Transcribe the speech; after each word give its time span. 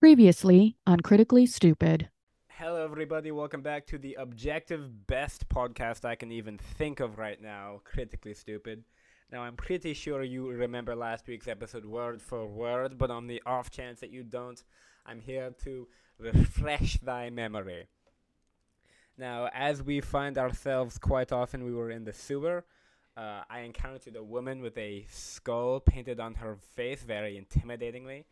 Previously 0.00 0.78
on 0.86 1.00
Critically 1.00 1.44
Stupid. 1.44 2.08
Hello, 2.48 2.82
everybody. 2.82 3.32
Welcome 3.32 3.60
back 3.60 3.86
to 3.88 3.98
the 3.98 4.14
objective 4.14 5.06
best 5.06 5.46
podcast 5.50 6.06
I 6.06 6.14
can 6.14 6.32
even 6.32 6.56
think 6.56 7.00
of 7.00 7.18
right 7.18 7.38
now, 7.38 7.82
Critically 7.84 8.32
Stupid. 8.32 8.82
Now, 9.30 9.42
I'm 9.42 9.56
pretty 9.56 9.92
sure 9.92 10.22
you 10.22 10.48
remember 10.48 10.96
last 10.96 11.28
week's 11.28 11.48
episode 11.48 11.84
word 11.84 12.22
for 12.22 12.46
word, 12.46 12.96
but 12.96 13.10
on 13.10 13.26
the 13.26 13.42
off 13.44 13.70
chance 13.70 14.00
that 14.00 14.08
you 14.08 14.22
don't, 14.22 14.64
I'm 15.04 15.20
here 15.20 15.52
to 15.64 15.86
refresh 16.18 16.96
thy 17.00 17.28
memory. 17.28 17.86
Now, 19.18 19.50
as 19.52 19.82
we 19.82 20.00
find 20.00 20.38
ourselves 20.38 20.96
quite 20.96 21.30
often, 21.30 21.62
we 21.62 21.74
were 21.74 21.90
in 21.90 22.04
the 22.04 22.14
sewer. 22.14 22.64
Uh, 23.18 23.42
I 23.50 23.60
encountered 23.60 24.16
a 24.16 24.24
woman 24.24 24.62
with 24.62 24.78
a 24.78 25.04
skull 25.10 25.78
painted 25.78 26.20
on 26.20 26.36
her 26.36 26.56
face 26.74 27.02
very 27.02 27.38
intimidatingly. 27.38 28.24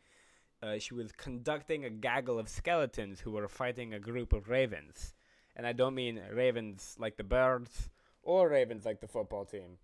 Uh, 0.62 0.78
she 0.78 0.94
was 0.94 1.12
conducting 1.12 1.84
a 1.84 1.90
gaggle 1.90 2.38
of 2.38 2.48
skeletons 2.48 3.20
who 3.20 3.30
were 3.30 3.48
fighting 3.48 3.94
a 3.94 4.00
group 4.00 4.32
of 4.32 4.48
ravens. 4.48 5.14
And 5.54 5.66
I 5.66 5.72
don't 5.72 5.94
mean 5.94 6.20
ravens 6.32 6.96
like 6.98 7.16
the 7.16 7.24
birds 7.24 7.88
or 8.22 8.48
ravens 8.48 8.84
like 8.84 9.00
the 9.00 9.08
football 9.08 9.44
team. 9.44 9.78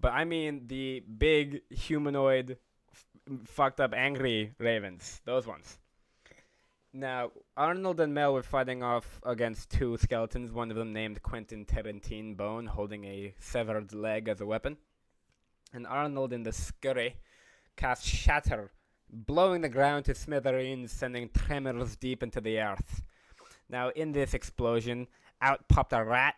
But 0.00 0.12
I 0.12 0.24
mean 0.24 0.66
the 0.68 1.00
big 1.00 1.62
humanoid, 1.70 2.58
f- 2.92 3.06
fucked 3.44 3.80
up, 3.80 3.92
angry 3.92 4.54
ravens. 4.58 5.20
Those 5.24 5.46
ones. 5.46 5.78
Now, 6.92 7.32
Arnold 7.56 8.00
and 8.00 8.14
Mel 8.14 8.32
were 8.32 8.42
fighting 8.42 8.82
off 8.82 9.20
against 9.22 9.70
two 9.70 9.98
skeletons, 9.98 10.52
one 10.52 10.70
of 10.70 10.76
them 10.76 10.92
named 10.92 11.22
Quentin 11.22 11.66
Tarantine 11.66 12.34
Bone, 12.34 12.66
holding 12.66 13.04
a 13.04 13.34
severed 13.38 13.92
leg 13.92 14.28
as 14.28 14.40
a 14.40 14.46
weapon. 14.46 14.78
And 15.72 15.86
Arnold 15.86 16.32
in 16.32 16.44
the 16.44 16.52
scurry 16.52 17.16
cast 17.76 18.06
Shatter, 18.06 18.72
blowing 19.10 19.60
the 19.60 19.68
ground 19.68 20.04
to 20.06 20.14
smithereens, 20.14 20.92
sending 20.92 21.30
tremors 21.30 21.96
deep 21.96 22.22
into 22.22 22.40
the 22.40 22.60
earth. 22.60 23.02
Now, 23.68 23.90
in 23.90 24.12
this 24.12 24.34
explosion, 24.34 25.08
out 25.40 25.68
popped 25.68 25.92
a 25.92 26.04
rat, 26.04 26.34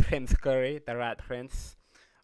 Tim 0.00 0.26
Scurry, 0.26 0.80
the 0.86 0.96
rat 0.96 1.18
prince, 1.18 1.76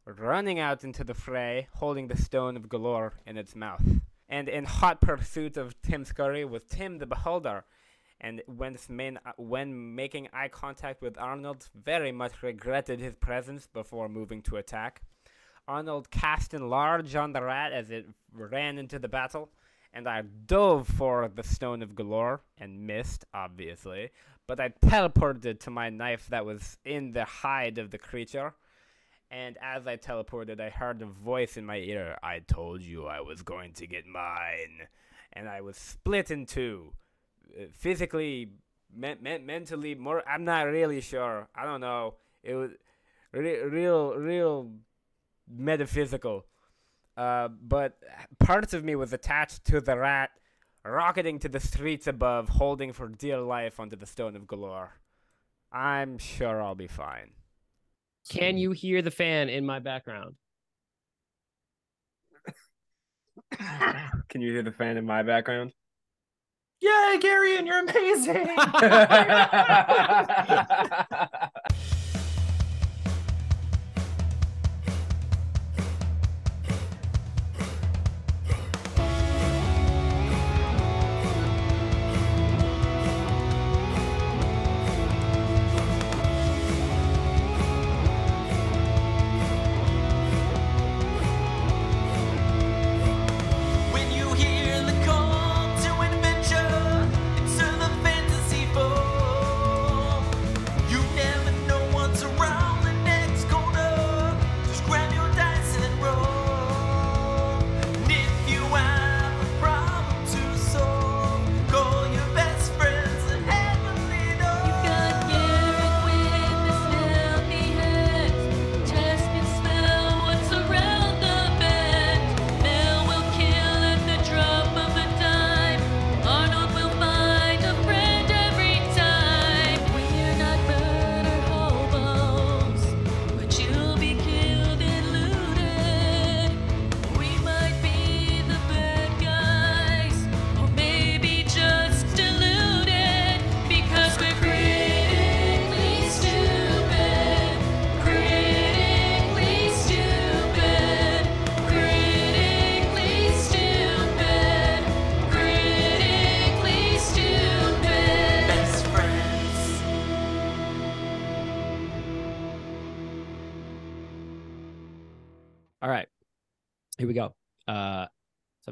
running 0.06 0.58
out 0.58 0.84
into 0.84 1.04
the 1.04 1.14
fray, 1.14 1.68
holding 1.74 2.08
the 2.08 2.16
stone 2.16 2.56
of 2.56 2.68
Golorr 2.68 3.12
in 3.26 3.36
its 3.36 3.54
mouth. 3.54 3.82
And 4.28 4.48
in 4.48 4.64
hot 4.64 5.00
pursuit 5.00 5.56
of 5.56 5.80
Tim 5.82 6.04
Scurry 6.04 6.44
was 6.44 6.62
Tim 6.68 6.98
the 6.98 7.06
Beholder, 7.06 7.64
and 8.20 8.42
when, 8.46 8.76
main, 8.88 9.18
uh, 9.24 9.32
when 9.38 9.94
making 9.94 10.28
eye 10.32 10.48
contact 10.48 11.00
with 11.00 11.18
Arnold, 11.18 11.68
very 11.74 12.12
much 12.12 12.42
regretted 12.42 13.00
his 13.00 13.14
presence 13.14 13.66
before 13.66 14.08
moving 14.08 14.42
to 14.42 14.56
attack. 14.56 15.02
Arnold 15.66 16.10
cast 16.10 16.52
Enlarge 16.52 17.14
on 17.14 17.32
the 17.32 17.42
rat 17.42 17.72
as 17.72 17.90
it 17.90 18.06
ran 18.32 18.76
into 18.76 18.98
the 18.98 19.08
battle, 19.08 19.48
and 19.92 20.08
I 20.08 20.22
dove 20.22 20.88
for 20.88 21.28
the 21.34 21.42
Stone 21.42 21.82
of 21.82 21.90
Golorr 21.90 22.40
and 22.58 22.86
missed, 22.86 23.24
obviously, 23.34 24.10
but 24.46 24.60
I 24.60 24.68
teleported 24.68 25.60
to 25.60 25.70
my 25.70 25.90
knife 25.90 26.26
that 26.28 26.44
was 26.44 26.78
in 26.84 27.12
the 27.12 27.24
hide 27.24 27.78
of 27.78 27.90
the 27.90 27.98
creature. 27.98 28.54
And 29.30 29.56
as 29.62 29.86
I 29.86 29.96
teleported, 29.96 30.60
I 30.60 30.70
heard 30.70 31.02
a 31.02 31.06
voice 31.06 31.56
in 31.56 31.64
my 31.64 31.76
ear 31.76 32.18
I 32.22 32.40
told 32.40 32.82
you 32.82 33.06
I 33.06 33.20
was 33.20 33.42
going 33.42 33.72
to 33.74 33.86
get 33.86 34.06
mine. 34.06 34.88
And 35.32 35.48
I 35.48 35.60
was 35.60 35.76
split 35.76 36.32
in 36.32 36.46
two. 36.46 36.92
Uh, 37.56 37.66
physically, 37.72 38.50
me- 38.92 39.14
me- 39.20 39.38
mentally, 39.38 39.94
more. 39.94 40.28
I'm 40.28 40.44
not 40.44 40.62
really 40.62 41.00
sure. 41.00 41.48
I 41.54 41.64
don't 41.64 41.80
know. 41.80 42.14
It 42.42 42.54
was 42.54 42.72
re- 43.32 43.62
real, 43.62 44.14
real 44.14 44.72
metaphysical. 45.48 46.44
Uh, 47.20 47.48
but 47.48 47.98
parts 48.38 48.72
of 48.72 48.82
me 48.82 48.96
was 48.96 49.12
attached 49.12 49.66
to 49.66 49.82
the 49.82 49.94
rat, 49.94 50.30
rocketing 50.86 51.38
to 51.38 51.50
the 51.50 51.60
streets 51.60 52.06
above, 52.06 52.48
holding 52.48 52.94
for 52.94 53.08
dear 53.08 53.36
life 53.36 53.78
onto 53.78 53.94
the 53.94 54.06
stone 54.06 54.34
of 54.34 54.44
Golorr. 54.44 54.88
I'm 55.70 56.16
sure 56.16 56.62
I'll 56.62 56.74
be 56.74 56.86
fine. 56.86 57.32
Can 58.30 58.56
you 58.56 58.70
hear 58.70 59.02
the 59.02 59.10
fan 59.10 59.50
in 59.50 59.66
my 59.66 59.80
background? 59.80 60.36
Can 64.30 64.40
you 64.40 64.50
hear 64.50 64.62
the 64.62 64.72
fan 64.72 64.96
in 64.96 65.04
my 65.04 65.22
background? 65.22 65.72
Yay, 66.80 67.18
Gary, 67.20 67.58
and 67.58 67.66
you're 67.66 67.80
amazing. 67.80 68.56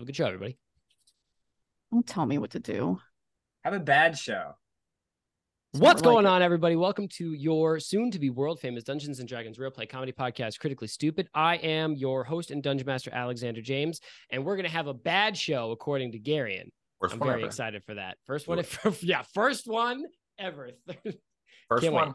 good 0.08 0.16
show, 0.16 0.24
everybody. 0.24 0.56
Don't 1.92 2.06
tell 2.06 2.24
me 2.24 2.38
what 2.38 2.52
to 2.52 2.58
do. 2.58 2.98
Have 3.62 3.74
a 3.74 3.78
bad 3.78 4.16
show. 4.16 4.54
It's 5.74 5.82
What's 5.82 6.00
not 6.00 6.08
like 6.08 6.14
going 6.14 6.24
it. 6.24 6.28
on, 6.30 6.40
everybody? 6.40 6.76
Welcome 6.76 7.08
to 7.18 7.34
your 7.34 7.78
soon 7.78 8.10
to 8.12 8.18
be 8.18 8.30
world 8.30 8.58
famous 8.58 8.84
Dungeons 8.84 9.18
and 9.18 9.28
Dragons 9.28 9.58
real 9.58 9.70
play 9.70 9.84
comedy 9.84 10.12
podcast, 10.12 10.60
Critically 10.60 10.88
Stupid. 10.88 11.28
I 11.34 11.56
am 11.56 11.92
your 11.94 12.24
host 12.24 12.50
and 12.50 12.62
dungeon 12.62 12.86
master, 12.86 13.10
Alexander 13.12 13.60
James, 13.60 14.00
and 14.30 14.46
we're 14.46 14.56
gonna 14.56 14.70
have 14.70 14.86
a 14.86 14.94
bad 14.94 15.36
show 15.36 15.72
according 15.72 16.12
to 16.12 16.18
Garion. 16.18 16.70
Worst 17.02 17.12
I'm 17.12 17.20
very 17.20 17.40
ever. 17.42 17.46
excited 17.46 17.84
for 17.84 17.96
that. 17.96 18.16
First 18.24 18.48
one, 18.48 18.64
yeah, 19.02 19.24
first 19.34 19.66
one 19.66 20.06
ever. 20.38 20.70
First 21.68 21.82
Can't 21.82 21.92
one. 21.94 22.14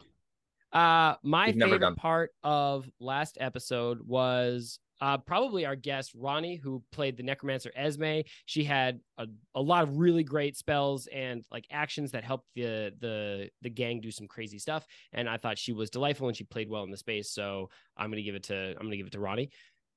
wait. 0.72 0.80
Uh, 0.80 1.14
my 1.22 1.46
We've 1.46 1.60
favorite 1.62 1.96
part 1.96 2.32
of 2.42 2.90
last 2.98 3.38
episode 3.40 4.00
was 4.04 4.80
uh, 5.00 5.18
probably 5.18 5.66
our 5.66 5.76
guest 5.76 6.12
Ronnie, 6.14 6.56
who 6.56 6.82
played 6.92 7.16
the 7.16 7.22
necromancer 7.22 7.70
Esme. 7.74 8.20
She 8.46 8.64
had 8.64 9.00
a, 9.18 9.26
a 9.54 9.60
lot 9.60 9.82
of 9.82 9.96
really 9.96 10.24
great 10.24 10.56
spells 10.56 11.06
and 11.08 11.44
like 11.50 11.66
actions 11.70 12.12
that 12.12 12.24
helped 12.24 12.46
the 12.54 12.92
the 13.00 13.50
the 13.62 13.70
gang 13.70 14.00
do 14.00 14.10
some 14.10 14.26
crazy 14.26 14.58
stuff. 14.58 14.86
And 15.12 15.28
I 15.28 15.36
thought 15.36 15.58
she 15.58 15.72
was 15.72 15.90
delightful 15.90 16.28
and 16.28 16.36
she 16.36 16.44
played 16.44 16.68
well 16.70 16.84
in 16.84 16.90
the 16.90 16.96
space. 16.96 17.30
So 17.30 17.70
I'm 17.96 18.10
gonna 18.10 18.22
give 18.22 18.34
it 18.34 18.44
to 18.44 18.70
I'm 18.70 18.86
gonna 18.86 18.96
give 18.96 19.06
it 19.06 19.12
to 19.12 19.20
Ronnie. 19.20 19.50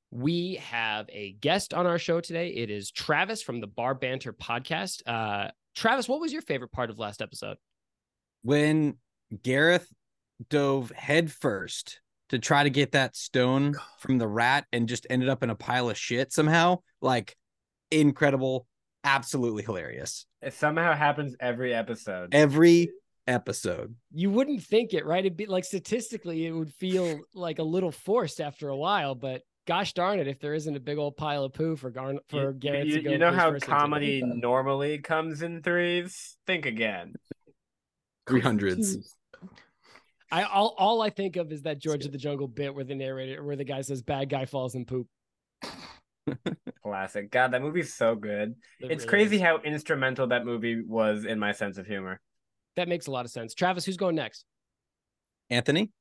We 0.10 0.56
have 0.56 1.08
a 1.12 1.34
guest 1.34 1.74
on 1.74 1.86
our 1.86 2.00
show 2.00 2.22
today. 2.22 2.50
It 2.50 2.70
is 2.70 2.92
Travis 2.92 3.42
from 3.42 3.60
the 3.60 3.68
Bar 3.68 3.94
Banter 3.94 4.32
podcast. 4.32 5.02
Uh, 5.06 5.52
Travis, 5.76 6.08
what 6.08 6.22
was 6.22 6.32
your 6.32 6.42
favorite 6.42 6.72
part 6.72 6.90
of 6.90 6.98
last 6.98 7.22
episode? 7.22 7.58
when 8.48 8.98
Gareth 9.44 9.90
dove 10.50 10.92
headfirst 10.96 12.00
to 12.30 12.40
try 12.40 12.64
to 12.64 12.70
get 12.70 12.92
that 12.92 13.16
stone 13.16 13.76
from 14.00 14.18
the 14.18 14.28
rat 14.28 14.66
and 14.72 14.88
just 14.90 15.08
ended 15.10 15.30
up 15.30 15.44
in 15.44 15.50
a 15.50 15.56
pile 15.56 15.90
of 15.90 15.98
shit 15.98 16.32
somehow. 16.34 16.80
Like 17.02 17.36
incredible, 17.92 18.68
absolutely 19.04 19.64
hilarious. 19.64 20.26
It 20.42 20.54
somehow 20.54 20.94
happens 20.94 21.36
every 21.40 21.74
episode. 21.74 22.34
Every 22.34 22.92
episode. 23.28 23.96
You 24.14 24.30
wouldn't 24.32 24.64
think 24.64 24.94
it, 24.94 25.06
right? 25.06 25.20
It'd 25.26 25.38
be 25.38 25.46
like 25.46 25.64
statistically, 25.66 26.46
it 26.46 26.52
would 26.52 26.74
feel 26.74 27.20
like 27.34 27.60
a 27.60 27.64
little 27.64 27.92
forced 27.92 28.40
after 28.42 28.70
a 28.70 28.78
while, 28.78 29.16
but 29.16 29.42
gosh 29.66 29.94
darn 29.94 30.20
it, 30.20 30.28
if 30.28 30.40
there 30.40 30.54
isn't 30.54 30.76
a 30.78 30.80
big 30.80 30.98
old 30.98 31.18
pile 31.18 31.44
of 31.44 31.52
poo 31.54 31.76
for 31.76 31.90
Garn 31.92 32.20
for 32.30 32.52
you, 32.52 32.54
Garrett 32.54 32.88
you- 32.88 32.94
to 32.96 33.02
go. 33.02 33.12
you 33.12 33.18
know 33.18 33.32
how 33.34 33.52
first 33.52 33.68
one, 33.68 33.78
too. 33.78 33.82
comedy 33.82 34.22
normally 34.24 35.00
comes 35.00 35.42
in 35.42 35.62
threes? 35.62 36.38
Think 36.46 36.66
again. 36.66 37.16
Three 38.28 38.42
hundreds. 38.42 39.14
I 40.32 40.44
all 40.44 40.76
all 40.78 41.02
I 41.02 41.10
think 41.10 41.36
of 41.38 41.52
is 41.52 41.62
that 41.64 41.80
George 41.80 42.06
of 42.06 42.12
the 42.12 42.18
Jungle 42.18 42.48
bit 42.48 42.74
where 42.76 42.84
the 42.84 42.96
narrator 42.96 43.44
where 43.44 43.56
the 43.56 43.64
guy 43.64 43.82
says 43.82 44.02
bad 44.02 44.30
guy 44.30 44.46
falls 44.46 44.76
in 44.76 44.86
poop. 44.86 45.08
Classic. 46.84 47.32
God, 47.32 47.52
that 47.52 47.62
movie's 47.62 47.94
so 47.94 48.16
good. 48.16 48.56
It 48.80 48.92
it's 48.92 49.06
really 49.06 49.08
crazy 49.08 49.36
is. 49.38 49.42
how 49.42 49.60
instrumental 49.60 50.28
that 50.28 50.46
movie 50.46 50.82
was 50.82 51.26
in 51.26 51.40
my 51.40 51.54
sense 51.54 51.78
of 51.78 51.88
humor. 51.88 52.20
that 52.76 52.88
makes 52.90 53.08
a 53.08 53.12
lot 53.12 53.26
of 53.26 53.32
sense. 53.32 53.54
Travis, 53.54 53.86
who's 53.86 53.98
going 53.98 54.16
next? 54.16 54.44
Anthony, 55.50 55.92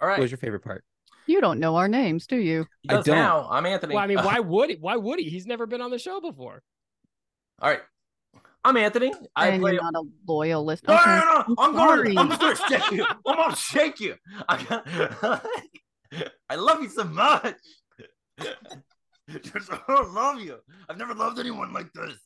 All 0.00 0.08
right. 0.08 0.18
what 0.18 0.22
was 0.22 0.30
your 0.32 0.38
favorite 0.38 0.64
part? 0.64 0.84
You 1.28 1.40
don't 1.40 1.58
know 1.60 1.76
our 1.76 1.88
names, 1.88 2.26
do 2.26 2.36
you? 2.36 2.66
I 2.88 2.94
don't. 2.94 3.06
now. 3.08 3.48
I'm 3.50 3.66
Anthony. 3.66 3.94
Well, 3.94 4.02
I 4.02 4.06
mean, 4.08 4.18
why 4.24 4.40
would 4.40 4.70
he? 4.70 4.76
Why 4.80 4.96
would 4.96 5.18
he? 5.20 5.28
He's 5.28 5.46
never 5.46 5.66
been 5.66 5.80
on 5.80 5.90
the 5.90 5.98
show 5.98 6.20
before. 6.20 6.62
All 7.60 7.70
right. 7.70 7.80
I'm 8.66 8.76
Anthony. 8.76 9.12
I 9.36 9.48
and 9.50 9.62
play. 9.62 9.74
you're 9.74 9.82
not 9.82 9.94
a 9.94 10.02
loyal 10.26 10.64
listener. 10.64 10.94
No, 10.94 11.04
no, 11.04 11.14
no, 11.14 11.44
no. 11.46 11.54
I'm 11.58 11.74
sorry. 11.76 12.14
going. 12.14 12.18
I'm 12.18 12.36
going 12.36 12.56
to 12.56 12.62
shake 12.68 12.90
you. 12.90 13.06
I'm 13.24 13.36
going 13.36 13.50
to 13.50 13.56
shake 13.56 14.00
you. 14.00 14.16
I, 14.48 15.40
I 16.50 16.56
love 16.56 16.82
you 16.82 16.88
so 16.88 17.04
much. 17.04 17.54
Just, 19.28 19.70
I 19.70 20.02
love 20.12 20.40
you. 20.40 20.56
I've 20.88 20.98
never 20.98 21.14
loved 21.14 21.38
anyone 21.38 21.72
like 21.72 21.92
this. 21.92 22.18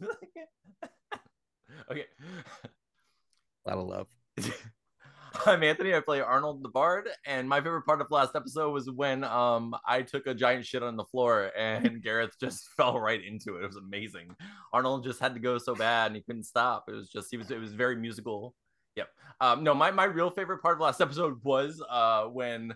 okay. 1.90 2.04
A 3.66 3.68
lot 3.68 3.78
of 3.78 3.88
love. 3.88 4.06
I'm 5.46 5.62
Anthony. 5.62 5.94
I 5.94 6.00
play 6.00 6.20
Arnold 6.20 6.62
the 6.62 6.68
Bard, 6.68 7.08
and 7.26 7.48
my 7.48 7.60
favorite 7.60 7.82
part 7.82 8.00
of 8.00 8.10
last 8.10 8.34
episode 8.34 8.70
was 8.72 8.90
when 8.90 9.24
um 9.24 9.74
I 9.86 10.02
took 10.02 10.26
a 10.26 10.34
giant 10.34 10.64
shit 10.64 10.82
on 10.82 10.96
the 10.96 11.04
floor 11.04 11.50
and 11.56 12.00
Gareth 12.02 12.36
just 12.40 12.68
fell 12.76 12.98
right 13.00 13.22
into 13.22 13.56
it. 13.56 13.64
It 13.64 13.66
was 13.66 13.76
amazing. 13.76 14.34
Arnold 14.72 15.04
just 15.04 15.20
had 15.20 15.34
to 15.34 15.40
go 15.40 15.58
so 15.58 15.74
bad 15.74 16.06
and 16.08 16.16
he 16.16 16.22
couldn't 16.22 16.44
stop. 16.44 16.84
It 16.88 16.92
was 16.92 17.10
just 17.10 17.28
he 17.30 17.36
was 17.36 17.50
it 17.50 17.58
was 17.60 17.72
very 17.74 17.96
musical. 17.96 18.54
Yep. 18.96 19.08
Um 19.40 19.64
no, 19.64 19.74
my 19.74 19.90
my 19.90 20.04
real 20.04 20.30
favorite 20.30 20.62
part 20.62 20.76
of 20.76 20.80
last 20.80 21.00
episode 21.00 21.42
was 21.44 21.82
uh 21.90 22.24
when 22.24 22.72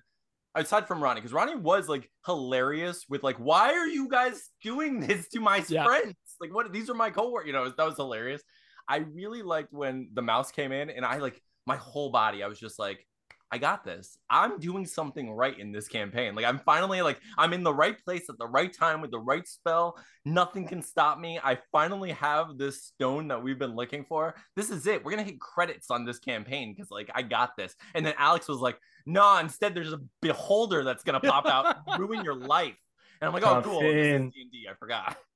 aside 0.54 0.88
from 0.88 1.02
Ronnie, 1.02 1.20
because 1.20 1.32
Ronnie 1.32 1.56
was 1.56 1.88
like 1.88 2.10
hilarious 2.26 3.06
with 3.08 3.22
like, 3.22 3.36
why 3.36 3.72
are 3.72 3.86
you 3.86 4.08
guys 4.08 4.50
doing 4.62 5.00
this 5.00 5.28
to 5.28 5.40
my 5.40 5.64
Yeah. 5.68 5.84
friends? 5.84 6.14
Like, 6.40 6.52
what 6.54 6.72
these 6.72 6.90
are 6.90 6.94
my 6.94 7.10
cohort, 7.10 7.46
you 7.46 7.52
know, 7.52 7.68
that 7.68 7.84
was 7.86 7.96
hilarious. 7.96 8.42
I 8.88 8.98
really 8.98 9.42
liked 9.42 9.72
when 9.72 10.08
the 10.14 10.22
mouse 10.22 10.50
came 10.50 10.72
in 10.72 10.90
and 10.90 11.04
I 11.04 11.18
like 11.18 11.40
my 11.68 11.76
whole 11.76 12.10
body, 12.10 12.42
I 12.42 12.48
was 12.48 12.58
just 12.58 12.78
like, 12.78 13.06
I 13.50 13.58
got 13.58 13.84
this. 13.84 14.18
I'm 14.28 14.58
doing 14.58 14.84
something 14.84 15.30
right 15.30 15.58
in 15.58 15.72
this 15.72 15.88
campaign. 15.88 16.34
Like 16.34 16.44
I'm 16.44 16.58
finally 16.58 17.00
like 17.00 17.18
I'm 17.38 17.52
in 17.52 17.62
the 17.62 17.72
right 17.72 17.96
place 18.04 18.28
at 18.28 18.36
the 18.38 18.46
right 18.46 18.72
time 18.72 19.00
with 19.00 19.10
the 19.10 19.18
right 19.18 19.46
spell. 19.46 19.96
Nothing 20.24 20.66
can 20.68 20.82
stop 20.82 21.18
me. 21.18 21.40
I 21.42 21.58
finally 21.72 22.12
have 22.12 22.58
this 22.58 22.82
stone 22.82 23.28
that 23.28 23.42
we've 23.42 23.58
been 23.58 23.74
looking 23.74 24.04
for. 24.04 24.34
This 24.54 24.70
is 24.70 24.86
it. 24.86 25.02
We're 25.02 25.12
gonna 25.12 25.22
hit 25.22 25.40
credits 25.40 25.90
on 25.90 26.04
this 26.04 26.18
campaign 26.18 26.74
because 26.74 26.90
like 26.90 27.10
I 27.14 27.22
got 27.22 27.56
this. 27.56 27.74
And 27.94 28.04
then 28.04 28.14
Alex 28.18 28.48
was 28.48 28.58
like, 28.58 28.78
nah, 29.06 29.40
instead 29.40 29.74
there's 29.74 29.94
a 29.94 30.00
beholder 30.20 30.84
that's 30.84 31.02
gonna 31.02 31.20
pop 31.20 31.46
out, 31.46 31.76
ruin 31.98 32.24
your 32.24 32.34
life. 32.34 32.76
And 33.20 33.28
I'm 33.28 33.32
like, 33.32 33.44
oh 33.44 33.62
cool. 33.62 33.80
This 33.80 34.20
is. 34.20 34.32
D&D. 34.32 34.66
I 34.70 34.74
forgot. 34.74 35.16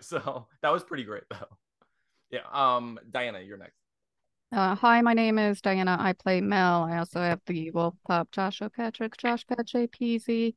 So 0.00 0.46
that 0.62 0.72
was 0.72 0.84
pretty 0.84 1.04
great 1.04 1.24
though. 1.28 1.48
Yeah. 2.30 2.46
Um, 2.50 2.98
Dianna, 3.10 3.46
you're 3.46 3.58
next. 3.58 3.85
Uh, 4.52 4.74
hi, 4.76 5.00
my 5.02 5.12
name 5.12 5.38
is 5.38 5.60
Dianna. 5.60 5.98
I 5.98 6.12
play 6.12 6.40
Mel. 6.40 6.84
I 6.84 6.98
also 6.98 7.20
have 7.20 7.40
the 7.46 7.70
Wolf 7.72 7.94
Pup, 8.06 8.30
Josh 8.30 8.62
Patrick, 8.74 9.16
Josh 9.16 9.44
Patrick, 9.46 9.92
Peasy. 9.92 10.54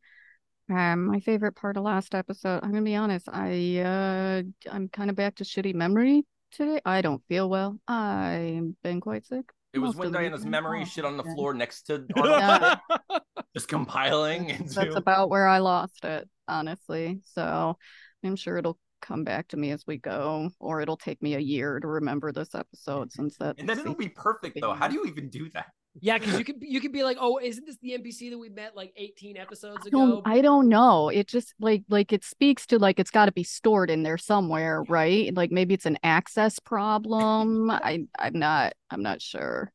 Um, 0.70 1.06
my 1.08 1.20
favorite 1.20 1.56
part 1.56 1.78
of 1.78 1.84
last 1.84 2.14
episode, 2.14 2.60
I'm 2.64 2.72
gonna 2.72 2.84
be 2.84 2.96
honest, 2.96 3.28
I 3.32 3.80
uh 3.80 4.44
I'm 4.72 4.88
kind 4.90 5.10
of 5.10 5.16
back 5.16 5.36
to 5.36 5.44
shitty 5.44 5.74
memory 5.74 6.24
today. 6.52 6.80
I 6.86 7.02
don't 7.02 7.24
feel 7.28 7.50
well. 7.50 7.80
I've 7.88 8.80
been 8.84 9.02
quite 9.02 9.26
sick. 9.26 9.50
It 9.74 9.80
was 9.80 9.96
most 9.96 10.12
when 10.12 10.14
Dianna's 10.14 10.46
memory 10.46 10.82
Oh, 10.82 10.86
shit 10.86 11.06
on 11.06 11.18
the 11.18 11.24
okay. 11.24 11.34
floor 11.34 11.54
next 11.56 11.84
to 11.84 12.06
Yeah. 12.16 12.78
Arnold, 12.92 13.22
just 13.56 13.68
compiling 13.68 14.50
into. 14.52 14.74
That's 14.76 14.96
about 14.96 15.30
where 15.32 15.48
I 15.48 15.58
lost 15.60 16.06
it, 16.06 16.30
honestly. 16.48 17.22
So 17.34 17.78
I'm 18.24 18.36
sure 18.36 18.58
it'll 18.58 18.78
come 19.02 19.24
back 19.24 19.48
to 19.50 19.58
me 19.58 19.72
as 19.72 19.86
we 19.88 19.98
go, 19.98 20.50
or 20.60 20.82
it'll 20.82 20.98
take 20.98 21.22
me 21.22 21.36
a 21.36 21.40
year 21.40 21.80
to 21.80 21.88
remember 21.88 22.32
this 22.32 22.56
episode 22.56 23.12
since 23.12 23.38
that. 23.38 23.60
and 23.60 23.68
then 23.68 23.80
it'll 23.80 23.96
be 23.96 24.10
perfect 24.10 24.60
though. 24.62 24.74
How 24.74 24.88
do 24.88 24.96
you 24.96 25.06
even 25.06 25.30
do 25.30 25.50
that? 25.52 25.68
Yeah, 26.02 26.18
because 26.18 26.38
you 26.38 26.46
could 26.46 26.58
you 26.62 26.80
could 26.80 26.92
be 26.92 27.04
like, 27.04 27.18
oh, 27.20 27.40
isn't 27.42 27.66
this 27.66 27.78
the 27.82 27.98
NPC 27.98 28.30
that 28.30 28.38
we 28.38 28.50
met 28.50 28.76
like 28.76 28.94
18 28.96 29.38
episodes 29.38 29.86
I 29.86 29.88
ago? 29.88 29.98
don't, 29.98 30.28
I 30.28 30.42
don't 30.42 30.70
know. 30.70 31.10
It 31.10 31.28
just 31.28 31.54
like 31.60 31.84
like 31.90 32.14
it 32.14 32.24
speaks 32.24 32.66
to 32.68 32.80
like 32.80 33.00
it's 33.00 33.12
got 33.12 33.26
to 33.26 33.32
be 33.32 33.44
stored 33.44 33.90
in 33.90 34.04
there 34.04 34.18
somewhere, 34.18 34.84
right? 34.84 35.34
Like 35.34 35.52
maybe 35.52 35.74
it's 35.74 35.88
an 35.88 35.98
access 36.04 36.60
problem. 36.60 37.70
I 37.72 38.06
I'm 38.18 38.38
not 38.38 38.74
I'm 38.90 39.02
not 39.02 39.22
sure. 39.22 39.72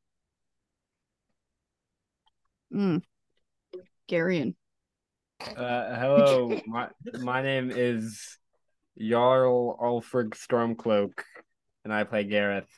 Mm. 2.73 3.03
Garion. 4.09 4.55
Uh, 5.41 5.97
hello, 5.97 6.61
my 6.67 6.89
my 7.21 7.43
name 7.43 7.71
is 7.71 8.39
Jarl 8.99 9.77
Ulfric 9.79 10.31
Stormcloak, 10.31 11.13
and 11.85 11.93
I 11.93 12.05
play 12.05 12.25
Gareth. 12.25 12.69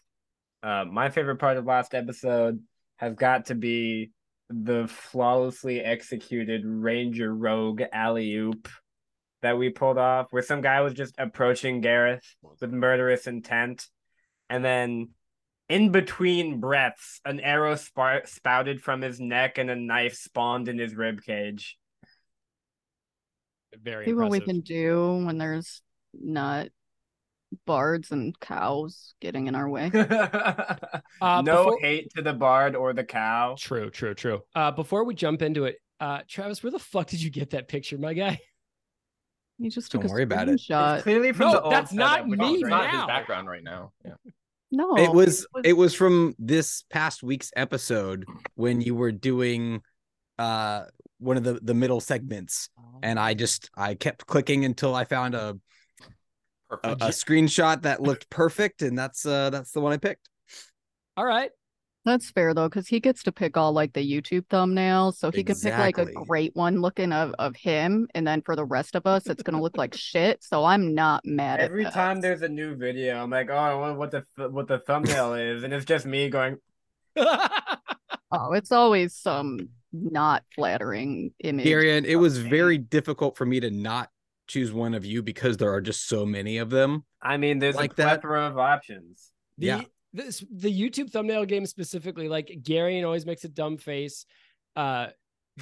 Uh, 0.62 0.84
my 0.84 1.10
favorite 1.10 1.36
part 1.36 1.56
of 1.56 1.66
last 1.66 1.94
episode 1.94 2.60
has 2.96 3.14
got 3.14 3.46
to 3.46 3.54
be 3.54 4.10
the 4.48 4.86
flawlessly 4.88 5.80
executed 5.80 6.62
Ranger 6.64 7.34
Rogue 7.34 7.82
alley 7.92 8.32
oop 8.34 8.68
that 9.42 9.58
we 9.58 9.70
pulled 9.70 9.98
off, 9.98 10.28
where 10.30 10.42
some 10.42 10.60
guy 10.60 10.80
was 10.80 10.94
just 10.94 11.14
approaching 11.18 11.80
Gareth 11.80 12.24
with 12.60 12.72
murderous 12.72 13.26
intent, 13.26 13.86
and 14.48 14.64
then 14.64 15.10
in 15.68 15.90
between 15.90 16.60
breaths, 16.60 17.20
an 17.24 17.40
arrow 17.40 17.74
spa- 17.74 18.20
spouted 18.24 18.80
from 18.80 19.02
his 19.02 19.20
neck 19.20 19.58
and 19.58 19.68
a 19.68 19.76
knife 19.76 20.14
spawned 20.14 20.68
in 20.68 20.78
his 20.78 20.94
rib 20.94 21.22
cage. 21.22 21.76
Very 23.82 24.06
See 24.06 24.14
what 24.14 24.30
we 24.30 24.38
impressive. 24.38 24.46
can 24.46 24.60
do 24.60 25.24
when 25.26 25.38
there's 25.38 25.82
not 26.22 26.68
bards 27.64 28.10
and 28.10 28.38
cows 28.40 29.14
getting 29.20 29.46
in 29.46 29.54
our 29.54 29.68
way. 29.68 29.90
Uh, 31.20 31.40
no 31.42 31.64
before- 31.64 31.78
hate 31.80 32.10
to 32.14 32.20
the 32.22 32.32
bard 32.34 32.76
or 32.76 32.92
the 32.92 33.04
cow. 33.04 33.54
True, 33.58 33.88
true, 33.88 34.12
true. 34.14 34.42
Uh, 34.54 34.70
before 34.70 35.04
we 35.04 35.14
jump 35.14 35.40
into 35.40 35.64
it, 35.64 35.76
uh, 35.98 36.20
Travis, 36.28 36.62
where 36.62 36.70
the 36.70 36.78
fuck 36.78 37.06
did 37.06 37.22
you 37.22 37.30
get 37.30 37.50
that 37.50 37.68
picture, 37.68 37.96
my 37.96 38.12
guy? 38.12 38.38
You 39.58 39.70
just 39.70 39.90
took 39.90 40.02
Don't 40.02 40.10
a 40.10 40.12
worry 40.12 40.22
about 40.24 40.48
it. 40.50 40.60
screenshot. 40.60 40.94
It's 40.96 41.02
clearly 41.04 41.32
from 41.32 41.46
no, 41.46 41.52
the 41.52 41.62
old 41.62 41.72
that's 41.72 41.92
not 41.94 42.16
setup, 42.16 42.28
which 42.28 42.38
me 42.40 42.46
is 42.48 42.52
It's 42.54 42.62
great. 42.64 42.70
not 42.70 42.90
his 42.90 43.06
background 43.06 43.48
right 43.48 43.62
now. 43.64 43.92
Yeah. 44.04 44.12
No, 44.70 44.96
it 44.98 45.10
was 45.10 45.46
was- 45.54 45.62
it 45.64 45.72
was 45.72 45.94
from 45.94 46.34
this 46.38 46.84
past 46.90 47.22
week's 47.22 47.50
episode 47.56 48.26
when 48.56 48.82
you 48.82 48.94
were 48.94 49.12
doing 49.12 49.80
uh 50.38 50.84
one 51.18 51.38
of 51.38 51.44
the 51.44 51.54
the 51.62 51.72
middle 51.72 52.00
segments 52.00 52.68
and 53.02 53.18
I 53.18 53.32
just 53.32 53.70
I 53.74 53.94
kept 53.94 54.26
clicking 54.26 54.66
until 54.66 54.94
I 54.94 55.04
found 55.04 55.34
a 55.34 55.56
a, 56.70 56.76
a 56.92 57.08
screenshot 57.08 57.82
that 57.82 58.02
looked 58.02 58.28
perfect 58.30 58.82
and 58.82 58.98
that's 58.98 59.24
uh 59.26 59.50
that's 59.50 59.72
the 59.72 59.80
one 59.80 59.92
I 59.92 59.96
picked. 59.96 60.28
All 61.16 61.24
right. 61.24 61.50
That's 62.04 62.30
fair 62.30 62.54
though, 62.54 62.68
because 62.68 62.86
he 62.86 63.00
gets 63.00 63.24
to 63.24 63.32
pick 63.32 63.56
all 63.56 63.72
like 63.72 63.92
the 63.92 64.00
YouTube 64.00 64.46
thumbnails, 64.46 65.16
so 65.16 65.32
he 65.32 65.42
can 65.42 65.58
pick 65.58 65.76
like 65.76 65.98
a 65.98 66.06
great 66.06 66.54
one 66.54 66.80
looking 66.80 67.12
of 67.12 67.34
of 67.36 67.56
him, 67.56 68.06
and 68.14 68.24
then 68.24 68.42
for 68.42 68.54
the 68.54 68.64
rest 68.64 68.94
of 68.94 69.06
us, 69.08 69.28
it's 69.28 69.42
gonna 69.42 69.60
look 69.60 69.76
like 69.76 69.92
shit. 69.96 70.44
So 70.44 70.64
I'm 70.64 70.94
not 70.94 71.24
mad 71.24 71.60
Every 71.60 71.84
at 71.84 71.92
time 71.92 72.20
there's 72.20 72.42
a 72.42 72.48
new 72.48 72.76
video, 72.76 73.20
I'm 73.20 73.30
like, 73.30 73.50
oh, 73.50 73.56
I 73.56 73.74
wonder 73.74 73.98
what 73.98 74.12
the 74.12 74.24
what 74.50 74.68
the 74.68 74.78
thumbnail 74.78 75.34
is, 75.34 75.64
and 75.64 75.74
it's 75.74 75.84
just 75.84 76.06
me 76.06 76.28
going, 76.30 76.58
Oh, 77.16 78.52
it's 78.52 78.72
always 78.72 79.14
some 79.14 79.70
not 79.92 80.44
flattering 80.54 81.32
image. 81.42 81.66
Darian, 81.66 82.04
it 82.04 82.16
was 82.16 82.38
Okay. 82.38 82.48
very 82.48 82.78
difficult 82.78 83.36
for 83.36 83.46
me 83.46 83.60
to 83.60 83.70
not 83.70 84.10
choose 84.46 84.72
one 84.72 84.94
of 84.94 85.04
you 85.04 85.22
because 85.22 85.56
there 85.56 85.72
are 85.72 85.80
just 85.80 86.06
so 86.08 86.24
many 86.26 86.58
of 86.58 86.70
them. 86.70 87.04
I 87.22 87.36
mean, 87.36 87.58
there's 87.58 87.76
Like 87.76 87.92
a 87.92 87.96
that. 87.96 88.20
plethora 88.20 88.46
of 88.46 88.58
options. 88.58 89.32
the, 89.58 89.66
Yeah. 89.66 89.82
This, 90.12 90.42
the 90.50 90.70
YouTube 90.72 91.10
thumbnail 91.10 91.44
game 91.44 91.66
specifically, 91.66 92.28
like 92.28 92.46
Garion 92.62 93.04
always 93.04 93.26
makes 93.26 93.44
a 93.44 93.48
dumb 93.48 93.76
face. 93.76 94.24
Uh, 94.74 95.08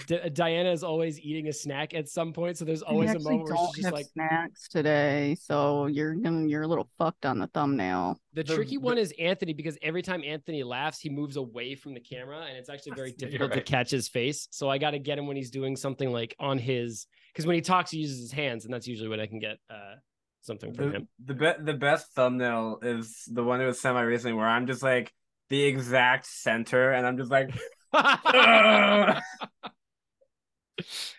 D- 0.07 0.19
Dianna 0.19 0.73
is 0.73 0.83
always 0.83 1.21
eating 1.21 1.47
a 1.47 1.53
snack 1.53 1.95
at 1.95 2.09
some 2.09 2.33
point, 2.33 2.59
so 2.59 2.65
there's 2.65 2.83
always 2.83 3.11
a 3.15 3.19
moment 3.21 3.45
where 3.49 3.57
she's 3.57 3.75
just 3.77 3.85
have 3.85 3.95
like, 3.95 4.07
snacks 4.07 4.69
today, 4.69 5.37
so 5.41 5.87
you're 5.87 6.15
gonna 6.17 6.49
you're 6.49 6.63
a 6.63 6.67
little 6.67 6.89
fucked 6.99 7.25
on 7.25 7.39
the 7.39 7.47
thumbnail. 7.49 8.19
The, 8.33 8.43
The- 8.43 8.55
tricky 8.57 8.71
the- 8.77 8.83
one 8.83 8.99
is 8.99 9.13
Anthony 9.21 9.53
because 9.55 9.79
every 9.83 10.03
time 10.03 10.23
Anthony 10.25 10.65
laughs, 10.65 10.99
he 11.01 11.11
moves 11.11 11.37
away 11.37 11.77
from 11.77 11.95
the 11.95 12.01
camera, 12.01 12.41
and 12.49 12.57
it's 12.57 12.69
actually 12.69 12.93
very 12.97 13.13
difficult 13.13 13.51
right. 13.51 13.65
to 13.65 13.73
catch 13.73 13.89
his 13.91 14.09
face. 14.09 14.49
So 14.51 14.69
I 14.69 14.79
got 14.79 14.93
to 14.93 14.99
get 14.99 15.17
him 15.17 15.29
when 15.29 15.37
he's 15.37 15.51
doing 15.51 15.77
something 15.77 16.11
like 16.11 16.35
on 16.41 16.59
his 16.59 17.07
because 17.35 17.47
when 17.47 17.57
he 17.57 17.61
talks, 17.61 17.91
he 17.91 17.99
uses 17.99 18.21
his 18.21 18.33
hands, 18.33 18.65
and 18.65 18.73
that's 18.73 18.87
usually 18.87 19.09
when 19.09 19.19
I 19.21 19.27
can 19.27 19.41
get 19.41 19.59
uh 19.69 19.97
something 20.41 20.73
from 20.73 20.91
The 20.91 20.93
him. 20.93 21.09
the, 21.25 21.35
be- 21.35 21.63
the 21.65 21.75
best 21.75 22.13
thumbnail 22.15 22.79
is 22.83 23.25
the 23.27 23.43
one 23.43 23.59
that 23.59 23.67
was 23.67 23.81
semi 23.81 24.03
recently 24.03 24.35
where 24.35 24.47
I'm 24.47 24.67
just 24.67 24.83
like 24.83 25.13
the 25.49 25.63
exact 25.65 26.27
center 26.27 26.93
and 26.93 27.07
I'm 27.07 27.17
just 27.19 27.31
like 27.31 27.51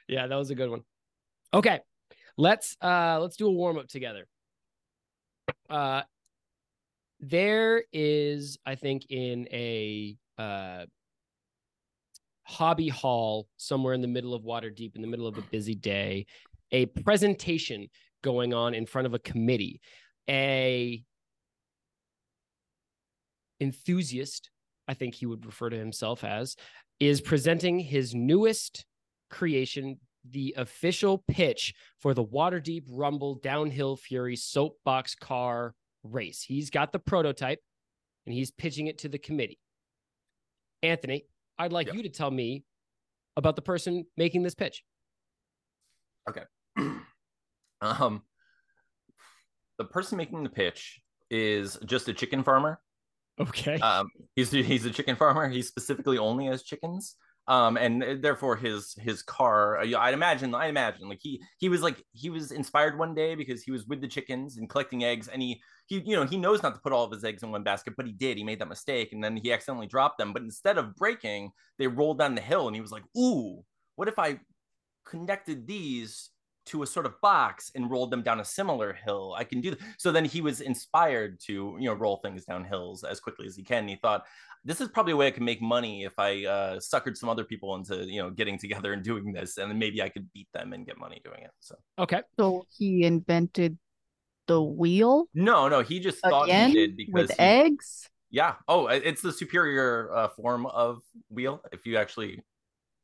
yeah, 0.07 0.27
that 0.27 0.36
was 0.36 0.50
a 0.50 0.55
good 0.55 0.69
one. 0.69 0.81
Okay, 1.53 1.79
let's 2.38 2.75
uh 2.81 3.19
let's 3.22 3.36
do 3.36 3.48
a 3.48 3.51
warm 3.51 3.77
up 3.77 3.88
together. 3.88 4.27
Uh, 5.69 6.01
there 7.19 7.84
is, 7.93 8.57
I 8.65 8.75
think, 8.75 9.05
in 9.10 9.48
a 9.51 10.17
uh 10.38 10.86
hobby 12.46 12.88
hall 12.88 13.48
somewhere 13.58 13.94
in 13.94 14.02
the 14.02 14.08
middle 14.08 14.34
of 14.34 14.44
Waterdeep, 14.44 14.96
in 14.96 15.02
the 15.02 15.08
middle 15.08 15.28
of 15.28 15.38
a 15.38 15.42
busy 15.42 15.75
day, 15.75 16.25
a 16.72 16.86
presentation 16.86 17.88
going 18.24 18.54
on 18.54 18.74
in 18.74 18.86
front 18.86 19.06
of 19.06 19.14
a 19.14 19.20
committee. 19.20 19.82
A 20.30 21.04
enthusiast, 23.60 24.50
I 24.88 24.94
think 24.94 25.16
he 25.16 25.25
would 25.25 25.46
refer 25.46 25.70
to 25.70 25.78
himself 25.78 26.24
as, 26.24 26.56
is 27.00 27.22
presenting 27.22 27.80
his 27.80 28.16
newest 28.16 28.86
creation, 29.30 30.00
the 30.30 30.56
official 30.58 31.24
pitch 31.28 31.74
for 32.00 32.14
the 32.14 32.25
Waterdeep 32.25 32.84
Rumble 32.90 33.36
Downhill 33.36 33.98
Fury 33.98 34.36
Soapbox 34.36 35.16
Car 35.16 35.74
race. 36.04 36.42
He's 36.42 36.70
got 36.70 36.92
the 36.92 37.00
prototype 37.00 37.60
and 38.25 38.34
he's 38.34 38.52
pitching 38.52 38.88
it 38.88 39.00
to 39.00 39.10
the 39.10 39.18
committee. 39.18 39.60
Anthony, 40.82 41.25
I'd 41.57 41.71
like 41.74 41.88
Yep. 41.88 41.95
you 41.95 42.03
to 42.03 42.09
tell 42.09 42.31
me 42.31 42.63
about 43.38 43.55
the 43.55 43.62
person 43.62 44.05
making 44.17 44.43
this 44.43 44.55
pitch. 44.55 44.83
Okay. 46.29 46.43
um, 47.81 48.24
the 49.77 49.85
person 49.85 50.17
making 50.17 50.43
the 50.43 50.50
pitch 50.50 51.00
is 51.29 51.77
just 51.85 52.07
a 52.07 52.13
chicken 52.13 52.43
farmer. 52.43 52.79
Okay. 53.39 53.75
Um, 53.79 54.09
he's 54.35 54.51
he's 54.51 54.85
a 54.85 54.91
chicken 54.91 55.15
farmer. 55.15 55.50
He 55.50 55.62
specifically 55.62 56.17
only 56.17 56.45
has 56.45 56.63
chickens. 56.63 57.15
Um, 57.47 57.77
and 57.77 58.24
therefore 58.24 58.55
his 58.55 58.95
his 59.00 59.21
car. 59.21 59.77
uh, 59.79 59.97
I'd 60.00 60.13
imagine. 60.15 60.55
I 60.55 60.67
imagine 60.67 61.07
like 61.09 61.19
he 61.21 61.41
he 61.59 61.69
was 61.69 61.81
like 61.83 62.01
he 62.13 62.29
was 62.29 62.51
inspired 62.51 62.97
one 62.97 63.13
day 63.13 63.35
because 63.35 63.62
he 63.62 63.71
was 63.71 63.85
with 63.85 64.01
the 64.01 64.07
chickens 64.07 64.57
and 64.57 64.67
collecting 64.69 65.03
eggs, 65.03 65.27
and 65.27 65.41
he 65.41 65.62
he 65.88 66.01
you 66.06 66.15
know 66.15 66.25
he 66.25 66.38
knows 66.38 66.63
not 66.63 66.75
to 66.75 66.82
put 66.82 66.94
all 66.94 67.04
of 67.04 67.12
his 67.12 67.24
eggs 67.24 67.44
in 67.44 67.51
one 67.51 67.63
basket, 67.63 67.94
but 67.98 68.06
he 68.06 68.12
did. 68.12 68.38
He 68.38 68.44
made 68.44 68.60
that 68.60 68.70
mistake, 68.70 69.10
and 69.12 69.24
then 69.24 69.38
he 69.38 69.51
accidentally 69.54 69.88
dropped 69.88 70.18
them. 70.18 70.34
But 70.34 70.44
instead 70.44 70.77
of 70.77 70.96
breaking, 70.96 71.51
they 71.77 71.88
rolled 71.88 72.20
down 72.20 72.36
the 72.36 72.42
hill, 72.42 72.68
and 72.68 72.75
he 72.75 72.82
was 72.82 72.92
like, 72.92 73.04
"Ooh, 73.18 73.63
what 73.96 74.08
if 74.08 74.20
I 74.20 74.39
connected 75.06 75.68
these 75.68 76.32
to 76.65 76.82
a 76.82 76.88
sort 76.88 77.06
of 77.06 77.20
box 77.22 77.72
and 77.75 77.89
rolled 77.92 78.12
them 78.12 78.24
down 78.24 78.39
a 78.39 78.46
similar 78.46 78.94
hill. 78.94 79.36
I 79.38 79.44
can 79.44 79.62
do 79.62 79.72
that. 79.72 79.80
So 79.98 80.12
then 80.12 80.25
he 80.25 80.42
was 80.42 80.62
inspired 80.62 81.39
to, 81.42 81.77
you 81.80 81.86
know, 81.86 81.94
roll 81.94 82.18
things 82.18 82.44
down 82.44 82.65
hills 82.65 83.04
as 83.04 83.20
quickly 83.20 83.46
as 83.46 83.56
he 83.56 83.63
can. 83.63 83.80
And 83.80 83.89
he 83.89 83.96
thought, 83.98 84.24
this 84.63 84.82
is 84.82 84.88
probably 84.88 85.13
a 85.13 85.15
way 85.15 85.27
I 85.27 85.32
can 85.32 85.46
make 85.46 85.62
money 85.62 86.06
if 86.06 86.13
I 86.18 86.46
uh, 86.46 86.75
suckered 86.77 87.18
some 87.18 87.30
other 87.30 87.44
people 87.44 87.75
into, 87.75 88.04
you 88.06 88.20
know, 88.20 88.32
getting 88.32 88.58
together 88.58 88.94
and 88.94 89.04
doing 89.04 89.32
this, 89.32 89.58
and 89.58 89.70
then 89.70 89.77
maybe 89.77 90.01
I 90.01 90.10
could 90.10 90.32
beat 90.34 90.48
them 90.54 90.74
and 90.74 90.88
get 90.88 90.98
money 90.98 91.22
doing 91.24 91.44
it. 91.44 91.51
So 91.60 91.75
Okay. 92.00 92.22
So 92.36 92.65
he 92.75 93.04
invented 93.04 93.77
the 94.48 94.62
wheel 94.62 95.28
no, 95.34 95.68
no, 95.68 95.82
he 95.82 96.00
just 96.00 96.20
thought 96.20 96.50
he 96.50 96.74
did 96.74 96.98
because 96.98 97.14
with 97.14 97.32
he- 97.32 97.40
eggs. 97.40 98.10
yeah. 98.30 98.56
Oh, 98.68 98.88
it's 98.88 99.22
the 99.22 99.32
superior 99.32 100.12
uh, 100.14 100.28
form 100.30 100.66
of 100.66 101.02
wheel. 101.30 101.62
If 101.72 101.86
you 101.86 101.98
actually, 101.98 102.44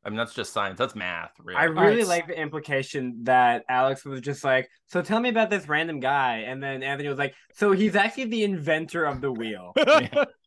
I 0.04 0.10
mean, 0.10 0.18
that's 0.18 0.34
just 0.34 0.52
science. 0.54 0.78
That's 0.78 0.96
math. 0.96 1.32
Really. 1.40 1.58
I 1.60 1.68
right. 1.68 1.88
really 1.88 2.04
like 2.04 2.28
the 2.28 2.40
implication 2.40 3.20
that 3.24 3.64
Alex 3.70 4.04
was 4.04 4.22
just 4.22 4.44
like, 4.44 4.70
so 4.88 5.02
tell 5.02 5.20
me 5.20 5.30
about 5.30 5.50
this 5.50 5.68
random 5.68 6.00
guy. 6.00 6.40
And 6.48 6.62
then 6.62 6.84
Anthony 6.84 7.08
was 7.10 7.18
like, 7.20 7.36
so 7.54 7.72
he's 7.72 7.96
actually 7.96 8.26
the 8.26 8.44
inventor 8.44 9.06
of 9.06 9.22
the 9.22 9.32
wheel. 9.32 9.74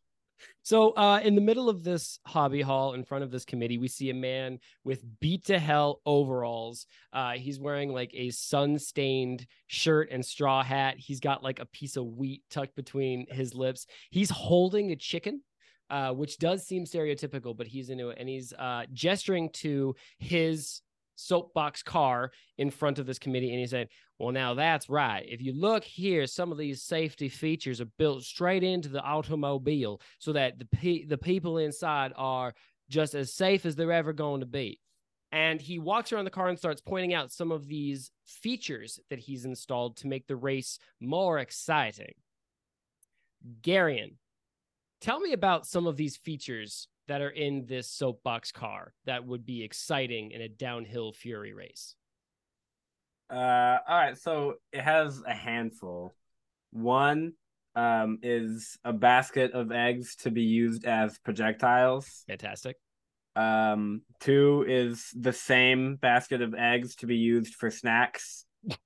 So, 0.65 0.93
uh, 0.93 1.21
in 1.23 1.35
the 1.35 1.43
middle 1.43 1.69
of 1.69 1.85
this 1.85 2.19
hobby 2.27 2.63
hall, 2.63 2.95
in 2.95 3.05
front 3.05 3.23
of 3.23 3.31
this 3.31 3.45
committee, 3.45 3.77
we 3.77 3.87
see 3.87 4.09
a 4.09 4.15
man 4.15 4.61
with 4.83 5.05
beat 5.21 5.45
to 5.47 5.59
hell 5.59 6.01
overalls. 6.07 6.87
Uh, 7.13 7.33
he's 7.33 7.61
wearing 7.61 7.93
like 7.93 8.11
a 8.15 8.31
sun 8.31 8.79
stained 8.79 9.47
shirt 9.67 10.09
and 10.11 10.25
straw 10.25 10.63
hat. 10.63 10.95
He's 10.97 11.21
got 11.21 11.43
like 11.43 11.61
a 11.61 11.67
piece 11.67 11.97
of 11.97 12.07
wheat 12.07 12.45
tucked 12.49 12.77
between 12.77 13.27
his 13.29 13.55
lips. 13.55 13.87
He's 14.11 14.31
holding 14.31 14.91
a 14.91 14.97
chicken. 14.97 15.43
Uh, 15.91 16.11
which 16.11 16.39
does 16.39 16.67
seem 16.67 16.87
stereotypical, 16.87 17.55
but 17.55 17.67
he's 17.67 17.91
into 17.91 18.09
it, 18.09 18.17
and 18.19 18.27
he's 18.27 18.55
uh, 18.55 18.85
gesturing 18.95 19.51
to 19.51 19.95
his 20.19 20.81
soapbox 21.17 21.83
car 21.83 22.33
in 22.59 22.71
front 22.71 22.99
of 22.99 23.07
this 23.07 23.19
committee, 23.19 23.51
and 23.51 23.61
he 23.61 23.67
said, 23.67 23.89
"Well, 24.19 24.33
now 24.33 24.55
that's 24.55 24.89
right. 24.89 25.25
If 25.29 25.41
you 25.41 25.53
look 25.53 25.85
here, 25.85 26.27
some 26.27 26.53
of 26.53 26.59
these 26.59 26.83
safety 26.83 27.29
features 27.29 27.81
are 27.81 27.91
built 27.99 28.23
straight 28.25 28.63
into 28.63 28.89
the 28.89 29.03
automobile, 29.03 30.01
so 30.19 30.33
that 30.33 30.59
the 30.59 30.67
pe- 30.67 31.05
the 31.05 31.19
people 31.19 31.59
inside 31.59 32.13
are 32.17 32.55
just 32.89 33.15
as 33.15 33.35
safe 33.35 33.65
as 33.67 33.77
they're 33.77 33.93
ever 33.93 34.13
going 34.13 34.41
to 34.41 34.47
be." 34.47 34.81
And 35.33 35.61
he 35.61 35.81
walks 35.81 36.13
around 36.13 36.27
the 36.27 36.31
car 36.31 36.49
and 36.49 36.59
starts 36.59 36.81
pointing 36.81 37.13
out 37.13 37.33
some 37.33 37.51
of 37.51 37.67
these 37.67 38.13
features 38.25 39.01
that 39.11 39.19
he's 39.19 39.45
installed 39.45 39.97
to 39.97 40.07
make 40.07 40.29
the 40.29 40.37
race 40.37 40.79
more 41.01 41.41
exciting. 41.41 42.15
Garion, 43.61 44.15
tell 45.01 45.19
me 45.19 45.33
about 45.33 45.67
some 45.67 45.87
of 45.89 45.97
these 45.97 46.17
features 46.17 46.87
that 47.09 47.21
are 47.21 47.31
in 47.31 47.67
this 47.67 47.89
soapbox 47.89 48.53
car 48.53 48.93
that 49.05 49.27
would 49.27 49.45
be 49.45 49.63
exciting 49.63 50.31
in 50.31 50.41
a 50.41 50.49
downhill 50.49 51.13
fury 51.13 51.53
race. 51.53 51.95
Uh, 53.31 53.79
all 53.89 53.99
right, 53.99 54.19
so 54.19 54.55
it 54.73 54.81
has 54.81 55.23
a 55.27 55.35
handful. 55.35 56.15
One 56.73 57.33
um, 57.75 58.19
is 58.23 58.79
a 58.85 58.93
basket 58.93 59.53
of 59.53 59.73
eggs 59.73 60.17
to 60.17 60.31
be 60.31 60.43
used 60.43 60.85
as 60.85 61.19
projectiles. 61.19 62.25
Fantastic. 62.29 62.77
Um, 63.37 64.03
two 64.21 64.65
is 64.69 65.11
the 65.15 65.33
same 65.33 65.97
basket 65.97 66.41
of 66.41 66.55
eggs 66.55 66.95
to 66.97 67.07
be 67.07 67.17
used 67.17 67.55
for 67.55 67.71
snacks. 67.71 68.45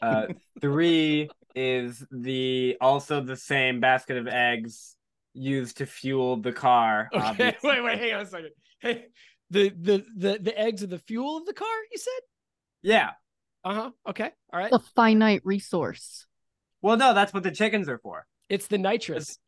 Uh, 0.00 0.28
three 0.62 1.28
is 1.54 2.02
the 2.10 2.78
also 2.80 3.20
the 3.20 3.36
same 3.36 3.78
basket 3.78 4.16
of 4.16 4.26
eggs 4.26 4.95
used 5.36 5.78
to 5.78 5.86
fuel 5.86 6.36
the 6.36 6.52
car. 6.52 7.08
Okay, 7.12 7.24
obviously. 7.24 7.58
wait, 7.70 7.84
wait, 7.84 7.98
hang 7.98 8.14
on 8.14 8.20
a 8.22 8.26
second. 8.26 8.50
Hey, 8.80 9.06
the 9.50 9.68
the 9.70 10.04
the 10.16 10.38
the 10.40 10.58
eggs 10.58 10.82
are 10.82 10.88
the 10.88 10.98
fuel 10.98 11.36
of 11.38 11.46
the 11.46 11.52
car. 11.52 11.68
You 11.92 11.98
said? 11.98 12.20
Yeah. 12.82 13.10
Uh 13.64 13.74
huh. 13.74 13.90
Okay. 14.08 14.30
All 14.52 14.60
right. 14.60 14.72
A 14.72 14.78
finite 14.94 15.42
resource. 15.44 16.26
Well, 16.82 16.96
no, 16.96 17.14
that's 17.14 17.32
what 17.34 17.42
the 17.42 17.50
chickens 17.50 17.88
are 17.88 17.98
for. 17.98 18.26
It's 18.48 18.66
the 18.68 18.78
nitrous. 18.78 19.38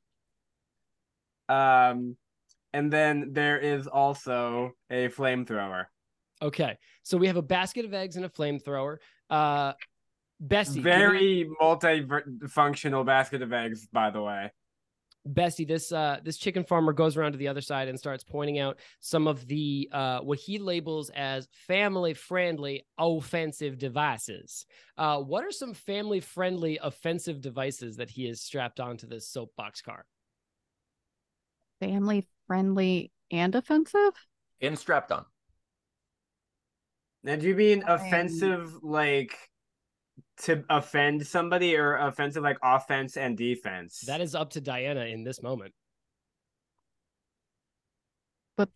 Um, 1.49 2.17
and 2.73 2.93
then 2.93 3.31
there 3.33 3.59
is 3.59 3.87
also 3.87 4.73
a 4.91 5.09
flamethrower. 5.09 5.85
Okay. 6.43 6.77
So 7.03 7.17
we 7.17 7.27
have 7.29 7.37
a 7.37 7.43
basket 7.43 7.85
of 7.85 7.95
eggs 7.95 8.17
and 8.17 8.25
a 8.25 8.29
flamethrower. 8.29 8.97
Uh, 9.31 9.73
Bessie, 10.41 10.75
give 10.75 10.85
me- 10.85 10.91
Very 10.91 11.51
multi-functional 11.61 13.05
basket 13.05 13.43
of 13.43 13.53
eggs, 13.53 13.87
by 13.93 14.11
the 14.11 14.23
way. 14.23 14.53
Bessie, 15.27 15.65
this 15.65 15.93
uh 15.93 16.19
this 16.25 16.39
chicken 16.39 16.65
farmer 16.65 16.93
goes 16.93 17.17
around 17.17 17.33
to 17.33 17.39
the 17.39 17.49
other 17.49 17.61
side 17.61 17.89
and 17.89 17.99
starts 17.99 18.25
pointing 18.25 18.59
out 18.59 18.79
some 19.01 19.27
of 19.27 19.47
the 19.47 19.89
uh 19.93 20.21
what 20.21 20.39
he 20.39 20.59
labels 20.59 21.11
as 21.11 21.49
family 21.67 22.15
friendly 22.15 22.87
offensive 22.99 23.79
devices. 23.79 24.65
Uh 24.97 25.19
what 25.19 25.45
are 25.45 25.51
some 25.51 25.75
family 25.75 26.21
friendly 26.21 26.79
offensive 26.83 27.41
devices 27.41 27.97
that 27.97 28.11
he 28.11 28.27
has 28.27 28.41
strapped 28.41 28.81
onto 28.81 29.07
this 29.07 29.29
soapbox 29.29 29.83
car? 29.83 30.07
Family 31.81 32.27
friendly 32.47 33.13
and 33.31 33.55
offensive? 33.55 34.13
and 34.61 34.79
strapped 34.79 35.13
on. 35.13 35.25
Now, 37.23 37.37
do 37.37 37.49
you 37.49 37.55
mean 37.55 37.85
offensive, 37.87 38.83
like 38.83 39.37
to 40.43 40.65
offend 40.71 41.27
somebody, 41.27 41.77
or 41.77 41.97
offensive, 41.97 42.43
like 42.43 42.59
offense 42.63 43.17
and 43.17 43.37
defense? 43.37 44.01
That 44.07 44.21
is 44.21 44.35
up 44.35 44.51
to 44.51 44.61
Dianna 44.61 45.13
in 45.13 45.25
this 45.25 45.43
moment. 45.43 45.73
But 48.57 48.69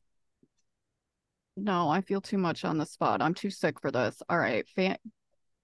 no, 1.57 1.89
I 1.89 2.01
feel 2.01 2.21
too 2.21 2.39
much 2.39 2.65
on 2.65 2.79
the 2.79 2.87
spot. 2.87 3.23
I'm 3.23 3.35
too 3.35 3.51
sick 3.51 3.81
for 3.81 3.91
this. 3.91 4.23
All 4.29 4.39
right, 4.39 4.67
fa- 4.75 4.99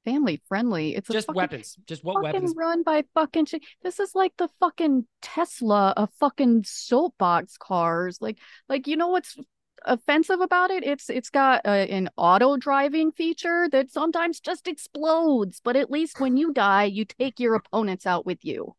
family 0.05 0.41
friendly. 0.49 0.95
It's 0.95 1.11
a 1.11 1.13
Just 1.13 1.27
fucking, 1.27 1.37
weapons. 1.37 1.77
Just 1.87 2.05
what 2.05 2.15
fucking 2.15 2.33
weapons? 2.33 2.55
run 2.57 2.83
by 2.83 3.05
fucking. 3.15 3.47
Chi- 3.47 3.61
this 3.83 4.01
is 4.01 4.15
like 4.15 4.33
the 4.39 4.49
fucking 4.61 5.07
Tesla 5.21 5.93
of 5.97 6.11
fucking 6.21 6.65
soapbox 6.67 7.57
cars. 7.59 8.19
Like, 8.21 8.39
like 8.69 8.87
you 8.87 8.97
know 8.97 9.09
what's 9.09 9.37
offensive 9.85 10.41
about 10.41 10.71
it? 10.71 10.85
It's 10.85 11.11
it's 11.11 11.31
got 11.31 11.65
uh, 11.65 11.71
an 11.71 12.09
auto 12.17 12.57
driving 12.57 13.13
feature 13.13 13.69
that 13.71 13.91
sometimes 13.91 14.41
just 14.41 14.67
explodes, 14.67 15.61
but 15.63 15.77
at 15.77 15.91
least 15.91 16.21
when 16.21 16.37
you 16.37 16.53
die, 16.53 16.85
you 16.85 17.05
take 17.05 17.41
your 17.41 17.55
opponents 17.55 18.07
out 18.07 18.27
with 18.27 18.45
you. 18.45 18.75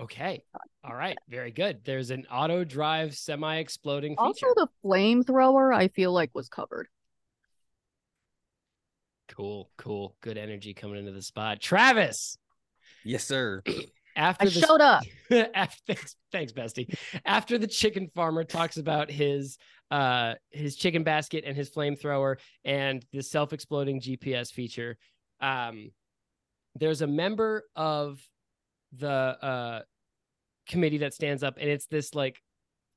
Okay. 0.00 0.42
All 0.84 0.94
right. 0.94 1.18
Very 1.28 1.50
good. 1.50 1.80
There's 1.84 2.10
an 2.10 2.26
auto 2.30 2.64
drive 2.64 3.16
semi 3.16 3.56
exploding 3.56 4.12
feature. 4.12 4.46
Also, 4.46 4.46
the 4.54 4.68
flamethrower 4.84 5.74
I 5.74 5.88
feel 5.88 6.12
like 6.12 6.30
was 6.34 6.48
covered. 6.48 6.88
Cool, 9.28 9.70
cool. 9.76 10.16
Good 10.20 10.38
energy 10.38 10.72
coming 10.72 10.98
into 10.98 11.12
the 11.12 11.22
spot. 11.22 11.60
Travis, 11.60 12.38
Yes, 13.04 13.24
sir. 13.24 13.62
after 14.18 14.46
I 14.46 14.50
the 14.50 14.60
showed 14.60 14.80
up. 14.80 15.04
after, 15.54 15.78
thanks, 15.86 16.16
thanks, 16.32 16.52
Bestie. 16.52 16.94
After 17.24 17.56
the 17.56 17.66
chicken 17.66 18.10
farmer 18.14 18.44
talks 18.44 18.76
about 18.76 19.10
his 19.10 19.56
uh 19.90 20.34
his 20.50 20.76
chicken 20.76 21.02
basket 21.02 21.44
and 21.46 21.56
his 21.56 21.70
flamethrower 21.70 22.36
and 22.64 23.02
the 23.12 23.22
self-exploding 23.22 24.00
GPS 24.02 24.52
feature, 24.52 24.98
um, 25.40 25.92
there's 26.74 27.00
a 27.00 27.06
member 27.06 27.64
of 27.74 28.20
the 28.92 29.08
uh 29.08 29.80
committee 30.68 30.98
that 30.98 31.14
stands 31.14 31.42
up, 31.42 31.56
and 31.58 31.70
it's 31.70 31.86
this 31.86 32.14
like 32.14 32.42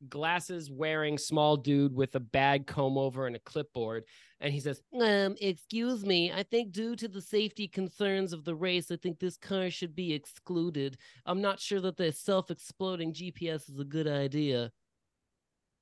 glasses 0.10 0.70
wearing 0.72 1.18
small 1.18 1.58
dude 1.58 1.94
with 1.94 2.16
a 2.16 2.20
bag 2.20 2.68
comb 2.68 2.98
over 2.98 3.28
and 3.28 3.36
a 3.36 3.40
clipboard. 3.40 4.04
And 4.40 4.54
he 4.54 4.60
says 4.60 4.82
um 5.00 5.36
excuse 5.40 6.04
me 6.04 6.32
i 6.32 6.42
think 6.44 6.72
due 6.72 6.96
to 6.96 7.08
the 7.08 7.22
safety 7.22 7.68
concerns 7.68 8.34
of 8.34 8.44
the 8.44 8.56
race 8.56 8.90
i 8.90 8.96
think 8.96 9.20
this 9.20 9.38
car 9.38 9.70
should 9.70 9.96
be 9.96 10.14
excluded. 10.14 10.98
I'm 11.26 11.42
not 11.42 11.60
sure 11.60 11.80
that 11.82 11.98
the 11.98 12.12
self-exploding 12.12 13.14
gps 13.14 13.70
is 13.70 13.80
a 13.80 13.84
good 13.84 14.08
idea. 14.08 14.72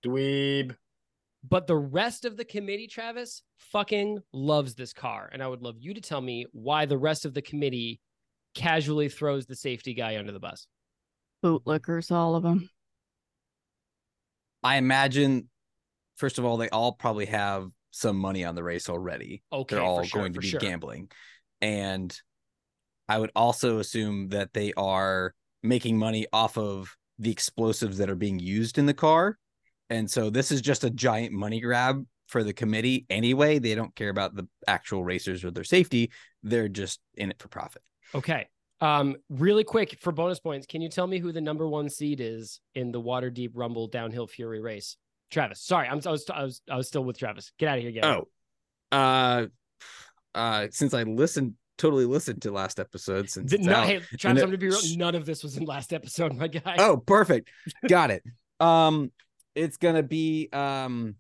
Dweeb. 0.06 0.76
but 1.48 1.68
the 1.68 1.78
rest 1.78 2.26
of 2.26 2.38
the 2.38 2.46
committee 2.46 2.88
travis 2.88 3.44
fucking 3.58 4.20
loves 4.34 4.76
this 4.76 4.94
car. 4.94 5.30
And 5.32 5.42
i 5.42 5.48
would 5.48 5.62
love 5.62 5.76
you 5.80 5.94
to 5.94 6.02
tell 6.02 6.22
me 6.22 6.46
why 6.52 6.86
the 6.86 6.98
rest 6.98 7.26
of 7.26 7.34
the 7.34 7.42
committee 7.42 8.02
casually 8.56 9.10
throws 9.10 9.46
the 9.46 9.56
safety 9.56 9.94
guy 9.94 10.18
under 10.18 10.32
the 10.32 10.40
bus. 10.40 10.68
Bootlickers, 11.44 12.12
all 12.12 12.36
of 12.36 12.44
them. 12.44 12.70
I 14.64 14.78
imagine, 14.78 15.50
first 16.18 16.38
of 16.38 16.46
all, 16.46 16.58
they 16.58 16.70
all 16.70 16.94
probably 16.94 17.28
have 17.28 17.68
some 17.92 18.18
money 18.18 18.44
on 18.44 18.56
the 18.56 18.64
race 18.64 18.90
already. 18.90 19.42
okay 19.52 19.76
They're 19.76 19.84
all 19.84 20.04
sure, 20.04 20.22
going 20.22 20.34
to 20.34 20.40
be 20.40 20.50
sure. 20.50 20.60
gambling. 20.60 21.10
And 21.62 22.16
I 23.08 23.18
would 23.18 23.32
also 23.36 23.80
assume 23.80 24.30
that 24.30 24.54
they 24.54 24.74
are 24.74 25.34
making 25.64 25.98
money 25.98 26.28
off 26.32 26.58
of 26.58 26.96
the 27.18 27.32
explosives 27.32 27.98
that 27.98 28.10
are 28.10 28.16
being 28.16 28.40
used 28.40 28.78
in 28.78 28.86
the 28.86 28.94
car. 28.94 29.38
And 29.90 30.10
so 30.10 30.30
this 30.30 30.52
is 30.52 30.62
just 30.62 30.84
a 30.84 30.90
giant 30.90 31.34
money 31.34 31.60
grab 31.60 32.06
for 32.28 32.44
the 32.44 32.54
committee 32.54 33.06
anyway. 33.10 33.60
They 33.60 33.76
don't 33.76 33.96
care 33.96 34.10
about 34.10 34.36
the 34.36 34.48
actual 34.68 35.04
racers 35.04 35.44
or 35.44 35.52
their 35.52 35.64
safety. 35.64 36.12
They're 36.44 36.70
just 36.70 37.00
in 37.16 37.32
it 37.32 37.40
for 37.40 37.48
profit. 37.48 37.82
Okay. 38.14 38.48
Um, 38.82 39.18
really 39.30 39.64
quick 39.64 39.98
for 40.00 40.12
bonus 40.12 40.40
points, 40.40 40.66
can 40.66 40.82
you 40.82 40.90
tell 40.90 41.06
me 41.08 41.20
who 41.20 41.32
the 41.32 41.42
number 41.42 41.68
one 41.68 41.90
seed 41.90 42.22
is 42.22 42.62
in 42.76 42.92
the 42.92 43.02
Waterdeep 43.02 43.52
Rumble 43.54 43.88
Downhill 43.88 44.28
Fury 44.28 44.62
race? 44.62 44.96
Travis. 45.32 45.62
Sorry, 45.62 45.88
I'm 45.88 46.02
I 46.06 46.12
was 46.12 46.30
I 46.30 46.44
was 46.44 46.62
I 46.70 46.76
was 46.76 46.88
still 46.88 47.04
with 47.04 47.18
Travis. 47.18 47.52
Get 47.60 47.70
out 47.70 47.78
of 47.78 47.84
here, 47.84 47.92
get. 47.92 48.06
Oh, 48.06 48.28
uh, 48.92 49.46
uh, 50.34 50.68
since 50.72 50.94
I 50.94 51.04
listened, 51.04 51.54
totally 51.78 52.06
listened 52.06 52.42
to 52.44 52.52
last 52.52 52.80
episode 52.80 53.30
since 53.30 53.52
not, 53.60 53.76
out. 53.76 53.86
hey, 53.86 54.00
Travis, 54.18 54.42
it- 54.42 54.44
I'm 54.44 54.50
gonna 54.50 54.58
be 54.58 54.68
real. 54.68 54.80
None 54.96 55.16
of 55.16 55.26
this 55.26 55.44
was 55.44 55.58
in 55.58 55.66
last 55.66 55.94
episode, 55.94 56.36
my 56.36 56.48
guy. 56.48 56.76
Oh, 56.80 56.98
perfect. 56.98 57.50
Got 57.88 58.12
it. 58.12 58.24
Um, 58.60 59.12
it's 59.56 59.78
gonna 59.78 60.04
be 60.04 60.50
um 60.52 61.16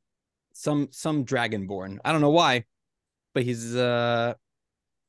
some 0.53 0.87
some 0.91 1.25
dragonborn. 1.25 1.99
I 2.03 2.11
don't 2.11 2.21
know 2.21 2.31
why, 2.31 2.65
but 3.33 3.43
he's 3.43 3.75
uh 3.75 4.33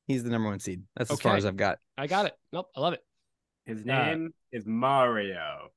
he's 0.07 0.25
the 0.25 0.31
number 0.31 0.49
one 0.49 0.61
seed. 0.61 0.83
That's 0.97 1.11
as 1.11 1.21
far 1.21 1.37
as 1.37 1.47
I've 1.47 1.57
got. 1.57 1.79
I 2.01 2.07
got 2.07 2.25
it. 2.25 2.33
Nope, 2.51 2.67
I 2.75 2.81
love 2.81 2.95
it. 2.95 3.01
His 3.67 3.85
name 3.85 4.33
is 4.53 4.65
Mario. 4.67 5.69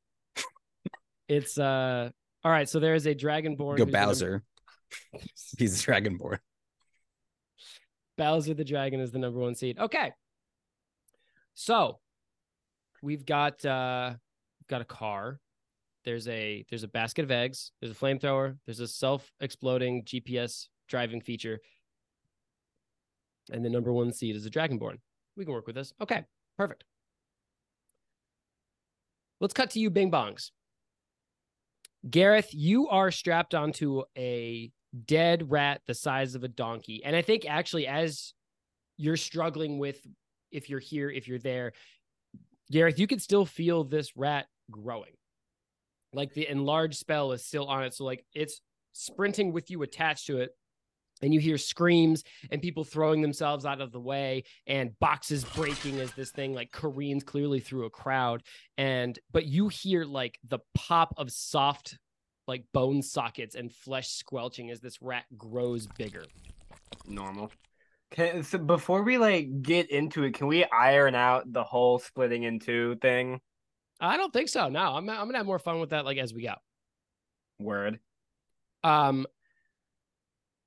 It's 1.27 1.57
uh 1.57 2.09
all 2.45 2.51
right. 2.51 2.67
So 2.69 2.79
there 2.79 2.95
is 2.95 3.05
a 3.05 3.13
dragonborn. 3.13 3.57
Go 3.77 3.83
who's 3.85 3.91
the 3.91 3.91
number- 3.91 3.91
Bowser. 3.91 4.43
he's 5.57 5.83
the 5.85 5.91
dragonborn. 5.91 6.39
Bowser 8.17 8.53
the 8.53 8.63
Dragon 8.63 9.01
is 9.01 9.11
the 9.11 9.19
number 9.19 9.39
one 9.39 9.53
seed. 9.55 9.77
Okay. 9.79 10.11
So 11.55 11.99
we've 13.01 13.25
got 13.25 13.63
uh 13.65 14.13
we've 14.61 14.67
got 14.67 14.79
a 14.81 14.85
car. 14.85 15.39
There's 16.05 16.27
a 16.29 16.63
there's 16.69 16.83
a 16.83 16.87
basket 16.87 17.23
of 17.23 17.31
eggs, 17.31 17.71
there's 17.81 17.91
a 17.91 17.99
flamethrower, 17.99 18.57
there's 18.65 18.79
a 18.79 18.87
self-exploding 18.87 20.03
GPS 20.05 20.67
driving 20.87 21.19
feature. 21.19 21.59
And 23.51 23.65
the 23.65 23.69
number 23.69 23.91
one 23.91 24.13
seed 24.13 24.37
is 24.37 24.45
a 24.45 24.49
Dragonborn. 24.49 24.99
We 25.35 25.45
can 25.45 25.53
work 25.53 25.67
with 25.67 25.75
this. 25.75 25.93
Okay, 26.01 26.23
perfect. 26.57 26.83
Let's 29.39 29.53
cut 29.53 29.71
to 29.71 29.79
you, 29.79 29.89
Bing 29.89 30.11
Bongs. 30.11 30.51
Gareth, 32.09 32.49
you 32.53 32.87
are 32.89 33.11
strapped 33.11 33.55
onto 33.55 34.03
a 34.17 34.71
dead 35.05 35.49
rat 35.51 35.81
the 35.87 35.93
size 35.93 36.35
of 36.35 36.43
a 36.43 36.47
donkey. 36.47 37.03
And 37.03 37.15
I 37.15 37.21
think 37.21 37.45
actually, 37.47 37.87
as 37.87 38.33
you're 38.97 39.17
struggling 39.17 39.79
with 39.79 40.05
if 40.51 40.69
you're 40.69 40.79
here, 40.79 41.09
if 41.09 41.27
you're 41.27 41.39
there, 41.39 41.73
Gareth, 42.71 42.99
you 42.99 43.07
can 43.07 43.19
still 43.19 43.45
feel 43.45 43.83
this 43.83 44.15
rat 44.15 44.47
growing. 44.69 45.13
Like 46.13 46.33
the 46.33 46.47
enlarged 46.47 46.95
spell 46.95 47.31
is 47.31 47.45
still 47.45 47.65
on 47.65 47.83
it. 47.83 47.93
So, 47.93 48.05
like, 48.05 48.23
it's 48.33 48.61
sprinting 48.93 49.51
with 49.51 49.71
you 49.71 49.81
attached 49.81 50.27
to 50.27 50.37
it. 50.37 50.51
And 51.23 51.33
you 51.33 51.39
hear 51.39 51.57
screams 51.57 52.23
and 52.51 52.61
people 52.61 52.83
throwing 52.83 53.21
themselves 53.21 53.65
out 53.65 53.81
of 53.81 53.91
the 53.91 53.99
way 53.99 54.43
and 54.67 54.97
boxes 54.99 55.43
breaking 55.43 55.99
as 55.99 56.11
this 56.13 56.31
thing 56.31 56.53
like 56.53 56.71
careens 56.71 57.23
clearly 57.23 57.59
through 57.59 57.85
a 57.85 57.89
crowd. 57.89 58.43
And, 58.77 59.17
but 59.31 59.45
you 59.45 59.69
hear 59.69 60.03
like 60.05 60.37
the 60.47 60.59
pop 60.75 61.13
of 61.17 61.31
soft, 61.31 61.97
like 62.47 62.65
bone 62.73 63.01
sockets 63.01 63.55
and 63.55 63.71
flesh 63.71 64.09
squelching 64.09 64.69
as 64.69 64.81
this 64.81 65.01
rat 65.01 65.23
grows 65.37 65.87
bigger. 65.87 66.25
Normal. 67.07 67.51
Can, 68.11 68.43
so 68.43 68.59
before 68.59 69.01
we 69.01 69.17
like 69.17 69.61
get 69.63 69.89
into 69.89 70.23
it, 70.23 70.35
can 70.35 70.47
we 70.47 70.65
iron 70.65 71.15
out 71.15 71.51
the 71.51 71.63
whole 71.63 71.97
splitting 71.99 72.43
in 72.43 72.59
two 72.59 72.95
thing? 72.97 73.41
I 73.99 74.17
don't 74.17 74.33
think 74.33 74.49
so. 74.49 74.69
No, 74.69 74.81
I'm, 74.81 75.09
I'm 75.09 75.25
gonna 75.25 75.37
have 75.37 75.47
more 75.47 75.57
fun 75.57 75.79
with 75.79 75.91
that 75.91 76.05
like 76.05 76.17
as 76.17 76.33
we 76.33 76.43
go. 76.43 76.55
Word. 77.59 77.99
Um, 78.83 79.25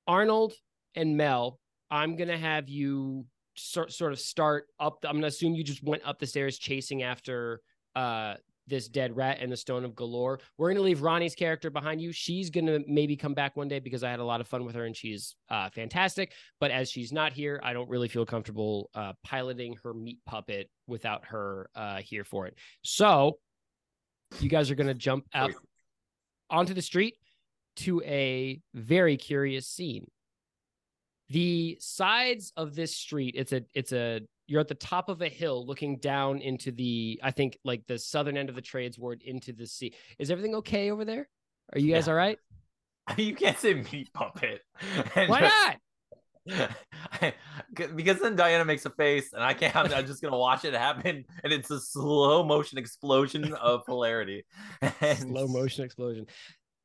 Arnold 0.07 0.53
and 0.95 1.17
Mel, 1.17 1.59
I'm 1.91 2.15
gonna 2.15 2.37
have 2.37 2.69
you 2.69 3.25
sort 3.55 3.91
sort 3.91 4.13
of 4.13 4.19
start 4.19 4.67
up. 4.79 5.01
The, 5.01 5.09
I'm 5.09 5.15
gonna 5.15 5.27
assume 5.27 5.55
you 5.55 5.63
just 5.63 5.83
went 5.83 6.03
up 6.05 6.19
the 6.19 6.27
stairs 6.27 6.57
chasing 6.57 7.03
after 7.03 7.61
uh 7.95 8.35
this 8.67 8.89
dead 8.89 9.15
rat 9.15 9.37
and 9.39 9.51
the 9.51 9.57
stone 9.57 9.85
of 9.85 9.93
Golorr. 9.93 10.39
We're 10.57 10.69
gonna 10.69 10.83
leave 10.83 11.01
Ronnie's 11.01 11.35
character 11.35 11.69
behind 11.69 12.01
you. 12.01 12.11
She's 12.11 12.49
gonna 12.49 12.79
maybe 12.87 13.15
come 13.15 13.33
back 13.33 13.55
one 13.55 13.67
day 13.67 13.79
because 13.79 14.03
I 14.03 14.11
had 14.11 14.19
a 14.19 14.25
lot 14.25 14.41
of 14.41 14.47
fun 14.47 14.65
with 14.65 14.75
her 14.75 14.85
and 14.85 14.95
she's 14.95 15.35
uh, 15.49 15.69
fantastic. 15.69 16.33
But 16.59 16.71
as 16.71 16.91
she's 16.91 17.11
not 17.13 17.33
here, 17.33 17.59
I 17.63 17.73
don't 17.73 17.89
really 17.89 18.09
feel 18.09 18.25
comfortable 18.25 18.89
uh, 18.93 19.13
piloting 19.23 19.77
her 19.83 19.93
meat 19.93 20.19
puppet 20.25 20.69
without 20.85 21.25
her 21.25 21.69
uh, 21.75 21.97
here 21.97 22.25
for 22.25 22.45
it. 22.47 22.55
So 22.83 23.39
you 24.39 24.49
guys 24.49 24.69
are 24.69 24.75
gonna 24.75 24.93
jump 24.93 25.25
out 25.33 25.53
onto 26.49 26.73
the 26.73 26.81
street 26.81 27.15
to 27.77 28.01
a 28.03 28.61
very 28.73 29.17
curious 29.17 29.67
scene. 29.67 30.07
The 31.29 31.77
sides 31.81 32.53
of 32.55 32.75
this 32.75 32.95
street, 32.95 33.35
it's 33.37 33.51
a 33.51 33.61
it's 33.73 33.91
a 33.91 34.21
you're 34.47 34.61
at 34.61 34.69
the 34.69 34.75
top 34.75 35.09
of 35.09 35.21
a 35.21 35.27
hill 35.27 35.65
looking 35.65 35.97
down 35.97 36.39
into 36.39 36.71
the 36.71 37.19
I 37.21 37.31
think 37.31 37.57
like 37.65 37.85
the 37.87 37.99
southern 37.99 38.37
end 38.37 38.47
of 38.49 38.55
the 38.55 38.61
trades 38.61 38.97
ward 38.97 39.21
into 39.23 39.51
the 39.51 39.67
sea. 39.67 39.93
Is 40.19 40.31
everything 40.31 40.55
okay 40.55 40.89
over 40.89 41.03
there? 41.03 41.27
Are 41.73 41.79
you 41.79 41.93
guys 41.93 42.07
Yeah. 42.07 42.13
all 42.13 42.17
right? 42.17 42.39
You 43.17 43.35
can't 43.35 43.57
say 43.57 43.73
meat 43.73 44.11
puppet. 44.13 44.61
Why 45.13 45.49
not? 46.47 46.71
because 47.95 48.19
then 48.19 48.35
Dianna 48.37 48.65
makes 48.65 48.85
a 48.85 48.89
face, 48.89 49.31
and 49.33 49.43
I 49.43 49.53
can't. 49.53 49.75
I'm, 49.75 49.93
I'm 49.93 50.05
just 50.05 50.21
gonna 50.21 50.37
watch 50.37 50.65
it 50.65 50.73
happen, 50.73 51.23
and 51.43 51.53
it's 51.53 51.69
a 51.71 51.79
slow 51.79 52.43
motion 52.43 52.77
explosion 52.77 53.53
of 53.53 53.83
hilarity. 53.85 54.45
Slow 55.15 55.47
motion 55.47 55.83
explosion. 55.85 56.25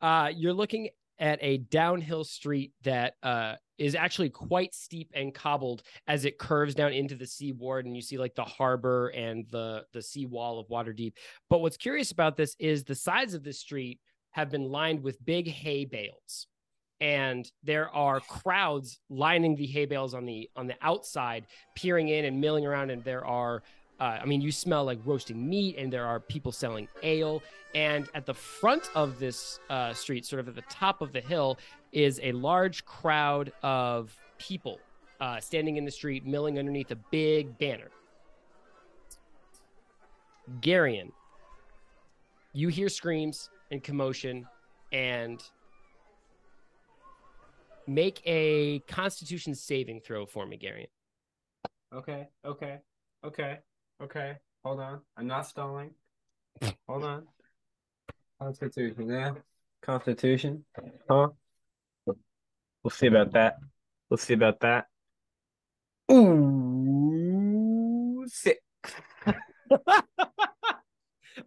Uh 0.03 0.31
you're 0.35 0.53
looking 0.53 0.91
at 1.19 1.38
a 1.41 1.59
downhill 1.59 2.25
street 2.25 2.73
that 2.83 3.15
uh 3.23 3.55
is 3.79 3.95
actually 3.95 4.31
quite 4.31 4.75
steep 4.75 5.11
and 5.15 5.35
cobbled 5.35 5.83
as 6.07 6.25
it 6.25 6.38
curves 6.38 6.75
down 6.75 6.93
into 6.93 7.15
the 7.15 7.27
sea 7.27 7.53
ward 7.53 7.87
and 7.87 7.97
you 7.97 8.03
see 8.03 8.19
like 8.19 8.35
the 8.35 8.45
harbor 8.45 9.09
and 9.09 9.47
the 9.51 9.85
the 9.93 10.03
sea 10.03 10.27
wall 10.27 10.59
of 10.61 10.69
Waterdeep 10.69 11.12
but 11.49 11.61
what's 11.61 11.77
curious 11.77 12.11
about 12.11 12.37
this 12.37 12.55
is 12.59 12.85
the 12.85 12.95
sides 12.95 13.35
of 13.35 13.43
this 13.43 13.59
street 13.59 13.99
have 14.33 14.51
been 14.51 14.71
lined 14.71 15.03
with 15.03 15.25
big 15.25 15.49
hay 15.49 15.85
bales 15.85 16.47
and 17.01 17.51
there 17.65 17.91
are 17.91 18.21
crowds 18.21 19.01
lining 19.11 19.57
the 19.57 19.67
hay 19.67 19.85
bales 19.85 20.15
on 20.15 20.25
the 20.25 20.49
on 20.55 20.69
the 20.69 20.77
outside 20.83 21.47
peering 21.75 22.09
in 22.09 22.25
and 22.25 22.41
milling 22.41 22.65
around 22.65 22.91
and 22.91 23.03
there 23.03 23.27
are 23.27 23.62
uh, 24.03 24.19
i 24.23 24.25
mean 24.25 24.41
you 24.41 24.51
smell 24.51 24.85
like 24.85 24.99
roasting 25.05 25.49
meat 25.49 25.77
and 25.79 25.93
there 25.93 26.07
are 26.07 26.19
people 26.21 26.53
selling 26.53 26.88
ale. 27.03 27.43
And 27.75 28.07
at 28.15 28.27
the 28.27 28.35
front 28.35 28.91
of 28.95 29.19
this 29.19 29.59
uh, 29.71 29.95
street 29.95 30.27
sort 30.27 30.41
of 30.41 30.49
at 30.49 30.55
the 30.55 30.65
top 30.69 31.01
of 31.01 31.12
the 31.12 31.23
hill 31.23 31.59
is 31.93 32.21
a 32.23 32.33
large 32.33 32.85
crowd 32.85 33.51
of 33.62 34.15
people 34.37 34.79
uh, 35.21 35.41
standing 35.41 35.79
in 35.79 35.87
the 35.87 35.91
street 35.91 36.27
milling 36.27 36.59
underneath 36.59 36.91
a 36.91 37.01
big 37.11 37.57
banner. 37.57 37.91
Garion, 40.61 41.12
you 42.53 42.69
hear 42.69 42.91
screams 42.91 43.49
and 43.71 43.83
commotion 43.83 44.47
and 44.93 45.43
Make 47.87 48.23
a 48.25 48.79
Constitution 48.81 49.55
saving 49.55 50.01
throw 50.01 50.25
for 50.25 50.47
me, 50.47 50.57
Gary. 50.57 50.88
Okay, 51.93 52.29
okay, 52.45 52.79
okay, 53.25 53.59
okay. 54.03 54.37
Hold 54.65 54.81
on. 54.81 55.01
I'm 55.17 55.27
not 55.27 55.47
stalling. 55.47 55.91
Hold 56.88 57.05
on. 57.05 57.27
Constitution, 58.41 59.09
yeah. 59.09 59.33
Constitution. 59.83 60.65
Huh? 61.09 61.29
We'll 62.07 62.91
see 62.91 63.07
about 63.07 63.33
that. 63.33 63.57
We'll 64.09 64.19
see 64.19 64.35
about 64.35 64.61
that. 64.61 64.87
Ooh, 66.11 67.05
six. 68.27 68.61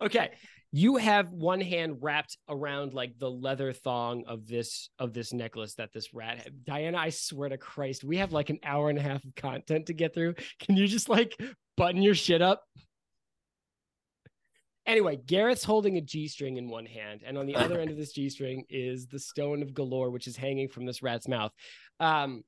okay 0.02 0.32
you 0.78 0.98
have 0.98 1.32
one 1.32 1.62
hand 1.62 2.00
wrapped 2.02 2.38
around 2.50 2.94
like 2.94 3.18
the 3.18 3.32
leather 3.32 3.72
thong 3.72 4.26
of 4.28 4.46
this 4.46 4.90
of 5.00 5.14
this 5.14 5.32
necklace 5.32 5.76
that 5.76 5.94
this 5.94 6.14
rat 6.14 6.38
had. 6.38 6.66
dianna 6.66 6.98
i 6.98 7.10
swear 7.10 7.48
to 7.48 7.58
christ 7.58 8.04
we 8.04 8.18
have 8.18 8.34
like 8.34 8.50
an 8.50 8.60
hour 8.62 8.90
and 8.90 9.00
a 9.00 9.02
half 9.02 9.24
of 9.24 9.34
content 9.36 9.86
to 9.86 9.94
get 9.94 10.14
through. 10.14 10.36
Can 10.60 10.76
you 10.76 10.86
just 10.86 11.08
like 11.08 11.40
button 11.78 12.02
your 12.02 12.14
shit 12.14 12.42
up? 12.42 12.62
Anyway 14.86 15.16
garrett's 15.26 15.64
holding 15.64 15.96
a 15.96 16.02
g-string 16.02 16.58
in 16.58 16.68
one 16.68 16.86
hand 16.86 17.22
and 17.26 17.38
on 17.38 17.46
the 17.46 17.56
other 17.56 17.80
end 17.80 17.90
of 17.90 17.96
this 17.96 18.12
g-string 18.12 18.66
is 18.70 19.08
the 19.08 19.20
stone 19.20 19.62
of 19.62 19.70
Golorr 19.70 20.12
which 20.12 20.28
is 20.28 20.36
hanging 20.36 20.68
from 20.68 20.86
this 20.86 21.02
rat's 21.02 21.30
mouth. 21.30 21.54
Um 22.02 22.44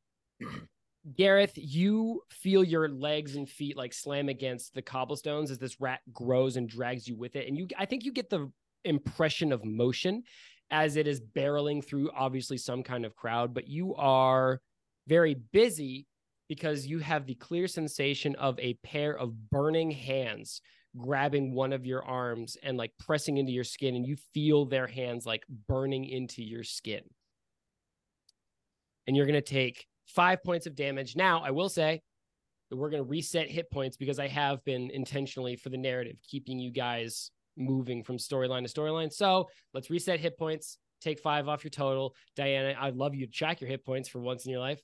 Gareth, 1.15 1.53
you 1.55 2.21
feel 2.29 2.63
your 2.63 2.89
legs 2.89 3.35
and 3.35 3.49
feet 3.49 3.77
like 3.77 3.93
slam 3.93 4.29
against 4.29 4.73
the 4.73 4.81
cobblestones 4.81 5.51
as 5.51 5.57
this 5.57 5.79
rat 5.79 6.01
grows 6.11 6.57
and 6.57 6.67
drags 6.67 7.07
you 7.07 7.15
with 7.15 7.35
it. 7.35 7.47
And 7.47 7.57
you 7.57 7.67
I 7.77 7.85
think 7.85 8.03
you 8.03 8.11
get 8.11 8.29
the 8.29 8.51
impression 8.83 9.51
of 9.51 9.63
motion 9.63 10.23
as 10.69 10.97
it 10.97 11.07
is 11.07 11.21
barreling 11.21 11.83
through 11.83 12.11
obviously 12.15 12.57
some 12.57 12.83
kind 12.83 13.05
of 13.05 13.15
crowd, 13.15 13.53
but 13.53 13.67
you 13.67 13.95
are 13.95 14.59
very 15.07 15.35
busy 15.53 16.07
because 16.49 16.85
you 16.85 16.99
have 16.99 17.25
the 17.25 17.35
clear 17.35 17.67
sensation 17.67 18.35
of 18.35 18.59
a 18.59 18.73
pair 18.83 19.17
of 19.17 19.49
burning 19.49 19.91
hands 19.91 20.61
grabbing 20.97 21.53
one 21.53 21.73
of 21.73 21.85
your 21.85 22.03
arms 22.03 22.57
and 22.63 22.77
like 22.77 22.91
pressing 22.99 23.37
into 23.37 23.51
your 23.51 23.63
skin 23.63 23.95
and 23.95 24.05
you 24.05 24.15
feel 24.33 24.65
their 24.65 24.87
hands 24.87 25.25
like 25.25 25.43
burning 25.67 26.05
into 26.05 26.43
your 26.43 26.63
skin. 26.63 27.03
And 29.05 29.15
you're 29.15 29.25
going 29.25 29.35
to 29.35 29.41
take 29.41 29.85
five 30.07 30.43
points 30.43 30.65
of 30.65 30.75
damage. 30.75 31.15
Now, 31.15 31.41
I 31.43 31.51
will 31.51 31.69
say 31.69 32.01
that 32.69 32.75
we're 32.75 32.89
going 32.89 33.03
to 33.03 33.09
reset 33.09 33.49
hit 33.49 33.69
points 33.71 33.97
because 33.97 34.19
I 34.19 34.27
have 34.27 34.63
been 34.65 34.89
intentionally 34.91 35.55
for 35.55 35.69
the 35.69 35.77
narrative 35.77 36.17
keeping 36.27 36.59
you 36.59 36.71
guys 36.71 37.31
moving 37.55 38.03
from 38.03 38.17
storyline 38.17 38.67
to 38.67 38.73
storyline. 38.73 39.11
So 39.11 39.47
let's 39.73 39.89
reset 39.89 40.19
hit 40.19 40.37
points. 40.37 40.77
Take 41.01 41.19
five 41.19 41.47
off 41.47 41.63
your 41.63 41.71
total. 41.71 42.15
Dianna, 42.37 42.75
I'd 42.79 42.95
love 42.95 43.15
you 43.15 43.25
to 43.25 43.31
track 43.31 43.61
your 43.61 43.69
hit 43.69 43.85
points 43.85 44.09
for 44.09 44.19
once 44.19 44.45
in 44.45 44.51
your 44.51 44.59
life. 44.59 44.81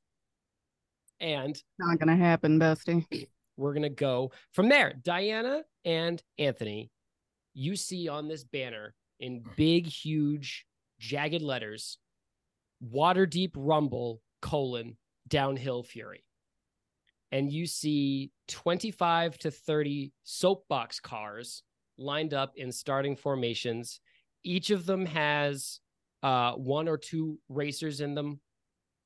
And 1.20 1.62
Not 1.80 2.00
gonna 2.00 2.16
happen, 2.16 2.60
bestie. 2.60 3.06
we're 3.58 3.74
going 3.74 3.84
to 3.84 3.90
go 3.90 4.32
from 4.52 4.70
there. 4.70 4.94
Dianna 5.04 5.62
and 5.86 6.22
Anthony, 6.38 6.92
you 7.54 7.76
see 7.76 8.08
on 8.08 8.28
this 8.28 8.44
banner 8.44 8.94
in 9.20 9.44
big, 9.56 9.88
huge, 9.88 10.66
jagged 11.00 11.42
letters, 11.42 11.98
Waterdeep 12.84 13.52
rumble, 13.56 14.22
colon, 14.42 14.98
downhill 15.34 15.82
fury. 15.82 16.24
And 17.32 17.52
you 17.52 17.66
see 17.66 18.32
25 18.50 19.40
to 19.40 19.50
30 19.50 20.14
soapbox 20.24 21.00
cars 21.00 21.64
lined 21.98 22.36
up 22.36 22.54
in 22.56 22.72
starting 22.72 23.16
formations. 23.16 24.00
Each 24.44 24.70
of 24.70 24.86
them 24.86 25.08
has 25.08 25.80
uh, 26.22 26.52
one 26.52 26.88
or 26.88 27.00
two 27.00 27.40
racers 27.50 28.00
in 28.00 28.14
them. 28.14 28.42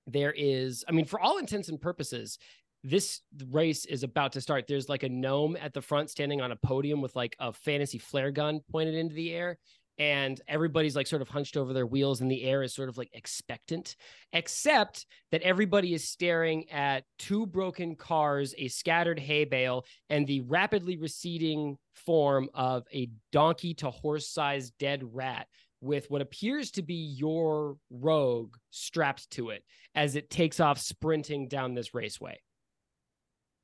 There 0.06 0.34
is, 0.36 0.84
I 0.90 0.92
mean, 0.92 1.06
for 1.06 1.18
all 1.18 1.38
intents 1.38 1.70
and 1.70 1.80
purposes, 1.80 2.38
this 2.84 3.22
race 3.50 3.86
is 3.86 4.04
about 4.04 4.34
to 4.34 4.42
start. 4.42 4.66
There's 4.68 4.90
like 4.90 5.04
a 5.04 5.10
gnome 5.10 5.56
at 5.56 5.74
the 5.74 5.82
front 5.82 6.10
standing 6.10 6.42
on 6.42 6.52
a 6.52 6.58
podium 6.58 7.00
with 7.00 7.16
like 7.16 7.38
a 7.40 7.54
fantasy 7.54 8.00
flare 8.00 8.32
gun 8.32 8.60
pointed 8.70 8.96
into 8.96 9.16
the 9.16 9.34
air. 9.34 9.58
And 10.00 10.40
everybody's 10.48 10.96
like 10.96 11.08
sort 11.08 11.24
of 11.24 11.30
hunched 11.30 11.58
over 11.58 11.74
their 11.74 11.88
wheels, 11.88 12.22
and 12.22 12.30
the 12.30 12.44
air 12.44 12.62
is 12.62 12.74
sort 12.74 12.90
of 12.90 12.98
like 12.98 13.10
expectant, 13.14 13.96
except 14.32 15.06
that 15.32 15.42
everybody 15.42 15.94
is 15.94 16.08
staring 16.08 16.70
at 16.70 17.04
two 17.18 17.48
broken 17.48 17.96
cars, 17.96 18.54
a 18.58 18.68
scattered 18.68 19.20
hay 19.20 19.46
bale, 19.46 19.86
and 20.10 20.28
the 20.28 20.42
rapidly 20.42 20.98
receding 20.98 21.78
form 21.94 22.48
of 22.54 22.84
a 22.94 23.10
donkey 23.32 23.74
to 23.74 23.90
horse 23.90 24.30
sized 24.30 24.74
dead 24.78 25.02
rat 25.14 25.48
with 25.82 26.10
what 26.10 26.22
appears 26.22 26.72
to 26.72 26.82
be 26.82 27.16
your 27.18 27.78
rogue 27.90 28.56
strapped 28.72 29.30
to 29.32 29.50
it 29.50 29.64
as 29.96 30.16
it 30.16 30.30
takes 30.30 30.60
off 30.60 30.80
sprinting 30.80 31.48
down 31.48 31.74
this 31.74 31.94
raceway. 31.94 32.40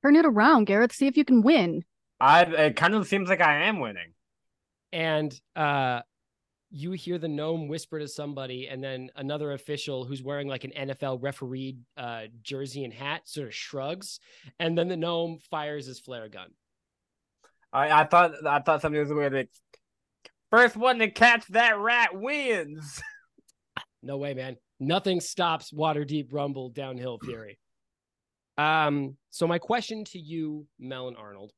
Turn 0.04 0.15
it 0.15 0.26
around, 0.26 0.65
Garrett. 0.65 0.91
See 0.91 1.08
if 1.08 1.15
you 1.15 1.26
can 1.26 1.41
win. 1.41 1.84
I 2.19 2.41
it 2.43 2.76
kind 2.76 2.93
of 2.96 3.08
seems 3.08 3.30
like 3.30 3.41
I 3.41 3.63
am 3.65 3.80
winning. 3.80 4.13
and 4.91 5.34
uh 5.56 6.02
you 6.76 6.92
hear 6.92 7.20
the 7.20 7.28
gnome 7.28 7.68
whisper 7.68 8.00
to 8.00 8.08
somebody 8.08 8.68
and 8.68 8.84
then 8.84 9.12
another 9.16 9.52
official 9.52 10.06
who's 10.06 10.24
wearing 10.24 10.48
like 10.48 10.64
an 10.64 10.72
NFL 10.76 11.20
referee 11.22 11.78
uh 11.98 12.24
jersey 12.42 12.84
and 12.84 12.92
hat 12.92 13.22
sort 13.26 13.48
of 13.48 13.54
shrugs 13.54 14.20
and 14.60 14.76
then 14.76 14.88
the 14.88 14.98
gnome 14.98 15.38
fires 15.52 15.86
his 15.86 16.00
flare 16.00 16.28
gun. 16.28 16.50
I, 17.72 18.02
I 18.02 18.06
thought 18.06 18.32
I 18.46 18.60
thought 18.60 18.82
somebody 18.82 19.02
was 19.02 19.12
going 19.12 19.32
to 19.32 19.48
first 20.50 20.76
one 20.76 20.98
to 20.98 21.12
catch 21.12 21.46
that 21.50 21.78
rat 21.78 22.10
wins. 22.14 23.02
No 24.06 24.18
way, 24.18 24.34
man. 24.34 24.58
Nothing 24.82 25.22
stops 25.22 25.72
Waterdeep 25.72 26.34
rumble 26.34 26.70
downhill 26.70 27.20
fury. 27.20 27.60
Um 28.58 29.18
so 29.32 29.48
my 29.48 29.58
question 29.58 30.06
to 30.06 30.20
you 30.20 30.68
Mel 30.78 31.08
and 31.08 31.18
Arnold 31.18 31.52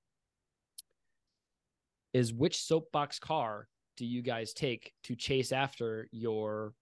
is 2.13 2.31
which 2.31 2.61
soapbox 2.61 3.19
car 3.19 3.67
do 3.97 4.05
you 4.05 4.21
guys 4.21 4.53
take 4.53 4.93
to 5.03 5.15
chase 5.15 5.51
after 5.51 6.07
your 6.11 6.73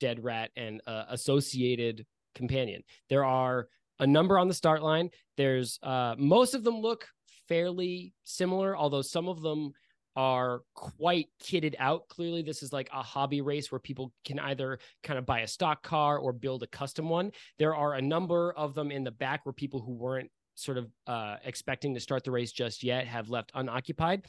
dead 0.00 0.22
rat 0.22 0.50
and 0.56 0.80
uh, 0.86 1.04
associated 1.08 2.06
companion? 2.34 2.82
There 3.08 3.24
are 3.24 3.68
a 3.98 4.06
number 4.06 4.38
on 4.38 4.48
the 4.48 4.54
start 4.54 4.82
line. 4.82 5.10
There's 5.36 5.78
uh, 5.82 6.14
most 6.18 6.54
of 6.54 6.64
them 6.64 6.80
look 6.80 7.06
fairly 7.48 8.12
similar, 8.24 8.76
although 8.76 9.02
some 9.02 9.28
of 9.28 9.42
them 9.42 9.72
are 10.16 10.62
quite 10.74 11.28
kitted 11.42 11.74
out. 11.78 12.08
Clearly, 12.08 12.42
this 12.42 12.62
is 12.62 12.72
like 12.72 12.88
a 12.92 13.02
hobby 13.02 13.42
race 13.42 13.70
where 13.70 13.78
people 13.78 14.12
can 14.24 14.38
either 14.38 14.78
kind 15.02 15.18
of 15.18 15.26
buy 15.26 15.40
a 15.40 15.48
stock 15.48 15.82
car 15.82 16.18
or 16.18 16.32
build 16.32 16.62
a 16.62 16.66
custom 16.68 17.08
one. 17.08 17.30
There 17.58 17.74
are 17.74 17.94
a 17.94 18.02
number 18.02 18.52
of 18.52 18.74
them 18.74 18.90
in 18.90 19.04
the 19.04 19.10
back 19.10 19.44
where 19.44 19.52
people 19.52 19.80
who 19.80 19.92
weren't 19.92 20.30
sort 20.54 20.78
of 20.78 20.90
uh, 21.06 21.36
expecting 21.44 21.92
to 21.94 22.00
start 22.00 22.24
the 22.24 22.30
race 22.30 22.50
just 22.50 22.82
yet 22.82 23.06
have 23.06 23.28
left 23.28 23.52
unoccupied. 23.54 24.24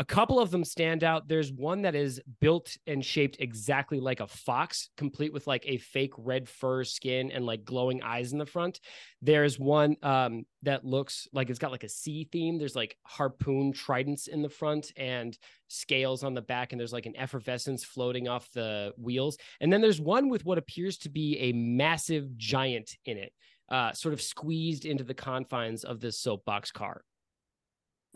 A 0.00 0.04
couple 0.04 0.38
of 0.38 0.52
them 0.52 0.62
stand 0.62 1.02
out. 1.02 1.26
There's 1.26 1.52
one 1.52 1.82
that 1.82 1.96
is 1.96 2.20
built 2.40 2.76
and 2.86 3.04
shaped 3.04 3.38
exactly 3.40 3.98
like 3.98 4.20
a 4.20 4.28
fox, 4.28 4.90
complete 4.96 5.32
with 5.32 5.48
like 5.48 5.64
a 5.66 5.78
fake 5.78 6.12
red 6.16 6.48
fur 6.48 6.84
skin 6.84 7.32
and 7.32 7.44
like 7.44 7.64
glowing 7.64 8.00
eyes 8.02 8.32
in 8.32 8.38
the 8.38 8.46
front. 8.46 8.78
There's 9.22 9.58
one 9.58 9.96
um, 10.04 10.46
that 10.62 10.84
looks 10.84 11.26
like 11.32 11.50
it's 11.50 11.58
got 11.58 11.72
like 11.72 11.82
a 11.82 11.88
sea 11.88 12.28
theme. 12.30 12.58
There's 12.58 12.76
like 12.76 12.96
harpoon 13.02 13.72
tridents 13.72 14.28
in 14.28 14.40
the 14.40 14.48
front 14.48 14.92
and 14.96 15.36
scales 15.66 16.22
on 16.22 16.32
the 16.32 16.42
back, 16.42 16.72
and 16.72 16.78
there's 16.78 16.92
like 16.92 17.06
an 17.06 17.16
effervescence 17.16 17.82
floating 17.82 18.28
off 18.28 18.48
the 18.52 18.92
wheels. 18.98 19.36
And 19.60 19.72
then 19.72 19.80
there's 19.80 20.00
one 20.00 20.28
with 20.28 20.44
what 20.44 20.58
appears 20.58 20.98
to 20.98 21.08
be 21.08 21.38
a 21.40 21.52
massive 21.52 22.36
giant 22.36 22.96
in 23.04 23.18
it, 23.18 23.32
uh, 23.68 23.92
sort 23.94 24.14
of 24.14 24.22
squeezed 24.22 24.84
into 24.84 25.02
the 25.02 25.12
confines 25.12 25.82
of 25.82 25.98
this 25.98 26.20
soapbox 26.20 26.70
car. 26.70 27.02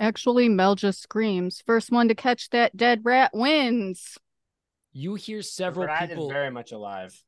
Actually, 0.03 0.49
Mel 0.49 0.75
just 0.75 1.01
screams, 1.01 1.63
first 1.65 1.93
one 1.93 2.09
to 2.09 2.15
catch 2.17 2.51
that 2.51 2.77
dead 2.77 3.03
rat 3.05 3.31
wins. 3.33 4.19
You 4.93 5.15
hear 5.15 5.43
several 5.43 5.87
rat 5.87 6.09
people. 6.09 6.27
is 6.27 6.33
very 6.33 6.51
much 6.51 6.73
alive. 6.73 7.23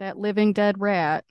That 0.00 0.18
living 0.18 0.52
dead 0.52 0.78
rat. 0.78 1.24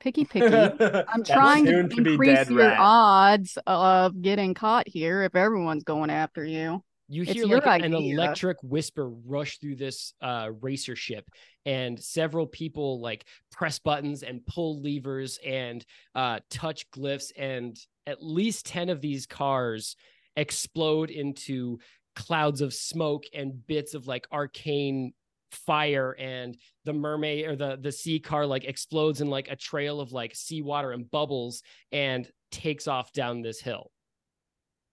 Picky 0.00 0.24
picky. 0.30 0.46
I'm 0.50 1.22
trying 1.24 1.66
to 1.66 1.72
soon 1.72 1.88
be 1.88 2.12
increase 2.12 2.38
dead 2.38 2.48
your 2.48 2.68
rat. 2.68 2.78
odds 2.80 3.58
of 3.66 4.22
getting 4.22 4.54
caught 4.54 4.88
here 4.88 5.24
if 5.24 5.36
everyone's 5.36 5.84
going 5.84 6.08
after 6.08 6.42
you. 6.42 6.82
You 7.12 7.24
hear 7.24 7.44
like 7.46 7.82
an 7.82 7.92
electric 7.92 8.58
whisper 8.62 9.08
rush 9.08 9.58
through 9.58 9.74
this 9.74 10.14
uh, 10.22 10.50
racer 10.60 10.94
ship, 10.94 11.28
and 11.66 11.98
several 11.98 12.46
people 12.46 13.00
like 13.00 13.24
press 13.50 13.80
buttons 13.80 14.22
and 14.22 14.46
pull 14.46 14.80
levers 14.80 15.36
and 15.44 15.84
uh, 16.14 16.38
touch 16.50 16.88
glyphs, 16.92 17.32
and 17.36 17.76
at 18.06 18.22
least 18.22 18.66
ten 18.66 18.90
of 18.90 19.00
these 19.00 19.26
cars 19.26 19.96
explode 20.36 21.10
into 21.10 21.80
clouds 22.14 22.60
of 22.60 22.72
smoke 22.72 23.24
and 23.34 23.66
bits 23.66 23.94
of 23.94 24.06
like 24.06 24.28
arcane 24.30 25.12
fire 25.50 26.14
and 26.16 26.56
the 26.84 26.92
mermaid 26.92 27.44
or 27.44 27.56
the 27.56 27.76
the 27.80 27.90
sea 27.90 28.20
car 28.20 28.46
like 28.46 28.64
explodes 28.64 29.20
in 29.20 29.28
like 29.28 29.48
a 29.48 29.56
trail 29.56 30.00
of 30.00 30.12
like 30.12 30.34
seawater 30.36 30.92
and 30.92 31.10
bubbles 31.10 31.62
and 31.90 32.30
takes 32.52 32.86
off 32.86 33.12
down 33.12 33.42
this 33.42 33.60
hill 33.60 33.90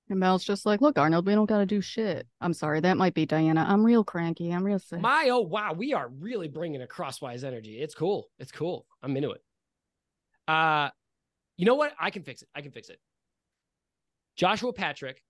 And 0.09 0.19
Mel's 0.19 0.43
just 0.43 0.65
like, 0.65 0.79
look, 0.79 0.97
Arnold, 0.97 1.27
we 1.27 1.35
don't 1.35 1.47
got 1.47 1.57
to 1.57 1.65
do 1.65 1.81
shit. 1.81 2.27
I'm 2.39 2.53
sorry, 2.53 2.79
that 2.79 2.97
might 2.97 3.13
be 3.13 3.27
Dianna. 3.27 3.67
I'm 3.67 3.85
real 3.85 4.03
cranky. 4.03 4.51
I'm 4.51 4.63
real 4.63 4.79
sick. 4.79 5.01
My 5.01 5.27
oh 5.29 5.41
wow, 5.41 5.73
we 5.73 5.93
are 5.93 6.07
really 6.07 6.47
bringing 6.47 6.81
a 6.81 6.87
crosswise 6.87 7.43
energy. 7.43 7.81
It's 7.81 7.93
cool. 7.93 8.29
It's 8.39 8.51
cool. 8.51 8.85
I'm 9.03 9.15
into 9.17 9.31
it. 9.31 9.41
Uh, 10.47 10.89
you 11.57 11.65
know 11.65 11.75
what? 11.75 11.93
I 11.99 12.09
can 12.09 12.23
fix 12.23 12.41
it. 12.41 12.47
I 12.55 12.61
can 12.61 12.71
fix 12.71 12.89
it. 12.89 12.99
Joshua 14.37 14.71
Patrick 14.71 15.21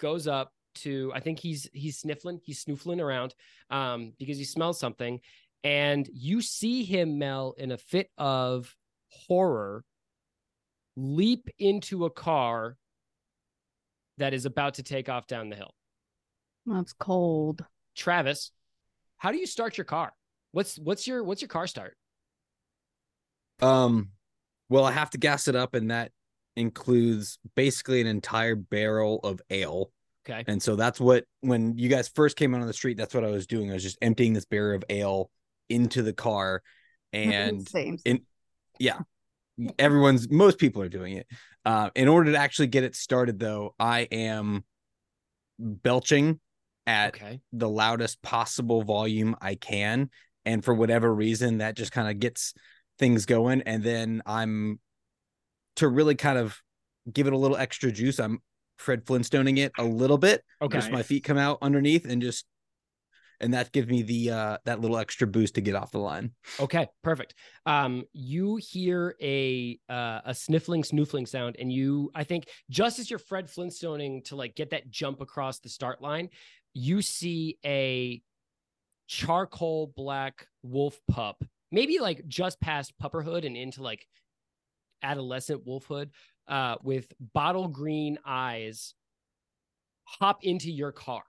goes 0.00 0.26
up 0.26 0.52
to. 0.76 1.12
I 1.14 1.20
think 1.20 1.38
he's 1.38 1.68
he's 1.74 1.98
sniffling. 1.98 2.40
He's 2.42 2.64
snoofling 2.64 3.02
around 3.02 3.34
um, 3.68 4.14
because 4.18 4.38
he 4.38 4.44
smells 4.44 4.80
something, 4.80 5.20
and 5.62 6.08
you 6.10 6.40
see 6.40 6.84
him, 6.84 7.18
Mel, 7.18 7.54
in 7.58 7.72
a 7.72 7.76
fit 7.76 8.08
of 8.16 8.74
horror, 9.10 9.84
leap 10.96 11.50
into 11.58 12.06
a 12.06 12.10
car 12.10 12.78
that 14.18 14.34
is 14.34 14.44
about 14.44 14.74
to 14.74 14.82
take 14.82 15.08
off 15.08 15.26
down 15.26 15.48
the 15.48 15.56
hill. 15.56 15.74
That's 16.66 16.92
cold. 16.92 17.64
Travis, 17.96 18.52
how 19.16 19.32
do 19.32 19.38
you 19.38 19.46
start 19.46 19.78
your 19.78 19.84
car? 19.84 20.12
What's 20.52 20.78
what's 20.78 21.06
your 21.06 21.24
what's 21.24 21.42
your 21.42 21.48
car 21.48 21.66
start? 21.66 21.96
Um, 23.60 24.10
well, 24.68 24.84
I 24.84 24.92
have 24.92 25.10
to 25.10 25.18
gas 25.18 25.48
it 25.48 25.56
up, 25.56 25.74
and 25.74 25.90
that 25.90 26.12
includes 26.56 27.38
basically 27.54 28.00
an 28.00 28.06
entire 28.06 28.54
barrel 28.54 29.20
of 29.24 29.40
ale. 29.50 29.90
Okay. 30.28 30.44
And 30.46 30.62
so 30.62 30.76
that's 30.76 31.00
what 31.00 31.24
when 31.40 31.76
you 31.78 31.88
guys 31.88 32.08
first 32.08 32.36
came 32.36 32.54
out 32.54 32.60
on 32.60 32.66
the 32.66 32.72
street, 32.72 32.96
that's 32.96 33.14
what 33.14 33.24
I 33.24 33.30
was 33.30 33.46
doing. 33.46 33.70
I 33.70 33.74
was 33.74 33.82
just 33.82 33.98
emptying 34.02 34.34
this 34.34 34.44
barrel 34.44 34.76
of 34.76 34.84
ale 34.88 35.30
into 35.68 36.02
the 36.02 36.12
car, 36.12 36.62
and 37.12 37.66
Same. 37.66 37.98
in 38.04 38.20
yeah, 38.78 38.98
everyone's 39.78 40.30
most 40.30 40.58
people 40.58 40.82
are 40.82 40.88
doing 40.88 41.14
it. 41.14 41.26
Uh, 41.64 41.90
in 41.94 42.08
order 42.08 42.32
to 42.32 42.38
actually 42.38 42.68
get 42.68 42.84
it 42.84 42.94
started, 42.94 43.38
though, 43.38 43.74
I 43.78 44.00
am 44.10 44.64
belching 45.58 46.40
at 46.86 47.14
Okay. 47.14 47.40
the 47.52 47.68
loudest 47.68 48.22
possible 48.22 48.82
volume 48.82 49.36
I 49.40 49.54
can. 49.56 50.10
And 50.44 50.64
for 50.64 50.72
whatever 50.72 51.12
reason, 51.14 51.58
that 51.58 51.76
just 51.76 51.92
kind 51.92 52.08
of 52.08 52.18
gets 52.18 52.54
things 52.98 53.26
going. 53.26 53.62
And 53.62 53.82
then 53.82 54.22
I'm 54.24 54.80
to 55.76 55.88
really 55.88 56.14
kind 56.14 56.38
of 56.38 56.56
give 57.12 57.26
it 57.26 57.32
a 57.32 57.36
little 57.36 57.56
extra 57.56 57.92
juice. 57.92 58.18
I'm 58.18 58.40
Fred 58.78 59.04
Flintstoning 59.04 59.58
it 59.58 59.72
a 59.78 59.84
little 59.84 60.18
bit. 60.18 60.42
Okay. 60.62 60.78
Just 60.78 60.90
my 60.90 61.02
feet 61.02 61.24
come 61.24 61.38
out 61.38 61.58
underneath 61.60 62.06
and 62.06 62.22
just 62.22 62.46
and 63.40 63.54
that 63.54 63.72
gives 63.72 63.88
me 63.88 64.02
the 64.02 64.30
uh 64.30 64.58
that 64.64 64.80
little 64.80 64.98
extra 64.98 65.26
boost 65.26 65.54
to 65.54 65.60
get 65.60 65.74
off 65.74 65.90
the 65.90 65.98
line. 65.98 66.32
Okay, 66.60 66.88
perfect. 67.02 67.34
Um, 67.66 68.04
you 68.12 68.56
hear 68.56 69.14
a 69.20 69.78
uh, 69.88 70.20
a 70.24 70.34
sniffling, 70.34 70.82
snoofling 70.82 71.28
sound, 71.28 71.56
and 71.58 71.72
you, 71.72 72.10
I 72.14 72.24
think, 72.24 72.48
just 72.70 72.98
as 72.98 73.10
you're 73.10 73.18
Fred 73.18 73.46
Flintstoning 73.46 74.24
to 74.26 74.36
like 74.36 74.54
get 74.54 74.70
that 74.70 74.90
jump 74.90 75.20
across 75.20 75.58
the 75.60 75.68
start 75.68 76.00
line, 76.02 76.30
you 76.74 77.02
see 77.02 77.58
a 77.64 78.22
charcoal 79.06 79.92
black 79.96 80.46
wolf 80.62 80.98
pup, 81.10 81.42
maybe 81.70 81.98
like 81.98 82.26
just 82.28 82.60
past 82.60 82.92
pupperhood 83.00 83.46
and 83.46 83.56
into 83.56 83.82
like 83.82 84.06
adolescent 85.02 85.64
wolfhood, 85.66 86.10
uh, 86.48 86.76
with 86.82 87.12
bottle 87.32 87.68
green 87.68 88.18
eyes, 88.26 88.94
hop 90.04 90.42
into 90.42 90.70
your 90.70 90.92
car 90.92 91.22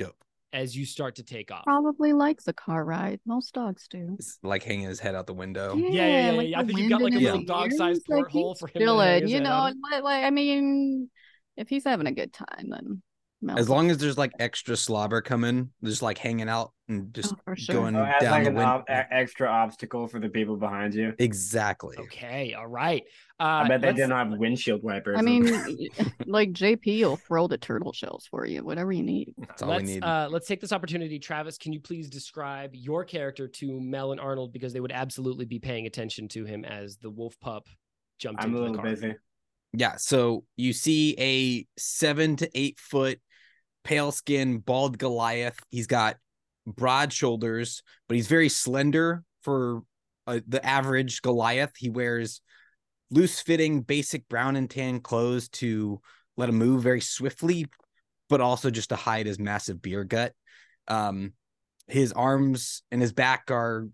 Dope. 0.00 0.24
As 0.52 0.76
you 0.76 0.84
start 0.84 1.14
to 1.16 1.22
take 1.22 1.50
off. 1.50 1.64
Probably 1.64 2.12
likes 2.12 2.48
a 2.48 2.52
car 2.52 2.84
ride. 2.84 3.20
Most 3.26 3.54
dogs 3.54 3.86
do. 3.88 4.16
It's 4.18 4.38
like 4.42 4.62
hanging 4.62 4.88
his 4.88 4.98
head 4.98 5.14
out 5.14 5.26
the 5.26 5.34
window. 5.34 5.76
Yeah, 5.76 5.90
yeah, 5.90 6.26
yeah, 6.26 6.32
like 6.32 6.48
yeah. 6.48 6.60
I 6.60 6.64
think 6.64 6.78
you've 6.78 6.90
got, 6.90 7.02
like, 7.02 7.14
a 7.14 7.18
little 7.18 7.44
dog-sized 7.44 8.00
ears, 8.00 8.04
like, 8.08 8.24
porthole 8.24 8.54
for 8.56 8.66
him 8.66 8.72
to 8.74 8.78
hang 8.80 9.20
chilling, 9.20 9.28
you 9.28 9.40
know. 9.40 9.50
out 9.50 9.72
and 9.72 9.82
li- 9.92 10.00
Like, 10.00 10.24
I 10.24 10.30
mean, 10.30 11.10
if 11.56 11.68
he's 11.68 11.84
having 11.84 12.06
a 12.06 12.12
good 12.12 12.32
time, 12.32 12.68
then 12.68 13.02
Mel's 13.42 13.58
As 13.60 13.68
long 13.70 13.90
as 13.90 13.96
there's 13.96 14.18
like 14.18 14.32
extra 14.38 14.76
slobber 14.76 15.22
coming, 15.22 15.70
just 15.82 16.02
like 16.02 16.18
hanging 16.18 16.48
out 16.50 16.72
and 16.88 17.12
just 17.14 17.32
Oh, 17.46 17.54
sure. 17.54 17.74
going 17.74 17.96
Oh, 17.96 18.04
as 18.04 18.20
down 18.20 18.30
like 18.32 18.42
the 18.44 18.50
an 18.50 18.54
window. 18.56 18.70
ob- 18.70 18.84
extra 18.88 19.48
obstacle 19.48 20.06
for 20.08 20.20
the 20.20 20.28
people 20.28 20.58
behind 20.58 20.92
you. 20.94 21.14
Exactly. 21.18 21.96
Okay, 21.98 22.52
all 22.52 22.66
right. 22.66 23.02
Uh, 23.38 23.44
I 23.44 23.68
bet 23.68 23.80
they 23.80 23.86
let's- 23.88 23.96
didn't 23.96 24.12
have 24.12 24.28
windshield 24.38 24.82
wipers. 24.82 25.16
I 25.18 25.22
mean, 25.22 25.44
like 26.26 26.52
JP 26.52 27.00
will 27.02 27.16
throw 27.16 27.46
the 27.46 27.56
turtle 27.56 27.94
shells 27.94 28.26
for 28.30 28.44
you, 28.44 28.62
whatever 28.62 28.92
you 28.92 29.02
need. 29.02 29.32
That's 29.38 29.62
all 29.62 29.68
we 29.70 29.74
let's 29.76 29.88
need. 29.88 30.04
uh, 30.04 30.28
let's 30.30 30.46
take 30.46 30.60
this 30.60 30.72
opportunity. 30.72 31.18
Travis, 31.18 31.56
can 31.56 31.72
you 31.72 31.80
please 31.80 32.10
describe 32.10 32.72
your 32.74 33.04
character 33.04 33.48
to 33.48 33.80
Mel 33.80 34.12
and 34.12 34.20
Arnold 34.20 34.52
because 34.52 34.74
they 34.74 34.80
would 34.80 34.92
absolutely 34.92 35.46
be 35.46 35.58
paying 35.58 35.86
attention 35.86 36.28
to 36.28 36.44
him 36.44 36.66
as 36.66 36.98
the 36.98 37.08
wolf 37.08 37.40
pup 37.40 37.68
jumped 38.18 38.42
I'm 38.44 38.50
a 38.54 38.58
into 38.58 38.58
the 38.58 38.66
little 38.68 38.82
car. 38.82 38.90
busy. 38.90 39.14
yeah. 39.72 39.96
So 39.96 40.44
you 40.56 40.74
see 40.74 41.14
a 41.18 41.66
seven 41.80 42.36
to 42.36 42.50
eight 42.54 42.78
foot 42.78 43.18
pale 43.84 44.12
skin, 44.12 44.58
bald 44.58 44.98
Goliath. 44.98 45.58
He's 45.70 45.86
got 45.86 46.16
broad 46.66 47.12
shoulders, 47.12 47.82
but 48.08 48.16
he's 48.16 48.28
very 48.28 48.48
slender 48.48 49.22
for 49.42 49.82
uh, 50.26 50.40
the 50.46 50.64
average 50.64 51.22
Goliath. 51.22 51.72
He 51.76 51.90
wears 51.90 52.40
loose 53.10 53.40
fitting, 53.40 53.80
basic 53.80 54.28
brown 54.28 54.56
and 54.56 54.70
tan 54.70 55.00
clothes 55.00 55.48
to 55.48 56.00
let 56.36 56.48
him 56.48 56.56
move 56.56 56.82
very 56.82 57.00
swiftly, 57.00 57.66
but 58.28 58.40
also 58.40 58.70
just 58.70 58.90
to 58.90 58.96
hide 58.96 59.26
his 59.26 59.38
massive 59.38 59.82
beer 59.82 60.04
gut. 60.04 60.32
Um, 60.86 61.32
his 61.88 62.12
arms 62.12 62.82
and 62.90 63.00
his 63.00 63.12
back 63.12 63.50
are 63.50 63.88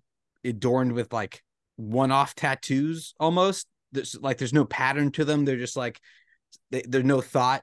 adorned 0.45 0.93
with 0.93 1.13
like 1.13 1.43
one-off 1.77 2.35
tattoos 2.35 3.15
almost. 3.19 3.67
There's 3.93 4.17
like 4.21 4.39
there's 4.39 4.53
no 4.53 4.65
pattern 4.65 5.11
to 5.13 5.25
them. 5.25 5.45
They're 5.45 5.57
just 5.57 5.77
like 5.77 6.01
they, 6.71 6.83
there's 6.87 7.05
no 7.05 7.21
thought, 7.21 7.63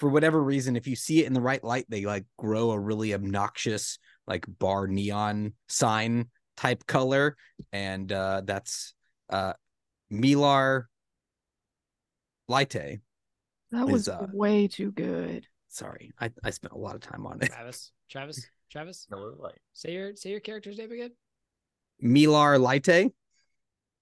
for 0.00 0.08
whatever 0.08 0.42
reason, 0.42 0.74
if 0.76 0.86
you 0.88 0.96
see 0.96 1.20
it 1.20 1.26
in 1.26 1.34
the 1.34 1.40
right 1.40 1.62
light, 1.62 1.84
they 1.88 2.06
like 2.06 2.24
grow 2.38 2.70
a 2.72 2.78
really 2.80 3.14
obnoxious 3.14 3.98
like 4.26 4.44
bar 4.58 4.88
neon 4.88 5.52
sign 5.68 6.30
type 6.56 6.86
color, 6.86 7.36
and 7.72 8.10
uh, 8.10 8.40
that's 8.44 8.94
uh, 9.28 9.52
Milar 10.10 10.84
Laite. 12.50 13.00
That 13.72 13.86
was 13.86 14.08
uh, 14.08 14.26
way 14.32 14.66
too 14.66 14.90
good. 14.90 15.46
Sorry, 15.68 16.10
I, 16.20 16.30
I 16.42 16.50
spent 16.50 16.72
a 16.72 16.78
lot 16.78 16.94
of 16.96 17.02
time 17.02 17.26
on 17.26 17.40
it. 17.40 17.52
Travis, 17.52 17.92
Travis, 18.10 18.44
Travis, 18.70 19.06
Miller 19.10 19.34
Lite. 19.38 19.58
say 19.72 19.92
your 19.92 20.16
say 20.16 20.30
your 20.30 20.40
character's 20.40 20.78
name 20.78 20.90
again. 20.90 21.12
Milar 22.02 22.58
Laite. 22.58 23.12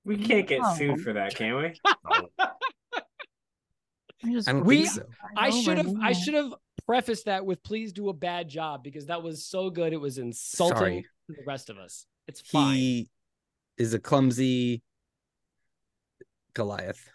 We 0.04 0.16
can't 0.16 0.46
get 0.46 0.61
Oh. 0.64 0.74
sued 0.76 1.00
for 1.02 1.12
that, 1.12 1.34
can 1.34 1.56
we? 1.56 1.80
I 4.24 4.52
don't 4.52 4.64
We- 4.64 4.87
think 4.87 4.90
so. 4.90 5.07
I 5.37 5.50
should 5.50 5.78
have 5.78 5.94
I 6.02 6.12
should 6.12 6.35
have 6.35 6.54
prefaced 6.87 7.26
that 7.26 7.44
with 7.46 7.62
please 7.62 7.92
do 7.92 8.09
a 8.09 8.12
bad 8.12 8.48
job 8.48 8.83
because 8.83 9.07
that 9.07 9.22
was 9.22 9.44
so 9.44 9.70
good 9.70 9.92
it 9.92 10.00
was 10.00 10.18
insulting 10.18 10.76
Sorry. 10.76 11.07
to 11.28 11.33
the 11.37 11.44
rest 11.46 11.70
of 11.70 11.78
us. 11.78 12.07
It's 12.26 12.40
fine. 12.40 12.74
He 12.76 13.11
is 13.76 13.94
a 13.94 13.98
clumsy 13.98 14.83
Goliath. 16.54 17.09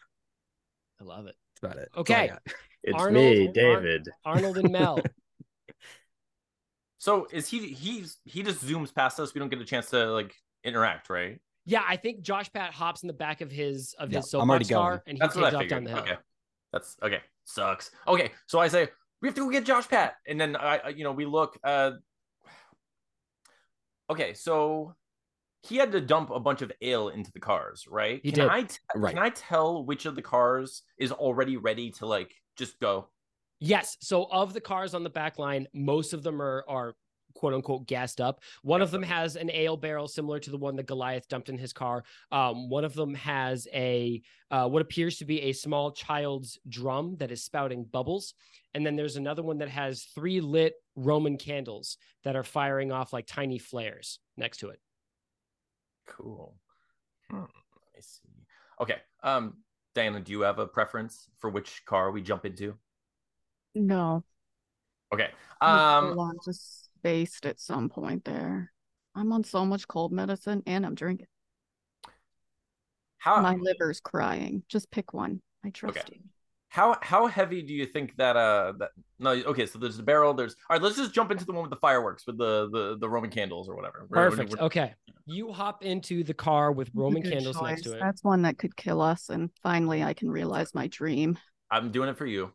I 1.01 1.03
love 1.03 1.27
it. 1.27 1.35
That's 1.61 1.73
about 1.73 1.83
it. 1.83 1.89
That's 1.95 2.09
all 2.09 2.15
I 2.15 2.23
Okay. 2.23 2.31
It's 2.85 2.95
Arnold- 3.01 3.13
me, 3.15 3.47
Ar- 3.47 3.53
David. 3.53 4.09
Arnold 4.25 4.57
and 4.57 4.71
Mel. 4.71 4.99
So 6.97 7.27
is 7.33 7.49
he? 7.49 7.67
He's 7.73 8.17
he 8.23 8.43
just 8.43 8.65
zooms 8.65 8.93
past 8.95 9.19
us. 9.19 9.33
We 9.33 9.39
don't 9.39 9.49
get 9.49 9.59
a 9.59 9.65
chance 9.65 9.89
to 9.89 10.05
like 10.11 10.33
interact, 10.63 11.09
right? 11.09 11.37
Yeah, 11.65 11.83
I 11.85 11.97
think 11.97 12.21
Josh 12.21 12.49
Pat 12.53 12.73
hops 12.73 13.03
in 13.03 13.07
the 13.07 13.13
back 13.13 13.41
of 13.41 13.51
his 13.51 13.93
of 13.99 14.09
Yeah, 14.11 14.19
his 14.19 14.33
I'm 14.33 14.49
already 14.49 14.63
soapbox 14.65 14.81
car 14.81 15.03
and 15.05 15.17
he 15.17 15.19
That's 15.19 15.35
what 15.35 15.43
takes 15.43 15.55
off 15.55 15.61
figured. 15.63 15.69
down 15.69 15.83
the 15.83 15.89
hill. 15.89 15.99
Okay, 15.99 16.17
that's 16.73 16.97
okay. 17.01 17.21
Sucks. 17.45 17.91
Okay, 18.07 18.31
so 18.47 18.59
I 18.59 18.67
say 18.67 18.89
we 19.21 19.27
have 19.29 19.35
to 19.35 19.41
go 19.45 19.49
get 19.49 19.63
Josh 19.63 19.87
Pat, 19.87 20.15
and 20.27 20.41
then 20.41 20.57
I, 20.57 20.89
you 20.89 21.03
know, 21.05 21.13
we 21.13 21.25
look. 21.25 21.57
uh 21.63 21.91
Okay, 24.09 24.33
so 24.33 24.95
he 25.63 25.77
had 25.77 25.93
to 25.93 26.01
dump 26.01 26.29
a 26.29 26.39
bunch 26.39 26.61
of 26.61 26.71
ale 26.81 27.07
into 27.09 27.31
the 27.31 27.39
cars, 27.39 27.85
right? 27.89 28.19
He 28.21 28.31
can 28.31 28.41
did. 28.41 28.49
I 28.49 28.63
t- 28.63 28.77
Right. 28.95 29.15
can 29.15 29.23
I 29.23 29.29
tell 29.29 29.85
which 29.85 30.05
of 30.05 30.15
the 30.15 30.21
cars 30.21 30.81
is 30.97 31.11
already 31.11 31.55
ready 31.55 31.91
to 31.91 32.05
like 32.05 32.33
just 32.57 32.79
go? 32.79 33.07
Yes. 33.59 33.95
So 34.01 34.25
of 34.25 34.53
the 34.53 34.59
cars 34.59 34.93
on 34.93 35.03
the 35.03 35.09
back 35.09 35.39
line, 35.39 35.67
most 35.73 36.11
of 36.11 36.21
them 36.21 36.41
are 36.41 36.65
are 36.67 36.95
quote 37.33 37.53
unquote 37.53 37.87
gassed 37.87 38.21
up. 38.21 38.41
One 38.61 38.81
of 38.81 38.91
them 38.91 39.03
has 39.03 39.35
an 39.35 39.49
ale 39.51 39.77
barrel 39.77 40.07
similar 40.07 40.39
to 40.39 40.51
the 40.51 40.57
one 40.57 40.75
that 40.75 40.85
Goliath 40.85 41.27
dumped 41.27 41.49
in 41.49 41.57
his 41.57 41.73
car. 41.73 42.03
Um, 42.31 42.69
one 42.69 42.85
of 42.85 42.93
them 42.93 43.13
has 43.15 43.67
a 43.73 44.21
uh, 44.51 44.67
what 44.67 44.81
appears 44.81 45.17
to 45.17 45.25
be 45.25 45.41
a 45.41 45.53
small 45.53 45.91
child's 45.91 46.59
drum 46.69 47.15
that 47.17 47.31
is 47.31 47.43
spouting 47.43 47.85
bubbles, 47.85 48.33
and 48.73 48.85
then 48.85 48.95
there's 48.95 49.15
another 49.15 49.43
one 49.43 49.57
that 49.59 49.69
has 49.69 50.03
three 50.03 50.41
lit 50.41 50.73
Roman 50.95 51.37
candles 51.37 51.97
that 52.23 52.35
are 52.35 52.43
firing 52.43 52.91
off 52.91 53.13
like 53.13 53.25
tiny 53.25 53.57
flares 53.57 54.19
next 54.37 54.57
to 54.57 54.69
it. 54.69 54.79
Cool. 56.07 56.55
Hmm, 57.31 57.43
I 57.97 57.99
see. 58.01 58.45
Okay. 58.79 58.97
Um, 59.23 59.57
Dianna, 59.95 60.23
do 60.23 60.31
you 60.31 60.41
have 60.41 60.59
a 60.59 60.67
preference 60.67 61.29
for 61.39 61.49
which 61.49 61.83
car 61.85 62.11
we 62.11 62.21
jump 62.21 62.45
into? 62.45 62.75
No. 63.75 64.23
Okay. 65.13 65.29
Um, 65.61 66.19
Um, 66.19 66.31
just 66.43 66.82
spaced 67.07 67.45
at 67.45 67.59
some 67.59 67.89
point 67.89 68.23
there. 68.23 68.71
I'm 69.13 69.31
on 69.33 69.43
so 69.43 69.65
much 69.65 69.87
cold 69.89 70.11
medicine 70.13 70.63
and 70.65 70.85
I'm 70.85 70.95
drinking. 70.95 71.27
how 73.17 73.41
My 73.41 73.55
liver's 73.55 73.99
crying. 73.99 74.63
Just 74.69 74.89
pick 74.89 75.13
one. 75.13 75.41
I 75.65 75.69
trust 75.69 75.97
Okay. 75.97 76.07
you. 76.15 76.19
How 76.69 76.97
how 77.03 77.27
heavy 77.27 77.61
do 77.61 77.71
you 77.73 77.85
think 77.85 78.15
that 78.17 78.35
uh 78.35 78.73
that 78.79 78.89
no 79.19 79.31
okay 79.31 79.67
so 79.67 79.77
there's 79.77 79.95
the 79.97 80.01
barrel 80.01 80.33
there's 80.33 80.55
all 80.67 80.75
right 80.75 80.81
let's 80.81 80.95
just 80.97 81.13
jump 81.13 81.29
into 81.29 81.45
the 81.45 81.51
one 81.53 81.61
with 81.61 81.69
the 81.69 81.75
fireworks 81.77 82.25
with 82.25 82.37
the 82.39 82.67
the, 82.71 82.97
the 82.99 83.07
Roman 83.07 83.29
candles 83.29 83.69
or 83.69 83.75
whatever. 83.75 84.07
We're- 84.09 84.21
we're- 84.23 84.29
Perfect. 84.31 84.51
we're- 84.53 84.65
Okay. 84.65 84.93
You 85.27 85.51
hop 85.53 85.83
into 85.83 86.23
the 86.23 86.33
car 86.33 86.71
with 86.71 86.89
Roman 86.95 87.21
good 87.21 87.33
candles 87.33 87.61
next 87.61 87.83
to 87.83 87.93
it. 87.93 87.99
That's 87.99 88.23
one 88.23 88.41
that 88.41 88.57
could 88.57 88.75
kill 88.75 89.01
us, 89.01 89.29
and 89.29 89.49
finally 89.61 90.03
I 90.03 90.13
can 90.13 90.29
realize 90.31 90.73
my 90.73 90.87
dream. 90.87 91.37
I'm 91.69 91.91
doing 91.91 92.09
it 92.09 92.17
for 92.17 92.25
you. 92.25 92.51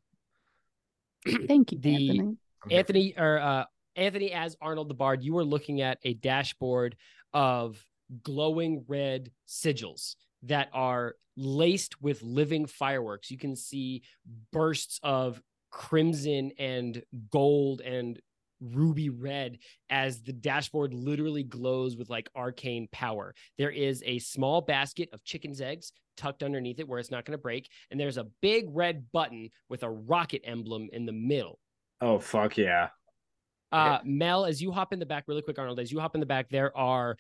Thank 1.47 1.73
you, 1.73 1.79
The- 1.79 1.95
Anthony. 1.95 2.19
I'm 2.21 2.27
here 2.27 2.37
for 2.61 2.69
you. 2.71 2.77
Anthony 2.79 3.15
or 3.17 3.39
uh 3.39 3.65
Anthony 3.99 4.33
as 4.33 4.57
Arnold 4.63 4.89
the 4.89 4.95
Bard, 4.95 5.23
you 5.23 5.37
are 5.37 5.45
looking 5.45 5.81
at 5.81 5.99
a 6.05 6.15
dashboard 6.15 6.97
of 7.35 7.85
glowing 8.23 8.85
red 8.89 9.31
sigils 9.47 10.15
that 10.45 10.69
are 10.73 11.17
laced 11.37 12.01
with 12.01 12.23
living 12.23 12.67
fireworks. 12.67 13.31
You 13.31 13.39
can 13.39 13.57
see 13.57 14.03
bursts 14.53 15.01
of 15.03 15.43
crimson 15.71 16.53
and 16.59 17.03
gold 17.31 17.81
and 17.81 18.19
ruby 18.61 19.09
red 19.09 19.59
as 19.91 20.23
the 20.23 20.33
dashboard 20.33 20.93
literally 20.95 21.43
glows 21.43 21.97
with 21.97 22.09
like 22.09 22.29
arcane 22.35 22.89
power. 22.91 23.35
There 23.57 23.71
is 23.71 24.03
a 24.07 24.19
small 24.21 24.61
basket 24.61 25.09
of 25.13 25.25
chicken's 25.25 25.61
eggs 25.61 25.93
tucked 26.17 26.43
underneath 26.43 26.81
it 26.81 26.89
where 26.89 26.99
it's 26.99 27.11
not 27.11 27.25
going 27.25 27.37
to 27.37 27.43
break. 27.43 27.69
And 27.91 28.01
there's 28.01 28.17
a 28.17 28.27
big 28.43 28.67
red 28.71 29.07
button 29.13 29.51
with 29.69 29.83
a 29.83 29.91
rocket 29.91 30.43
emblem 30.45 30.89
in 30.93 31.07
the 31.07 31.13
middle. 31.13 31.59
Oh 32.01 32.19
fuck 32.19 32.57
yeah. 32.57 32.89
Uh, 33.71 33.99
Mel, 34.05 34.47
as 34.47 34.63
you 34.63 34.73
hop 34.73 34.93
in 34.93 34.99
the 34.99 35.07
back, 35.07 35.25
really 35.27 35.43
quick, 35.43 35.59
Arnold, 35.59 35.79
as 35.79 35.93
you 35.93 36.01
hop 36.01 36.15
in 36.15 36.21
the 36.21 36.27
back, 36.27 36.49
there 36.49 36.77
are 36.77 37.17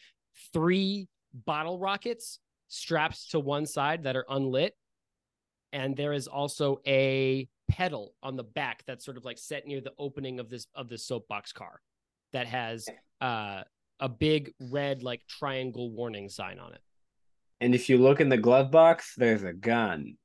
three 0.52 1.08
bottle 1.32 1.78
rockets 1.78 2.38
strapped 2.68 3.30
to 3.30 3.40
one 3.40 3.66
side 3.66 4.04
that 4.04 4.16
are 4.16 4.24
unlit. 4.28 4.74
And 5.72 5.96
there 5.96 6.14
is 6.14 6.26
also 6.26 6.80
a 6.86 7.48
pedal 7.68 8.14
on 8.22 8.36
the 8.36 8.44
back 8.44 8.82
that's 8.86 9.04
sort 9.04 9.18
of 9.18 9.24
like 9.24 9.36
set 9.36 9.66
near 9.66 9.82
the 9.82 9.92
opening 9.98 10.40
of 10.40 10.48
this 10.48 10.66
of 10.74 10.88
this 10.88 11.04
soapbox 11.04 11.52
car 11.52 11.82
that 12.32 12.46
has 12.46 12.88
uh 13.20 13.62
a 14.00 14.08
big 14.08 14.54
red 14.70 15.02
like 15.02 15.20
triangle 15.26 15.90
warning 15.90 16.30
sign 16.30 16.58
on 16.58 16.72
it. 16.72 16.80
And 17.60 17.74
if 17.74 17.88
you 17.88 17.98
look 17.98 18.20
in 18.20 18.28
the 18.28 18.38
glove 18.38 18.70
box, 18.70 19.14
there's 19.16 19.42
a 19.42 19.52
gun. 19.52 20.16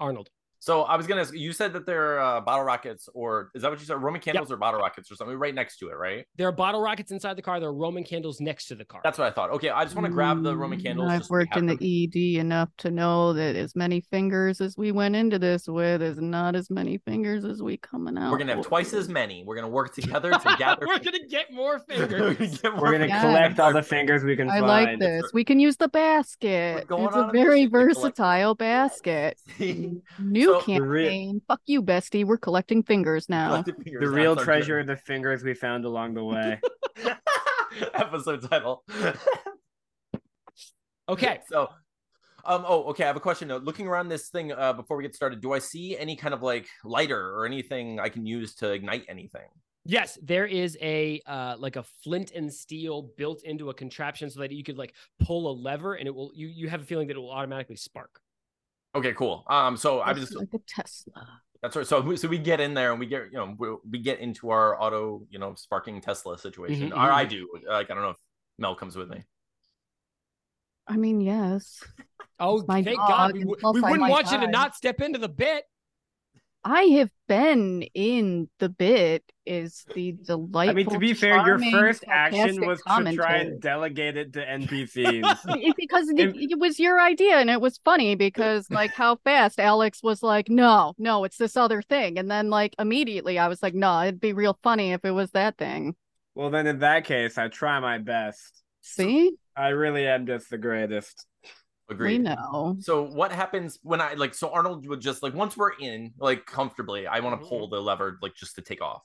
Arnold. 0.00 0.30
So 0.68 0.82
I 0.82 0.96
was 0.98 1.06
gonna 1.06 1.22
ask 1.22 1.32
you 1.34 1.54
said 1.54 1.72
that 1.72 1.86
they're 1.86 2.20
uh, 2.20 2.42
bottle 2.42 2.62
rockets 2.62 3.08
or 3.14 3.50
is 3.54 3.62
that 3.62 3.70
what 3.70 3.80
you 3.80 3.86
said 3.86 4.02
Roman 4.02 4.20
candles 4.20 4.52
or 4.52 4.58
bottle 4.58 4.78
rockets 4.78 5.10
or 5.10 5.14
something 5.14 5.34
right 5.38 5.54
next 5.54 5.78
to 5.78 5.88
it 5.88 5.94
right? 5.96 6.26
There 6.36 6.46
are 6.46 6.52
bottle 6.52 6.82
rockets 6.82 7.10
inside 7.10 7.36
the 7.38 7.42
car. 7.42 7.58
There 7.58 7.70
are 7.70 7.74
Roman 7.74 8.04
candles 8.04 8.38
next 8.38 8.66
to 8.66 8.74
the 8.74 8.84
car. 8.84 9.00
That's 9.02 9.16
what 9.16 9.26
I 9.28 9.30
thought. 9.30 9.48
Okay, 9.52 9.70
I 9.70 9.82
just 9.84 9.96
want 9.96 10.04
to 10.04 10.12
grab 10.12 10.42
the 10.42 10.54
Roman 10.54 10.78
Mm, 10.78 10.82
candles. 10.82 11.10
I've 11.10 11.20
just 11.20 11.28
so 11.30 11.34
we 11.36 11.38
worked 11.38 11.56
in 11.56 11.64
them. 11.64 11.78
the 11.80 12.04
ED 12.04 12.38
enough 12.38 12.68
to 12.78 12.90
know 12.90 13.32
that 13.32 13.56
as 13.56 13.74
many 13.74 14.02
fingers 14.10 14.60
as 14.60 14.76
we 14.76 14.92
went 14.92 15.16
into 15.16 15.38
this 15.38 15.66
with 15.66 16.02
is 16.02 16.18
not 16.18 16.54
as 16.54 16.68
many 16.68 16.98
fingers 16.98 17.46
as 17.46 17.62
we 17.62 17.78
coming 17.78 18.18
out. 18.18 18.30
We're 18.30 18.36
gonna 18.36 18.50
have 18.50 18.58
with. 18.58 18.66
twice 18.66 18.92
as 18.92 19.08
many. 19.08 19.44
We're 19.46 19.54
gonna 19.56 19.70
work 19.70 19.94
together 19.94 20.32
to 20.32 20.56
gather. 20.58 20.86
We're 20.86 20.98
gonna 20.98 21.26
get 21.30 21.50
more 21.50 21.80
We're 21.88 22.08
fingers. 22.08 22.58
get 22.60 22.72
more 22.74 22.82
We're 22.82 22.92
gonna 22.92 23.06
Yeah. 23.06 23.22
collect 23.22 23.58
all 23.58 23.72
the 23.72 23.82
fingers 23.94 24.22
we 24.22 24.36
can 24.36 24.50
I 24.50 24.60
find. 24.60 24.66
like 24.66 24.98
this. 25.00 25.22
We 25.32 25.44
can 25.44 25.60
use 25.60 25.78
the 25.78 25.88
basket. 25.88 26.84
It's 26.90 26.90
a 26.90 26.94
a 26.94 27.30
very 27.32 27.62
mission 27.62 27.70
collect- 27.70 27.94
versatile 28.18 28.54
basket. 28.54 29.38
See? 29.56 30.02
New 30.18 30.44
So- 30.44 30.57
The 30.66 30.80
re- 30.80 31.04
campaign. 31.04 31.42
Fuck 31.48 31.60
you, 31.66 31.82
bestie. 31.82 32.24
We're 32.24 32.38
collecting 32.38 32.82
fingers 32.82 33.28
now. 33.28 33.48
Collective 33.48 33.76
fingers, 33.82 34.00
The 34.00 34.10
real 34.10 34.36
treasure 34.36 34.80
journey. 34.80 34.92
are 34.92 34.94
the 34.94 35.00
fingers 35.02 35.42
we 35.42 35.54
found 35.54 35.84
along 35.84 36.14
the 36.14 36.24
way. 36.24 36.60
Episode 37.94 38.48
title. 38.48 38.84
Okay. 41.08 41.40
So, 41.48 41.70
um, 42.44 42.64
oh, 42.66 42.84
okay. 42.90 43.04
I 43.04 43.06
have 43.06 43.16
a 43.16 43.20
question. 43.20 43.48
though. 43.48 43.56
Looking 43.56 43.86
around 43.86 44.08
this 44.08 44.28
thing, 44.28 44.52
uh, 44.52 44.74
before 44.74 44.96
we 44.96 45.02
get 45.02 45.14
started, 45.14 45.40
do 45.40 45.52
I 45.52 45.58
see 45.58 45.96
any 45.96 46.16
kind 46.16 46.34
of 46.34 46.42
like 46.42 46.68
lighter 46.84 47.34
or 47.34 47.46
anything 47.46 47.98
I 47.98 48.10
can 48.10 48.26
use 48.26 48.54
to 48.56 48.70
ignite 48.72 49.04
anything? 49.08 49.48
Yes, 49.86 50.18
there 50.22 50.44
is 50.44 50.76
a 50.82 51.22
uh 51.26 51.56
like 51.58 51.76
a 51.76 51.82
flint 52.04 52.32
and 52.32 52.52
steel 52.52 53.10
built 53.16 53.42
into 53.44 53.70
a 53.70 53.74
contraption 53.74 54.28
so 54.28 54.40
that 54.40 54.52
you 54.52 54.62
could 54.62 54.76
like 54.76 54.92
pull 55.18 55.50
a 55.50 55.54
lever 55.54 55.94
and 55.94 56.06
it 56.06 56.14
will 56.14 56.30
you 56.34 56.48
you 56.48 56.68
have 56.68 56.82
a 56.82 56.84
feeling 56.84 57.08
that 57.08 57.16
it 57.16 57.20
will 57.20 57.30
automatically 57.30 57.76
spark. 57.76 58.20
Okay, 58.98 59.12
cool. 59.12 59.44
Um, 59.48 59.76
so 59.76 60.00
I'm 60.02 60.16
Just 60.16 60.32
just 60.32 60.38
like 60.40 60.54
a 60.54 60.58
Tesla. 60.66 61.12
that's 61.62 61.76
right. 61.76 61.86
So, 61.86 62.00
we- 62.00 62.16
so 62.16 62.26
we 62.28 62.38
get 62.38 62.60
in 62.60 62.74
there 62.74 62.90
and 62.90 62.98
we 63.00 63.06
get 63.06 63.26
you 63.32 63.38
know 63.38 63.54
we, 63.56 63.68
we 63.90 63.98
get 63.98 64.18
into 64.18 64.50
our 64.50 64.80
auto 64.80 65.22
you 65.30 65.38
know 65.38 65.54
sparking 65.54 66.00
Tesla 66.00 66.36
situation. 66.38 66.90
Mhm, 66.90 66.96
Or. 66.96 67.10
I 67.12 67.24
do. 67.24 67.48
Like 67.68 67.90
I 67.90 67.94
don't 67.94 68.02
know 68.02 68.10
if 68.10 68.16
Mel 68.58 68.74
comes 68.74 68.96
with 68.96 69.08
me. 69.08 69.22
I 70.86 70.96
mean, 70.96 71.20
yes. 71.20 71.84
Oh, 72.40 72.64
my 72.66 72.82
thank 72.82 72.96
dog, 72.98 73.08
God. 73.08 73.32
We, 73.34 73.40
and 73.40 73.48
w- 73.48 73.60
plus 73.60 73.74
we 73.74 73.80
wouldn't 73.82 74.00
might 74.00 74.10
want 74.10 74.30
you 74.32 74.38
to 74.38 74.46
not 74.46 74.74
step 74.74 75.00
into 75.00 75.18
the 75.18 75.28
bit. 75.28 75.64
I 76.68 76.82
have 76.98 77.10
been 77.28 77.82
in 77.94 78.50
the 78.58 78.68
bit 78.68 79.24
is 79.46 79.86
the 79.94 80.12
delightful. 80.12 80.70
I 80.70 80.74
mean, 80.74 80.90
to 80.90 80.98
be 80.98 81.14
fair, 81.14 81.46
your 81.46 81.58
first 81.70 82.04
action 82.06 82.66
was 82.66 82.82
to 82.82 83.12
try 83.14 83.38
and 83.38 83.58
delegate 83.58 84.18
it 84.18 84.34
to 84.34 84.40
NPCs. 84.44 85.38
It- 85.48 85.76
because 85.78 86.10
it, 86.10 86.36
it 86.36 86.58
was 86.58 86.78
your 86.78 87.00
idea 87.00 87.36
and 87.36 87.48
it 87.48 87.60
was 87.60 87.80
funny 87.84 88.14
because 88.16 88.70
like 88.70 88.92
how 88.92 89.16
fast 89.24 89.58
Alex 89.58 90.02
was 90.02 90.22
like 90.22 90.50
no 90.50 90.92
no 90.98 91.24
it's 91.24 91.38
this 91.38 91.56
other 91.56 91.80
thing 91.80 92.18
and 92.18 92.30
then 92.30 92.50
like 92.50 92.74
immediately 92.78 93.38
I 93.38 93.48
was 93.48 93.62
like 93.62 93.74
no 93.74 94.02
it'd 94.02 94.20
be 94.20 94.32
real 94.34 94.58
funny 94.62 94.92
if 94.92 95.04
it 95.04 95.12
was 95.12 95.30
that 95.30 95.56
thing 95.56 95.94
well, 96.34 96.50
then 96.50 96.68
in 96.68 96.78
that 96.80 97.04
case, 97.04 97.36
I 97.36 97.48
try 97.48 97.80
my 97.80 97.98
best. 97.98 98.62
see 98.80 99.32
I 99.56 99.68
really 99.68 100.06
am 100.06 100.26
just 100.26 100.50
the 100.50 100.58
greatest. 100.58 101.26
Agreed. 101.90 102.18
we 102.18 102.24
know 102.24 102.76
So 102.80 103.02
what 103.04 103.32
happens 103.32 103.78
when 103.82 104.00
I 104.00 104.12
like 104.14 104.34
so 104.34 104.50
Arnold 104.50 104.86
would 104.86 105.00
just 105.00 105.22
like 105.22 105.34
once 105.34 105.56
we're 105.56 105.72
in 105.72 106.12
like 106.18 106.44
comfortably, 106.46 107.06
I 107.06 107.20
want 107.20 107.40
to 107.40 107.46
pull 107.48 107.68
the 107.68 107.80
lever 107.80 108.18
like 108.22 108.34
just 108.34 108.54
to 108.56 108.62
take 108.62 108.82
off. 108.82 109.02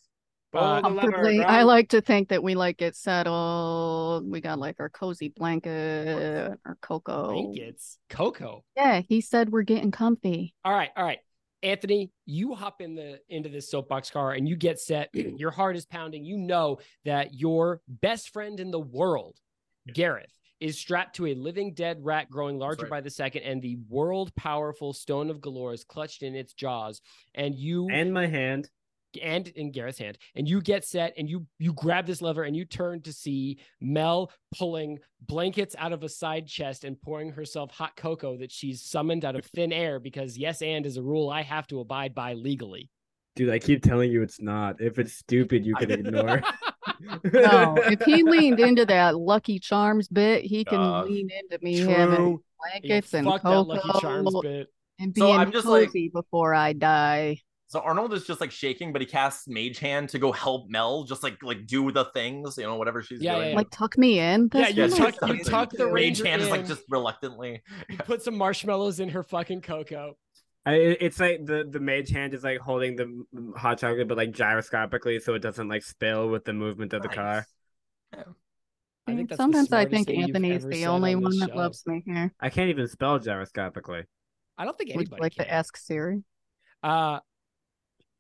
Uh, 0.54 0.82
Pull 0.82 0.92
lever, 0.92 1.02
comfortably. 1.12 1.44
I 1.44 1.64
like 1.64 1.90
to 1.90 2.02
think 2.02 2.30
that 2.30 2.44
we 2.44 2.54
like 2.56 2.78
get 2.78 2.96
settled 2.96 4.30
we 4.30 4.40
got 4.42 4.60
like 4.60 4.76
our 4.80 4.90
cozy 4.90 5.30
blanket 5.30 6.60
our 6.66 6.78
cocoa 6.82 7.32
Blankets. 7.32 7.98
Cocoa. 8.10 8.64
yeah 8.76 9.02
he 9.08 9.22
said 9.22 9.50
we're 9.50 9.64
getting 9.64 9.90
comfy 9.92 10.54
All 10.64 10.74
right, 10.74 10.90
all 10.96 11.04
right. 11.06 11.20
Anthony, 11.64 12.12
you 12.26 12.54
hop 12.56 12.82
in 12.82 12.94
the 12.94 13.20
into 13.30 13.48
this 13.48 13.72
soapbox 13.72 14.10
car 14.12 14.34
and 14.34 14.48
you 14.50 14.58
get 14.58 14.82
set. 14.82 15.10
Your 15.14 15.50
heart 15.50 15.78
is 15.78 15.86
pounding. 15.86 16.26
You 16.26 16.38
know 16.38 16.80
that 17.06 17.34
your 17.34 17.80
best 17.88 18.32
friend 18.32 18.60
in 18.60 18.70
the 18.70 18.82
world, 18.82 19.38
Gareth, 19.94 20.28
is 20.60 20.80
strapped 20.80 21.16
to 21.18 21.28
a 21.28 21.36
living 21.36 21.74
dead 21.74 21.98
rat 22.02 22.30
growing 22.30 22.58
larger 22.58 22.84
right. 22.84 22.92
by 22.92 23.02
the 23.02 23.10
second, 23.10 23.44
and 23.44 23.62
the 23.62 23.78
world 23.90 24.34
powerful 24.36 24.94
stone 24.94 25.30
of 25.30 25.40
Golorr 25.40 25.74
is 25.74 25.84
clutched 25.84 26.24
in 26.24 26.36
its 26.36 26.54
jaws. 26.54 27.02
And 27.36 27.56
you 27.56 27.88
And 27.92 28.14
my 28.14 28.28
hand. 28.28 28.70
and 29.22 29.48
in 29.50 29.72
Gareth's 29.72 30.00
hand, 30.00 30.18
and 30.36 30.48
you 30.48 30.62
get 30.62 30.86
set 30.86 31.14
and 31.18 31.30
you 31.30 31.46
you 31.60 31.74
grab 31.74 32.06
this 32.06 32.22
lever 32.22 32.44
and 32.44 32.56
you 32.56 32.66
turn 32.66 33.02
to 33.02 33.14
see 33.14 33.60
Mel 33.82 34.32
pulling 34.58 35.00
blankets 35.22 35.76
out 35.78 35.94
of 35.94 36.04
a 36.04 36.10
side 36.10 36.48
chest 36.48 36.84
and 36.84 37.00
pouring 37.02 37.32
herself 37.32 37.72
hot 37.72 37.96
cocoa 37.96 38.38
that 38.38 38.52
she's 38.52 38.82
summoned 38.84 39.26
out 39.26 39.36
of 39.36 39.46
thin 39.46 39.72
air 39.72 40.00
because 40.00 40.38
yes 40.38 40.62
and 40.62 40.86
is 40.86 40.98
a 40.98 41.04
rule 41.04 41.30
I 41.30 41.44
have 41.44 41.68
to 41.68 41.80
abide 41.80 42.16
by 42.16 42.34
legally. 42.34 42.90
Dude, 43.36 43.50
I 43.50 43.58
keep 43.60 43.82
telling 43.82 44.12
you 44.12 44.22
it's 44.22 44.40
not. 44.42 44.80
If 44.80 45.00
it's 45.00 45.14
stupid, 45.14 45.66
you 45.66 45.76
can 45.76 45.90
ignore. 45.92 46.42
no 47.34 47.76
if 47.78 48.02
he 48.04 48.24
leaned 48.24 48.60
into 48.60 48.86
that 48.86 49.18
Lucky 49.18 49.60
Charms 49.60 50.08
bit 50.08 50.44
he 50.44 50.64
can 50.64 50.80
Uh, 50.80 51.04
lean 51.04 51.30
into 51.32 51.64
me 51.64 51.80
having 51.80 52.16
True. 52.16 52.26
Yo, 52.26 52.44
blankets 52.60 53.14
and 53.14 53.26
fuck 53.28 53.42
that 53.44 53.50
Lucky 53.62 53.90
Charms 54.00 54.26
cocoa 54.30 54.42
bit. 54.42 54.68
and 55.00 55.14
So 55.18 55.26
being 55.26 55.38
I'm 55.38 55.52
just 55.52 55.66
like- 55.66 55.88
cozy 55.88 56.10
before 56.10 56.54
I 56.54 56.74
die. 56.74 57.40
So 57.68 57.80
Arnold 57.80 58.14
is 58.14 58.28
just 58.28 58.40
like 58.40 58.52
shaking, 58.52 58.94
but 58.94 59.02
he 59.02 59.08
casts 59.08 59.48
Mage 59.48 59.80
Hand 59.80 60.10
to 60.10 60.20
go 60.20 60.32
help 60.32 60.70
Mel, 60.70 61.06
just 61.06 61.24
like 61.24 61.42
like 61.42 61.66
do 61.66 61.92
the 61.92 62.06
things, 62.14 62.56
you 62.58 62.64
know, 62.64 62.76
whatever 62.76 63.02
she's 63.02 63.20
Yeah, 63.20 63.36
doing. 63.38 63.50
yeah, 63.50 63.56
Like 63.56 63.72
tuck 63.72 63.98
me 63.98 64.20
in. 64.20 64.44
Yeah, 64.54 64.62
That's 64.62 64.76
you 64.76 64.84
Yeah, 64.84 64.90
what 64.90 65.02
I 65.24 65.28
tuck- 65.28 65.38
you 65.38 65.44
tuck 65.44 65.72
the 65.72 65.86
Mage 65.86 65.94
ranger 65.94 66.26
Hand 66.28 66.42
is 66.44 66.50
like 66.50 66.68
just 66.68 66.84
reluctantly. 66.90 67.64
You 67.90 67.98
put 67.98 68.22
some 68.22 68.38
marshmallows 68.38 69.00
in 69.00 69.10
her 69.10 69.24
fucking 69.24 69.62
cocoa. 69.62 70.14
I, 70.66 70.76
it's 70.76 71.20
like 71.20 71.46
the 71.46 71.68
the 71.70 71.80
mage 71.80 72.10
hand 72.10 72.34
is 72.34 72.44
like 72.44 72.60
holding 72.60 72.96
the 72.96 73.26
hot 73.58 73.80
chocolate, 73.80 74.08
but 74.08 74.18
like 74.18 74.32
gyroscopically, 74.32 75.20
so 75.22 75.34
it 75.34 75.40
doesn't 75.42 75.68
like 75.68 75.84
spill 75.84 76.30
with 76.30 76.46
the 76.46 76.54
movement 76.54 76.94
of 76.94 77.02
the 77.02 77.10
car. 77.10 77.46
Nice. 78.16 78.26
I 79.08 79.16
think 79.16 79.28
that's 79.30 79.38
the 79.38 79.44
Sometimes 79.44 79.74
I 79.74 79.86
think 79.86 80.08
thing 80.08 80.20
you've 80.20 80.30
Anthony 80.30 80.52
is 80.52 80.66
the 80.66 80.86
only 80.86 81.14
on 81.16 81.24
one 81.24 81.38
that 81.40 81.50
show. 81.50 81.56
loves 81.58 81.84
me 81.86 82.02
here. 82.06 82.34
I 82.40 82.50
can't 82.50 82.70
even 82.70 82.88
spell 82.88 83.20
gyroscopically. 83.20 84.06
I 84.58 84.64
don't 84.64 84.78
think 84.78 84.92
Would 84.92 85.08
anybody 85.08 85.16
you 85.18 85.22
like 85.24 85.36
can. 85.36 85.46
to 85.46 85.52
ask 85.54 85.76
Siri? 85.76 86.24
Uh, 86.82 87.20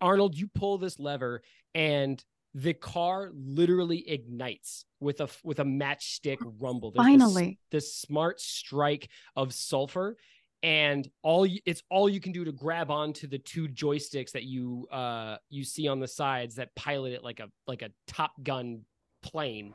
Arnold, 0.01 0.37
you 0.37 0.49
pull 0.53 0.77
this 0.77 0.99
lever 0.99 1.41
and 1.73 2.21
the 2.53 2.73
car 2.73 3.31
literally 3.33 4.07
ignites 4.09 4.83
with 4.99 5.21
a 5.21 5.29
with 5.45 5.59
a 5.59 5.63
matchstick 5.63 6.37
rumble. 6.59 6.91
There's 6.91 7.05
this- 7.05 7.21
Finally. 7.21 7.59
this, 7.71 7.95
smart 7.95 8.41
strike 8.41 9.07
of 9.37 9.53
sulfur, 9.53 10.17
and 10.63 11.09
all 11.21 11.45
you, 11.45 11.59
it's 11.65 11.83
all 11.91 12.09
you 12.09 12.19
can 12.21 12.31
do 12.31 12.45
to 12.45 12.51
grab 12.51 12.89
onto 12.89 13.27
the 13.27 13.37
two 13.37 13.67
joysticks 13.67 14.31
that 14.31 14.43
you 14.43 14.87
uh 14.91 15.37
you 15.49 15.63
see 15.63 15.87
on 15.87 15.99
the 15.99 16.07
sides 16.07 16.55
that 16.55 16.73
pilot 16.75 17.11
it 17.13 17.23
like 17.23 17.39
a 17.39 17.49
like 17.67 17.81
a 17.81 17.89
Top 18.07 18.31
Gun 18.41 18.81
plane, 19.21 19.73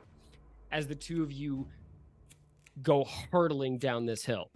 as 0.71 0.87
the 0.87 0.95
two 0.95 1.23
of 1.23 1.31
you 1.31 1.67
go 2.81 3.05
hurtling 3.31 3.77
down 3.77 4.05
this 4.05 4.25
hill. 4.25 4.49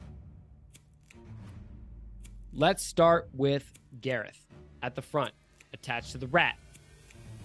let's 2.54 2.84
start 2.86 3.30
with 3.34 3.72
Gareth 4.02 4.48
at 4.82 4.96
the 4.96 5.02
front, 5.02 5.32
attached 5.74 6.12
to 6.12 6.18
the 6.18 6.28
rat. 6.28 6.56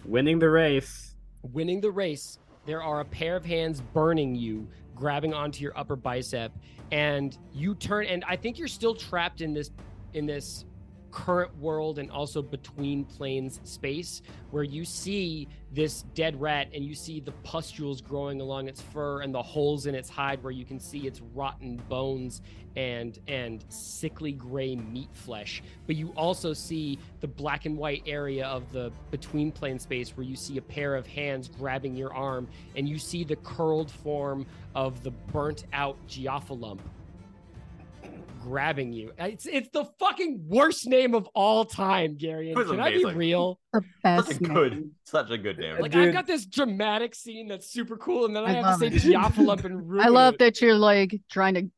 Winning 0.05 0.39
the 0.39 0.51
race. 0.51 1.15
winning 1.53 1.81
the 1.81 1.91
race, 1.91 2.39
there 2.67 2.83
are 2.83 3.01
a 3.01 3.05
pair 3.05 3.37
of 3.37 3.45
hands 3.45 3.81
burning 3.93 4.35
you, 4.35 4.67
grabbing 4.99 5.33
onto 5.33 5.63
your 5.63 5.77
upper 5.79 5.97
bicep, 5.97 6.53
and 6.91 7.39
you 7.53 7.75
turn. 7.75 8.07
And 8.07 8.25
I 8.27 8.37
think 8.37 8.59
you're 8.59 8.69
still 8.69 8.95
trapped 8.95 9.41
in 9.41 9.55
this 9.55 9.71
in 10.15 10.27
this 10.27 10.65
current 11.11 11.57
world 11.59 11.99
and 11.99 12.11
also 12.11 12.43
between 12.43 13.05
planes 13.05 13.61
space 13.65 14.23
where 14.51 14.63
you 14.63 14.85
see 14.85 15.49
this 15.73 16.03
dead 16.15 16.41
rat 16.41 16.69
and 16.75 16.85
you 16.85 16.95
see 16.95 17.21
the 17.21 17.33
pustules 17.43 18.01
growing 18.01 18.41
along 18.41 18.69
its 18.69 18.81
fur 18.81 19.21
and 19.21 19.35
the 19.35 19.43
holes 19.43 19.87
in 19.87 19.95
its 19.95 20.09
hide 20.09 20.43
where 20.43 20.53
you 20.53 20.65
can 20.65 20.81
see 20.81 21.07
its 21.07 21.21
rotten 21.35 21.77
bones 21.89 22.43
and 22.77 23.19
and 23.27 23.65
sickly 23.69 24.33
gray 24.33 24.77
meat 24.77 25.09
flesh. 25.13 25.63
But 25.87 25.97
you 25.97 26.13
also 26.17 26.53
see 26.53 26.99
the 27.21 27.27
black 27.27 27.67
and 27.67 27.77
white 27.77 28.03
area 28.07 28.47
of 28.47 28.71
the 28.73 28.93
between 29.11 29.51
plane 29.51 29.79
space 29.79 30.17
where 30.17 30.25
you 30.25 30.37
see 30.37 30.59
a 30.59 30.63
pair 30.63 30.95
of 30.95 31.07
hands 31.07 31.49
grabbing 31.49 31.97
your 31.97 32.15
arm 32.15 32.49
and 32.77 32.89
you 32.89 32.99
see 32.99 33.25
the 33.25 33.37
curled 33.37 33.91
form 33.91 34.47
of 34.75 35.03
the 35.03 35.11
burnt 35.11 35.65
out 35.73 35.97
Geophilump 36.09 36.81
grabbing 38.49 38.93
you. 38.93 39.13
It's 39.19 39.47
it's 39.47 39.69
the 39.73 39.85
fucking 39.99 40.45
worst 40.47 40.87
name 40.87 41.15
of 41.15 41.29
all 41.35 41.65
time, 41.65 42.17
Gary. 42.17 42.51
It 42.51 42.57
was 42.57 42.69
Can 42.71 42.81
I 42.81 42.91
be 42.91 43.05
real? 43.05 43.61
The 43.73 43.83
Such 44.23 44.37
a 44.37 44.39
good, 44.41 44.73
name. 44.73 44.91
such 45.05 45.31
a 45.31 45.39
good 45.39 45.59
name. 45.59 45.79
Like 45.81 45.95
I've 45.95 46.13
got 46.13 46.27
this 46.27 46.47
dramatic 46.47 47.15
scene 47.15 47.49
that's 47.49 47.71
super 47.71 47.97
cool, 47.97 48.25
and 48.27 48.35
then 48.35 48.45
I, 48.45 48.49
I 48.49 48.53
have 48.71 48.81
to 48.81 48.91
say 48.91 48.97
it. 48.97 49.03
Geophilump 49.15 49.65
and 49.65 49.89
ruin 49.89 50.05
I 50.05 50.09
love 50.09 50.35
it. 50.35 50.39
that 50.41 50.61
you're 50.61 50.75
like 50.75 51.21
trying 51.31 51.55
to 51.55 51.71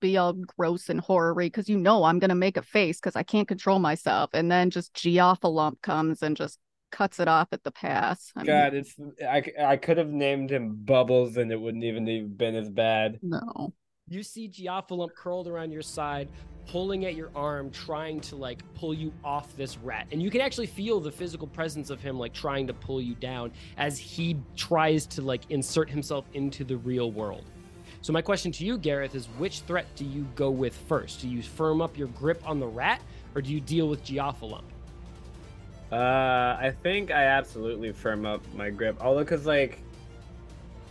be 0.00 0.16
all 0.16 0.32
gross 0.32 0.88
and 0.88 0.98
horror-y 1.00 1.44
because 1.46 1.68
you 1.68 1.76
know 1.76 2.04
I'm 2.04 2.18
gonna 2.18 2.34
make 2.34 2.56
a 2.56 2.62
face 2.62 2.98
because 2.98 3.16
I 3.16 3.22
can't 3.22 3.48
control 3.48 3.78
myself, 3.78 4.30
and 4.34 4.50
then 4.50 4.70
just 4.70 4.94
Geophilump 4.94 5.80
comes 5.82 6.22
and 6.22 6.36
just 6.36 6.58
cuts 6.92 7.20
it 7.20 7.28
off 7.28 7.48
at 7.52 7.62
the 7.62 7.70
pass. 7.70 8.32
I 8.34 8.40
mean, 8.40 8.46
God, 8.46 8.74
it's 8.74 8.96
I, 9.22 9.44
I 9.64 9.76
could 9.76 9.96
have 9.96 10.08
named 10.08 10.50
him 10.50 10.74
Bubbles 10.84 11.36
and 11.36 11.52
it 11.52 11.60
wouldn't 11.60 11.84
even 11.84 12.06
have 12.06 12.36
been 12.36 12.56
as 12.56 12.68
bad. 12.68 13.18
no. 13.22 13.72
You 14.10 14.24
see 14.24 14.48
Geophilump 14.48 15.14
curled 15.14 15.46
around 15.46 15.70
your 15.70 15.82
side, 15.82 16.28
pulling 16.66 17.04
at 17.04 17.14
your 17.14 17.30
arm, 17.36 17.70
trying 17.70 18.20
to 18.22 18.34
like 18.34 18.60
pull 18.74 18.92
you 18.92 19.12
off 19.22 19.56
this 19.56 19.78
rat. 19.78 20.08
And 20.10 20.20
you 20.20 20.30
can 20.30 20.40
actually 20.40 20.66
feel 20.66 20.98
the 20.98 21.12
physical 21.12 21.46
presence 21.46 21.90
of 21.90 22.00
him 22.00 22.18
like 22.18 22.32
trying 22.32 22.66
to 22.66 22.74
pull 22.74 23.00
you 23.00 23.14
down 23.14 23.52
as 23.76 24.00
he 24.00 24.36
tries 24.56 25.06
to 25.06 25.22
like 25.22 25.42
insert 25.50 25.88
himself 25.88 26.24
into 26.34 26.64
the 26.64 26.76
real 26.78 27.12
world. 27.12 27.44
So 28.02 28.12
my 28.12 28.20
question 28.20 28.50
to 28.50 28.64
you, 28.64 28.78
Gareth, 28.78 29.14
is 29.14 29.26
which 29.38 29.60
threat 29.60 29.86
do 29.94 30.04
you 30.04 30.26
go 30.34 30.50
with 30.50 30.74
first? 30.74 31.20
Do 31.20 31.28
you 31.28 31.40
firm 31.40 31.80
up 31.80 31.96
your 31.96 32.08
grip 32.08 32.42
on 32.44 32.58
the 32.58 32.66
rat 32.66 33.00
or 33.36 33.42
do 33.42 33.52
you 33.52 33.60
deal 33.60 33.88
with 33.88 34.04
Geophilump? 34.04 34.64
Uh, 35.92 36.58
I 36.58 36.74
think 36.82 37.12
I 37.12 37.26
absolutely 37.26 37.92
firm 37.92 38.26
up 38.26 38.42
my 38.54 38.70
grip. 38.70 38.96
Although, 39.00 39.24
cause 39.24 39.46
like, 39.46 39.84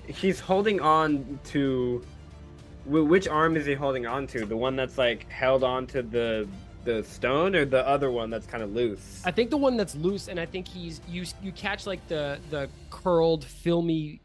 he's 0.08 0.40
holding 0.40 0.80
on 0.80 1.38
to. 1.48 2.02
Wh- 2.86 3.08
Which 3.08 3.28
arm 3.28 3.56
is 3.58 3.66
he 3.66 3.74
holding 3.74 4.06
on 4.06 4.28
to? 4.28 4.46
The 4.46 4.58
one 4.58 4.76
that's 4.76 4.98
like 4.98 5.30
held 5.30 5.64
on 5.64 5.88
to 5.88 6.02
the 6.02 6.48
the 6.86 7.04
stone, 7.04 7.56
or 7.56 7.66
the 7.66 7.86
other 7.88 8.10
one 8.10 8.30
that's 8.30 8.48
kind 8.48 8.64
of 8.64 8.74
loose? 8.74 9.22
I 9.26 9.32
think 9.32 9.50
the 9.50 9.58
one 9.58 9.76
that's 9.78 9.96
loose, 9.96 10.28
and 10.28 10.40
I 10.40 10.46
think 10.46 10.68
he's 10.68 11.02
you 11.08 11.26
you 11.42 11.52
catch 11.52 11.86
like 11.86 12.06
the 12.08 12.40
the 12.50 12.70
curled, 12.90 13.44
filmy 13.46 14.22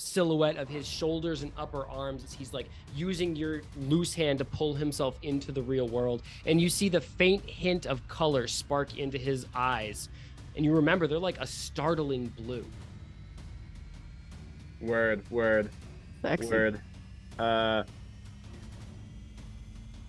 silhouette 0.00 0.56
of 0.56 0.68
his 0.68 0.86
shoulders 0.86 1.42
and 1.42 1.50
upper 1.56 1.84
arms 1.88 2.22
as 2.22 2.32
he's 2.32 2.52
like 2.52 2.68
using 2.94 3.34
your 3.34 3.62
loose 3.88 4.14
hand 4.14 4.38
to 4.38 4.44
pull 4.44 4.72
himself 4.72 5.18
into 5.22 5.50
the 5.52 5.60
real 5.62 5.88
world, 5.88 6.22
and 6.46 6.60
you 6.60 6.68
see 6.68 6.88
the 6.88 7.00
faint 7.00 7.44
hint 7.44 7.84
of 7.84 8.06
color 8.08 8.46
spark 8.46 8.96
into 8.96 9.18
his 9.18 9.44
eyes, 9.54 10.08
and 10.56 10.64
you 10.64 10.72
remember 10.74 11.06
they're 11.06 11.18
like 11.18 11.38
a 11.40 11.46
startling 11.46 12.28
blue. 12.38 12.64
Word, 14.80 15.28
word, 15.30 15.70
Sexy. 16.22 16.46
word. 16.48 16.80
Uh, 17.38 17.82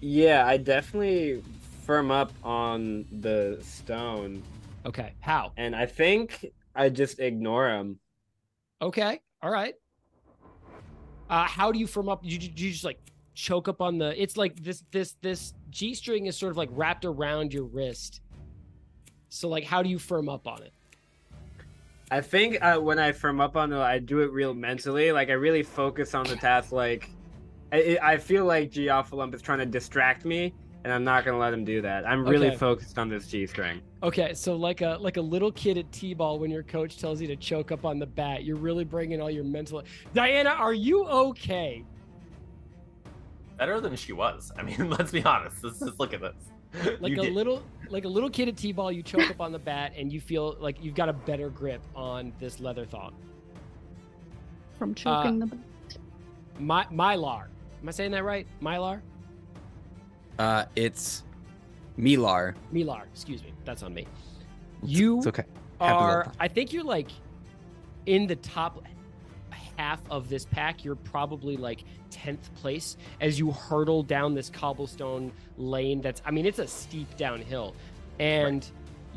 yeah, 0.01 0.45
I 0.45 0.57
definitely 0.57 1.43
firm 1.85 2.11
up 2.11 2.31
on 2.43 3.05
the 3.19 3.59
stone, 3.61 4.43
Okay, 4.85 5.13
how? 5.19 5.51
and 5.57 5.75
I 5.75 5.85
think 5.85 6.45
I 6.75 6.89
just 6.89 7.19
ignore 7.19 7.69
him. 7.69 7.99
Okay, 8.81 9.19
all 9.41 9.51
right. 9.51 9.75
Uh, 11.29 11.45
how 11.45 11.71
do 11.71 11.79
you 11.79 11.85
firm 11.87 12.09
up? 12.09 12.21
You, 12.23 12.39
you 12.39 12.71
just 12.71 12.83
like 12.83 12.99
choke 13.33 13.67
up 13.67 13.81
on 13.81 13.97
the. 13.97 14.19
It's 14.21 14.37
like 14.37 14.55
this 14.63 14.83
this 14.91 15.15
this 15.21 15.53
g 15.69 15.93
string 15.93 16.25
is 16.25 16.35
sort 16.37 16.51
of 16.51 16.57
like 16.57 16.69
wrapped 16.71 17.05
around 17.05 17.53
your 17.53 17.65
wrist. 17.65 18.21
So 19.29 19.47
like, 19.47 19.63
how 19.63 19.83
do 19.83 19.89
you 19.89 19.99
firm 19.99 20.27
up 20.27 20.47
on 20.47 20.63
it? 20.63 20.73
I 22.11 22.21
think 22.21 22.57
uh, 22.63 22.79
when 22.79 22.97
I 22.97 23.11
firm 23.11 23.39
up 23.39 23.55
on 23.55 23.71
it, 23.71 23.77
I 23.79 23.99
do 23.99 24.21
it 24.21 24.31
real 24.31 24.55
mentally. 24.55 25.11
Like 25.11 25.29
I 25.29 25.33
really 25.33 25.61
focus 25.61 26.15
on 26.15 26.25
the 26.25 26.35
task. 26.35 26.71
Like 26.71 27.09
I, 27.71 27.97
I 28.01 28.17
feel 28.17 28.45
like 28.45 28.71
Geophilump 28.71 29.33
is 29.33 29.41
trying 29.41 29.59
to 29.59 29.65
distract 29.65 30.25
me, 30.25 30.53
and 30.83 30.91
I'm 30.93 31.03
not 31.03 31.23
gonna 31.25 31.37
let 31.37 31.53
him 31.53 31.63
do 31.63 31.81
that. 31.81 32.07
I'm 32.07 32.25
really 32.25 32.47
Okay. 32.47 32.57
focused 32.57 32.97
on 32.97 33.09
this 33.09 33.27
G 33.27 33.45
string. 33.45 33.81
Okay, 34.01 34.33
so 34.33 34.55
like 34.55 34.81
a 34.81 34.97
like 34.99 35.17
a 35.17 35.21
little 35.21 35.51
kid 35.51 35.77
at 35.77 35.91
t-ball 35.91 36.39
when 36.39 36.49
your 36.49 36.63
coach 36.63 36.97
tells 36.97 37.21
you 37.21 37.27
to 37.27 37.35
choke 37.35 37.71
up 37.71 37.85
on 37.85 37.99
the 37.99 38.05
bat, 38.07 38.43
you're 38.43 38.55
really 38.57 38.85
bringing 38.85 39.21
all 39.21 39.29
your 39.29 39.43
mental. 39.43 39.83
Dianna, 40.15 40.57
are 40.57 40.73
you 40.73 41.05
okay? 41.05 41.83
Better 43.57 43.81
than 43.81 43.95
she 43.95 44.13
was. 44.13 44.51
I 44.57 44.63
mean, 44.63 44.89
let's 44.97 45.11
be 45.11 45.23
honest. 45.23 45.63
Let's 45.63 45.79
just 45.79 45.99
look 45.99 46.13
at 46.13 46.21
this. 46.21 46.35
Like 47.01 47.13
You 47.13 47.21
a 47.21 47.25
did- 47.25 47.33
little 47.33 47.63
like 47.89 48.05
a 48.05 48.07
little 48.07 48.29
kid 48.29 48.47
at 48.47 48.55
t-ball, 48.55 48.91
you 48.91 49.01
choke 49.03 49.29
up 49.29 49.41
on 49.41 49.51
the 49.51 49.57
bat, 49.59 49.93
and 49.97 50.13
you 50.13 50.21
feel 50.21 50.55
like 50.59 50.77
you've 50.83 50.93
got 50.95 51.09
a 51.09 51.13
better 51.13 51.49
grip 51.49 51.81
on 51.95 52.31
this 52.39 52.59
leather 52.59 52.85
thong. 52.85 53.13
From 54.77 54.93
choking 54.95 55.41
uh, 55.41 55.45
the 55.47 55.55
bat. 55.55 55.65
My 56.59 56.85
Mylar. 56.85 57.47
Am 57.81 57.87
I 57.87 57.91
saying 57.91 58.11
that 58.11 58.23
right? 58.23 58.45
Mylar? 58.61 59.01
Uh, 60.37 60.65
it's 60.75 61.23
Milar. 61.97 62.55
Milar, 62.73 63.03
excuse 63.13 63.43
me. 63.43 63.53
That's 63.65 63.83
on 63.83 63.93
me. 63.93 64.07
You 64.83 65.17
It's 65.19 65.27
okay. 65.27 65.43
Happens 65.79 66.01
all 66.01 66.07
the 66.07 66.13
are. 66.13 66.31
I 66.39 66.47
think 66.47 66.73
you're 66.73 66.83
like 66.83 67.09
in 68.05 68.27
the 68.27 68.35
top 68.37 68.83
half 69.77 70.01
of 70.09 70.29
this 70.29 70.45
pack. 70.45 70.83
You're 70.83 70.95
probably 70.95 71.57
like 71.57 71.83
10th 72.11 72.53
place 72.55 72.97
as 73.21 73.39
you 73.39 73.51
hurdle 73.51 74.03
down 74.03 74.33
this 74.33 74.49
cobblestone 74.49 75.31
lane 75.57 76.01
that's 76.01 76.21
I 76.25 76.31
mean 76.31 76.45
it's 76.45 76.59
a 76.59 76.67
steep 76.67 77.15
downhill. 77.17 77.75
And 78.19 78.69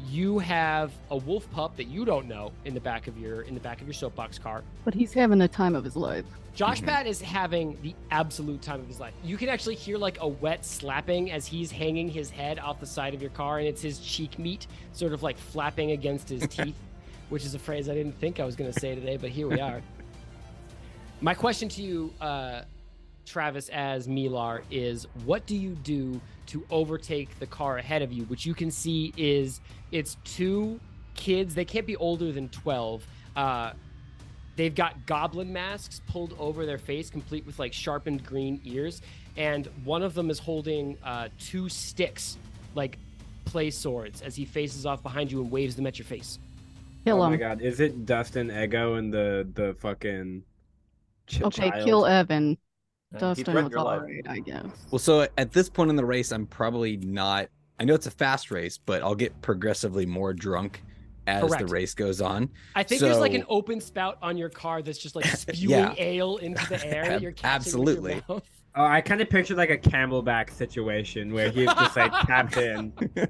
you 0.09 0.39
have 0.39 0.93
a 1.11 1.17
wolf 1.17 1.51
pup 1.53 1.77
that 1.77 1.85
you 1.87 2.05
don't 2.05 2.27
know 2.27 2.51
in 2.65 2.75
the 2.75 2.81
back 2.81 3.07
of 3.07 3.17
your 3.19 3.43
in 3.43 3.55
the 3.55 3.61
back 3.61 3.81
of 3.81 3.87
your 3.87 3.95
soapbox 3.95 4.39
car. 4.39 4.63
But 4.85 4.95
he's 4.95 5.13
having 5.13 5.39
the 5.39 5.49
time 5.49 5.75
of 5.77 5.85
his 5.85 5.97
life. 5.97 6.25
Josh 6.55 6.83
Mhm. 6.83 6.87
Pat 6.87 7.07
is 7.07 7.21
having 7.23 7.79
the 7.83 7.95
absolute 8.11 8.61
time 8.61 8.81
of 8.81 8.87
his 8.89 9.01
life. 9.01 9.15
You 9.25 9.37
can 9.37 9.49
actually 9.49 9.75
hear 9.77 9.97
like 9.99 10.19
a 10.21 10.29
wet 10.29 10.65
slapping 10.67 11.31
as 11.31 11.47
he's 11.47 11.71
hanging 11.71 12.09
his 12.11 12.31
head 12.31 12.59
off 12.59 12.79
the 12.81 12.87
side 12.87 13.15
of 13.15 13.23
your 13.23 13.31
car, 13.31 13.59
and 13.59 13.67
it's 13.69 13.81
his 13.81 13.99
cheek 14.01 14.39
meat 14.39 14.67
sort 14.93 15.13
of 15.13 15.23
like 15.23 15.39
flapping 15.39 15.93
against 15.93 16.29
his 16.29 16.47
teeth, 16.49 16.77
which 17.31 17.45
is 17.45 17.55
a 17.55 17.59
phrase 17.59 17.89
I 17.89 17.95
didn't 17.95 18.19
think 18.19 18.39
I 18.41 18.45
was 18.45 18.57
going 18.57 18.71
to 18.73 18.79
say 18.79 18.95
today, 18.95 19.17
but 19.17 19.31
here 19.31 19.49
we 19.49 19.61
are. 19.61 19.81
My 21.21 21.35
question 21.35 21.69
to 21.71 21.83
you, 21.83 22.13
uh, 22.21 22.63
Travis, 23.25 23.69
as 23.71 24.09
Milar, 24.09 24.63
is 24.71 25.07
what 25.25 25.47
do 25.47 25.57
you 25.57 25.71
do 25.71 26.21
to 26.47 26.65
overtake 26.71 27.39
the 27.39 27.47
car 27.47 27.79
ahead 27.79 28.03
of 28.03 28.13
you, 28.13 28.25
which 28.25 28.45
you 28.47 28.55
can 28.55 28.71
see 28.71 29.13
is 29.17 29.61
it's 29.91 30.17
two 30.25 30.81
kids. 31.15 31.55
They 31.55 31.65
can't 31.65 31.87
be 31.87 31.97
older 31.97 32.33
than 32.33 32.49
12. 32.49 33.07
Uh, 33.37 33.73
they've 34.57 34.75
got 34.75 35.07
goblin 35.07 35.53
masks 35.53 36.01
pulled 36.07 36.35
over 36.39 36.67
their 36.67 36.79
face, 36.79 37.11
complete 37.11 37.47
with 37.47 37.59
like 37.59 37.73
sharpened 37.73 38.25
green 38.25 38.61
ears. 38.65 39.01
And 39.37 39.67
one 39.85 40.03
of 40.03 40.15
them 40.15 40.31
is 40.31 40.39
holding 40.39 40.99
uh, 41.03 41.29
two 41.39 41.69
sticks, 41.69 42.37
like 42.75 42.99
play 43.45 43.71
swords, 43.71 44.21
as 44.23 44.37
he 44.37 44.45
faces 44.45 44.85
off 44.85 45.03
behind 45.03 45.33
you 45.33 45.41
and 45.41 45.51
waves 45.51 45.77
them 45.77 45.87
at 45.87 45.99
your 45.99 46.07
face. 46.07 46.39
Kill 47.05 47.21
oh 47.21 47.23
him. 47.23 47.31
my 47.31 47.37
god, 47.37 47.61
is 47.63 47.81
it 47.81 48.05
Dustin 48.07 48.51
Ego 48.51 48.95
and 48.95 49.13
the 49.13 49.49
the 49.55 49.75
fucking 49.81 50.45
ch- 51.27 51.43
Okay, 51.43 51.71
child? 51.71 51.85
kill 51.85 52.07
Evan. 52.07 52.59
He 53.13 53.19
Dustin 53.19 53.45
threatened 53.45 53.65
was 53.67 53.73
your 53.73 53.83
life. 53.85 54.01
alright, 54.01 54.27
I 54.29 54.39
guess. 54.41 54.65
Well, 54.91 54.99
so 54.99 55.27
at 55.39 55.53
this 55.53 55.69
point 55.69 55.91
in 55.91 55.97
the 55.97 56.05
race, 56.05 56.33
I'm 56.33 56.47
probably 56.47 56.97
not. 56.99 57.49
I 57.79 57.85
know 57.85 57.95
it's 57.95 58.07
a 58.07 58.11
fast 58.13 58.51
race, 58.51 58.79
but 58.79 59.03
I'll 59.03 59.15
get 59.15 59.41
progressively 59.43 60.07
more 60.07 60.33
drunk 60.33 60.83
as 61.27 61.43
Correct. 61.45 61.67
the 61.67 61.73
race 61.73 61.95
goes 61.95 62.21
on. 62.21 62.51
I 62.75 62.83
think 62.83 63.01
there's 63.01 63.19
like 63.19 63.35
an 63.35 63.45
open 63.49 63.81
spout 63.81 64.19
on 64.23 64.37
your 64.37 64.49
car 64.49 64.83
that's 64.83 64.99
just 64.99 65.15
like 65.15 65.25
spewing 65.37 65.71
Yeah. 65.71 65.95
ale 65.99 66.37
into 66.39 66.67
the 66.69 66.85
air 66.87 67.05
that 67.07 67.23
you're 67.23 67.33
catching 67.33 67.79
with 67.81 67.89
your 67.89 68.13
absolutely. 68.13 68.15
mouth. 68.29 68.43
Oh, 68.75 68.85
I 68.85 69.01
kind 69.03 69.21
of 69.21 69.29
pictured 69.31 69.57
like 69.57 69.71
a 69.71 69.79
CamelBak 69.79 70.51
situation 70.51 71.33
where 71.35 71.51
he's 71.51 71.67
just 71.69 71.97
like 71.97 72.13
tapped 72.27 72.57
in. 72.57 72.93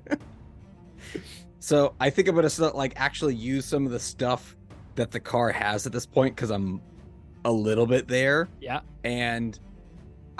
So 1.59 1.95
I 2.01 2.11
think 2.11 2.27
I'm 2.29 2.35
gonna 2.35 2.51
start, 2.51 2.75
like 2.75 2.95
actually 2.97 3.35
use 3.37 3.65
some 3.65 3.87
of 3.87 3.93
the 3.93 4.01
stuff 4.01 4.57
that 4.97 5.11
the 5.11 5.21
car 5.21 5.51
has 5.51 5.87
at 5.87 5.93
this 5.93 6.07
point 6.07 6.35
because 6.35 6.51
I'm 6.51 6.81
a 7.45 7.53
little 7.53 7.87
bit 7.87 8.09
there, 8.09 8.49
Yeah. 8.61 8.81
and 9.05 9.59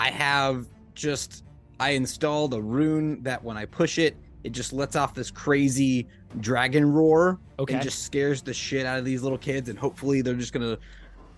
I 0.03 0.11
have 0.11 0.67
just 0.95 1.45
I 1.79 1.91
installed 1.91 2.55
a 2.55 2.61
rune 2.61 3.23
that 3.23 3.43
when 3.45 3.57
I 3.57 3.67
push 3.67 3.99
it, 3.99 4.17
it 4.43 4.51
just 4.51 4.73
lets 4.73 4.97
off 4.97 5.15
this 5.15 5.31
crazy 5.31 6.09
dragon 6.41 6.91
roar 6.93 7.39
Okay. 7.61 7.75
and 7.75 7.83
just 7.83 8.03
scares 8.03 8.43
the 8.43 8.53
shit 8.53 8.85
out 8.85 8.99
of 8.99 9.05
these 9.05 9.23
little 9.23 9.39
kids. 9.39 9.69
And 9.69 9.79
hopefully 9.79 10.21
they're 10.23 10.35
just 10.35 10.53
gonna, 10.53 10.77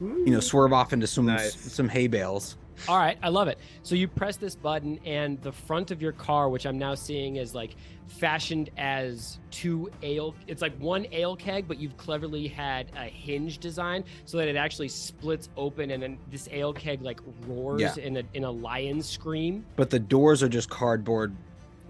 you 0.01 0.31
know, 0.31 0.41
swerve 0.41 0.73
off 0.73 0.95
into 0.95 1.07
some 1.07 1.27
Nice. 1.27 1.55
some 1.55 1.89
hay 1.91 2.07
bales. 2.07 2.57
All 2.89 2.99
right, 2.99 3.17
I 3.23 3.29
love 3.29 3.49
it. 3.49 3.59
So 3.83 3.95
you 3.95 4.09
press 4.09 4.37
this 4.37 4.55
button, 4.55 4.99
and 5.05 5.41
the 5.43 5.53
front 5.53 5.91
of 5.91 6.03
your 6.03 6.13
car, 6.13 6.49
which 6.49 6.67
I'm 6.67 6.79
now 6.79 6.95
seeing 6.95 7.37
is 7.37 7.55
like 7.55 7.77
fashioned 8.09 8.71
as 8.77 9.39
two 9.51 9.91
ale. 10.03 10.35
It's 10.47 10.61
like 10.61 10.77
one 10.79 11.07
ale 11.13 11.37
keg, 11.37 11.67
but 11.69 11.79
you've 11.79 11.97
cleverly 11.97 12.47
had 12.49 12.91
a 12.97 13.05
hinge 13.05 13.59
design 13.59 14.05
so 14.25 14.37
that 14.39 14.49
it 14.49 14.57
actually 14.57 14.89
splits 14.89 15.49
open, 15.57 15.93
and 15.93 16.03
then 16.03 16.19
this 16.31 16.49
ale 16.51 16.73
keg 16.73 17.01
like 17.03 17.21
roars 17.47 17.81
Yeah. 17.81 17.95
in 17.97 18.17
a 18.19 18.23
in 18.35 18.45
a 18.45 18.51
lion 18.51 19.03
scream. 19.03 19.65
But 19.77 19.91
the 19.91 20.01
doors 20.01 20.43
are 20.43 20.49
just 20.49 20.69
cardboard. 20.69 21.33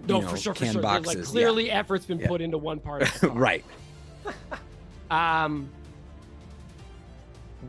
you 0.01 0.07
No, 0.07 0.21
know, 0.21 0.27
for 0.27 0.37
sure, 0.37 0.53
for 0.53 0.65
sure. 0.65 0.81
Boxes. 0.81 1.07
Like 1.07 1.17
yeah. 1.17 1.23
clearly, 1.23 1.71
effort's 1.71 2.05
been 2.05 2.19
Yeah. 2.19 2.27
put 2.27 2.41
into 2.41 2.57
one 2.57 2.79
part 2.79 3.01
of 3.01 3.19
the 3.21 3.27
car. 3.29 3.37
right. 3.37 3.65
Um. 5.09 5.67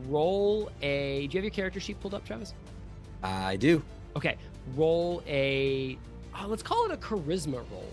Roll 0.07 0.69
a. 0.81 1.27
Do 1.27 1.33
you 1.33 1.37
have 1.39 1.43
your 1.43 1.51
character 1.51 1.79
sheet 1.79 1.99
pulled 1.99 2.13
up, 2.13 2.23
Travis? 2.25 2.53
I 3.23 3.55
do. 3.55 3.81
Okay. 4.15 4.37
Roll 4.75 5.23
a. 5.27 5.97
Oh, 6.39 6.47
let's 6.47 6.63
call 6.63 6.85
it 6.85 6.91
a 6.91 6.97
charisma 6.97 7.63
roll. 7.71 7.91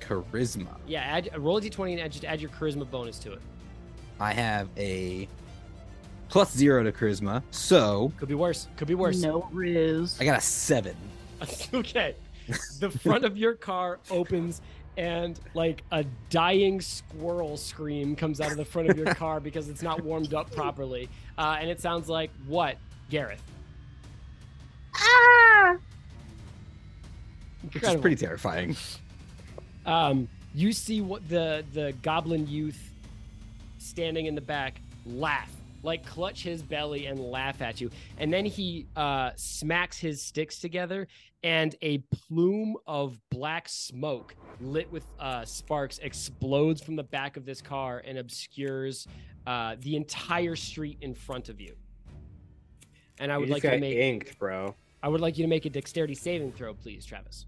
Charisma. 0.00 0.68
Yeah, 0.86 1.00
add 1.00 1.30
roll 1.38 1.56
a 1.56 1.60
d20 1.60 1.92
and 1.92 2.00
add, 2.00 2.12
just 2.12 2.24
add 2.24 2.40
your 2.40 2.50
charisma 2.50 2.88
bonus 2.88 3.18
to 3.20 3.32
it. 3.32 3.40
I 4.20 4.32
have 4.32 4.68
a 4.76 5.28
plus 6.28 6.54
zero 6.54 6.82
to 6.82 6.92
charisma, 6.92 7.42
so 7.50 8.12
Could 8.16 8.28
be 8.28 8.34
worse. 8.34 8.68
Could 8.76 8.88
be 8.88 8.94
worse. 8.94 9.20
No 9.20 9.48
riz. 9.52 10.18
I 10.20 10.24
got 10.24 10.38
a 10.38 10.42
seven. 10.42 10.96
okay. 11.74 12.14
The 12.78 12.90
front 12.90 13.24
of 13.24 13.36
your 13.36 13.54
car 13.54 13.98
opens 14.10 14.60
and 14.96 15.40
like 15.54 15.82
a 15.90 16.04
dying 16.30 16.80
squirrel 16.80 17.56
scream 17.56 18.14
comes 18.14 18.40
out 18.40 18.50
of 18.50 18.56
the 18.56 18.64
front 18.64 18.90
of 18.90 18.96
your 18.96 19.14
car 19.14 19.40
because 19.40 19.68
it's 19.68 19.82
not 19.82 20.02
warmed 20.02 20.34
up 20.34 20.50
properly. 20.52 21.08
Uh, 21.36 21.56
and 21.60 21.68
it 21.70 21.80
sounds 21.80 22.08
like 22.08 22.30
what, 22.46 22.76
Gareth? 23.10 23.42
Which 27.72 27.82
is 27.82 28.00
pretty 28.00 28.16
terrifying. 28.16 28.76
Um, 29.86 30.28
you 30.54 30.72
see 30.72 31.00
what 31.00 31.28
the 31.28 31.64
the 31.72 31.92
goblin 32.02 32.46
youth 32.46 32.92
standing 33.78 34.26
in 34.26 34.34
the 34.34 34.40
back 34.40 34.80
laugh, 35.06 35.50
like 35.82 36.06
clutch 36.06 36.42
his 36.42 36.62
belly 36.62 37.06
and 37.06 37.18
laugh 37.18 37.60
at 37.62 37.80
you, 37.80 37.90
and 38.18 38.32
then 38.32 38.44
he 38.44 38.86
uh, 38.96 39.30
smacks 39.36 39.98
his 39.98 40.22
sticks 40.22 40.58
together, 40.58 41.08
and 41.42 41.74
a 41.82 41.98
plume 42.12 42.76
of 42.86 43.18
black 43.30 43.68
smoke 43.68 44.34
lit 44.60 44.90
with 44.92 45.04
uh, 45.18 45.44
sparks 45.44 45.98
explodes 45.98 46.80
from 46.82 46.96
the 46.96 47.02
back 47.02 47.36
of 47.36 47.44
this 47.44 47.60
car 47.60 48.02
and 48.06 48.18
obscures 48.18 49.06
uh, 49.46 49.76
the 49.80 49.96
entire 49.96 50.56
street 50.56 50.98
in 51.00 51.14
front 51.14 51.48
of 51.48 51.60
you. 51.60 51.74
And 53.18 53.30
I 53.30 53.36
You 53.36 53.40
would 53.40 53.48
just 53.48 53.64
like 53.64 53.72
to 53.74 53.78
make 53.80 53.96
inked, 53.96 54.38
bro. 54.38 54.74
I 55.04 55.08
would 55.08 55.20
like 55.20 55.36
you 55.36 55.44
to 55.44 55.48
make 55.48 55.66
a 55.66 55.70
dexterity 55.70 56.14
saving 56.14 56.52
throw, 56.52 56.72
please, 56.72 57.04
Travis. 57.04 57.44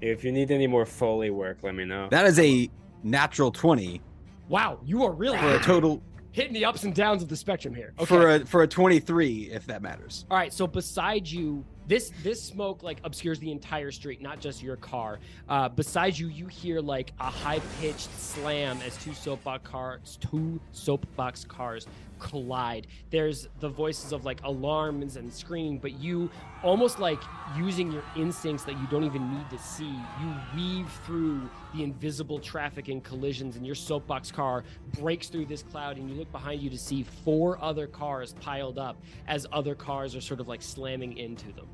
If 0.00 0.24
you 0.24 0.32
need 0.32 0.50
any 0.50 0.66
more 0.66 0.84
foley 0.84 1.30
work, 1.30 1.58
let 1.62 1.76
me 1.76 1.84
know. 1.84 2.08
That 2.10 2.26
is 2.26 2.40
a 2.40 2.68
natural 3.04 3.52
twenty 3.52 4.02
Wow, 4.48 4.80
you 4.84 5.04
are 5.04 5.12
really 5.12 5.38
for 5.38 5.54
a 5.54 5.60
total 5.60 6.02
hitting 6.32 6.52
the 6.52 6.64
ups 6.64 6.82
and 6.82 6.92
downs 6.92 7.22
of 7.22 7.28
the 7.28 7.36
spectrum 7.36 7.72
here. 7.72 7.94
Okay. 7.98 8.04
for 8.06 8.30
a 8.30 8.46
for 8.46 8.62
a 8.64 8.66
twenty-three, 8.66 9.50
if 9.52 9.64
that 9.66 9.80
matters. 9.80 10.26
All 10.28 10.36
right. 10.36 10.52
So 10.52 10.66
beside 10.66 11.28
you, 11.28 11.64
this 11.86 12.10
this 12.24 12.42
smoke 12.42 12.82
like 12.82 12.98
obscures 13.04 13.38
the 13.38 13.52
entire 13.52 13.92
street, 13.92 14.20
not 14.20 14.40
just 14.40 14.60
your 14.60 14.74
car. 14.76 15.20
Uh, 15.48 15.68
beside 15.68 16.18
you, 16.18 16.26
you 16.26 16.46
hear 16.46 16.80
like 16.80 17.12
a 17.20 17.30
high 17.30 17.60
pitched 17.80 18.10
slam 18.18 18.80
as 18.84 18.96
two 18.96 19.14
soapbox 19.14 19.70
cars, 19.70 20.18
two 20.20 20.60
soapbox 20.72 21.44
cars 21.44 21.86
collide. 22.20 22.86
There's 23.10 23.48
the 23.58 23.68
voices 23.68 24.12
of 24.12 24.24
like 24.24 24.40
alarms 24.44 25.16
and 25.16 25.32
screaming, 25.32 25.78
but 25.78 25.98
you 25.98 26.30
almost 26.62 27.00
like 27.00 27.20
using 27.56 27.90
your 27.90 28.04
instincts 28.16 28.64
that 28.64 28.78
you 28.78 28.86
don't 28.90 29.04
even 29.04 29.32
need 29.32 29.50
to 29.50 29.58
see. 29.58 29.92
You 30.20 30.34
weave 30.54 30.90
through 31.04 31.48
the 31.74 31.82
invisible 31.82 32.38
traffic 32.38 32.88
and 32.88 33.02
collisions, 33.02 33.56
and 33.56 33.66
your 33.66 33.74
soapbox 33.74 34.30
car 34.30 34.64
breaks 34.98 35.28
through 35.28 35.46
this 35.46 35.62
cloud, 35.62 35.96
and 35.96 36.08
you 36.08 36.14
look 36.14 36.30
behind 36.30 36.62
you 36.62 36.70
to 36.70 36.78
see 36.78 37.02
four 37.24 37.58
other 37.62 37.86
cars 37.86 38.34
piled 38.40 38.78
up 38.78 38.96
as 39.26 39.46
other 39.52 39.74
cars 39.74 40.14
are 40.14 40.20
sort 40.20 40.40
of 40.40 40.46
like 40.46 40.62
slamming 40.62 41.16
into 41.16 41.52
them. 41.52 41.66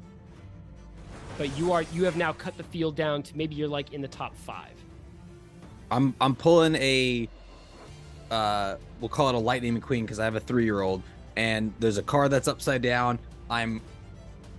But 1.38 1.56
you 1.58 1.72
are 1.72 1.82
you 1.82 2.04
have 2.04 2.16
now 2.16 2.32
cut 2.32 2.56
the 2.56 2.64
field 2.64 2.96
down 2.96 3.22
to 3.24 3.36
maybe 3.36 3.54
you're 3.54 3.68
like 3.68 3.92
in 3.92 4.00
the 4.00 4.08
top 4.08 4.34
five. 4.36 4.72
I'm 5.90 6.14
I'm 6.20 6.34
pulling 6.34 6.76
a 6.76 7.28
uh 8.30 8.76
we'll 9.00 9.08
call 9.08 9.28
it 9.28 9.34
a 9.34 9.38
lightning 9.38 9.80
McQueen 9.80 10.02
because 10.02 10.18
I 10.18 10.24
have 10.24 10.34
a 10.34 10.40
three 10.40 10.64
year 10.64 10.80
old 10.80 11.02
and 11.36 11.72
there's 11.78 11.98
a 11.98 12.02
car 12.02 12.28
that's 12.28 12.48
upside 12.48 12.82
down. 12.82 13.18
I'm 13.50 13.80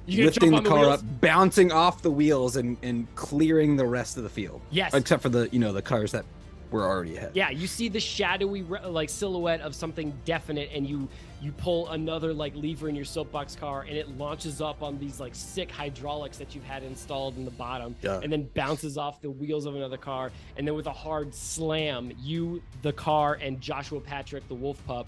lifting 0.08 0.52
jump 0.52 0.64
the 0.64 0.70
car 0.70 0.82
wheels? 0.82 1.00
up, 1.02 1.22
bouncing 1.22 1.72
off 1.72 2.02
the 2.02 2.12
wheels 2.12 2.56
and 2.56 2.78
and 2.84 3.14
clearing 3.16 3.76
the 3.76 3.86
rest 3.86 4.18
of 4.18 4.24
the 4.24 4.30
field. 4.30 4.62
Yes. 4.72 4.94
Except 4.94 5.22
for 5.22 5.30
the 5.30 5.50
you 5.52 5.60
know 5.60 5.74
the 5.74 5.82
cars 5.82 6.12
that 6.12 6.26
were 6.72 6.86
already 6.86 7.18
ahead. 7.18 7.32
Yeah, 7.34 7.50
you 7.50 7.68
see 7.68 7.90
the 7.90 8.00
shadowy 8.00 8.62
like 8.62 9.10
silhouette 9.10 9.62
of 9.62 9.76
something 9.76 10.14
definite, 10.26 10.70
and 10.74 10.88
you 10.88 11.08
you 11.42 11.52
pull 11.52 11.88
another 11.90 12.34
like 12.34 12.56
lever 12.56 12.90
in 12.90 12.96
your 12.96 13.06
soapbox 13.06 13.56
car, 13.56 13.82
and 13.88 13.96
it 13.98 14.18
launches 14.18 14.60
up 14.62 14.82
on 14.82 14.98
these 14.98 15.20
like 15.20 15.36
sick 15.36 15.70
hydraulics 15.72 16.38
that 16.38 16.56
you've 16.56 16.64
had 16.64 16.84
installed 16.84 17.38
in 17.38 17.46
the 17.46 17.52
bottom, 17.52 17.96
Yeah. 18.02 18.20
and 18.24 18.32
then 18.32 18.50
bounces 18.56 18.98
off 18.98 19.22
the 19.22 19.30
wheels 19.30 19.66
of 19.66 19.76
another 19.76 19.98
car, 19.98 20.32
and 20.58 20.68
then 20.68 20.74
with 20.76 20.88
a 20.88 20.92
hard 20.94 21.34
slam, 21.36 22.12
you 22.20 22.62
the 22.82 22.94
car 22.94 23.36
and 23.42 23.62
Joshua 23.62 24.00
Patrick 24.02 24.48
the 24.48 24.56
wolf 24.56 24.84
pup. 24.88 25.08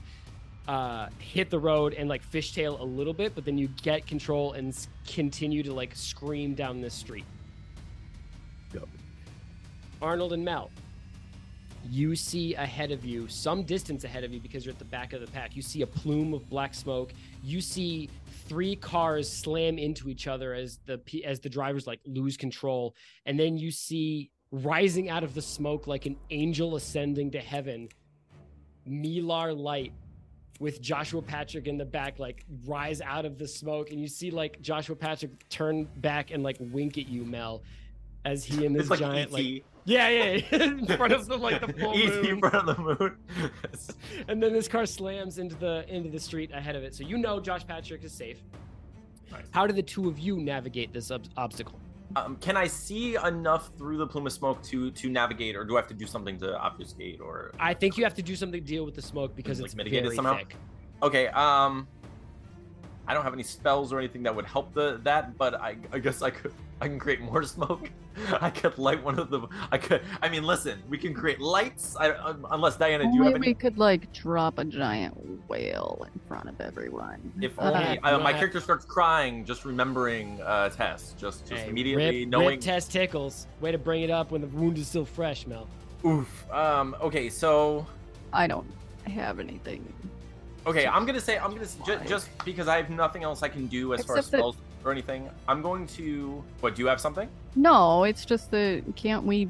Uh, 0.68 1.10
hit 1.18 1.50
the 1.50 1.58
road 1.58 1.96
and 1.96 2.08
like 2.08 2.24
fishtail 2.30 2.80
a 2.80 2.84
little 2.84 3.14
bit, 3.14 3.34
but 3.34 3.44
then 3.44 3.58
you 3.58 3.68
get 3.82 4.06
control 4.06 4.54
and 4.54 4.70
s- 4.70 4.88
continue 5.08 5.64
to 5.64 5.74
like 5.74 5.96
scream 5.96 6.54
down 6.54 6.80
this 6.80 6.94
street. 6.94 7.26
Yep. 8.76 8.88
Arnold 10.00 10.32
and 10.34 10.46
Mel, 10.46 10.70
you 11.88 12.16
see 12.16 12.56
ahead 12.56 12.92
of 12.92 13.06
you, 13.06 13.28
some 13.28 13.64
distance 13.64 14.04
ahead 14.04 14.24
of 14.24 14.34
you 14.34 14.40
because 14.40 14.66
you're 14.66 14.74
at 14.74 14.80
the 14.80 14.86
back 14.86 15.14
of 15.14 15.22
the 15.22 15.28
pack, 15.28 15.56
you 15.56 15.62
see 15.62 15.82
a 15.82 15.88
plume 15.88 16.34
of 16.34 16.50
black 16.50 16.74
smoke. 16.74 17.14
You 17.44 17.62
see 17.62 18.10
three 18.48 18.76
cars 18.76 19.32
slam 19.32 19.78
into 19.78 20.10
each 20.10 20.28
other 20.28 20.54
as 20.54 20.80
the 20.86 20.98
p- 20.98 21.24
as 21.24 21.40
the 21.40 21.50
drivers 21.50 21.88
like 21.88 22.00
lose 22.06 22.38
control, 22.38 22.96
and 23.26 23.40
then 23.40 23.58
you 23.58 23.72
see 23.72 24.32
rising 24.52 25.10
out 25.10 25.24
of 25.24 25.34
the 25.34 25.42
smoke 25.42 25.88
like 25.88 26.06
an 26.06 26.18
angel 26.32 26.76
ascending 26.76 27.32
to 27.32 27.40
heaven, 27.40 27.88
Milar 28.88 29.56
Light 29.56 29.94
with 30.60 30.82
Joshua 30.82 31.22
Patrick 31.22 31.68
in 31.68 31.78
the 31.78 31.86
back, 31.86 32.20
like 32.20 32.46
rise 32.66 33.02
out 33.02 33.26
of 33.26 33.38
the 33.38 33.48
smoke, 33.48 33.92
and 33.92 34.00
you 34.00 34.08
see 34.08 34.32
like 34.32 34.62
Joshua 34.62 34.96
Patrick 34.96 35.48
turn 35.50 35.88
back 35.98 36.32
and 36.32 36.44
like 36.44 36.58
wink 36.60 36.98
at 36.98 37.08
you, 37.08 37.24
Mel, 37.24 37.64
as 38.26 38.44
he 38.44 38.66
and 38.66 38.76
this 38.76 38.90
like 38.90 39.00
giant 39.00 39.32
like 39.32 39.44
E.T. 39.44 39.64
yeah, 39.90 40.08
yeah, 40.10 40.42
yeah. 40.52 40.64
in 40.64 40.86
front 40.86 41.14
of 41.14 41.26
the 41.28 41.38
like 41.38 41.60
the 41.66 41.74
full 41.74 41.96
E.T. 41.96 42.30
in 42.30 42.40
front 42.40 42.56
of 42.56 42.66
the 42.68 42.82
moon. 42.82 43.18
And 44.28 44.42
then 44.42 44.54
this 44.54 44.68
car 44.68 44.86
slams 44.86 45.40
into 45.40 45.56
the 45.56 45.86
into 45.94 46.10
the 46.10 46.20
street 46.20 46.52
ahead 46.54 46.76
of 46.76 46.84
it. 46.84 46.94
So 46.96 47.04
you 47.04 47.18
know 47.18 47.40
Josh 47.40 47.66
Patrick 47.66 48.04
is 48.04 48.12
safe. 48.12 48.40
Nice. 49.32 49.46
How 49.52 49.66
do 49.68 49.74
the 49.74 49.84
two 49.84 50.08
of 50.08 50.18
you 50.20 50.38
navigate 50.40 50.94
this 50.94 51.12
ob- 51.12 51.28
obstacle? 51.38 51.80
um, 52.16 52.36
can 52.38 52.58
I 52.58 52.66
see 52.66 53.16
enough 53.18 53.70
through 53.78 53.98
the 53.98 54.08
plume 54.08 54.26
of 54.28 54.34
smoke 54.34 54.62
to 54.64 54.92
to 54.92 55.10
navigate, 55.10 55.56
or 55.56 55.64
do 55.64 55.76
I 55.78 55.80
have 55.82 55.88
to 55.90 55.94
do 55.94 56.06
something 56.08 56.38
to 56.40 56.58
obfuscate? 56.58 57.20
Or 57.22 57.52
I 57.60 57.74
think 57.74 57.98
you 57.98 58.04
have 58.04 58.16
to 58.16 58.24
do 58.24 58.36
something 58.36 58.60
to 58.62 58.66
deal 58.68 58.86
with 58.86 58.96
the 58.96 59.02
smoke 59.02 59.36
because 59.36 59.60
Like 59.60 59.66
it's 59.68 59.76
mitigate 59.76 60.00
it 60.00 60.04
very 60.06 60.16
somehow? 60.16 60.38
thick. 60.38 60.56
okay, 61.04 61.28
um, 61.28 61.88
I 63.08 63.14
don't 63.14 63.24
have 63.24 63.34
any 63.34 63.44
spells 63.44 63.92
or 63.94 64.00
anything 64.00 64.24
that 64.24 64.36
would 64.36 64.46
help 64.46 64.74
the 64.74 65.00
that, 65.04 65.38
but 65.38 65.54
I 65.56 65.78
I 65.92 66.00
guess 66.00 66.22
I 66.22 66.30
could 66.32 66.54
I 66.82 66.88
can 66.88 67.00
create 67.00 67.20
more 67.22 67.44
smoke. 67.56 67.90
I 68.42 68.50
could 68.50 68.78
light 68.78 69.02
one 69.04 69.18
of 69.20 69.30
the. 69.30 69.48
I 69.72 69.78
could. 69.78 70.02
I 70.22 70.30
mean, 70.30 70.44
listen, 70.44 70.82
we 70.90 70.98
can 70.98 71.14
create 71.14 71.40
lights. 71.40 71.96
I, 71.98 72.12
um, 72.12 72.46
unless 72.52 72.78
Dianna, 72.78 73.04
do 73.04 73.16
you 73.16 73.22
Only 73.22 73.34
have 73.34 73.42
we 73.42 73.54
could 73.54 73.78
like 73.78 74.12
drop 74.14 74.60
a 74.60 74.66
giant 74.66 75.16
whale 75.50 76.06
in 76.14 76.20
front 76.28 76.50
of 76.50 76.60
everyone. 76.60 77.32
If 77.42 77.58
Uh, 77.60 77.64
only 77.74 77.94
you 77.94 78.00
uh, 78.04 78.18
my 78.20 78.34
character 78.34 78.60
starts 78.60 78.86
crying, 78.86 79.46
just 79.46 79.64
remembering 79.66 80.42
uh, 80.42 80.70
Tess, 80.70 81.16
just 81.18 81.48
just 81.48 81.64
Hey, 81.64 81.70
immediately 81.70 82.20
rip, 82.22 82.30
knowing. 82.30 82.48
rip 82.50 82.62
Tess 82.62 82.88
Tickles. 82.88 83.48
Way 83.62 83.72
to 83.72 83.78
bring 83.78 84.04
it 84.04 84.10
up 84.10 84.32
when 84.32 84.42
the 84.42 84.48
wound 84.48 84.78
is 84.78 84.88
still 84.88 85.06
fresh, 85.06 85.48
Mel. 85.48 85.68
Oof. 86.06 86.50
Um. 86.52 86.96
Okay. 87.02 87.30
So. 87.30 87.86
I 88.34 88.48
don't 88.48 88.68
have 89.08 89.40
anything. 89.40 89.92
Okay, 90.68 90.86
I'm 90.86 91.06
gonna 91.06 91.22
say 91.22 91.38
I'm 91.40 91.52
gonna 91.52 91.62
s- 91.64 91.78
ju- 91.86 91.98
just 92.06 92.30
because 92.46 92.68
I 92.68 92.76
have 92.78 92.90
nothing 92.90 93.24
else 93.24 93.42
I 93.44 93.48
can 93.50 93.66
do 93.68 93.94
as 93.94 94.04
far 94.04 94.18
as 94.18 94.26
Except 94.28 94.32
that- 94.32 94.38
spells 94.40 94.56
or 94.84 94.92
anything. 94.92 95.30
I'm 95.48 95.62
going 95.62 95.88
to. 95.88 96.44
What? 96.62 96.76
Do 96.76 96.82
you 96.82 96.88
have 96.88 97.02
something? 97.02 97.30
No, 97.56 98.04
it's 98.04 98.26
just 98.26 98.52
the. 98.52 98.84
can't 98.96 99.24
we 99.26 99.50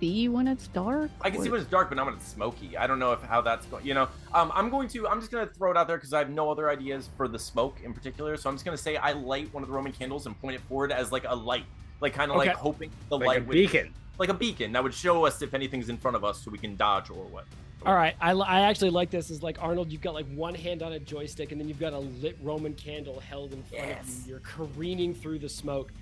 see 0.00 0.28
when 0.28 0.48
it's 0.48 0.66
dark? 0.68 1.10
I 1.20 1.30
can 1.30 1.42
see 1.42 1.50
when 1.50 1.60
it's 1.60 1.70
dark, 1.70 1.88
but 1.88 1.96
not 1.96 2.06
when 2.06 2.14
it's 2.14 2.26
smoky. 2.26 2.76
I 2.76 2.86
don't 2.86 2.98
know 2.98 3.12
if 3.12 3.22
how 3.22 3.40
that's 3.40 3.66
going. 3.66 3.86
You 3.86 3.94
know, 3.94 4.08
um, 4.34 4.50
I'm 4.54 4.70
going 4.70 4.88
to. 4.88 5.06
I'm 5.08 5.20
just 5.20 5.30
gonna 5.32 5.46
throw 5.46 5.70
it 5.70 5.76
out 5.76 5.86
there 5.86 5.96
because 5.96 6.12
I 6.12 6.18
have 6.18 6.30
no 6.30 6.50
other 6.50 6.70
ideas 6.70 7.08
for 7.16 7.28
the 7.28 7.38
smoke 7.38 7.78
in 7.84 7.92
particular. 7.92 8.36
So 8.36 8.48
I'm 8.48 8.56
just 8.56 8.64
gonna 8.64 8.76
say 8.76 8.96
I 8.96 9.12
light 9.12 9.52
one 9.54 9.62
of 9.62 9.68
the 9.68 9.74
Roman 9.74 9.92
candles 9.92 10.26
and 10.26 10.40
point 10.40 10.56
it 10.56 10.60
forward 10.62 10.92
as 10.92 11.12
like 11.12 11.24
a 11.28 11.34
light, 11.34 11.64
like 12.00 12.14
kind 12.14 12.30
of 12.30 12.36
Okay. 12.38 12.48
like 12.48 12.56
hoping 12.56 12.90
the 13.08 13.18
Like 13.18 13.26
light 13.26 13.38
a 13.38 13.44
would, 13.44 13.52
beacon. 13.52 13.94
Like 14.22 14.28
a 14.30 14.38
beacon 14.38 14.72
that 14.72 14.82
would 14.82 14.94
show 14.94 15.26
us 15.26 15.42
if 15.42 15.52
anything's 15.52 15.88
in 15.88 15.96
front 15.98 16.16
of 16.16 16.24
us, 16.24 16.40
so 16.42 16.50
we 16.50 16.58
can 16.58 16.76
dodge 16.76 17.10
or 17.10 17.24
what. 17.26 17.44
All 17.84 17.94
right, 17.94 18.14
I, 18.20 18.30
I 18.32 18.60
actually 18.60 18.90
like 18.90 19.10
this. 19.10 19.28
Is 19.30 19.42
like 19.42 19.60
Arnold, 19.60 19.90
you've 19.90 20.00
got 20.00 20.14
like 20.14 20.26
one 20.34 20.54
hand 20.54 20.82
on 20.84 20.92
a 20.92 21.00
joystick, 21.00 21.50
and 21.50 21.60
then 21.60 21.66
you've 21.68 21.80
got 21.80 21.92
a 21.92 21.98
lit 21.98 22.38
Roman 22.40 22.74
candle 22.74 23.18
held 23.18 23.52
in 23.52 23.62
front 23.64 23.82
of 23.84 23.90
Yes. 23.90 24.22
you. 24.24 24.30
You're 24.30 24.40
careening 24.40 25.12
through 25.14 25.40
the 25.40 25.48
smoke. 25.48 25.92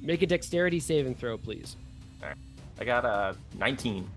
Make 0.00 0.22
a 0.22 0.26
dexterity 0.26 0.80
saving 0.80 1.16
throw, 1.16 1.36
please. 1.36 1.76
I 2.80 2.84
got 2.84 3.04
a 3.04 3.36
19. 3.58 4.08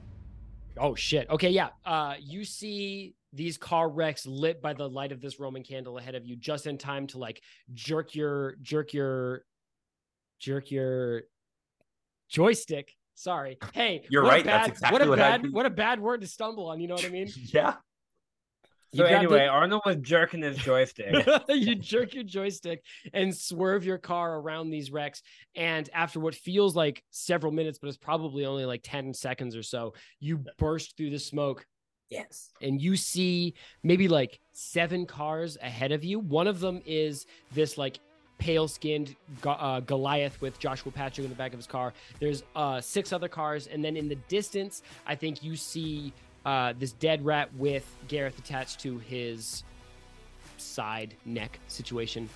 Oh 0.78 0.96
shit. 0.96 1.30
Okay, 1.30 1.50
yeah. 1.50 1.70
Uh, 1.86 2.14
you 2.22 2.46
see 2.46 3.16
these 3.34 3.58
car 3.58 3.90
wrecks 3.90 4.26
lit 4.26 4.62
by 4.62 4.72
the 4.74 4.88
light 4.88 5.12
of 5.12 5.20
this 5.20 5.40
Roman 5.40 5.64
candle 5.64 5.98
ahead 5.98 6.16
of 6.16 6.26
you, 6.26 6.36
just 6.38 6.68
in 6.68 6.78
time 6.78 7.06
to 7.08 7.18
like 7.18 7.42
jerk 7.74 8.16
your 8.16 8.56
jerk 8.62 8.94
your 8.94 9.44
jerk 10.40 10.72
your 10.72 11.24
joystick. 12.30 12.96
Sorry. 13.16 13.58
Hey, 13.74 14.06
You're 14.10 14.24
what 14.24 14.30
a 14.30 14.36
right, 14.36 14.46
that's 14.46 14.68
exactly 14.70 15.00
what 15.00 15.08
a 15.08 15.10
what 15.10 15.20
I 15.20 15.32
bad 15.32 15.42
did. 15.44 15.54
what 15.54 15.66
a 15.66 15.70
bad 15.70 16.00
word 16.00 16.22
to 16.22 16.28
stumble 16.28 16.68
on. 16.70 16.80
You 16.80 16.88
know 16.88 16.96
what 16.96 17.06
I 17.06 17.10
mean? 17.10 17.28
Yeah. 17.54 17.76
You 18.94 18.98
So 18.98 19.04
grabbed 19.04 19.16
anyway, 19.24 19.46
it- 19.46 19.50
Arnold 19.50 19.84
was 19.86 19.96
jerking 20.02 20.42
his 20.42 20.58
joystick. 20.58 21.26
you 21.50 21.76
jerk 21.76 22.14
your 22.14 22.26
joystick 22.26 22.84
and 23.14 23.34
swerve 23.36 23.86
your 23.86 23.98
car 23.98 24.36
around 24.38 24.70
these 24.70 24.92
wrecks. 24.92 25.22
And 25.56 25.90
after 25.94 26.20
what 26.20 26.36
feels 26.36 26.76
like 26.76 27.02
several 27.10 27.54
minutes, 27.54 27.80
but 27.80 27.88
it's 27.88 27.96
probably 27.98 28.46
only 28.46 28.66
like 28.66 28.82
10 28.84 29.14
seconds 29.14 29.56
or 29.56 29.64
so, 29.64 29.94
you 30.20 30.44
burst 30.58 30.98
through 30.98 31.12
the 31.12 31.20
smoke 31.20 31.66
Yes. 32.10 32.50
and 32.62 32.82
you 32.82 32.98
see 32.98 33.54
maybe 33.82 34.10
like 34.10 34.42
seven 34.52 35.06
cars 35.06 35.58
ahead 35.62 35.94
of 35.94 36.04
you. 36.04 36.20
One 36.20 36.48
of 36.48 36.60
them 36.60 36.82
is 36.86 37.26
this 37.54 37.78
like 37.78 37.98
pale 38.42 38.68
skinned 38.68 39.16
uh, 39.46 39.80
Goliath 39.82 40.42
with 40.42 40.58
Joshua 40.58 40.92
Patrick 40.92 41.26
in 41.26 41.30
the 41.30 41.38
back 41.38 41.54
of 41.54 41.60
his 41.60 41.68
car. 41.68 41.94
There's 42.20 42.44
uh, 42.56 42.82
six 42.82 43.14
other 43.14 43.28
cars. 43.28 43.68
And 43.68 43.86
then 43.86 43.96
in 43.96 44.10
the 44.10 44.16
distance, 44.28 44.82
I 45.06 45.14
think 45.14 45.44
you 45.44 45.56
see 45.56 46.12
uh, 46.44 46.74
this 46.78 46.94
dead 46.94 47.24
rat 47.24 47.54
with 47.54 47.86
Gareth 48.08 48.40
attached 48.40 48.80
to 48.80 48.98
his 48.98 49.64
side 50.58 51.16
neck 51.24 51.60
situation. 51.68 52.28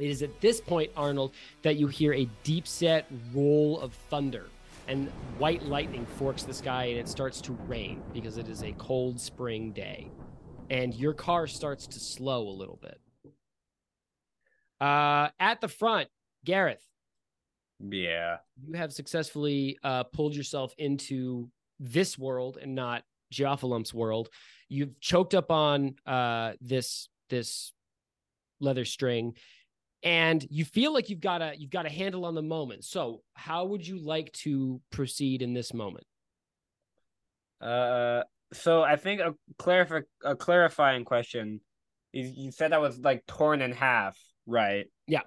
It 0.00 0.10
is 0.10 0.22
at 0.22 0.40
this 0.40 0.60
point, 0.60 0.90
Arnold, 0.96 1.32
that 1.62 1.76
you 1.76 1.86
hear 1.86 2.12
a 2.12 2.28
deep 2.42 2.66
set 2.66 3.06
roll 3.32 3.78
of 3.80 3.92
thunder 4.10 4.46
and 4.88 5.08
white 5.38 5.62
lightning 5.62 6.06
forks 6.18 6.42
the 6.42 6.54
sky 6.54 6.86
and 6.86 6.98
it 6.98 7.08
starts 7.08 7.40
to 7.42 7.52
rain 7.68 8.02
because 8.12 8.36
it 8.36 8.48
is 8.48 8.64
a 8.64 8.72
cold 8.72 9.20
spring 9.20 9.70
day. 9.70 10.10
And 10.70 10.92
your 10.92 11.12
car 11.12 11.46
starts 11.46 11.86
to 11.86 12.00
slow 12.00 12.48
a 12.48 12.50
little 12.50 12.78
bit. 12.82 13.00
Uh, 14.80 15.28
at 15.38 15.60
the 15.60 15.68
front, 15.68 16.08
Gareth, 16.44 16.84
yeah. 17.80 18.38
you 18.66 18.74
have 18.74 18.92
successfully 18.92 19.78
uh, 19.82 20.04
pulled 20.04 20.34
yourself 20.34 20.74
into 20.78 21.50
this 21.78 22.18
world 22.18 22.58
and 22.60 22.74
not 22.74 23.02
Geophalump's 23.32 23.94
world. 23.94 24.28
You've 24.68 24.98
choked 25.00 25.34
up 25.34 25.50
on 25.50 25.96
uh, 26.06 26.52
this 26.60 27.08
this 27.28 27.72
leather 28.60 28.84
string, 28.84 29.34
and 30.02 30.44
you 30.50 30.64
feel 30.64 30.92
like 30.92 31.10
you've 31.10 31.20
got 31.20 31.42
a 31.42 31.54
you've 31.56 31.70
got 31.70 31.86
a 31.86 31.90
handle 31.90 32.24
on 32.24 32.34
the 32.34 32.42
moment. 32.42 32.84
So, 32.84 33.22
how 33.34 33.66
would 33.66 33.86
you 33.86 33.98
like 33.98 34.32
to 34.44 34.80
proceed 34.90 35.42
in 35.42 35.52
this 35.54 35.74
moment? 35.74 36.06
Uh, 37.60 38.22
so 38.52 38.82
I 38.82 38.96
think 38.96 39.20
a 39.20 39.34
clarif- 39.60 40.04
a 40.24 40.36
clarifying 40.36 41.04
question. 41.04 41.60
You, 42.12 42.32
you 42.34 42.50
said 42.50 42.72
I 42.72 42.78
was 42.78 42.98
like 42.98 43.26
torn 43.26 43.62
in 43.62 43.72
half, 43.72 44.18
right? 44.50 44.86
Yeah. 45.06 45.22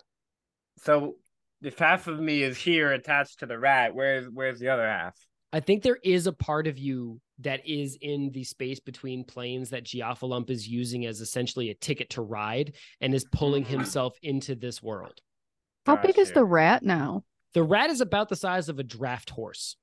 So 0.77 1.15
if 1.61 1.79
half 1.79 2.07
of 2.07 2.19
me 2.19 2.43
is 2.43 2.57
here 2.57 2.91
attached 2.91 3.39
to 3.39 3.45
the 3.45 3.57
rat, 3.57 3.95
where's 3.95 4.27
where's 4.31 4.59
the 4.59 4.69
other 4.69 4.87
half? 4.87 5.15
I 5.51 5.59
think 5.59 5.83
there 5.83 5.99
is 6.03 6.27
a 6.27 6.33
part 6.33 6.67
of 6.67 6.77
you 6.77 7.21
that 7.39 7.67
is 7.67 7.97
in 8.01 8.31
the 8.31 8.43
space 8.43 8.79
between 8.79 9.23
planes 9.23 9.69
that 9.69 9.85
Geophalump 9.85 10.49
is 10.49 10.67
using 10.67 11.05
as 11.05 11.21
essentially 11.21 11.69
a 11.69 11.75
ticket 11.75 12.09
to 12.11 12.21
ride 12.21 12.73
and 13.01 13.13
is 13.13 13.25
pulling 13.31 13.63
mm. 13.63 13.67
himself 13.67 14.17
into 14.23 14.55
this 14.55 14.81
world. 14.81 15.21
How 15.85 15.97
big 15.97 16.17
is 16.17 16.31
the 16.31 16.45
rat 16.45 16.83
now? 16.83 17.23
The 17.53 17.63
rat 17.63 17.89
is 17.89 18.01
about 18.01 18.29
the 18.29 18.35
size 18.35 18.69
of 18.69 18.79
a 18.79 18.83
draft 18.83 19.29
horse. 19.29 19.75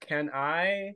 Can 0.00 0.30
I? 0.32 0.92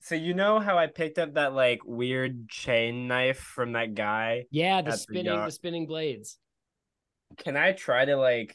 So 0.00 0.14
you 0.14 0.32
know 0.32 0.60
how 0.60 0.78
I 0.78 0.86
picked 0.86 1.18
up 1.18 1.34
that 1.34 1.54
like 1.54 1.80
weird 1.84 2.48
chain 2.48 3.08
knife 3.08 3.38
from 3.38 3.72
that 3.72 3.94
guy? 3.94 4.44
Yeah, 4.50 4.80
the 4.80 4.90
That's 4.90 5.06
the 5.06 5.14
spinning, 5.14 5.44
the 5.44 5.50
spinning 5.50 5.86
blades. 5.86 6.38
Can 7.36 7.56
I 7.56 7.72
try 7.72 8.04
to 8.04 8.16
like 8.16 8.54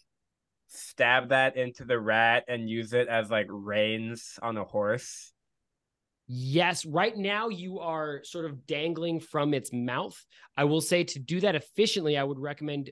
stab 0.67 1.29
that 1.29 1.57
into 1.57 1.85
the 1.85 1.99
rat 1.99 2.45
and 2.47 2.69
use 2.69 2.93
it 2.93 3.07
as 3.07 3.29
like 3.29 3.47
reins 3.49 4.39
on 4.41 4.57
a 4.57 4.63
horse? 4.63 5.31
Yes, 6.27 6.85
right 6.85 7.15
now 7.15 7.49
you 7.49 7.79
are 7.79 8.21
sort 8.23 8.45
of 8.45 8.65
dangling 8.65 9.19
from 9.19 9.53
its 9.53 9.73
mouth. 9.73 10.17
I 10.55 10.63
will 10.63 10.81
say 10.81 11.03
to 11.03 11.19
do 11.19 11.41
that 11.41 11.55
efficiently, 11.55 12.17
I 12.17 12.23
would 12.23 12.39
recommend 12.39 12.89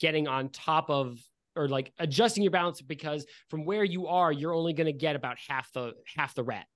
getting 0.00 0.26
on 0.26 0.48
top 0.48 0.88
of 0.88 1.18
or 1.54 1.68
like 1.68 1.92
adjusting 1.98 2.42
your 2.42 2.52
balance 2.52 2.80
because 2.80 3.26
from 3.48 3.64
where 3.64 3.84
you 3.84 4.06
are, 4.06 4.32
you're 4.32 4.54
only 4.54 4.72
going 4.72 4.86
to 4.86 4.92
get 4.92 5.14
about 5.14 5.36
half 5.48 5.70
the 5.72 5.92
half 6.16 6.34
the 6.34 6.42
rat. 6.42 6.66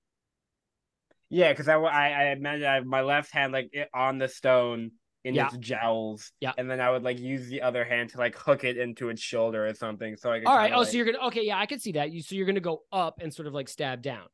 Yeah, 1.29 1.51
because 1.51 1.67
I, 1.67 1.75
I 1.75 2.09
I 2.09 2.23
imagine 2.31 2.65
I 2.67 2.75
have 2.75 2.85
my 2.85 3.01
left 3.01 3.31
hand 3.31 3.51
like 3.53 3.69
it 3.73 3.89
on 3.93 4.17
the 4.17 4.27
stone 4.27 4.91
in 5.23 5.33
Yeah. 5.33 5.47
its 5.47 5.57
jowls. 5.57 6.31
Yeah. 6.39 6.53
And 6.57 6.69
then 6.69 6.79
I 6.79 6.91
would 6.91 7.01
like 7.03 7.17
use 7.19 7.47
the 7.47 7.63
other 7.63 7.83
hand 7.83 8.11
to 8.11 8.17
like 8.19 8.35
hook 8.37 8.63
it 8.63 8.77
into 8.77 9.09
its 9.09 9.21
shoulder 9.21 9.65
or 9.65 9.73
something. 9.73 10.15
So 10.17 10.31
I 10.31 10.39
could 10.39 10.47
All 10.47 10.55
right. 10.55 10.65
kinda, 10.65 10.77
Oh, 10.77 10.79
like- 10.81 10.89
so 10.89 10.97
you're 10.97 11.05
gonna 11.07 11.25
okay, 11.27 11.43
yeah, 11.45 11.57
I 11.57 11.65
can 11.65 11.79
see 11.79 11.93
that. 11.93 12.11
You 12.11 12.21
so 12.21 12.35
you're 12.35 12.45
gonna 12.45 12.59
go 12.59 12.83
up 12.91 13.19
and 13.21 13.33
sort 13.33 13.47
of 13.47 13.53
like 13.53 13.67
stab 13.67 14.01
down. 14.03 14.27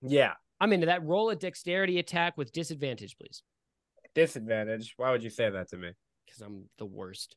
Yeah. 0.00 0.34
I'm 0.60 0.72
into 0.72 0.86
that. 0.86 1.02
Roll 1.04 1.30
a 1.30 1.36
dexterity 1.36 1.98
attack 1.98 2.36
with 2.36 2.52
disadvantage, 2.52 3.16
please, 3.18 3.42
Disadvantage. 4.14 4.94
Why 4.96 5.10
would 5.12 5.22
you 5.22 5.30
say 5.30 5.50
that 5.50 5.68
to 5.70 5.76
me? 5.76 5.92
because 6.26 6.40
I'm 6.42 6.68
the 6.78 6.84
worst. 6.84 7.36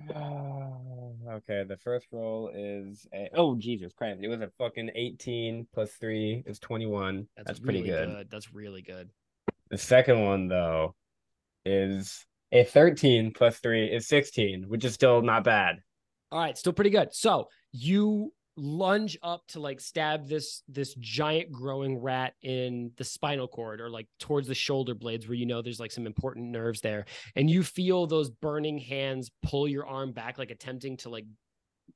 okay, 0.10 1.64
the 1.68 1.76
first 1.82 2.06
roll 2.12 2.50
is 2.54 3.06
a 3.12 3.28
oh 3.34 3.56
Jesus 3.56 3.92
Christ! 3.92 4.20
It 4.22 4.28
was 4.28 4.40
a 4.40 4.50
fucking 4.58 4.90
eighteen 4.94 5.66
plus 5.74 5.90
three 5.92 6.44
is 6.46 6.58
twenty 6.58 6.86
one. 6.86 7.26
That's, 7.36 7.58
pretty 7.58 7.82
really 7.82 8.14
good. 8.14 8.30
That's 8.30 8.54
really 8.54 8.82
good. 8.82 9.10
The 9.70 9.78
second 9.78 10.24
one 10.24 10.48
though 10.48 10.94
is 11.64 12.24
a 12.52 12.62
thirteen 12.64 13.32
plus 13.32 13.58
three 13.58 13.86
is 13.86 14.06
sixteen, 14.06 14.64
which 14.68 14.84
is 14.84 14.94
still 14.94 15.20
not 15.20 15.42
bad. 15.42 15.76
All 16.30 16.38
right, 16.38 16.56
still 16.56 16.72
pretty 16.72 16.90
good. 16.90 17.12
So 17.12 17.48
you 17.72 18.32
lunge 18.58 19.16
up 19.22 19.46
to 19.46 19.60
like 19.60 19.80
stab 19.80 20.26
this 20.28 20.62
this 20.68 20.94
giant 20.94 21.52
growing 21.52 21.98
rat 21.98 22.34
in 22.42 22.90
the 22.96 23.04
spinal 23.04 23.46
cord 23.46 23.80
or 23.80 23.88
like 23.88 24.08
towards 24.18 24.48
the 24.48 24.54
shoulder 24.54 24.94
blades 24.94 25.28
where 25.28 25.36
you 25.36 25.46
know 25.46 25.62
there's 25.62 25.78
like 25.78 25.92
some 25.92 26.06
important 26.06 26.50
nerves 26.50 26.80
there 26.80 27.04
and 27.36 27.48
you 27.48 27.62
feel 27.62 28.06
those 28.06 28.30
burning 28.30 28.76
hands 28.76 29.30
pull 29.42 29.68
your 29.68 29.86
arm 29.86 30.12
back 30.12 30.38
like 30.38 30.50
attempting 30.50 30.96
to 30.96 31.08
like 31.08 31.24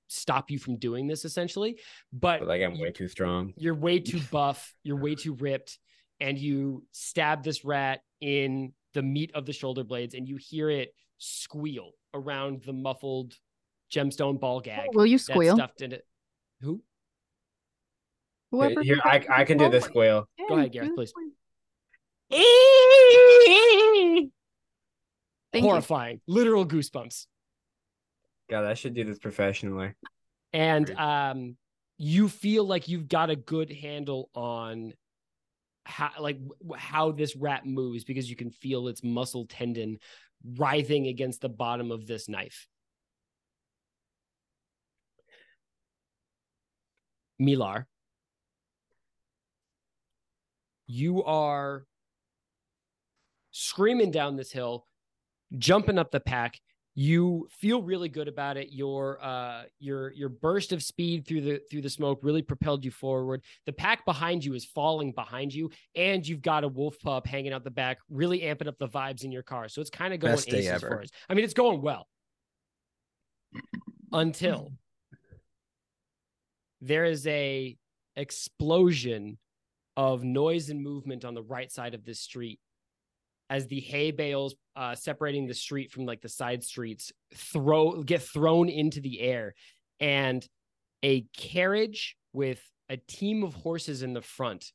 stop 0.09 0.51
you 0.51 0.59
from 0.59 0.77
doing 0.77 1.07
this 1.07 1.25
essentially 1.25 1.79
but 2.13 2.41
But 2.41 2.49
like 2.49 2.63
I'm 2.63 2.79
way 2.79 2.91
too 2.93 3.09
strong. 3.09 3.53
you're 3.57 3.75
way 3.75 3.99
too 3.99 4.21
buff, 4.31 4.73
you're 4.85 4.97
way 4.97 5.15
too 5.15 5.35
ripped, 5.35 5.79
and 6.21 6.39
you 6.39 6.85
stab 6.93 7.43
this 7.43 7.65
rat 7.65 8.01
in 8.21 8.73
the 8.95 9.03
meat 9.03 9.33
of 9.35 9.47
the 9.47 9.53
shoulder 9.53 9.85
blades, 9.85 10.15
and 10.15 10.29
you 10.29 10.37
hear 10.37 10.71
it 10.71 10.95
squeal 11.19 11.93
around 12.15 12.63
the 12.65 12.73
muffled 12.73 13.35
gemstone 13.93 14.39
ball 14.39 14.61
gag. 14.61 14.89
Will 14.95 15.07
you 15.07 15.19
that's 15.19 15.25
squeal? 15.25 15.57
Stuffed 15.57 15.83
in 15.83 15.93
it. 15.93 16.05
Who? 16.63 16.83
Whoever 18.51 18.83
Here, 18.83 18.99
I 19.05 19.25
I 19.31 19.45
can 19.45 19.59
do 19.59 19.69
this 19.69 19.85
squeal. 19.85 20.27
Go 20.49 20.57
ahead, 20.57 20.73
Gareth, 20.73 20.95
please. 20.95 21.13
Thank 25.53 25.65
you. 25.65 25.71
Horrifying, 25.71 26.21
literal 26.27 26.67
goosebumps. 26.67 27.27
God, 28.49 28.65
I 28.65 28.75
should 28.75 28.95
do 28.95 29.05
this 29.05 29.19
professionally. 29.19 29.93
and 30.53 30.91
um 30.99 31.57
you 31.99 32.29
feel 32.29 32.67
like 32.67 32.89
you've 32.89 33.09
got 33.09 33.31
a 33.31 33.37
good 33.37 33.71
handle 33.71 34.29
on 34.35 34.93
how 35.85 36.11
like 36.19 36.39
w- 36.61 36.75
how 36.77 37.13
this 37.13 37.37
rat 37.37 37.65
moves 37.67 38.05
because 38.05 38.29
you 38.29 38.37
can 38.37 38.51
feel 38.51 38.89
its 38.89 39.05
muscle 39.05 39.47
tendon 39.47 39.99
writhing 40.57 41.07
against 41.07 41.43
the 41.43 41.49
bottom 41.49 41.93
of 41.93 42.07
this 42.07 42.29
knife 42.29 42.67
milar 47.43 47.87
you 50.87 51.23
are 51.25 51.85
screaming 53.51 54.11
down 54.11 54.37
this 54.37 54.53
hill 54.53 54.87
jumping 55.59 55.99
up 55.99 56.11
the 56.11 56.21
pack 56.21 56.59
you 56.95 57.49
feel 57.51 57.83
really 57.83 58.09
good 58.09 58.29
about 58.29 58.57
it. 58.57 58.69
Your 58.71 59.23
uh 59.25 59.65
your 59.79 60.13
your 60.13 60.29
burst 60.29 60.73
of 60.73 60.83
speed 60.83 61.27
through 61.27 61.41
the 61.41 61.61
through 61.71 61.81
the 61.81 61.91
smoke 61.91 62.21
really 62.23 62.43
propelled 62.43 62.85
you 62.85 62.91
forward. 62.91 63.43
The 63.65 63.73
pack 63.73 64.05
behind 64.05 64.45
you 64.45 64.55
is 64.55 64.65
falling 64.65 65.13
behind 65.13 65.55
you, 65.55 65.71
and 65.95 66.27
you've 66.27 66.43
got 66.43 66.65
a 66.65 66.69
wolf 66.69 66.99
pup 67.01 67.27
hanging 67.27 67.53
out 67.53 67.65
the 67.65 67.71
back, 67.71 67.99
really 68.11 68.41
amping 68.41 68.67
up 68.69 68.79
the 68.79 68.89
vibes 68.89 69.25
in 69.25 69.33
your 69.33 69.43
car. 69.43 69.69
So 69.69 69.81
it's 69.81 69.91
kind 69.91 70.13
of 70.13 70.21
going 70.21 70.35
Best 70.35 70.49
day 70.49 70.59
aces 70.59 70.71
ever. 70.71 70.89
for 70.89 71.01
us. 71.01 71.09
I 71.29 71.35
mean, 71.35 71.45
it's 71.45 71.55
going 71.55 71.81
well 71.81 72.09
until 74.13 74.73
there 76.83 77.05
is 77.05 77.27
a 77.27 77.77
explosion 78.17 79.39
of 79.97 80.25
noise 80.25 80.69
and 80.69 80.83
movement 80.83 81.25
on 81.25 81.35
the 81.35 81.43
right 81.43 81.71
side 81.71 81.95
of 81.95 82.05
this 82.05 82.21
street 82.21 82.59
as 83.49 83.67
the 83.67 83.81
hay 83.81 84.11
bales 84.11 84.55
uh, 84.77 84.95
separating 84.95 85.47
the 85.47 85.55
street 85.55 85.91
from 85.91 86.05
like 86.05 86.21
the 86.21 86.29
side 86.29 86.63
streets 86.63 87.13
throw 87.35 88.03
get 88.03 88.23
thrown 88.23 88.69
into 88.69 89.01
the 89.01 89.21
air. 89.21 89.55
And 90.01 90.45
a 91.03 91.27
carriage 91.37 92.17
with 92.33 92.61
a 92.89 92.97
team 92.97 93.45
of 93.45 93.55
horses 93.55 94.03
in 94.03 94.13
the 94.13 94.23
front 94.23 94.73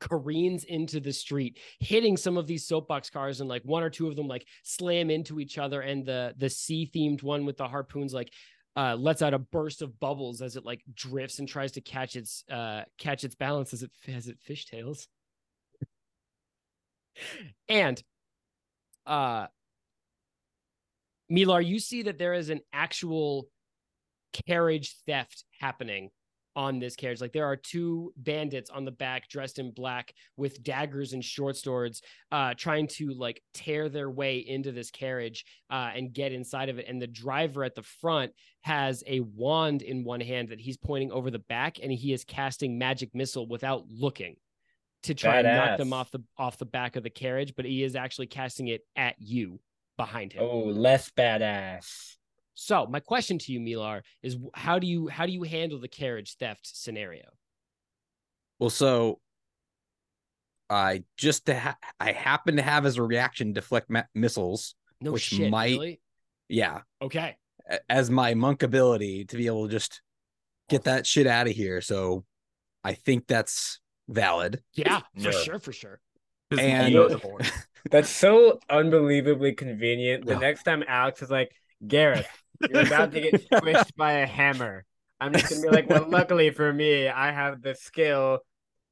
careens 0.00 0.64
into 0.64 0.98
the 0.98 1.12
street 1.12 1.58
hitting 1.78 2.16
some 2.16 2.36
of 2.36 2.46
these 2.46 2.66
soapbox 2.66 3.08
cars 3.08 3.40
and 3.40 3.48
like 3.48 3.62
one 3.62 3.84
or 3.84 3.90
two 3.90 4.08
of 4.08 4.16
them 4.16 4.26
like 4.26 4.44
slam 4.64 5.10
into 5.10 5.38
each 5.38 5.58
other 5.58 5.80
and 5.80 6.04
the 6.04 6.34
the 6.38 6.50
sea 6.50 6.90
themed 6.92 7.22
one 7.22 7.46
with 7.46 7.56
the 7.56 7.68
harpoons 7.68 8.12
like 8.12 8.32
uh 8.76 8.96
lets 8.96 9.22
out 9.22 9.34
a 9.34 9.38
burst 9.38 9.82
of 9.82 9.98
bubbles 10.00 10.40
as 10.40 10.56
it 10.56 10.64
like 10.64 10.80
drifts 10.94 11.38
and 11.38 11.48
tries 11.48 11.72
to 11.72 11.80
catch 11.80 12.16
its 12.16 12.44
uh 12.50 12.82
catch 12.98 13.24
its 13.24 13.34
balance 13.34 13.72
as 13.74 13.82
it 13.82 13.90
as 14.08 14.28
it 14.28 14.38
fishtails. 14.48 15.06
And 17.68 18.02
uh 19.06 19.46
Milar, 21.30 21.64
you 21.64 21.78
see 21.78 22.02
that 22.02 22.18
there 22.18 22.34
is 22.34 22.50
an 22.50 22.60
actual 22.72 23.48
carriage 24.46 24.96
theft 25.06 25.44
happening 25.60 26.10
on 26.54 26.78
this 26.78 26.96
carriage. 26.96 27.20
Like 27.20 27.32
there 27.32 27.46
are 27.46 27.56
two 27.56 28.12
bandits 28.16 28.70
on 28.70 28.84
the 28.84 28.90
back 28.90 29.28
dressed 29.28 29.58
in 29.58 29.70
black 29.70 30.12
with 30.36 30.62
daggers 30.62 31.12
and 31.12 31.24
short 31.24 31.56
swords, 31.56 32.02
uh, 32.30 32.54
trying 32.54 32.86
to 32.88 33.10
like 33.10 33.42
tear 33.54 33.88
their 33.88 34.10
way 34.10 34.38
into 34.38 34.72
this 34.72 34.90
carriage 34.90 35.44
uh, 35.70 35.90
and 35.94 36.12
get 36.12 36.32
inside 36.32 36.68
of 36.68 36.78
it. 36.78 36.86
And 36.88 37.00
the 37.00 37.06
driver 37.06 37.64
at 37.64 37.74
the 37.74 37.82
front 37.82 38.32
has 38.62 39.02
a 39.06 39.20
wand 39.20 39.82
in 39.82 40.04
one 40.04 40.20
hand 40.20 40.50
that 40.50 40.60
he's 40.60 40.76
pointing 40.76 41.10
over 41.10 41.30
the 41.30 41.38
back, 41.38 41.78
and 41.82 41.90
he 41.92 42.12
is 42.12 42.24
casting 42.24 42.78
magic 42.78 43.14
missile 43.14 43.48
without 43.48 43.84
looking 43.88 44.36
to 45.04 45.14
try 45.14 45.38
and 45.38 45.48
knock 45.48 45.78
them 45.78 45.92
off 45.92 46.10
the 46.10 46.22
off 46.38 46.58
the 46.58 46.64
back 46.64 46.96
of 46.96 47.02
the 47.02 47.10
carriage. 47.10 47.54
But 47.56 47.64
he 47.64 47.82
is 47.82 47.96
actually 47.96 48.28
casting 48.28 48.68
it 48.68 48.82
at 48.96 49.16
you 49.18 49.60
behind 49.96 50.32
him. 50.32 50.44
Oh, 50.44 50.64
less 50.64 51.10
badass. 51.10 52.16
So 52.54 52.86
my 52.86 53.00
question 53.00 53.38
to 53.38 53.52
you, 53.52 53.60
Milar, 53.60 54.02
is 54.22 54.36
how 54.54 54.78
do 54.78 54.86
you 54.86 55.08
how 55.08 55.26
do 55.26 55.32
you 55.32 55.42
handle 55.42 55.78
the 55.80 55.88
carriage 55.88 56.36
theft 56.36 56.60
scenario? 56.66 57.24
Well, 58.58 58.70
so 58.70 59.20
I 60.70 61.04
just 61.16 61.46
to 61.46 61.58
ha- 61.58 61.78
I 62.00 62.12
happen 62.12 62.56
to 62.56 62.62
have 62.62 62.86
as 62.86 62.96
a 62.96 63.02
reaction 63.02 63.52
deflect 63.52 63.90
ma- 63.90 64.04
missiles. 64.14 64.74
No 65.00 65.12
Which 65.12 65.22
shit, 65.24 65.50
might- 65.50 65.72
really? 65.72 66.00
Yeah, 66.48 66.82
Okay. 67.00 67.36
as 67.88 68.10
my 68.10 68.34
monk 68.34 68.62
ability 68.62 69.24
to 69.26 69.36
be 69.36 69.46
able 69.46 69.66
to 69.66 69.72
just 69.72 70.02
get 70.68 70.84
that 70.84 71.06
shit 71.06 71.26
out 71.26 71.46
of 71.46 71.54
here. 71.54 71.80
So 71.80 72.24
I 72.84 72.94
think 72.94 73.26
that's 73.26 73.80
valid. 74.08 74.62
Yeah, 74.74 75.00
for 75.18 75.30
Yeah. 75.30 75.42
sure, 75.42 75.58
for 75.58 75.72
sure. 75.72 76.00
And- 76.58 76.94
That's 77.90 78.10
so 78.10 78.60
unbelievably 78.70 79.54
convenient. 79.54 80.24
The 80.26 80.36
next 80.36 80.62
time 80.62 80.84
Alex 80.86 81.20
is 81.22 81.30
like, 81.30 81.50
Gareth, 81.86 82.26
you're 82.70 82.86
about 82.86 83.12
to 83.12 83.20
get 83.20 83.48
squished 83.50 83.94
by 83.96 84.12
a 84.12 84.26
hammer. 84.26 84.84
I'm 85.20 85.32
just 85.32 85.50
gonna 85.50 85.62
be 85.62 85.68
like, 85.68 85.88
well, 85.88 86.06
luckily 86.08 86.50
for 86.50 86.72
me, 86.72 87.08
I 87.08 87.30
have 87.32 87.62
the 87.62 87.74
skill 87.74 88.40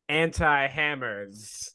anti-hammers. 0.09 1.75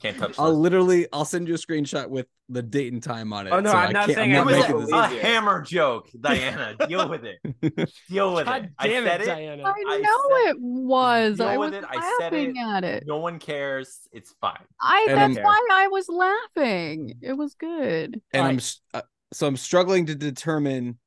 Can't 0.00 0.16
touch 0.18 0.34
I'll 0.38 0.50
this. 0.50 0.56
literally 0.58 1.06
I'll 1.12 1.26
send 1.26 1.48
you 1.48 1.54
a 1.54 1.58
screenshot 1.58 2.08
with 2.08 2.26
the 2.48 2.62
date 2.62 2.92
and 2.94 3.02
time 3.02 3.32
on 3.34 3.46
it. 3.46 3.50
Oh, 3.50 3.60
no, 3.60 3.70
so 3.72 3.76
I'm 3.76 3.92
not 3.92 4.08
saying 4.10 4.34
I'm 4.34 4.48
I 4.48 4.52
not 4.52 4.70
It 4.70 4.74
was 4.74 4.90
making 4.90 4.94
a, 4.94 5.00
this. 5.04 5.10
believe 5.10 5.22
a 5.22 5.26
hammer 5.26 5.62
joke, 5.62 6.08
Dianna. 6.18 6.88
Deal 6.88 7.08
with 7.08 7.24
it. 7.24 7.90
Deal 8.08 8.34
with 8.34 8.46
God 8.46 8.64
it. 8.64 8.70
I 8.78 8.88
damn 8.88 9.04
said 9.04 9.20
it, 9.20 9.28
it. 9.28 9.30
Dianna. 9.30 9.64
I 9.66 9.72
I 9.86 9.98
know 9.98 10.18
said- 10.44 10.50
it 10.50 10.56
was. 10.60 11.36
Deal 11.38 11.46
I 11.48 11.56
was 11.58 11.70
with 11.72 11.82
it. 11.84 11.88
I 11.90 11.94
said 12.18 12.32
laughing 12.32 12.56
it. 12.56 12.60
at 12.60 12.84
it. 12.84 13.04
No 13.06 13.18
one 13.18 13.38
cares. 13.38 14.00
It's 14.12 14.34
fine. 14.40 14.56
I 14.80 15.06
And 15.10 15.18
that's 15.18 15.36
I'm- 15.36 15.44
why 15.44 15.68
I 15.70 15.88
was 15.88 16.08
laughing. 16.08 17.18
It 17.20 17.34
was 17.34 17.54
good. 17.54 18.20
and 18.32 18.42
All 18.42 18.48
I'm 18.48 18.60
uh, 18.94 19.02
so 19.36 19.46
I'm 19.46 19.58
struggling 19.58 20.06
to 20.06 20.14
determine 20.14 20.98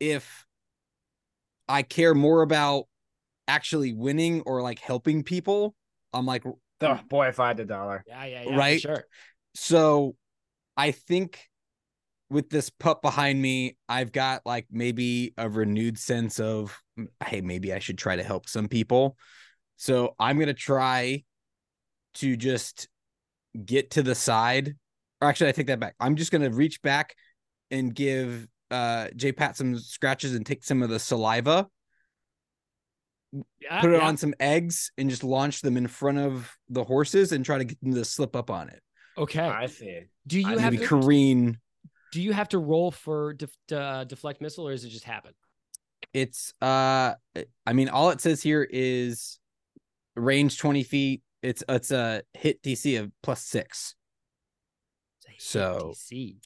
if 0.00 0.46
I 1.66 1.82
care 1.82 2.14
more 2.14 2.42
about 2.42 2.84
actually 3.46 3.94
winning 3.94 4.42
or 4.42 4.60
like 4.60 4.78
helping 4.78 5.22
people. 5.22 5.74
I'm 6.12 6.26
like 6.26 6.44
Oh 6.80 7.00
boy, 7.08 7.28
if 7.28 7.40
I 7.40 7.48
had 7.48 7.60
a 7.60 7.64
dollar. 7.64 8.04
Yeah, 8.06 8.24
yeah, 8.26 8.42
yeah. 8.42 8.56
Right? 8.56 8.80
Sure. 8.80 9.02
so 9.54 10.14
I 10.76 10.90
think 10.90 11.48
with 12.28 12.50
this 12.50 12.68
pup 12.68 13.00
behind 13.00 13.40
me, 13.40 13.78
I've 13.88 14.12
got 14.12 14.42
like 14.44 14.66
maybe 14.70 15.32
a 15.38 15.48
renewed 15.48 15.98
sense 15.98 16.38
of 16.38 16.78
"Mm, 16.98 17.08
hey, 17.24 17.40
maybe 17.40 17.72
I 17.72 17.78
should 17.78 17.96
try 17.96 18.16
to 18.16 18.22
help 18.22 18.46
some 18.46 18.68
people. 18.68 19.16
So 19.78 20.14
I'm 20.20 20.38
gonna 20.38 20.52
try 20.52 21.24
to 22.16 22.36
just 22.36 22.88
get 23.64 23.92
to 23.92 24.02
the 24.02 24.14
side. 24.14 24.76
Or 25.22 25.28
actually, 25.28 25.48
I 25.48 25.52
take 25.52 25.68
that 25.68 25.80
back. 25.80 25.94
I'm 25.98 26.16
just 26.16 26.30
gonna 26.30 26.50
reach 26.50 26.82
back 26.82 27.14
and 27.70 27.94
give 27.94 28.46
uh 28.70 29.08
J 29.16 29.32
Pat 29.32 29.56
some 29.56 29.78
scratches 29.78 30.34
and 30.34 30.44
take 30.44 30.64
some 30.64 30.82
of 30.82 30.90
the 30.90 30.98
saliva, 30.98 31.68
Yeah, 33.60 33.80
put 33.80 33.90
it 33.90 33.98
yeah. 34.00 34.06
on 34.06 34.16
some 34.16 34.34
eggs, 34.40 34.90
and 34.98 35.08
just 35.10 35.24
launch 35.24 35.60
them 35.62 35.76
in 35.76 35.86
front 35.86 36.18
of 36.18 36.50
the 36.68 36.84
horses 36.84 37.32
and 37.32 37.44
try 37.44 37.58
to 37.58 37.64
get 37.64 37.80
them 37.80 37.94
to 37.94 38.04
slip 38.04 38.34
up 38.36 38.50
on 38.50 38.68
it. 38.68 38.82
Okay. 39.16 39.40
I 39.40 39.66
see. 39.66 40.02
Do 40.26 40.38
you 40.40 40.46
I 40.58 40.60
have 40.60 40.76
to, 40.76 40.86
careen. 40.86 41.58
do 42.12 42.22
you 42.22 42.32
have 42.32 42.48
to 42.50 42.58
roll 42.58 42.90
for 42.90 43.32
def, 43.34 43.50
uh, 43.72 44.04
deflect 44.04 44.40
missile 44.40 44.68
or 44.68 44.72
does 44.72 44.84
it 44.84 44.90
just 44.90 45.04
happen? 45.04 45.32
It's 46.14 46.54
uh 46.62 47.14
I 47.66 47.72
mean 47.74 47.88
all 47.88 48.10
it 48.10 48.20
says 48.20 48.42
here 48.42 48.66
is 48.70 49.38
range 50.16 50.58
20 50.58 50.84
feet. 50.84 51.22
It's 51.42 51.62
it's 51.68 51.90
a 51.90 52.22
hit 52.34 52.62
DC 52.62 52.98
of 53.00 53.10
plus 53.22 53.42
six. 53.42 53.94
It's 55.18 55.26
a 55.26 55.30
hit 55.32 55.42
So- 55.42 55.92
DC. 55.94 56.36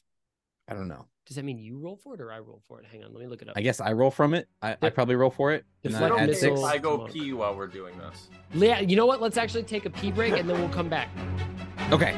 I 0.67 0.73
don't 0.73 0.87
know. 0.87 1.07
Does 1.25 1.37
that 1.37 1.45
mean 1.45 1.57
you 1.57 1.77
roll 1.77 1.95
for 1.95 2.15
it 2.15 2.21
or 2.21 2.33
I 2.33 2.39
roll 2.39 2.61
for 2.67 2.81
it? 2.81 2.85
Hang 2.91 3.01
on, 3.03 3.13
let 3.13 3.21
me 3.21 3.27
look 3.27 3.41
it 3.41 3.47
up. 3.47 3.53
I 3.55 3.61
guess 3.61 3.79
I 3.79 3.93
roll 3.93 4.11
from 4.11 4.33
it. 4.33 4.49
I, 4.61 4.75
I 4.81 4.89
probably 4.89 5.15
roll 5.15 5.29
for 5.29 5.53
it. 5.53 5.63
And 5.85 5.95
I 5.95 6.09
add 6.19 6.35
six. 6.35 6.61
I 6.61 6.77
go 6.77 6.97
Come 6.97 7.07
pee 7.07 7.31
while 7.31 7.55
we're 7.55 7.67
doing 7.67 7.97
this. 7.97 8.29
Yeah, 8.53 8.81
you 8.81 8.97
know 8.97 9.05
what? 9.05 9.21
Let's 9.21 9.37
actually 9.37 9.63
take 9.63 9.85
a 9.85 9.89
pee 9.89 10.11
break 10.11 10.33
and 10.33 10.49
then 10.49 10.59
we'll 10.59 10.67
come 10.67 10.89
back. 10.89 11.09
Okay. 11.91 12.13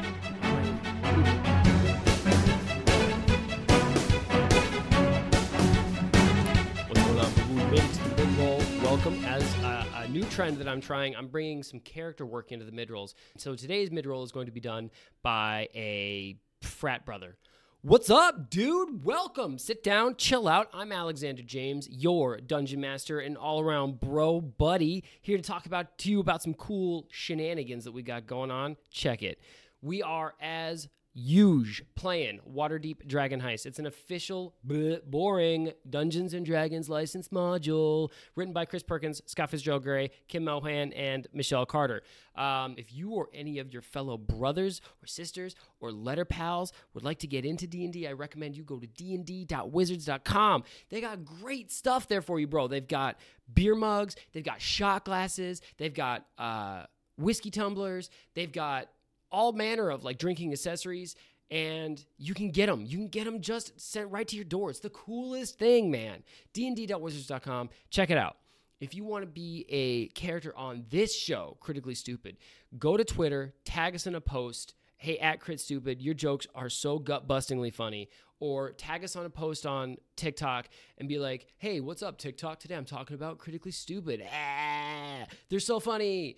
What's 6.88 7.04
going 7.04 7.18
on? 7.20 7.48
We 7.48 7.54
made 7.54 7.78
it 7.78 7.92
to 7.92 8.08
the 8.08 8.26
mid 8.26 8.38
roll. 8.38 8.60
Welcome 8.82 9.24
as 9.24 9.44
a, 9.58 9.86
a 9.98 10.08
new 10.08 10.24
trend 10.24 10.56
that 10.56 10.66
I'm 10.66 10.80
trying. 10.80 11.14
I'm 11.14 11.28
bringing 11.28 11.62
some 11.62 11.78
character 11.78 12.26
work 12.26 12.50
into 12.50 12.64
the 12.64 12.72
mid 12.72 12.90
rolls. 12.90 13.14
So 13.36 13.54
today's 13.54 13.92
mid 13.92 14.04
roll 14.04 14.24
is 14.24 14.32
going 14.32 14.46
to 14.46 14.52
be 14.52 14.60
done 14.60 14.90
by 15.22 15.68
a 15.76 16.36
frat 16.60 17.06
brother. 17.06 17.36
What's 17.82 18.10
up, 18.10 18.50
dude? 18.50 19.04
Welcome. 19.04 19.58
Sit 19.58 19.84
down, 19.84 20.16
chill 20.16 20.48
out. 20.48 20.68
I'm 20.74 20.90
Alexander 20.90 21.42
James, 21.42 21.88
your 21.88 22.38
dungeon 22.38 22.80
master 22.80 23.20
and 23.20 23.36
all 23.36 23.60
around 23.60 24.00
bro 24.00 24.40
buddy, 24.40 25.04
here 25.20 25.36
to 25.36 25.42
talk 25.42 25.66
about 25.66 25.96
to 25.98 26.10
you 26.10 26.18
about 26.18 26.42
some 26.42 26.54
cool 26.54 27.06
shenanigans 27.12 27.84
that 27.84 27.92
we 27.92 28.02
got 28.02 28.26
going 28.26 28.50
on. 28.50 28.76
Check 28.90 29.22
it. 29.22 29.38
We 29.82 30.02
are 30.02 30.34
as 30.40 30.88
huge 31.16 31.82
playing 31.94 32.40
Waterdeep 32.48 33.06
Dragon 33.06 33.40
Heist. 33.40 33.64
It's 33.64 33.78
an 33.78 33.86
official, 33.86 34.54
bleh, 34.66 35.02
boring 35.04 35.72
Dungeons 35.88 36.34
and 36.34 36.44
Dragons 36.44 36.88
license 36.88 37.28
module 37.28 38.10
written 38.34 38.52
by 38.52 38.66
Chris 38.66 38.82
Perkins, 38.82 39.22
Scott 39.26 39.50
Fitzgerald 39.50 39.82
Gray, 39.82 40.10
Kim 40.28 40.44
Mohan, 40.44 40.92
and 40.92 41.26
Michele 41.32 41.64
Carter. 41.64 42.02
Um, 42.34 42.74
if 42.76 42.92
you 42.92 43.12
or 43.12 43.28
any 43.32 43.58
of 43.58 43.72
your 43.72 43.82
fellow 43.82 44.18
brothers 44.18 44.82
or 45.02 45.06
sisters 45.06 45.54
or 45.80 45.90
letter 45.90 46.26
pals 46.26 46.72
would 46.92 47.02
like 47.02 47.18
to 47.20 47.26
get 47.26 47.46
into 47.46 47.66
D&D, 47.66 48.06
I 48.06 48.12
recommend 48.12 48.56
you 48.56 48.62
go 48.62 48.78
to 48.78 48.86
dnd.wizards.com. 48.86 50.64
They 50.90 51.00
got 51.00 51.24
great 51.24 51.72
stuff 51.72 52.08
there 52.08 52.22
for 52.22 52.38
you, 52.38 52.46
bro. 52.46 52.68
They've 52.68 52.86
got 52.86 53.18
beer 53.52 53.74
mugs, 53.74 54.16
they've 54.32 54.44
got 54.44 54.60
shot 54.60 55.06
glasses, 55.06 55.62
they've 55.78 55.94
got 55.94 56.26
uh, 56.36 56.84
whiskey 57.16 57.50
tumblers, 57.50 58.10
they've 58.34 58.52
got 58.52 58.88
all 59.36 59.52
manner 59.52 59.90
of 59.90 60.02
like 60.02 60.16
drinking 60.16 60.50
accessories 60.50 61.14
and 61.50 62.06
you 62.16 62.32
can 62.32 62.50
get 62.50 62.66
them 62.66 62.86
you 62.86 62.96
can 62.96 63.08
get 63.08 63.24
them 63.24 63.38
just 63.38 63.78
sent 63.78 64.10
right 64.10 64.26
to 64.26 64.34
your 64.34 64.46
door 64.46 64.70
it's 64.70 64.80
the 64.80 64.88
coolest 64.88 65.58
thing 65.58 65.90
man 65.90 66.22
dnd.wizards.com 66.54 67.68
check 67.90 68.08
it 68.08 68.16
out 68.16 68.38
if 68.80 68.94
you 68.94 69.04
want 69.04 69.22
to 69.22 69.26
be 69.26 69.66
a 69.68 70.08
character 70.18 70.56
on 70.56 70.86
this 70.88 71.14
show 71.14 71.58
critically 71.60 71.94
stupid 71.94 72.38
go 72.78 72.96
to 72.96 73.04
twitter 73.04 73.52
tag 73.66 73.94
us 73.94 74.06
in 74.06 74.14
a 74.14 74.20
post 74.22 74.72
hey, 74.98 75.18
at 75.18 75.40
Crit 75.40 75.60
Stupid, 75.60 76.00
your 76.00 76.14
jokes 76.14 76.46
are 76.54 76.68
so 76.68 76.98
gut 76.98 77.28
bustingly 77.28 77.72
funny. 77.72 78.08
Or 78.38 78.72
tag 78.72 79.02
us 79.02 79.16
on 79.16 79.24
a 79.24 79.30
post 79.30 79.64
on 79.64 79.96
TikTok 80.16 80.68
and 80.98 81.08
be 81.08 81.18
like, 81.18 81.46
hey, 81.56 81.80
what's 81.80 82.02
up, 82.02 82.18
TikTok? 82.18 82.58
Today 82.58 82.74
I'm 82.74 82.84
talking 82.84 83.14
about 83.14 83.38
Critically 83.38 83.70
Stupid. 83.70 84.22
Ah, 84.30 85.24
they're 85.48 85.58
so 85.58 85.80
funny. 85.80 86.36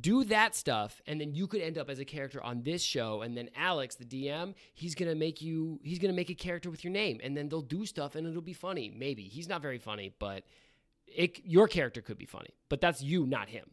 Do 0.00 0.24
that 0.24 0.54
stuff, 0.54 1.00
and 1.06 1.20
then 1.20 1.34
you 1.34 1.46
could 1.46 1.60
end 1.60 1.78
up 1.78 1.88
as 1.88 2.00
a 2.00 2.04
character 2.04 2.42
on 2.42 2.62
this 2.62 2.82
show. 2.82 3.22
And 3.22 3.36
then 3.36 3.50
Alex, 3.56 3.94
the 3.94 4.04
DM, 4.04 4.54
he's 4.74 4.94
gonna 4.94 5.14
make 5.14 5.40
you, 5.40 5.78
he's 5.82 5.98
gonna 5.98 6.12
make 6.12 6.30
a 6.30 6.34
character 6.34 6.70
with 6.70 6.82
your 6.82 6.92
name, 6.92 7.20
and 7.22 7.36
then 7.36 7.48
they'll 7.48 7.60
do 7.60 7.86
stuff, 7.86 8.16
and 8.16 8.26
it'll 8.26 8.42
be 8.42 8.52
funny. 8.52 8.92
Maybe 8.94 9.22
he's 9.24 9.48
not 9.48 9.62
very 9.62 9.78
funny, 9.78 10.12
but 10.18 10.44
it, 11.06 11.40
your 11.44 11.68
character 11.68 12.00
could 12.02 12.18
be 12.18 12.26
funny. 12.26 12.50
But 12.68 12.80
that's 12.80 13.00
you, 13.00 13.26
not 13.26 13.48
him 13.48 13.70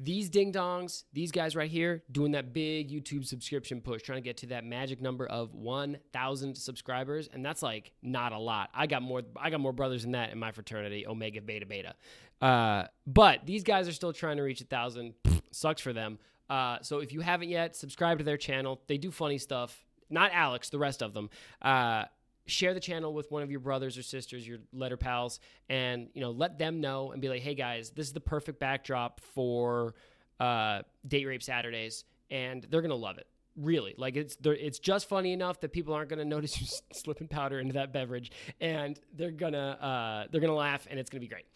these 0.00 0.30
ding 0.30 0.52
dongs, 0.52 1.04
these 1.12 1.32
guys 1.32 1.56
right 1.56 1.70
here, 1.70 2.04
doing 2.10 2.32
that 2.32 2.52
big 2.52 2.88
YouTube 2.88 3.26
subscription 3.26 3.80
push, 3.80 4.02
trying 4.02 4.18
to 4.18 4.24
get 4.24 4.36
to 4.38 4.46
that 4.46 4.64
magic 4.64 5.02
number 5.02 5.26
of 5.26 5.54
1,000 5.54 6.56
subscribers, 6.56 7.28
and 7.32 7.44
that's 7.44 7.62
like 7.62 7.92
not 8.00 8.32
a 8.32 8.38
lot. 8.38 8.70
I 8.72 8.86
got 8.86 9.02
more. 9.02 9.22
I 9.36 9.50
got 9.50 9.60
more 9.60 9.72
brothers 9.72 10.02
than 10.02 10.12
that 10.12 10.30
in 10.30 10.38
my 10.38 10.52
fraternity, 10.52 11.06
Omega 11.06 11.40
Beta 11.40 11.66
Beta. 11.66 11.94
Uh, 12.40 12.84
but 13.06 13.44
these 13.44 13.64
guys 13.64 13.88
are 13.88 13.92
still 13.92 14.12
trying 14.12 14.36
to 14.36 14.42
reach 14.42 14.60
a 14.60 14.64
thousand. 14.64 15.14
Sucks 15.50 15.82
for 15.82 15.92
them. 15.92 16.18
Uh, 16.48 16.78
so 16.82 17.00
if 17.00 17.12
you 17.12 17.20
haven't 17.20 17.48
yet, 17.48 17.74
subscribe 17.74 18.18
to 18.18 18.24
their 18.24 18.36
channel. 18.36 18.80
They 18.86 18.98
do 18.98 19.10
funny 19.10 19.38
stuff. 19.38 19.84
Not 20.08 20.30
Alex, 20.32 20.70
the 20.70 20.78
rest 20.78 21.02
of 21.02 21.12
them. 21.12 21.28
Uh, 21.60 22.04
share 22.48 22.74
the 22.74 22.80
channel 22.80 23.14
with 23.14 23.30
one 23.30 23.42
of 23.42 23.50
your 23.50 23.60
brothers 23.60 23.96
or 23.96 24.02
sisters, 24.02 24.46
your 24.46 24.58
letter 24.72 24.96
pals, 24.96 25.40
and 25.68 26.08
you 26.14 26.20
know 26.20 26.30
let 26.30 26.58
them 26.58 26.80
know 26.80 27.12
and 27.12 27.22
be 27.22 27.28
like, 27.28 27.42
hey 27.42 27.54
guys, 27.54 27.90
this 27.90 28.06
is 28.06 28.12
the 28.12 28.20
perfect 28.20 28.58
backdrop 28.58 29.20
for 29.20 29.94
uh, 30.40 30.82
date 31.06 31.26
rape 31.26 31.42
Saturdays, 31.42 32.04
and 32.30 32.66
they're 32.70 32.82
gonna 32.82 32.94
love 32.94 33.18
it. 33.18 33.26
Really, 33.56 33.94
like 33.98 34.16
it's 34.16 34.36
it's 34.44 34.78
just 34.78 35.08
funny 35.08 35.32
enough 35.32 35.60
that 35.60 35.72
people 35.72 35.94
aren't 35.94 36.10
gonna 36.10 36.24
notice 36.24 36.60
you 36.60 36.66
slipping 36.92 37.28
powder 37.28 37.60
into 37.60 37.74
that 37.74 37.92
beverage, 37.92 38.32
and 38.60 38.98
they're 39.14 39.30
gonna 39.30 39.58
uh, 39.58 40.26
they're 40.30 40.40
gonna 40.40 40.54
laugh, 40.54 40.86
and 40.90 40.98
it's 40.98 41.10
gonna 41.10 41.20
be 41.20 41.28
great. 41.28 41.46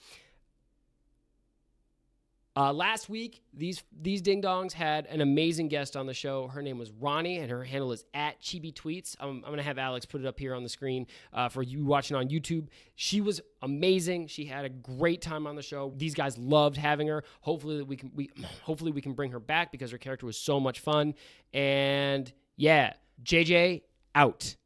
Uh, 2.55 2.71
last 2.71 3.09
week, 3.09 3.43
these 3.55 3.83
these 4.03 4.21
ding 4.21 4.43
dongs 4.43 4.73
had 4.73 5.07
an 5.07 5.23
amazing 5.23 5.69
guest 5.69 5.97
on 5.97 6.05
the 6.05 6.13
show. 6.13 6.49
Her 6.49 6.61
name 6.61 6.77
was 6.77 6.91
Ronnie, 6.91 7.39
and 7.39 7.51
her 7.51 7.65
handle 7.65 7.93
is 7.93 8.05
at 8.13 8.43
Chibi 8.43 8.75
Tweets. 8.75 9.17
Um, 9.21 9.43
I'm 9.47 9.53
gonna 9.53 9.63
have 9.63 9.79
Alex 9.79 10.05
put 10.05 10.21
it 10.21 10.27
up 10.27 10.39
here 10.39 10.55
on 10.55 10.63
the 10.63 10.69
screen 10.69 11.07
uh, 11.33 11.49
for 11.49 11.63
you 11.63 11.87
watching 11.87 12.15
on 12.15 12.29
YouTube. 12.29 12.69
She 12.95 13.23
was 13.23 13.41
amazing. 13.63 14.27
She 14.27 14.45
had 14.45 14.67
a 14.67 14.69
great 14.69 15.23
time 15.23 15.47
on 15.47 15.57
the 15.57 15.63
show. 15.63 15.95
These 15.97 16.15
guys 16.15 16.37
loved 16.37 16.77
having 16.77 17.09
her. 17.09 17.25
Hopefully 17.41 17.79
that 17.79 17.87
we 17.87 17.97
can 17.97 18.13
we 18.15 18.29
hopefully 18.63 18.91
we 18.93 19.01
can 19.01 19.15
bring 19.15 19.31
her 19.31 19.41
back 19.41 19.73
because 19.73 19.91
her 19.91 19.99
character 19.99 20.27
was 20.27 20.37
so 20.37 20.61
much 20.61 20.81
fun. 20.81 21.15
And 21.55 22.31
yeah, 22.57 22.93
JJ 23.25 23.81
out. 24.15 24.57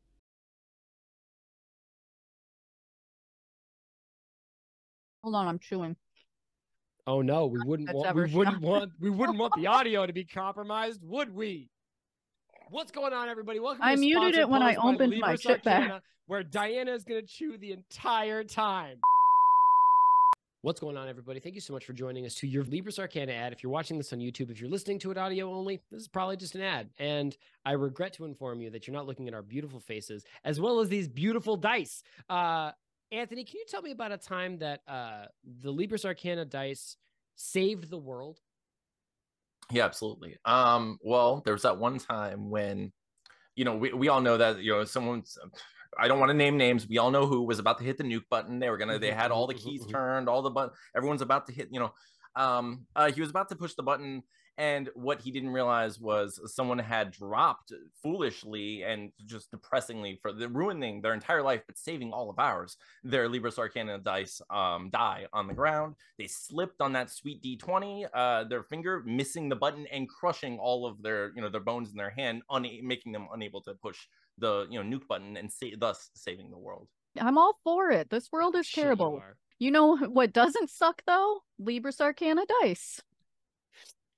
Hold 5.22 5.36
on, 5.36 5.46
I'm 5.46 5.60
chewing. 5.60 5.96
Oh 7.06 7.22
no, 7.22 7.46
we 7.46 7.60
wouldn't 7.64 7.92
want 7.92 8.16
we 8.16 8.24
wouldn't 8.32 8.60
want 8.60 8.90
we 9.00 9.10
wouldn't 9.10 9.38
want 9.38 9.52
the 9.56 9.68
audio 9.68 10.06
to 10.06 10.12
be 10.12 10.24
compromised, 10.24 11.00
would 11.04 11.32
we? 11.32 11.70
What's 12.70 12.90
going 12.90 13.12
on, 13.12 13.28
everybody? 13.28 13.60
Welcome. 13.60 13.82
I 13.82 13.94
to 13.94 14.00
muted 14.00 14.34
it 14.34 14.48
when 14.48 14.60
I 14.60 14.74
opened 14.74 15.12
Libra 15.12 15.28
my 15.28 15.36
shit 15.36 15.62
back. 15.62 16.02
Where 16.26 16.42
Dianna 16.42 16.92
is 16.92 17.04
gonna 17.04 17.22
chew 17.22 17.56
the 17.58 17.70
entire 17.70 18.42
time. 18.42 18.98
What's 20.62 20.80
going 20.80 20.96
on, 20.96 21.08
everybody? 21.08 21.38
Thank 21.38 21.54
you 21.54 21.60
so 21.60 21.72
much 21.72 21.84
for 21.84 21.92
joining 21.92 22.26
us 22.26 22.34
to 22.36 22.48
your 22.48 22.64
Libris 22.64 22.98
Arcana 22.98 23.30
ad. 23.30 23.52
If 23.52 23.62
you're 23.62 23.70
watching 23.70 23.98
this 23.98 24.12
on 24.12 24.18
YouTube, 24.18 24.50
if 24.50 24.60
you're 24.60 24.68
listening 24.68 24.98
to 25.00 25.12
it 25.12 25.16
audio 25.16 25.54
only, 25.54 25.80
this 25.92 26.00
is 26.00 26.08
probably 26.08 26.36
just 26.36 26.56
an 26.56 26.62
ad. 26.62 26.90
And 26.98 27.36
I 27.64 27.72
regret 27.72 28.14
to 28.14 28.24
inform 28.24 28.60
you 28.60 28.70
that 28.70 28.88
you're 28.88 28.96
not 28.96 29.06
looking 29.06 29.28
at 29.28 29.34
our 29.34 29.42
beautiful 29.42 29.78
faces 29.78 30.24
as 30.44 30.58
well 30.58 30.80
as 30.80 30.88
these 30.88 31.06
beautiful 31.06 31.56
dice. 31.56 32.02
Uh, 32.28 32.72
Anthony, 33.12 33.44
can 33.44 33.58
you 33.58 33.64
tell 33.68 33.82
me 33.82 33.92
about 33.92 34.12
a 34.12 34.18
time 34.18 34.58
that 34.58 34.80
uh, 34.88 35.26
the 35.62 35.72
Libris 35.72 36.04
Arcana 36.04 36.44
dice 36.44 36.96
saved 37.36 37.88
the 37.90 37.98
world? 37.98 38.40
Yeah, 39.70 39.84
absolutely. 39.84 40.36
Um, 40.44 40.98
well, 41.02 41.42
there 41.44 41.52
was 41.52 41.62
that 41.62 41.78
one 41.78 41.98
time 41.98 42.50
when, 42.50 42.92
you 43.54 43.64
know, 43.64 43.76
we, 43.76 43.92
we 43.92 44.08
all 44.08 44.20
know 44.20 44.36
that, 44.36 44.58
you 44.58 44.72
know, 44.72 44.84
someone's 44.84 45.38
I 45.98 46.08
don't 46.08 46.18
want 46.18 46.30
to 46.30 46.36
name 46.36 46.56
names. 46.56 46.86
We 46.86 46.98
all 46.98 47.10
know 47.10 47.26
who 47.26 47.42
was 47.42 47.58
about 47.58 47.78
to 47.78 47.84
hit 47.84 47.96
the 47.96 48.04
nuke 48.04 48.28
button. 48.28 48.58
They 48.58 48.70
were 48.70 48.76
gonna, 48.76 48.98
they 48.98 49.12
had 49.12 49.30
all 49.30 49.46
the 49.46 49.54
keys 49.54 49.86
turned, 49.86 50.28
all 50.28 50.42
the 50.42 50.50
button, 50.50 50.74
everyone's 50.96 51.22
about 51.22 51.46
to 51.46 51.52
hit, 51.52 51.68
you 51.70 51.80
know. 51.80 51.92
Um, 52.34 52.86
uh, 52.94 53.10
he 53.10 53.20
was 53.20 53.30
about 53.30 53.48
to 53.48 53.56
push 53.56 53.74
the 53.74 53.82
button, 53.82 54.22
and 54.58 54.88
what 54.94 55.20
he 55.20 55.30
didn't 55.30 55.50
realize 55.50 56.00
was 56.00 56.40
someone 56.54 56.78
had 56.78 57.10
dropped 57.10 57.72
foolishly 58.02 58.82
and 58.82 59.12
just 59.26 59.50
depressingly 59.50 60.18
for 60.22 60.32
the 60.32 60.48
ruining 60.48 61.00
their 61.00 61.14
entire 61.14 61.42
life, 61.42 61.62
but 61.66 61.76
saving 61.76 62.12
all 62.12 62.30
of 62.30 62.38
ours. 62.38 62.76
Their 63.04 63.28
Libris 63.28 63.58
Arcana 63.58 63.98
dice 63.98 64.40
um, 64.50 64.90
die 64.90 65.26
on 65.32 65.46
the 65.46 65.54
ground. 65.54 65.94
They 66.18 66.26
slipped 66.26 66.80
on 66.80 66.92
that 66.94 67.10
sweet 67.10 67.42
D20, 67.42 68.06
uh, 68.14 68.44
their 68.44 68.62
finger 68.62 69.02
missing 69.04 69.48
the 69.48 69.56
button 69.56 69.86
and 69.92 70.08
crushing 70.08 70.58
all 70.58 70.86
of 70.86 71.02
their, 71.02 71.32
you 71.34 71.42
know, 71.42 71.48
their 71.50 71.60
bones 71.60 71.90
in 71.90 71.96
their 71.96 72.10
hand, 72.10 72.42
una- 72.54 72.68
making 72.82 73.12
them 73.12 73.28
unable 73.32 73.60
to 73.62 73.74
push 73.74 73.98
the, 74.38 74.66
you 74.70 74.82
know, 74.82 74.98
nuke 74.98 75.06
button 75.06 75.36
and 75.36 75.50
sa- 75.52 75.66
thus 75.78 76.10
saving 76.14 76.50
the 76.50 76.58
world. 76.58 76.88
I'm 77.20 77.38
all 77.38 77.58
for 77.64 77.90
it. 77.90 78.10
This 78.10 78.30
world 78.30 78.56
is 78.56 78.66
Shit, 78.66 78.82
terrible. 78.84 79.20
are. 79.22 79.36
You 79.58 79.70
know 79.70 79.96
what 80.08 80.32
doesn't 80.32 80.70
suck 80.70 81.02
though? 81.06 81.40
Libris 81.60 82.00
Arcana 82.00 82.42
dice. 82.62 83.00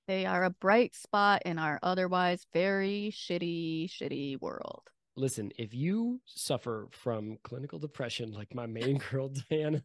They 0.09 0.25
are 0.25 0.43
a 0.43 0.49
bright 0.49 0.95
spot 0.95 1.43
in 1.45 1.59
our 1.59 1.77
otherwise 1.83 2.47
very 2.51 3.13
shitty, 3.13 3.91
shitty 3.91 4.41
world. 4.41 4.81
Listen, 5.15 5.51
if 5.59 5.71
you 5.75 6.19
suffer 6.25 6.87
from 6.89 7.37
clinical 7.43 7.77
depression 7.77 8.31
like 8.31 8.55
my 8.55 8.65
main 8.65 8.97
girl 9.11 9.29
Dianna, 9.29 9.83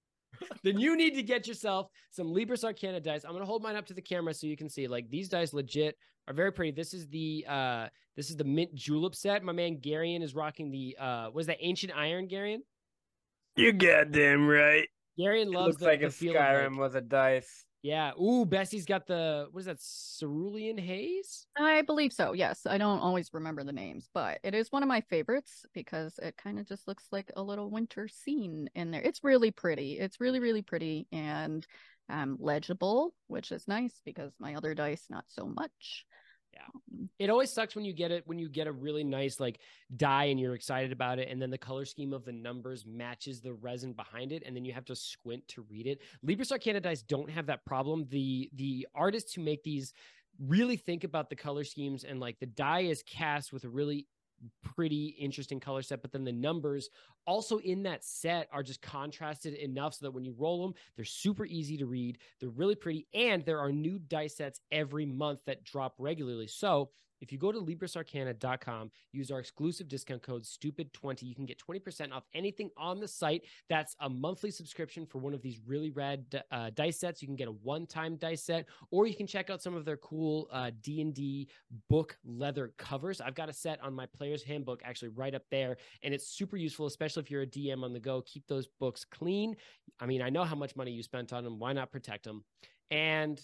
then 0.64 0.78
you 0.78 0.96
need 0.96 1.16
to 1.16 1.22
get 1.22 1.46
yourself 1.46 1.90
some 2.10 2.28
Libris 2.28 2.64
Arcana 2.64 2.98
dice. 2.98 3.24
I'm 3.26 3.32
gonna 3.32 3.44
hold 3.44 3.62
mine 3.62 3.76
up 3.76 3.84
to 3.88 3.92
the 3.92 4.00
camera 4.00 4.32
so 4.32 4.46
you 4.46 4.56
can 4.56 4.70
see. 4.70 4.88
Like 4.88 5.10
these 5.10 5.28
dice, 5.28 5.52
legit 5.52 5.98
are 6.28 6.32
very 6.32 6.50
pretty. 6.50 6.70
This 6.70 6.94
is 6.94 7.06
the 7.08 7.44
uh 7.46 7.88
this 8.16 8.30
is 8.30 8.36
the 8.36 8.44
mint 8.44 8.74
julep 8.74 9.14
set. 9.14 9.42
My 9.42 9.52
man 9.52 9.82
Garion 9.82 10.22
is 10.22 10.34
rocking 10.34 10.70
the 10.70 10.96
uh 10.98 11.28
was 11.30 11.44
that 11.48 11.58
ancient 11.60 11.92
iron 11.94 12.26
Garion? 12.26 12.60
You 13.54 13.74
goddamn 13.74 14.48
right. 14.48 14.88
Garion 15.20 15.42
It 15.42 15.50
loves 15.50 15.66
looks 15.66 15.80
the, 15.80 15.84
like 15.88 16.00
the 16.00 16.06
a 16.06 16.10
feel 16.10 16.38
of, 16.38 16.40
Skyrim 16.40 16.70
like- 16.70 16.80
with 16.80 16.96
a 16.96 17.02
dice. 17.02 17.66
Yeah. 17.82 18.12
Ooh, 18.20 18.44
Bessie's 18.44 18.84
got 18.84 19.06
the 19.06 19.48
what 19.52 19.60
is 19.60 19.66
that 19.66 19.78
cerulean 20.18 20.78
haze? 20.78 21.46
I 21.56 21.82
believe 21.82 22.12
so. 22.12 22.32
Yes, 22.32 22.66
I 22.66 22.78
don't 22.78 22.98
always 22.98 23.30
remember 23.32 23.62
the 23.64 23.72
names, 23.72 24.08
but 24.12 24.40
it 24.42 24.54
is 24.54 24.72
one 24.72 24.82
of 24.82 24.88
my 24.88 25.00
favorites 25.02 25.64
because 25.72 26.18
it 26.22 26.36
kind 26.36 26.58
of 26.58 26.66
just 26.66 26.88
looks 26.88 27.06
like 27.12 27.30
a 27.36 27.42
little 27.42 27.70
winter 27.70 28.08
scene 28.08 28.68
in 28.74 28.90
there. 28.90 29.02
It's 29.02 29.22
really 29.22 29.50
pretty. 29.50 29.98
It's 29.98 30.20
really 30.20 30.40
really 30.40 30.62
pretty 30.62 31.06
and 31.12 31.66
um 32.08 32.36
legible, 32.40 33.14
which 33.26 33.52
is 33.52 33.68
nice 33.68 34.00
because 34.04 34.32
my 34.40 34.54
other 34.54 34.74
dice 34.74 35.06
not 35.08 35.24
so 35.28 35.46
much. 35.46 36.04
Um, 36.56 37.08
it 37.18 37.30
always 37.30 37.50
sucks 37.50 37.74
when 37.74 37.84
you 37.84 37.92
get 37.92 38.10
it 38.10 38.22
when 38.26 38.38
you 38.38 38.48
get 38.48 38.66
a 38.66 38.72
really 38.72 39.04
nice 39.04 39.40
like 39.40 39.60
die 39.96 40.24
and 40.24 40.38
you're 40.40 40.54
excited 40.54 40.92
about 40.92 41.18
it 41.18 41.28
and 41.28 41.40
then 41.40 41.50
the 41.50 41.58
color 41.58 41.84
scheme 41.84 42.12
of 42.12 42.24
the 42.24 42.32
numbers 42.32 42.84
matches 42.86 43.40
the 43.40 43.52
resin 43.52 43.92
behind 43.92 44.32
it 44.32 44.42
and 44.46 44.56
then 44.56 44.64
you 44.64 44.72
have 44.72 44.84
to 44.86 44.96
squint 44.96 45.46
to 45.48 45.64
read 45.70 45.86
it. 45.86 46.00
Libris 46.26 46.52
arcana 46.52 46.80
dice 46.80 47.02
don't 47.02 47.30
have 47.30 47.46
that 47.46 47.64
problem. 47.64 48.06
The 48.10 48.50
the 48.54 48.86
artists 48.94 49.34
who 49.34 49.42
make 49.42 49.62
these 49.62 49.92
really 50.38 50.76
think 50.76 51.04
about 51.04 51.30
the 51.30 51.36
color 51.36 51.64
schemes 51.64 52.04
and 52.04 52.20
like 52.20 52.38
the 52.38 52.46
die 52.46 52.82
is 52.82 53.02
cast 53.02 53.52
with 53.52 53.64
a 53.64 53.68
really 53.68 54.06
pretty 54.62 55.06
interesting 55.18 55.58
color 55.58 55.82
set 55.82 56.00
but 56.02 56.12
then 56.12 56.24
the 56.24 56.32
numbers 56.32 56.90
also 57.26 57.58
in 57.58 57.82
that 57.82 58.04
set 58.04 58.48
are 58.52 58.62
just 58.62 58.80
contrasted 58.80 59.54
enough 59.54 59.94
so 59.94 60.06
that 60.06 60.12
when 60.12 60.24
you 60.24 60.34
roll 60.38 60.62
them 60.62 60.74
they're 60.96 61.04
super 61.04 61.44
easy 61.44 61.76
to 61.76 61.86
read 61.86 62.18
they're 62.40 62.48
really 62.50 62.74
pretty 62.74 63.06
and 63.14 63.44
there 63.44 63.58
are 63.58 63.72
new 63.72 63.98
dice 63.98 64.36
sets 64.36 64.60
every 64.70 65.06
month 65.06 65.40
that 65.46 65.64
drop 65.64 65.94
regularly. 65.98 66.46
So 66.46 66.90
if 67.20 67.32
you 67.32 67.38
go 67.38 67.52
to 67.52 67.60
librisarcana.com, 67.60 68.90
use 69.12 69.30
our 69.30 69.38
exclusive 69.38 69.88
discount 69.88 70.22
code 70.22 70.44
STUPID20, 70.44 71.22
you 71.22 71.34
can 71.34 71.46
get 71.46 71.58
20% 71.58 72.12
off 72.12 72.24
anything 72.34 72.70
on 72.76 73.00
the 73.00 73.08
site. 73.08 73.44
That's 73.68 73.96
a 74.00 74.08
monthly 74.08 74.50
subscription 74.50 75.06
for 75.06 75.18
one 75.18 75.34
of 75.34 75.42
these 75.42 75.58
really 75.66 75.90
rad 75.90 76.42
uh, 76.50 76.70
dice 76.74 76.98
sets. 76.98 77.22
You 77.22 77.28
can 77.28 77.36
get 77.36 77.48
a 77.48 77.52
one-time 77.52 78.16
dice 78.16 78.42
set, 78.42 78.66
or 78.90 79.06
you 79.06 79.14
can 79.14 79.26
check 79.26 79.50
out 79.50 79.62
some 79.62 79.74
of 79.74 79.84
their 79.84 79.96
cool 79.98 80.48
uh, 80.52 80.70
D&D 80.82 81.48
book 81.88 82.16
leather 82.24 82.72
covers. 82.78 83.20
I've 83.20 83.34
got 83.34 83.48
a 83.48 83.52
set 83.52 83.82
on 83.82 83.94
my 83.94 84.06
player's 84.06 84.42
handbook 84.42 84.82
actually 84.84 85.08
right 85.08 85.34
up 85.34 85.44
there, 85.50 85.76
and 86.02 86.14
it's 86.14 86.28
super 86.28 86.56
useful, 86.56 86.86
especially 86.86 87.22
if 87.22 87.30
you're 87.30 87.42
a 87.42 87.46
DM 87.46 87.82
on 87.82 87.92
the 87.92 88.00
go. 88.00 88.22
Keep 88.22 88.46
those 88.46 88.66
books 88.66 89.04
clean. 89.04 89.56
I 90.00 90.06
mean, 90.06 90.22
I 90.22 90.30
know 90.30 90.44
how 90.44 90.56
much 90.56 90.76
money 90.76 90.92
you 90.92 91.02
spent 91.02 91.32
on 91.32 91.44
them. 91.44 91.58
Why 91.58 91.72
not 91.72 91.90
protect 91.90 92.24
them? 92.24 92.44
And 92.90 93.40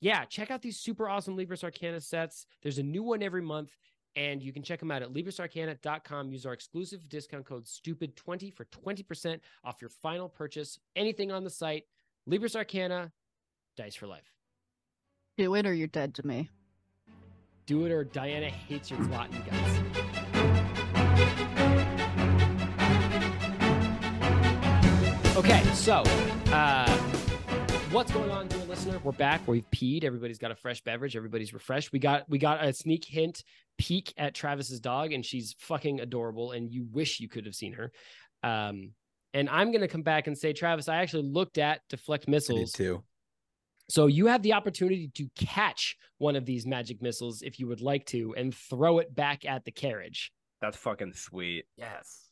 yeah, 0.00 0.24
check 0.24 0.50
out 0.50 0.62
these 0.62 0.78
super 0.78 1.08
awesome 1.08 1.36
Libris 1.36 1.62
Arcana 1.62 2.00
sets. 2.00 2.46
There's 2.62 2.78
a 2.78 2.82
new 2.82 3.02
one 3.02 3.22
every 3.22 3.42
month, 3.42 3.76
and 4.16 4.42
you 4.42 4.52
can 4.52 4.62
check 4.62 4.80
them 4.80 4.90
out 4.90 5.02
at 5.02 5.12
librisarcana.com. 5.12 6.30
Use 6.30 6.46
our 6.46 6.52
exclusive 6.52 7.08
discount 7.08 7.44
code 7.44 7.66
STUPID20 7.66 8.52
for 8.54 8.64
20% 8.64 9.40
off 9.64 9.80
your 9.80 9.90
final 9.90 10.28
purchase. 10.28 10.78
Anything 10.96 11.30
on 11.30 11.44
the 11.44 11.50
site, 11.50 11.84
Libris 12.28 12.56
Arcana, 12.56 13.12
dice 13.76 13.94
for 13.94 14.06
life. 14.06 14.32
Do 15.36 15.54
it 15.54 15.66
or 15.66 15.74
you're 15.74 15.86
dead 15.86 16.14
to 16.16 16.26
me. 16.26 16.48
Do 17.66 17.84
it 17.84 17.92
or 17.92 18.04
Dianna 18.04 18.48
hates 18.48 18.90
your 18.90 19.00
glutton 19.00 19.42
guts. 19.48 20.00
Okay, 25.36 25.62
so 25.72 26.02
uh, 26.52 26.89
what's 27.90 28.12
going 28.12 28.30
on, 28.30 28.46
dear 28.46 28.64
listener? 28.64 29.00
We're 29.02 29.12
back. 29.12 29.46
We've 29.48 29.68
peed. 29.70 30.04
Everybody's 30.04 30.38
got 30.38 30.52
a 30.52 30.54
fresh 30.54 30.80
beverage. 30.80 31.16
Everybody's 31.16 31.52
refreshed. 31.52 31.92
We 31.92 31.98
got 31.98 32.28
we 32.28 32.38
got 32.38 32.64
a 32.64 32.72
sneak 32.72 33.04
hint 33.04 33.42
peek 33.78 34.12
at 34.16 34.34
Travis's 34.34 34.80
dog, 34.80 35.12
and 35.12 35.24
she's 35.24 35.56
fucking 35.58 36.00
adorable. 36.00 36.52
And 36.52 36.70
you 36.70 36.86
wish 36.92 37.20
you 37.20 37.28
could 37.28 37.46
have 37.46 37.54
seen 37.54 37.72
her. 37.72 37.90
Um, 38.42 38.92
and 39.34 39.48
I'm 39.48 39.72
gonna 39.72 39.88
come 39.88 40.02
back 40.02 40.28
and 40.28 40.38
say, 40.38 40.52
Travis, 40.52 40.88
I 40.88 40.96
actually 40.96 41.24
looked 41.24 41.58
at 41.58 41.80
deflect 41.88 42.24
I 42.24 42.26
did 42.26 42.30
missiles. 42.30 42.72
too. 42.72 43.02
So 43.88 44.06
you 44.06 44.26
have 44.26 44.42
the 44.42 44.52
opportunity 44.52 45.10
to 45.16 45.28
catch 45.36 45.96
one 46.18 46.36
of 46.36 46.46
these 46.46 46.64
magic 46.64 47.02
missiles 47.02 47.42
if 47.42 47.58
you 47.58 47.66
would 47.66 47.80
like 47.80 48.06
to, 48.06 48.34
and 48.36 48.54
throw 48.54 49.00
it 49.00 49.14
back 49.14 49.44
at 49.44 49.64
the 49.64 49.72
carriage. 49.72 50.32
That's 50.60 50.76
fucking 50.76 51.14
sweet. 51.14 51.64
Yes. 51.76 52.28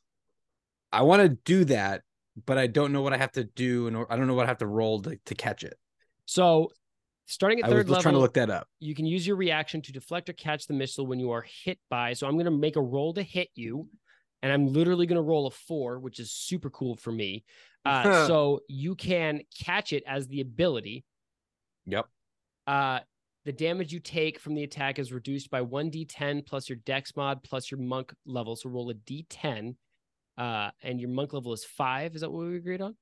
I 0.93 1.03
want 1.03 1.23
to 1.23 1.31
do 1.45 1.65
that, 1.65 2.03
but 2.47 2.59
I 2.59 2.67
don't 2.67 2.93
know 2.93 3.03
what 3.03 3.13
I 3.13 3.17
have 3.17 3.33
to 3.33 3.45
do, 3.45 3.87
and 3.87 3.97
I 4.09 4.17
don't 4.17 4.27
know 4.27 4.35
what 4.35 4.47
I 4.47 4.49
have 4.49 4.59
to 4.59 4.67
roll 4.67 5.01
to, 5.03 5.19
to 5.27 5.35
catch 5.35 5.65
it. 5.65 5.75
So, 6.27 6.71
starting 7.27 7.61
at 7.61 7.69
third 7.69 7.87
I 7.87 7.91
was, 7.91 7.97
was 7.97 8.03
trying 8.03 8.15
to 8.15 8.21
look 8.21 8.35
that 8.35 8.51
up. 8.51 8.69
you 8.81 8.95
can 8.95 9.07
use 9.07 9.27
your 9.27 9.37
reaction 9.37 9.83
to 9.83 9.93
deflect 9.93 10.29
or 10.29 10.35
catch 10.35 10.67
the 10.67 10.75
missile 10.75 11.07
when 11.07 11.19
you 11.19 11.31
are 11.31 11.45
hit 11.65 11.79
by. 11.91 12.13
So 12.13 12.27
I'm 12.27 12.35
going 12.35 12.47
to 12.47 12.51
make 12.51 12.77
a 12.77 12.83
roll 12.83 13.15
to 13.15 13.23
hit 13.23 13.49
you, 13.55 13.89
and 14.43 14.53
I'm 14.53 14.67
literally 14.67 15.07
going 15.07 15.17
to 15.17 15.23
roll 15.23 15.47
a 15.47 15.51
four, 15.51 15.99
which 15.99 16.21
is 16.21 16.33
super 16.33 16.71
cool 16.71 16.97
for 16.97 17.13
me. 17.13 17.45
Uh, 17.85 18.27
so 18.27 18.61
you 18.69 18.95
can 18.95 19.41
catch 19.63 19.93
it 19.93 20.03
as 20.07 20.27
the 20.29 20.41
ability. 20.41 21.05
Yep. 21.87 22.07
Uh, 22.67 23.01
the 23.45 23.53
damage 23.53 23.95
you 23.95 24.01
take 24.01 24.39
from 24.39 24.55
the 24.55 24.63
attack 24.63 24.99
is 24.99 25.11
reduced 25.11 25.51
by 25.51 25.63
1d10 25.63 26.45
plus 26.45 26.69
your 26.69 26.77
dex 26.85 27.17
mod 27.17 27.43
plus 27.43 27.71
your 27.71 27.81
monk 27.81 28.13
level. 28.27 28.57
So 28.57 28.69
roll 28.69 28.91
a 28.91 28.95
d10. 28.95 29.75
Uh, 30.39 30.71
and 30.83 31.01
your 31.01 31.11
monk 31.11 31.33
level 31.33 31.53
is 31.53 31.65
five. 31.65 32.15
Is 32.15 32.21
that 32.23 32.31
what 32.31 32.47
we 32.47 32.57
agreed 32.57 32.81
on? 32.81 32.97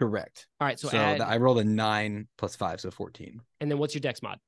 Correct. 0.00 0.46
All 0.60 0.66
right. 0.68 0.78
So, 0.78 0.88
So, 0.88 0.96
add, 0.96 1.20
I 1.20 1.36
rolled 1.36 1.58
a 1.58 1.64
nine 1.64 2.28
plus 2.38 2.54
five, 2.56 2.80
so 2.80 2.90
fourteen. 2.90 3.40
and 3.60 3.70
then 3.70 3.78
what's 3.78 3.94
your 3.94 4.00
dex 4.00 4.22
mod? 4.22 4.38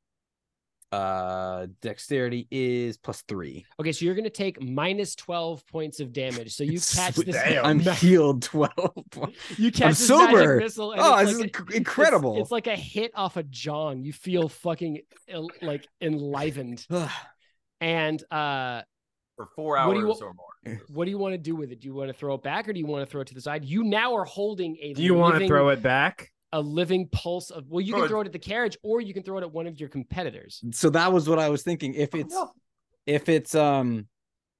Uh, 0.92 1.66
dexterity 1.82 2.46
is 2.52 2.96
plus 2.96 3.22
three. 3.22 3.66
Okay, 3.80 3.90
so 3.90 4.04
you're 4.04 4.14
going 4.14 4.22
to 4.24 4.30
take 4.30 4.62
minus 4.62 5.16
12 5.16 5.66
points 5.66 5.98
of 5.98 6.12
damage. 6.12 6.54
So 6.54 6.62
you 6.62 6.78
catch 6.78 7.14
Sweet. 7.14 7.26
this. 7.26 7.36
I'm 7.64 7.80
healed 7.96 8.42
twelve. 8.42 8.70
You 9.58 9.72
catch 9.72 9.82
I'm 9.82 9.90
this 9.90 10.08
magic 10.08 10.30
sober. 10.38 10.56
missile. 10.60 10.92
And 10.92 11.00
Oh, 11.00 11.16
it's 11.18 11.30
this 11.32 11.40
like 11.40 11.50
is 11.50 11.56
a- 11.58 11.62
inc- 11.62 11.66
it's- 11.68 11.76
incredible. 11.78 12.40
It's, 12.40 12.52
like 12.52 12.68
a 12.68 12.76
hit 12.76 13.10
off 13.16 13.36
a 13.36 13.42
John. 13.42 14.04
You 14.04 14.12
feel 14.12 14.48
fucking 14.48 15.00
like 15.62 15.88
enlivened. 16.00 16.86
And 17.80 18.22
uh, 18.30 18.82
For 19.36 19.46
four 19.56 19.76
hours 19.76 19.88
What 19.88 19.94
do 19.94 20.00
you 20.00 20.12
or 20.12 20.34
more. 20.34 20.80
what 20.88 21.04
do 21.06 21.10
you 21.10 21.18
want 21.18 21.32
to 21.34 21.38
do 21.38 21.56
with 21.56 21.72
it? 21.72 21.80
Do 21.80 21.88
you 21.88 21.94
want 21.94 22.08
to 22.08 22.14
throw 22.14 22.34
it 22.34 22.42
back 22.42 22.68
or 22.68 22.72
do 22.72 22.78
you 22.78 22.86
want 22.86 23.04
to 23.04 23.10
throw 23.10 23.20
it 23.20 23.26
to 23.28 23.34
the 23.34 23.40
side? 23.40 23.64
You 23.64 23.82
now 23.82 24.14
are 24.14 24.24
holding 24.24 24.76
a 24.80 24.92
Do 24.94 25.02
you 25.02 25.14
want 25.14 25.38
to 25.40 25.46
throw 25.48 25.68
it 25.70 25.82
back? 25.82 26.30
a 26.52 26.60
living 26.60 27.08
pulse 27.08 27.50
of 27.50 27.66
well, 27.68 27.80
you 27.80 27.90
Throw 27.92 27.98
can 27.98 28.04
it- 28.04 28.08
throw 28.10 28.20
it 28.20 28.26
at 28.26 28.32
the 28.32 28.38
carriage 28.38 28.78
or 28.84 29.00
you 29.00 29.12
can 29.12 29.24
throw 29.24 29.38
it 29.38 29.42
at 29.42 29.50
one 29.50 29.66
of 29.66 29.80
your 29.80 29.88
competitors. 29.88 30.62
so 30.70 30.88
that 30.90 31.12
was 31.12 31.28
what 31.28 31.40
I 31.40 31.48
was 31.48 31.64
thinking. 31.64 31.94
If 31.94 32.14
it's 32.14 32.36
if 33.06 33.28
it's 33.28 33.56
um 33.56 34.06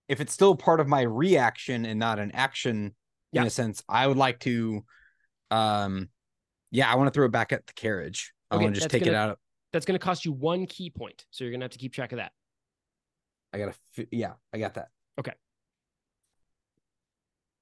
if 0.08 0.20
it's 0.20 0.32
still 0.32 0.56
part 0.56 0.80
of 0.80 0.88
my 0.88 1.02
reaction 1.02 1.86
and 1.86 2.00
not 2.00 2.18
an 2.18 2.32
action 2.32 2.96
Yeah. 3.30 3.42
in 3.42 3.46
a 3.46 3.50
sense, 3.50 3.80
I 3.88 4.08
would 4.08 4.16
like 4.16 4.40
to 4.40 4.84
um 5.52 6.08
yeah, 6.72 6.90
I 6.90 6.96
want 6.96 7.06
to 7.06 7.12
throw 7.12 7.26
it 7.26 7.30
back 7.30 7.52
at 7.52 7.64
the 7.68 7.72
carriage. 7.74 8.32
I 8.50 8.56
Okay, 8.56 8.64
want 8.64 8.74
to 8.74 8.80
just 8.80 8.90
take 8.90 9.02
it 9.02 9.06
gonna- 9.06 9.18
out. 9.18 9.38
That's 9.72 9.86
going 9.86 9.98
to 9.98 10.04
cost 10.04 10.24
you 10.24 10.32
one 10.32 10.66
ki 10.66 10.90
point. 10.90 11.24
So 11.30 11.42
you're 11.44 11.50
going 11.52 11.60
to 11.60 11.64
have 11.64 11.70
to 11.72 11.78
keep 11.78 11.92
track 11.92 12.12
of 12.12 12.18
that. 12.18 12.32
I 13.55 13.59
gotta 13.59 13.74
fi- 13.92 14.09
yeah, 14.11 14.32
I 14.52 14.59
got 14.59 14.74
that. 14.74 14.88
Okay. 15.18 15.32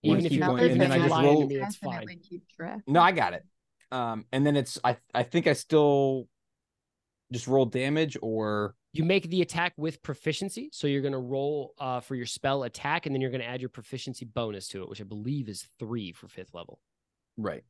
Even 0.03 0.25
if 0.25 0.31
ki 0.31 0.39
you're, 0.39 0.47
point, 0.47 0.63
and 0.65 0.81
then 0.81 0.91
I 0.91 0.97
you're 0.97 1.05
just 1.05 1.11
lying 1.11 1.27
to 1.27 1.33
roll- 1.33 1.47
me, 1.49 1.57
it's 1.57 1.77
fine. 1.77 1.93
Definitely 1.93 2.17
keep 2.29 2.49
track. 2.49 2.81
No, 2.87 3.01
I 3.01 3.13
got 3.13 3.35
it. 3.35 3.45
Um 3.93 4.25
and 4.33 4.45
then 4.47 4.57
it's 4.57 4.79
I 4.83 4.97
I 5.15 5.23
think 5.23 5.47
I 5.47 5.53
still 5.53 6.29
just 7.33 7.47
roll 7.47 7.67
damage 7.67 8.17
or 8.21 8.75
You 8.93 9.05
make 9.05 9.29
the 9.31 9.43
attack 9.43 9.75
with 9.77 10.03
proficiency. 10.03 10.71
So 10.73 10.87
you're 10.87 11.01
going 11.03 11.13
to 11.13 11.19
roll 11.19 11.73
uh, 11.79 12.01
for 12.01 12.15
your 12.15 12.27
spell 12.27 12.65
attack, 12.65 13.07
and 13.07 13.15
then 13.15 13.23
you're 13.23 13.31
going 13.31 13.41
to 13.41 13.47
add 13.47 13.63
your 13.63 13.71
proficiency 13.71 14.27
bonus 14.27 14.69
to 14.69 14.83
it, 14.83 14.89
which 14.91 15.01
I 15.01 15.05
believe 15.05 15.49
is 15.49 15.67
three 15.79 16.13
for 16.13 16.29
fifth 16.29 16.53
level. 16.53 16.79
right. 17.39 17.65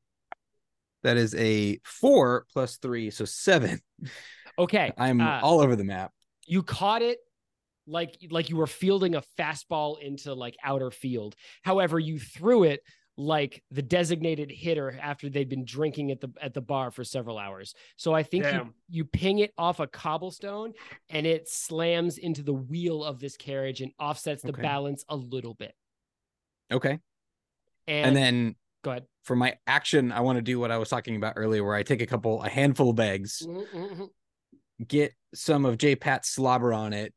That 1.05 1.17
is 1.17 1.35
a 1.35 1.79
four 1.85 2.47
plus 2.53 2.77
three, 2.77 3.11
so 3.11 3.25
seven. 3.25 3.81
Okay. 4.57 4.93
I'm 4.99 5.21
uh, 5.21 5.41
all 5.43 5.61
over 5.61 5.75
the 5.77 5.85
map. 5.85 6.13
you 6.47 6.63
caught 6.63 7.03
it 7.03 7.19
like 7.87 8.17
like 8.31 8.49
you 8.51 8.57
were 8.57 8.67
fielding 8.67 9.15
a 9.15 9.23
fastball 9.39 10.01
into 10.01 10.35
like 10.35 10.57
outer 10.63 10.91
field. 10.91 11.35
However, 11.63 11.99
you 11.99 12.19
threw 12.19 12.65
it 12.65 12.81
like 13.19 13.63
the 13.71 13.83
designated 13.83 14.51
hitter 14.51 14.99
after 15.01 15.29
they'd 15.29 15.49
been 15.49 15.65
drinking 15.67 16.11
at 16.11 16.21
the 16.21 16.29
at 16.41 16.55
the 16.55 16.61
bar 16.63 16.91
for 16.91 17.05
several 17.05 17.39
hours. 17.39 17.75
So 17.97 18.15
I 18.15 18.23
think 18.23 18.45
you 18.47 18.51
Damn. 18.53 18.75
you 18.89 19.05
ping 19.05 19.41
it 19.41 19.53
off 19.59 19.81
a 19.81 19.87
cobblestone 19.87 20.73
and 21.11 21.27
it 21.27 21.49
slams 21.49 22.19
into 22.19 22.43
the 22.43 22.55
wheel 22.55 23.05
of 23.05 23.21
this 23.21 23.37
carriage 23.37 23.81
and 23.83 23.93
offsets 23.99 24.43
the 24.43 24.49
Okay. 24.51 24.63
balance 24.63 25.05
a 25.09 25.17
little 25.17 25.55
bit. 25.55 25.75
Okay. 26.73 26.99
And, 27.87 28.07
And 28.07 28.17
then 28.17 28.57
go 28.83 28.93
ahead. 28.93 29.07
for 29.25 29.37
my 29.37 29.59
action, 29.67 30.11
I 30.13 30.21
want 30.21 30.37
to 30.37 30.43
do 30.43 30.59
what 30.59 30.71
I 30.71 30.79
was 30.79 30.89
talking 30.89 31.17
about 31.17 31.35
earlier, 31.37 31.63
where 31.65 31.75
I 31.75 31.83
take 31.83 32.01
a 32.01 32.07
couple, 32.07 32.43
a 32.43 32.49
handful 32.49 32.91
of 32.91 32.97
bags, 32.97 33.43
Mhm. 33.47 34.09
get 34.87 35.13
some 35.35 35.67
of 35.67 35.77
J 35.79 35.97
Pat's 35.97 36.31
slobber 36.31 36.73
on 36.73 36.93
it, 36.93 37.13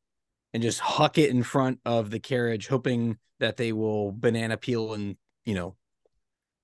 and 0.56 0.64
just 0.64 0.80
huck 0.80 1.18
it 1.18 1.30
in 1.32 1.43
front 1.43 1.80
of 1.86 2.10
the 2.10 2.20
carriage, 2.20 2.68
hoping 2.68 3.18
that 3.41 3.58
they 3.58 3.74
will 3.74 4.14
banana 4.14 4.56
peel 4.56 4.93
and 4.93 5.18
you 5.43 5.53
know 5.53 5.76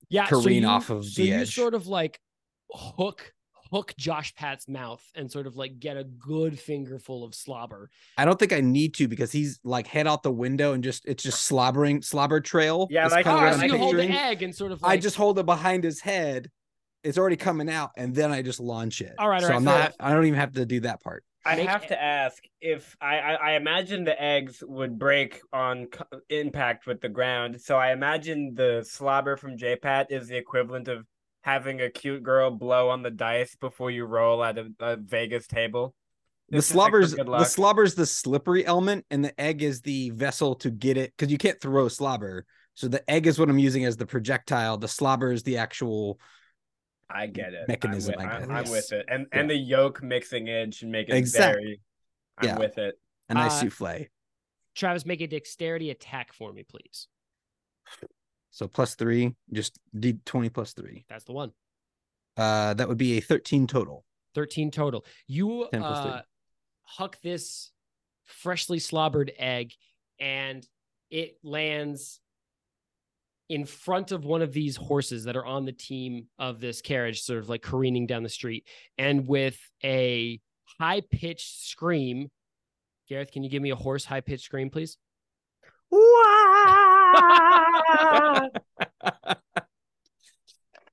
yeah, 0.09 0.25
careen 0.27 0.63
you, 0.63 0.67
off 0.69 0.89
of 0.89 1.05
so 1.05 1.21
the 1.21 1.27
you 1.27 1.35
edge. 1.35 1.53
sort 1.53 1.73
of 1.73 1.87
like 1.87 2.19
hook 2.71 3.33
hook 3.69 3.93
Josh 3.97 4.33
Pat's 4.35 4.67
mouth 4.69 5.01
and 5.15 5.29
sort 5.29 5.45
of 5.47 5.55
like 5.57 5.79
get 5.79 5.97
a 5.97 6.03
good 6.05 6.57
fingerful 6.57 7.23
of 7.25 7.35
slobber. 7.35 7.89
I 8.17 8.23
don't 8.25 8.39
think 8.39 8.53
I 8.53 8.61
need 8.61 8.93
to 8.95 9.07
because 9.09 9.31
he's 9.33 9.59
like 9.65 9.87
head 9.87 10.07
out 10.07 10.23
the 10.23 10.31
window 10.31 10.71
and 10.73 10.83
just 10.83 11.05
it's 11.05 11.23
just 11.23 11.41
slobbering 11.43 12.01
slobber 12.01 12.39
trail. 12.39 12.87
Yeah, 12.89 13.07
like- 13.07 13.25
kinda 13.25 13.39
Oh, 13.49 13.51
so 13.51 13.57
I'm 13.59 13.69
you 13.69 13.77
hold 13.77 13.95
the 13.97 14.09
egg 14.09 14.41
and 14.41 14.55
sort 14.55 14.71
of 14.71 14.83
I 14.83 14.95
just 14.97 15.15
hold 15.17 15.37
it 15.37 15.45
behind 15.45 15.83
his 15.83 15.99
head. 15.99 16.49
It's 17.03 17.17
already 17.17 17.35
coming 17.35 17.67
out, 17.69 17.91
and 17.97 18.13
then 18.13 18.31
I 18.31 18.41
just 18.43 18.59
launch 18.59 19.01
it. 19.01 19.15
All 19.17 19.27
right, 19.27 19.41
all 19.41 19.41
so 19.41 19.47
right, 19.49 19.55
I'm 19.55 19.63
so- 19.65 19.71
not. 19.71 19.95
I 19.99 20.13
don't 20.13 20.25
even 20.25 20.39
have 20.39 20.53
to 20.53 20.65
do 20.65 20.79
that 20.81 21.01
part. 21.01 21.23
I 21.43 21.55
Make 21.55 21.69
have 21.69 21.83
it- 21.83 21.87
to 21.89 22.01
ask 22.01 22.43
if 22.59 22.95
I, 23.01 23.19
I 23.19 23.33
I 23.33 23.51
imagine 23.53 24.03
the 24.03 24.21
eggs 24.21 24.63
would 24.65 24.99
break 24.99 25.41
on 25.51 25.87
co- 25.87 26.05
impact 26.29 26.85
with 26.85 27.01
the 27.01 27.09
ground. 27.09 27.59
So 27.61 27.77
I 27.77 27.91
imagine 27.91 28.53
the 28.53 28.83
slobber 28.87 29.35
from 29.37 29.57
JPat 29.57 30.07
is 30.11 30.27
the 30.27 30.37
equivalent 30.37 30.87
of 30.87 31.05
having 31.41 31.81
a 31.81 31.89
cute 31.89 32.21
girl 32.21 32.51
blow 32.51 32.89
on 32.89 33.01
the 33.01 33.09
dice 33.09 33.55
before 33.55 33.89
you 33.89 34.05
roll 34.05 34.43
at 34.43 34.59
a, 34.59 34.71
a 34.79 34.95
Vegas 34.97 35.47
table. 35.47 35.95
The 36.51 36.57
It's 36.59 36.67
just 36.67 36.75
like 36.75 36.91
slobber's 36.91 37.15
the 37.15 37.23
luck. 37.23 37.47
slobber's 37.47 37.95
the 37.95 38.05
slippery 38.05 38.63
element, 38.65 39.05
and 39.09 39.25
the 39.25 39.39
egg 39.41 39.63
is 39.63 39.81
the 39.81 40.11
vessel 40.11 40.53
to 40.55 40.69
get 40.69 40.97
it 40.97 41.13
because 41.17 41.31
you 41.31 41.39
can't 41.39 41.59
throw 41.59 41.87
slobber. 41.87 42.45
So 42.75 42.87
the 42.87 43.09
egg 43.09 43.25
is 43.25 43.39
what 43.39 43.49
I'm 43.49 43.57
using 43.59 43.85
as 43.85 43.97
the 43.97 44.05
projectile. 44.05 44.77
The 44.77 44.87
slobber 44.87 45.31
is 45.31 45.43
the 45.43 45.57
actual. 45.57 46.19
I 47.13 47.27
get 47.27 47.53
it. 47.53 47.67
mechanism, 47.67 48.15
I'm 48.17 48.27
I 48.27 48.39
with, 48.39 48.47
guess. 48.49 48.49
I'm 48.67 48.71
with 48.71 48.91
it, 48.93 49.05
and 49.09 49.27
and 49.31 49.49
the 49.49 49.55
yolk 49.55 50.01
mixing 50.03 50.47
in 50.47 50.71
should 50.71 50.87
make 50.89 51.09
it 51.09 51.15
Exactly. 51.15 51.61
very. 51.63 51.81
I'm 52.37 52.47
Yeah. 52.47 52.57
with 52.59 52.77
it. 52.77 52.99
A 53.29 53.33
nice 53.33 53.51
Uh, 53.63 53.69
souffle. 53.69 54.05
Travis 54.75 55.05
make 55.05 55.21
a 55.21 55.27
dexterity 55.27 55.89
attack 55.89 56.33
for 56.33 56.51
me, 56.53 56.63
please. 56.63 57.07
So 58.51 58.67
plus 58.67 58.95
three, 58.95 59.35
just 59.51 59.79
D 59.97 60.13
twenty 60.25 60.49
plus 60.49 60.73
three. 60.73 61.05
That's 61.09 61.23
the 61.23 61.33
one. 61.33 61.51
Uh, 62.37 62.73
that 62.75 62.87
would 62.87 62.97
be 62.97 63.17
a 63.17 63.21
thirteen 63.21 63.67
total. 63.67 64.05
13 64.33 64.71
total. 64.71 65.05
You 65.27 65.67
10 65.73 65.81
plus 65.81 66.01
three. 66.03 66.11
uh, 66.11 66.21
huck 66.83 67.17
this 67.21 67.73
freshly 68.23 68.79
slobbered 68.79 69.29
egg 69.37 69.73
and 70.21 70.65
it 71.09 71.37
lands 71.43 72.20
in 73.51 73.65
front 73.65 74.13
of 74.13 74.23
one 74.23 74.41
of 74.41 74.53
these 74.53 74.77
horses 74.77 75.25
that 75.25 75.35
are 75.35 75.45
on 75.45 75.65
the 75.65 75.73
team 75.73 76.27
of 76.39 76.61
this 76.61 76.81
carriage, 76.81 77.21
sort 77.21 77.37
of 77.37 77.49
like 77.49 77.61
careening 77.61 78.07
down 78.07 78.23
the 78.23 78.29
street. 78.29 78.65
And 78.97 79.27
with 79.27 79.59
a 79.83 80.39
high 80.79 81.01
pitched 81.01 81.67
scream, 81.69 82.31
Gareth, 83.09 83.33
can 83.33 83.43
you 83.43 83.49
give 83.49 83.61
me 83.61 83.71
a 83.71 83.75
horse 83.75 84.05
high 84.05 84.21
pitched 84.21 84.45
scream, 84.45 84.69
please? 84.69 84.97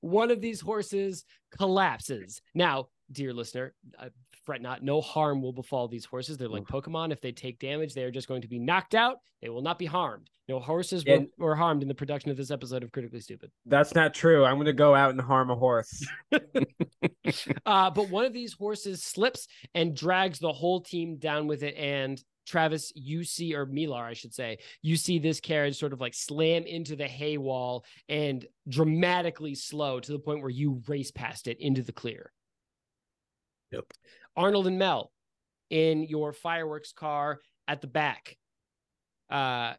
one 0.01 0.29
of 0.29 0.41
these 0.41 0.59
horses 0.59 1.23
collapses. 1.57 2.41
Now, 2.53 2.89
dear 3.09 3.33
listener, 3.33 3.73
uh, 3.97 4.09
fret 4.45 4.61
not, 4.61 4.83
no 4.83 5.01
harm 5.01 5.41
will 5.41 5.53
befall 5.53 5.87
these 5.87 6.05
horses. 6.05 6.37
They're 6.37 6.49
like 6.49 6.63
Pokemon. 6.63 7.11
If 7.11 7.21
they 7.21 7.31
take 7.31 7.59
damage, 7.59 7.93
they 7.93 8.03
are 8.03 8.11
just 8.11 8.27
going 8.27 8.41
to 8.41 8.47
be 8.47 8.59
knocked 8.59 8.95
out. 8.95 9.17
They 9.41 9.49
will 9.49 9.61
not 9.61 9.79
be 9.79 9.85
harmed. 9.85 10.29
No 10.47 10.59
horses 10.59 11.05
were, 11.05 11.25
were 11.37 11.55
harmed 11.55 11.83
in 11.83 11.87
the 11.87 11.93
production 11.93 12.31
of 12.31 12.37
this 12.37 12.49
episode 12.49 12.81
of 12.81 12.91
Critically 12.91 13.19
Stupid. 13.19 13.51
That's 13.67 13.93
not 13.93 14.15
true. 14.15 14.43
I'm 14.43 14.57
gonna 14.57 14.73
go 14.73 14.95
out 14.95 15.11
and 15.11 15.21
harm 15.21 15.51
a 15.51 15.55
horse. 15.55 16.05
Uh, 17.65 17.89
but 17.91 18.09
one 18.09 18.25
of 18.25 18.33
these 18.33 18.53
horses 18.53 19.03
slips 19.03 19.47
and 19.75 19.95
drags 19.95 20.39
the 20.39 20.51
whole 20.51 20.81
team 20.81 21.17
down 21.17 21.45
with 21.45 21.61
it. 21.61 21.75
And 21.75 22.21
Travis, 22.47 22.91
you 22.95 23.23
see, 23.23 23.53
or 23.53 23.67
Milar, 23.67 24.03
I 24.03 24.13
should 24.13 24.33
say, 24.33 24.57
you 24.81 24.95
see 24.95 25.19
this 25.19 25.39
carriage 25.39 25.77
sort 25.77 25.93
of 25.93 26.01
like 26.01 26.15
slam 26.15 26.63
into 26.63 26.95
the 26.95 27.07
hay 27.07 27.37
wall 27.37 27.85
and 28.07 28.45
dramatically 28.67 29.53
slow 29.53 29.99
to 29.99 30.11
the 30.11 30.19
point 30.19 30.41
where 30.41 30.49
you 30.49 30.81
race 30.87 31.11
past 31.11 31.47
it 31.47 31.59
into 31.59 31.83
the 31.83 31.91
clear. 31.91 32.31
Yep. 33.71 33.85
Arnold 34.39 34.67
and 34.67 34.79
Mel 34.79 35.11
in 35.69 36.03
your 36.03 36.31
fireworks 36.31 36.93
car 36.93 37.39
at 37.67 37.81
the 37.81 37.87
back. 37.87 38.37
Uh, 39.29 39.73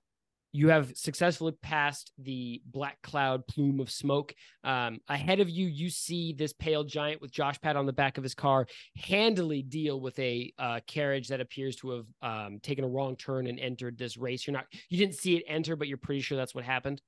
you 0.52 0.68
have 0.68 0.96
successfully 0.96 1.52
passed 1.62 2.12
the 2.18 2.60
black 2.66 3.00
cloud 3.02 3.46
plume 3.46 3.80
of 3.80 3.90
smoke. 3.90 4.34
Um, 4.62 4.98
ahead 5.08 5.40
of 5.40 5.48
you, 5.48 5.66
you 5.66 5.88
see 5.88 6.34
this 6.34 6.52
pale 6.52 6.84
giant 6.84 7.22
with 7.22 7.32
Josh 7.32 7.58
Pat 7.60 7.76
on 7.76 7.86
the 7.86 7.92
back 7.92 8.18
of 8.18 8.24
his 8.24 8.34
car 8.34 8.66
handily 8.96 9.62
deal 9.62 10.00
with 10.00 10.18
a 10.18 10.52
uh, 10.58 10.80
carriage 10.86 11.28
that 11.28 11.40
appears 11.40 11.76
to 11.76 11.90
have 11.90 12.06
um, 12.20 12.58
taken 12.62 12.84
a 12.84 12.88
wrong 12.88 13.16
turn 13.16 13.46
and 13.46 13.58
entered 13.58 13.96
this 13.96 14.18
race. 14.18 14.46
You're 14.46 14.54
not, 14.54 14.66
you 14.90 14.98
didn't 14.98 15.14
see 15.14 15.36
it 15.36 15.44
enter, 15.48 15.74
but 15.74 15.88
you're 15.88 15.96
pretty 15.96 16.20
sure 16.20 16.36
that's 16.36 16.54
what 16.54 16.64
happened. 16.64 17.00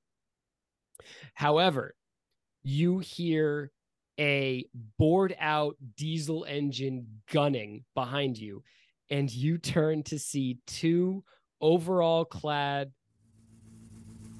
However, 1.33 1.95
you 2.63 2.99
hear 2.99 3.71
a 4.19 4.65
bored 4.97 5.35
out 5.39 5.75
diesel 5.95 6.45
engine 6.47 7.07
gunning 7.31 7.83
behind 7.95 8.37
you, 8.37 8.63
and 9.09 9.31
you 9.31 9.57
turn 9.57 10.03
to 10.03 10.19
see 10.19 10.59
two 10.67 11.23
overall 11.61 12.25
clad 12.25 12.91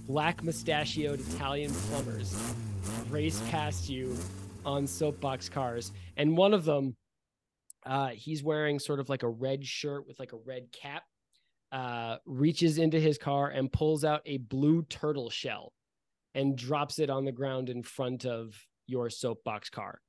black 0.08 0.44
mustachioed 0.44 1.20
Italian 1.34 1.72
plumbers 1.74 2.54
race 3.10 3.42
past 3.50 3.90
you 3.90 4.18
on 4.66 4.86
soapbox 4.86 5.50
cars. 5.50 5.92
And 6.18 6.36
one 6.38 6.54
of 6.54 6.66
them, 6.66 6.96
uh, 7.86 8.10
he's 8.10 8.44
wearing 8.44 8.80
sort 8.80 9.00
of 9.00 9.10
like 9.10 9.24
a 9.24 9.30
red 9.30 9.66
shirt 9.66 10.08
with 10.08 10.20
like 10.20 10.34
a 10.34 10.38
red 10.46 10.72
cap, 10.72 11.04
uh, 11.72 12.18
reaches 12.26 12.78
into 12.78 13.00
his 13.00 13.18
car 13.18 13.50
and 13.50 13.72
pulls 13.72 14.04
out 14.04 14.22
a 14.26 14.38
blue 14.38 14.84
turtle 14.84 15.30
shell 15.30 15.74
and 16.36 16.58
drops 16.58 17.00
it 17.00 17.10
on 17.10 17.26
the 17.26 17.32
ground 17.32 17.70
in 17.70 17.84
front 17.84 18.26
of 18.26 18.56
your 18.88 19.10
soapbox 19.10 19.70
car. 19.70 20.00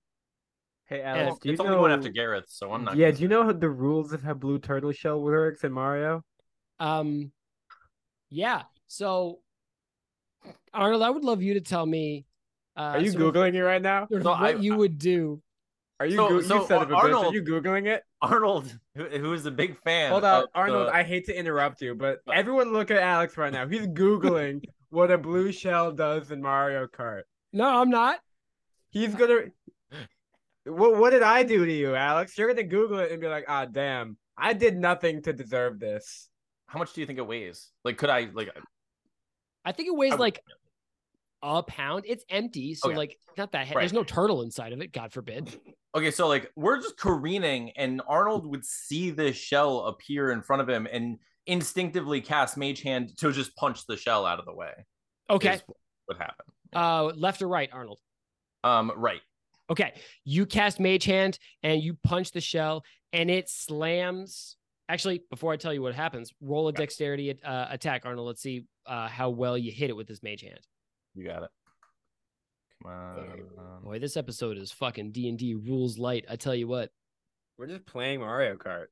Hey 0.87 1.01
And 1.01 1.21
Alex, 1.23 1.39
do 1.41 1.49
you 1.49 1.53
it's 1.55 1.63
know? 1.63 1.67
only 1.69 1.79
one 1.81 1.91
after 1.93 2.11
Gareth, 2.11 2.45
so 2.49 2.73
I'm 2.73 2.85
not. 2.85 2.97
yeah, 2.97 3.07
gonna 3.07 3.17
do 3.17 3.23
you 3.23 3.29
know 3.29 3.53
the 3.53 3.71
rules 3.71 4.13
of 4.13 4.23
how 4.23 4.35
blue 4.35 4.59
turtle 4.59 4.93
shell 4.93 5.21
works 5.21 5.65
in 5.65 5.73
Mario? 5.73 6.23
Um, 6.79 7.33
yeah. 8.29 8.63
So, 8.87 9.39
Arnold, 10.75 11.03
I 11.03 11.11
would 11.11 11.25
love 11.25 11.43
you 11.43 11.55
to 11.55 11.61
tell 11.61 11.87
me. 11.87 12.27
Uh, 12.77 12.81
Are 12.81 13.01
you 13.01 13.11
sort 13.13 13.23
of- 13.25 13.35
googling 13.35 13.55
it 13.55 13.63
right 13.65 13.81
now? 13.81 14.07
sort 14.09 14.23
So 14.25 14.31
what 14.31 14.43
I- 14.43 14.51
you 14.59 14.77
would 14.77 14.99
do. 14.99 15.41
Are 16.01 16.07
you 16.07 16.17
So- 16.17 16.29
go- 16.29 16.41
so, 16.43 16.61
you 16.61 16.67
son 16.67 16.83
of 16.83 16.91
a 16.91 16.95
bitch? 16.95 16.97
Are 16.99 17.03
Arnold- 17.05 17.35
you 17.35 17.43
googling 17.43 17.87
it? 17.87 18.03
Arnold, 18.21 18.79
who, 18.97 19.05
who 19.05 19.33
is 19.33 19.47
a 19.47 19.51
big 19.53 19.79
fan. 19.85 20.11
Hold 20.11 20.25
on, 20.25 20.47
Arnold. 20.55 20.89
the- 20.89 20.93
I 20.95 21.03
hate 21.05 21.27
to 21.27 21.39
interrupt 21.39 21.81
you, 21.81 21.95
but 21.95 22.19
everyone 22.33 22.73
look 22.73 22.91
at 22.91 22.99
Alex 22.99 23.39
right 23.39 23.53
now. 23.53 23.67
He's 23.69 23.87
googling 23.87 24.65
what 24.91 25.11
a 25.13 25.17
blue 25.19 25.53
shell 25.53 25.93
does 25.93 26.31
in 26.33 26.43
Mario 26.43 26.87
Kart. 26.89 27.23
No, 27.53 27.81
I'm 27.81 27.91
not. 27.91 28.19
He's 28.95 29.15
gonna. 29.15 29.41
What 30.67 30.97
What 30.97 31.11
did 31.11 31.23
I 31.23 31.43
do 31.43 31.67
to 31.67 31.71
you, 31.73 31.95
Alex? 31.95 32.39
You're 32.39 32.49
gonna 32.49 32.63
Google 32.67 33.01
it 33.01 33.13
and 33.13 33.21
be 33.21 33.27
like, 33.29 33.45
"Ah, 33.49 33.67
damn, 33.67 34.17
I 34.39 34.55
did 34.55 34.79
nothing 34.79 35.21
to 35.25 35.33
deserve 35.35 35.79
this." 35.79 36.31
How 36.69 36.79
much 36.79 36.95
do 36.95 37.03
you 37.03 37.07
think 37.07 37.19
it 37.19 37.27
weighs? 37.27 37.69
Like, 37.85 37.99
could 37.99 38.09
I 38.09 38.31
like? 38.33 38.49
I 39.67 39.73
think 39.73 39.89
it 39.89 39.95
weighs 39.95 40.15
I- 40.15 40.17
like 40.17 40.43
a 41.43 41.63
pound. 41.63 42.05
It's 42.09 42.25
empty, 42.31 42.75
so 42.75 42.89
Okay. 42.89 42.97
like 42.97 43.19
not 43.37 43.53
that. 43.53 43.67
He- 43.67 43.75
Right. 43.75 43.83
There's 43.83 43.93
no 43.93 44.05
turtle 44.05 44.41
inside 44.41 44.73
of 44.73 44.81
it. 44.81 44.91
God 44.93 45.13
forbid. 45.13 45.55
Okay, 45.95 46.11
so 46.11 46.27
like 46.29 46.51
we're 46.57 46.81
just 46.81 46.97
careening, 46.97 47.73
and 47.73 48.01
Arnold 48.09 48.47
would 48.47 48.65
see 48.65 49.11
this 49.11 49.37
shell 49.37 49.81
appear 49.81 50.31
in 50.33 50.41
front 50.41 50.63
of 50.63 50.69
him 50.69 50.89
and 50.91 51.19
instinctively 51.47 52.23
cast 52.23 52.57
Mage 52.57 52.81
Hand 52.81 53.19
to 53.19 53.33
just 53.33 53.55
punch 53.57 53.87
the 53.87 53.99
shell 53.99 54.25
out 54.25 54.39
of 54.39 54.47
the 54.47 54.55
way. 54.55 54.73
Okay. 55.29 55.61
what 56.07 56.17
happened? 56.17 56.49
Uh, 56.75 57.05
left 57.17 57.43
or 57.43 57.49
right, 57.49 57.69
Arnold. 57.71 57.99
Um, 58.65 58.91
right. 58.97 59.21
Okay, 59.71 59.95
you 60.25 60.45
cast 60.45 60.81
Mage 60.81 61.05
Hand 61.05 61.39
and 61.63 61.81
you 61.81 61.97
punch 62.03 62.33
the 62.33 62.41
shell, 62.41 62.85
and 63.13 63.31
it 63.31 63.49
slams. 63.49 64.57
Actually, 64.89 65.23
before 65.31 65.53
I 65.53 65.57
tell 65.57 65.73
you 65.73 65.81
what 65.81 65.95
happens, 65.95 66.33
roll 66.43 66.69
a 66.69 66.73
dexterity 66.73 67.39
uh, 67.43 67.67
attack, 67.71 68.03
Arnold. 68.05 68.27
Let's 68.27 68.43
see 68.43 68.67
uh, 68.87 69.09
how 69.09 69.31
well 69.31 69.57
you 69.57 69.73
hit 69.73 69.89
it 69.89 69.97
with 69.97 70.07
this 70.07 70.23
Mage 70.23 70.43
Hand. 70.43 70.61
You 71.15 71.25
got 71.25 71.45
it. 71.45 71.51
Come 72.83 72.93
on. 72.93 73.83
Boy, 73.83 73.99
this 73.99 74.17
episode 74.17 74.59
is 74.59 74.73
fucking 74.73 75.13
D 75.13 75.29
and 75.29 75.39
D 75.39 75.55
rules 75.55 75.99
light. 75.99 76.27
I 76.29 76.37
tell 76.37 76.55
you 76.55 76.69
what. 76.69 76.91
We're 77.57 77.69
just 77.69 77.87
playing 77.87 78.21
Mario 78.21 78.57
Kart. 78.57 78.87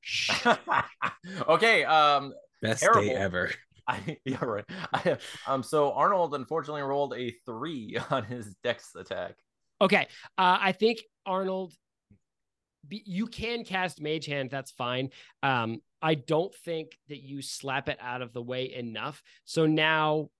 okay. 1.48 1.84
Um, 1.84 2.32
Best 2.62 2.82
Terrible. 2.82 3.02
day 3.02 3.10
ever. 3.10 3.50
I 3.88 4.16
yeah 4.24 4.44
right. 4.44 4.64
I, 4.92 5.18
um, 5.46 5.62
so 5.62 5.92
Arnold 5.92 6.34
unfortunately 6.34 6.82
rolled 6.82 7.14
a 7.14 7.34
three 7.44 7.98
on 8.10 8.24
his 8.24 8.54
dex 8.62 8.94
attack. 8.94 9.34
Okay, 9.82 10.06
uh, 10.38 10.58
I 10.60 10.72
think 10.72 11.02
Arnold, 11.26 11.74
you 12.88 13.26
can 13.26 13.64
cast 13.64 14.00
Mage 14.00 14.26
Hand. 14.26 14.48
That's 14.48 14.70
fine. 14.70 15.10
Um, 15.42 15.80
I 16.00 16.14
don't 16.14 16.54
think 16.54 16.96
that 17.08 17.20
you 17.20 17.42
slap 17.42 17.88
it 17.88 17.98
out 18.00 18.22
of 18.22 18.32
the 18.32 18.42
way 18.42 18.72
enough. 18.72 19.22
So 19.44 19.66
now, 19.66 20.30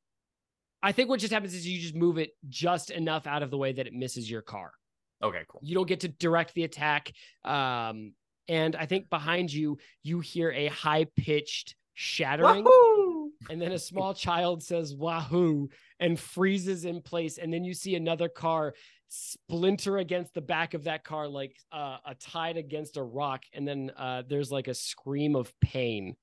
I 0.82 0.92
think 0.92 1.08
what 1.08 1.20
just 1.20 1.32
happens 1.32 1.54
is 1.54 1.66
you 1.66 1.80
just 1.80 1.94
move 1.94 2.18
it 2.18 2.30
just 2.48 2.90
enough 2.90 3.26
out 3.26 3.42
of 3.42 3.50
the 3.50 3.58
way 3.58 3.72
that 3.72 3.86
it 3.86 3.92
misses 3.92 4.30
your 4.30 4.42
car. 4.42 4.72
Okay, 5.22 5.42
cool. 5.48 5.60
You 5.62 5.74
don't 5.74 5.88
get 5.88 6.00
to 6.00 6.08
direct 6.08 6.54
the 6.54 6.64
attack. 6.64 7.12
Um, 7.44 8.14
and 8.48 8.74
I 8.76 8.86
think 8.86 9.10
behind 9.10 9.52
you, 9.52 9.78
you 10.02 10.20
hear 10.20 10.50
a 10.50 10.66
high 10.68 11.06
pitched 11.16 11.76
shattering. 11.94 12.66
And 13.50 13.60
then 13.60 13.72
a 13.72 13.78
small 13.78 14.14
child 14.14 14.62
says 14.62 14.94
"Wahoo!" 14.94 15.68
and 15.98 16.18
freezes 16.18 16.84
in 16.84 17.02
place. 17.02 17.38
And 17.38 17.52
then 17.52 17.64
you 17.64 17.74
see 17.74 17.96
another 17.96 18.28
car 18.28 18.74
splinter 19.12 19.98
against 19.98 20.32
the 20.32 20.40
back 20.40 20.72
of 20.74 20.84
that 20.84 21.04
car, 21.04 21.28
like 21.28 21.54
uh, 21.70 21.98
a 22.06 22.14
tide 22.14 22.56
against 22.56 22.96
a 22.96 23.02
rock. 23.02 23.42
And 23.52 23.68
then 23.68 23.90
uh, 23.96 24.22
there's 24.26 24.50
like 24.50 24.68
a 24.68 24.74
scream 24.74 25.36
of 25.36 25.52
pain. 25.60 26.16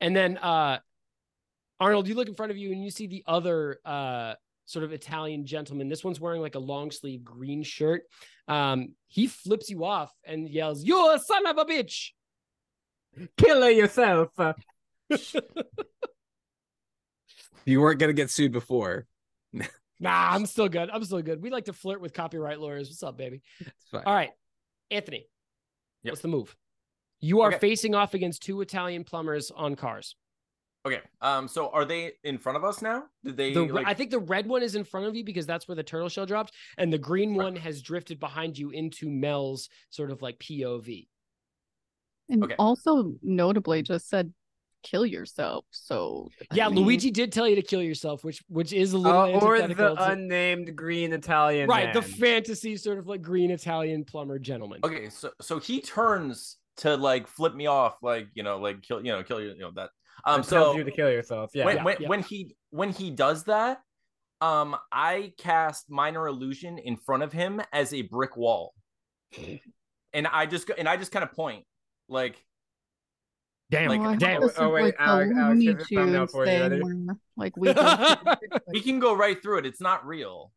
And 0.00 0.14
then 0.14 0.36
uh, 0.36 0.78
Arnold, 1.80 2.06
you 2.08 2.14
look 2.14 2.28
in 2.28 2.34
front 2.34 2.52
of 2.52 2.58
you 2.58 2.72
and 2.72 2.84
you 2.84 2.90
see 2.90 3.06
the 3.06 3.24
other 3.26 3.78
uh, 3.86 4.34
sort 4.66 4.84
of 4.84 4.92
Italian 4.92 5.46
gentleman. 5.46 5.88
This 5.88 6.04
one's 6.04 6.20
wearing 6.20 6.42
like 6.42 6.56
a 6.56 6.60
long 6.60 6.90
sleeve 6.90 7.24
green 7.24 7.62
shirt. 7.62 8.02
Um, 8.46 8.94
he 9.08 9.26
flips 9.26 9.70
you 9.70 9.84
off 9.84 10.12
and 10.24 10.46
yells, 10.48 10.84
"You 10.84 11.10
a 11.14 11.18
son 11.18 11.46
of 11.46 11.56
a 11.56 11.64
bitch!" 11.64 12.10
Kill 13.38 13.70
yourself. 13.70 14.28
You 17.64 17.80
weren't 17.80 17.98
gonna 17.98 18.12
get 18.12 18.30
sued 18.30 18.52
before. 18.52 19.06
Nah, 20.00 20.34
I'm 20.34 20.44
still 20.44 20.68
good. 20.68 20.90
I'm 20.90 21.04
still 21.04 21.22
good. 21.22 21.40
We 21.40 21.50
like 21.50 21.66
to 21.66 21.72
flirt 21.72 22.00
with 22.00 22.12
copyright 22.12 22.58
lawyers. 22.60 22.88
What's 22.88 23.02
up, 23.04 23.16
baby? 23.16 23.42
It's 23.60 23.70
fine. 23.92 24.02
All 24.04 24.12
right, 24.12 24.30
Anthony. 24.90 25.28
Yep. 26.02 26.12
What's 26.12 26.20
the 26.20 26.28
move? 26.28 26.54
You 27.20 27.42
are 27.42 27.50
Okay. 27.50 27.58
facing 27.58 27.94
off 27.94 28.12
against 28.12 28.42
two 28.42 28.60
Italian 28.60 29.04
plumbers 29.04 29.52
on 29.52 29.76
cars. 29.76 30.16
Okay. 30.84 31.00
Um. 31.20 31.46
So 31.46 31.70
are 31.70 31.84
they 31.84 32.14
in 32.24 32.38
front 32.38 32.56
of 32.58 32.64
us 32.64 32.82
now? 32.82 33.04
Did 33.24 33.36
they? 33.36 33.52
The, 33.54 33.62
like, 33.66 33.86
I 33.86 33.94
think 33.94 34.10
the 34.10 34.18
red 34.18 34.46
one 34.48 34.64
is 34.64 34.74
in 34.74 34.82
front 34.82 35.06
of 35.06 35.14
you 35.14 35.22
because 35.24 35.46
that's 35.46 35.68
where 35.68 35.76
the 35.76 35.84
turtle 35.84 36.08
shell 36.08 36.26
dropped, 36.26 36.52
and 36.76 36.92
the 36.92 36.98
green 36.98 37.34
one 37.34 37.54
has 37.54 37.80
drifted 37.80 38.18
behind 38.18 38.58
you 38.58 38.70
into 38.70 39.08
Mel's 39.08 39.68
sort 39.90 40.10
of 40.10 40.20
like 40.22 40.40
POV. 40.40 41.06
And 42.28 42.42
Okay. 42.44 42.56
also 42.58 43.14
notably 43.22 43.82
just 43.82 44.08
said 44.08 44.34
kill 44.84 45.04
yourself. 45.04 45.64
So 45.72 46.28
I 46.52 46.54
Yeah, 46.54 46.68
mean, 46.68 46.84
Luigi 46.84 47.10
did 47.10 47.32
tell 47.32 47.48
you 47.48 47.56
to 47.56 47.62
kill 47.62 47.82
yourself, 47.82 48.22
which 48.22 48.44
which 48.48 48.72
is 48.72 48.92
a 48.92 48.98
little 48.98 49.20
Uh, 49.22 49.40
or 49.40 49.60
the 49.60 49.74
to- 49.74 50.04
unnamed 50.12 50.76
green 50.76 51.12
Italian 51.12 51.68
right 51.68 51.92
the 51.92 52.02
fantasy 52.02 52.76
sort 52.76 52.98
of 52.98 53.08
like 53.08 53.22
green 53.22 53.50
Italian 53.50 54.04
plumber 54.04 54.38
gentleman. 54.38 54.78
Okay. 54.84 55.08
So 55.08 55.32
so 55.40 55.58
he 55.58 55.80
turns 55.80 56.58
to 56.76 56.96
like 56.96 57.26
flip 57.26 57.54
me 57.54 57.66
off, 57.66 57.96
like 58.02 58.28
you 58.34 58.42
know, 58.44 58.58
like 58.58 58.82
kill 58.82 59.04
you 59.04 59.10
know, 59.10 59.22
kill 59.24 59.40
you, 59.40 59.48
you 59.48 59.58
know 59.58 59.72
that. 59.74 59.90
Um. 60.24 60.42
That 60.42 60.46
So 60.46 60.76
you 60.76 60.84
to 60.84 60.90
kill 60.92 61.10
yourself. 61.10 61.50
Yeah. 61.54 61.64
when 61.64 61.76
Yeah, 61.78 61.84
when, 61.84 61.96
yeah. 62.00 62.08
when 62.08 62.22
he 62.22 62.54
when 62.70 62.90
he 62.90 63.10
does 63.10 63.44
that, 63.44 63.80
um, 64.40 64.76
I 64.92 65.32
cast 65.38 65.90
minor 65.90 66.26
illusion 66.28 66.78
in 66.78 66.96
front 66.96 67.22
of 67.22 67.32
him 67.32 67.60
as 67.72 67.92
a 67.94 68.02
brick 68.02 68.36
wall, 68.36 68.74
and 70.12 70.26
I 70.26 70.46
just 70.46 70.66
go 70.68 70.74
and 70.76 70.88
I 70.88 70.96
just 70.96 71.10
kind 71.12 71.22
of 71.24 71.32
point 71.32 71.64
like 72.08 72.36
Damn, 73.70 73.88
Like- 73.88 74.00
oh, 74.00 74.16
damn. 74.16 74.42
Oh, 74.58 74.70
wait, 74.70 74.82
like 74.82 74.96
Alex- 74.98 75.32
the 75.34 75.40
Alex, 75.40 75.58
Looney 75.58 75.64
here's 75.64 75.82
a 75.82 75.94
thumbnail 75.94 76.20
Tunes 76.26 76.30
for 76.32 76.44
you, 76.44 76.50
thing 76.50 76.60
ready? 76.60 76.82
where, 76.82 77.16
like 77.36 77.56
we 77.56 77.72
go 77.72 78.16
we 78.68 78.80
can 78.80 78.98
go 78.98 79.14
right 79.14 79.42
through 79.42 79.58
it. 79.58 79.66
It's 79.66 79.80
not 79.80 80.06
real, 80.06 80.52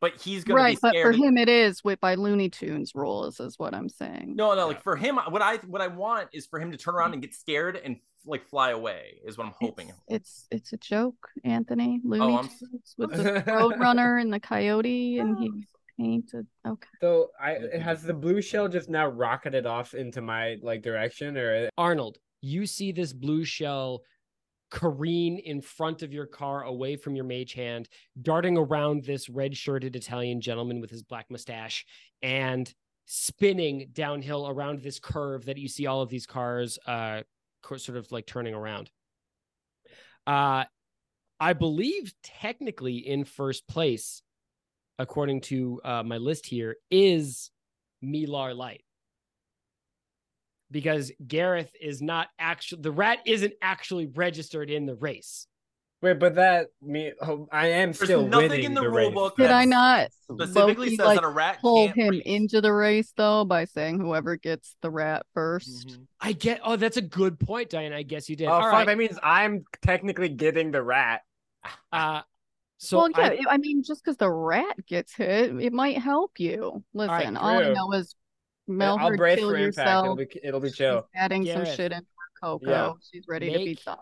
but 0.00 0.20
he's 0.20 0.44
gonna 0.44 0.60
right, 0.60 0.76
be 0.76 0.80
but 0.82 0.96
for 1.02 1.12
him 1.12 1.36
it 1.36 1.48
is 1.48 1.82
with 1.82 2.00
by 2.00 2.14
Looney 2.14 2.48
Tunes 2.48 2.92
rules 2.94 3.40
is 3.40 3.58
what 3.58 3.74
I'm 3.74 3.88
saying. 3.88 4.34
No, 4.36 4.54
no, 4.54 4.68
like 4.68 4.82
for 4.82 4.96
him, 4.96 5.16
what 5.16 5.42
I 5.42 5.56
what 5.66 5.80
I 5.82 5.88
want 5.88 6.28
is 6.32 6.46
for 6.46 6.60
him 6.60 6.70
to 6.70 6.76
turn 6.76 6.94
around 6.94 7.12
and 7.12 7.22
get 7.22 7.34
scared 7.34 7.80
and 7.82 7.96
like 8.24 8.46
fly 8.46 8.70
away. 8.70 9.20
Is 9.24 9.36
what 9.36 9.46
I'm 9.46 9.54
hoping. 9.60 9.90
It's, 10.08 10.46
it's 10.48 10.48
it's 10.50 10.72
a 10.72 10.76
joke, 10.78 11.28
Anthony. 11.44 12.00
Oh, 12.04 12.08
Looney 12.08 12.34
Oh, 12.34 12.38
I'm 12.38 12.48
Tunes 12.48 12.94
with 12.96 13.10
the 13.12 13.42
Roadrunner 13.46 14.20
and 14.20 14.32
the 14.32 14.40
Coyote, 14.40 15.18
and 15.18 15.38
he 15.38 15.50
painted. 15.98 16.46
Okay. 16.66 16.88
So 17.00 17.30
I 17.40 17.58
has 17.78 18.02
the 18.02 18.14
blue 18.14 18.40
shell 18.40 18.68
just 18.68 18.88
now 18.88 19.06
rocketed 19.06 19.66
off 19.66 19.94
into 19.94 20.20
my 20.22 20.56
like 20.62 20.82
direction, 20.82 21.36
or 21.36 21.68
Arnold, 21.76 22.18
you 22.44 22.66
see 22.66 22.92
this 22.92 23.12
blue 23.12 23.44
shell 23.44 24.02
careen 24.70 25.38
in 25.38 25.60
front 25.60 26.02
of 26.02 26.12
your 26.12 26.26
car 26.26 26.64
away 26.64 26.96
from 26.96 27.16
your 27.16 27.24
mage 27.24 27.54
hand, 27.54 27.88
darting 28.20 28.58
around 28.58 29.04
this 29.04 29.28
red 29.28 29.56
shirted 29.56 29.96
Italian 29.96 30.40
gentleman 30.40 30.80
with 30.80 30.90
his 30.90 31.02
black 31.02 31.30
mustache 31.30 31.86
and 32.22 32.72
spinning 33.06 33.88
downhill 33.92 34.48
around 34.48 34.80
this 34.80 34.98
curve 34.98 35.44
that 35.46 35.58
you 35.58 35.68
see 35.68 35.86
all 35.86 36.00
of 36.00 36.08
these 36.08 36.26
cars 36.26 36.78
uh 36.86 37.22
sort 37.76 37.98
of 37.98 38.10
like 38.12 38.26
turning 38.26 38.54
around. 38.54 38.90
Uh 40.26 40.64
I 41.40 41.52
believe 41.52 42.14
technically 42.22 42.96
in 42.96 43.24
first 43.24 43.66
place, 43.66 44.22
according 44.98 45.40
to 45.42 45.80
uh, 45.84 46.02
my 46.02 46.16
list 46.16 46.46
here, 46.46 46.76
is 46.90 47.50
Milar 48.02 48.56
Light 48.56 48.83
because 50.70 51.12
Gareth 51.26 51.70
is 51.80 52.02
not 52.02 52.28
actually 52.38 52.82
the 52.82 52.92
rat 52.92 53.18
isn't 53.26 53.54
actually 53.62 54.06
registered 54.06 54.70
in 54.70 54.86
the 54.86 54.94
race. 54.96 55.46
wait, 56.02 56.18
but 56.18 56.34
that 56.36 56.68
me, 56.82 57.12
oh, 57.22 57.48
I 57.52 57.68
am 57.68 57.92
There's 57.92 58.10
still 58.10 58.26
nothing 58.26 58.62
winning 58.62 58.64
in 58.64 58.74
the, 58.74 58.82
the 58.82 58.90
rule 58.90 59.10
race. 59.10 59.14
book 59.14 59.36
Did 59.36 59.50
I 59.50 59.64
not 59.64 60.10
specifically 60.30 60.90
Loki, 60.90 60.96
says 60.96 61.06
like, 61.06 61.16
that 61.16 61.24
a 61.24 61.28
rat 61.28 61.60
pull 61.60 61.90
can't 61.94 61.94
him 61.94 62.08
race. 62.08 62.22
into 62.24 62.60
the 62.60 62.72
race 62.72 63.12
though 63.16 63.44
by 63.44 63.64
saying 63.66 64.00
whoever 64.00 64.36
gets 64.36 64.76
the 64.82 64.90
rat 64.90 65.24
1st 65.36 65.86
Mhm. 65.86 66.06
I 66.20 66.32
get. 66.32 66.60
Oh, 66.64 66.76
that's 66.76 66.96
a 66.96 67.02
good 67.02 67.38
point, 67.40 67.70
Dianna. 67.70 67.94
I 67.94 68.02
guess 68.02 68.28
you 68.28 68.36
did. 68.36 68.48
Oh 68.48 68.52
All 68.52 68.70
fuck! 68.70 68.72
right. 68.72 68.86
That 68.86 68.98
means 68.98 69.18
I'm 69.22 69.64
technically 69.82 70.28
getting 70.30 70.70
the 70.72 70.82
rat. 70.82 71.22
Uh, 71.92 72.22
so 72.78 72.98
well, 72.98 73.10
yeah. 73.10 73.22
I, 73.48 73.54
I, 73.54 73.56
mean, 73.58 73.82
just 73.82 74.04
because 74.04 74.16
the 74.18 74.30
rat 74.30 74.84
gets 74.86 75.14
hit, 75.14 75.54
it 75.60 75.72
might 75.72 75.98
help 75.98 76.32
you. 76.38 76.82
Listen, 76.92 77.36
all 77.36 77.58
I 77.58 77.62
true. 77.64 77.74
know 77.74 77.92
is 77.92 78.14
Mel 78.66 78.98
I'll 78.98 79.08
heard 79.08 79.18
brace 79.18 79.38
kill 79.38 79.50
for 79.50 79.56
impact. 79.56 79.76
yourself. 79.78 80.04
It'll 80.04 80.16
be 80.16 80.28
it'll 80.42 80.60
be 80.60 80.68
She's 80.68 80.76
chill. 80.78 81.08
adding 81.14 81.46
some 81.46 81.64
shit 81.64 81.92
into 81.92 81.96
her 81.96 82.40
cocoa. 82.42 82.68
Yeah. 82.70 82.92
She's 83.12 83.24
ready 83.28 83.52
to 83.52 83.58
be 83.58 83.64
Make- 83.66 83.84
done. 83.84 83.96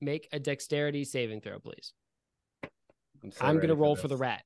make 0.00 0.28
a 0.32 0.38
dexterity 0.38 1.04
saving 1.04 1.40
throw, 1.40 1.58
please. 1.58 1.92
I'm, 3.22 3.30
so 3.32 3.44
I'm 3.44 3.58
gonna 3.60 3.74
roll 3.74 3.96
for 3.96 4.08
this. 4.08 4.10
the 4.10 4.16
rat, 4.18 4.42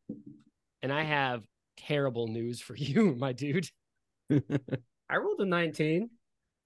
and 0.83 0.93
I 0.93 1.03
have 1.03 1.45
terrible 1.77 2.29
news 2.29 2.61
for 2.61 2.77
you, 2.77 3.15
my 3.19 3.33
dude. 3.33 3.69
I 4.31 5.17
rolled 5.19 5.41
a 5.41 5.45
19. 5.47 6.11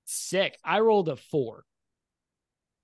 Sick. 0.06 0.58
I 0.64 0.80
rolled 0.80 1.08
a 1.08 1.16
four. 1.16 1.64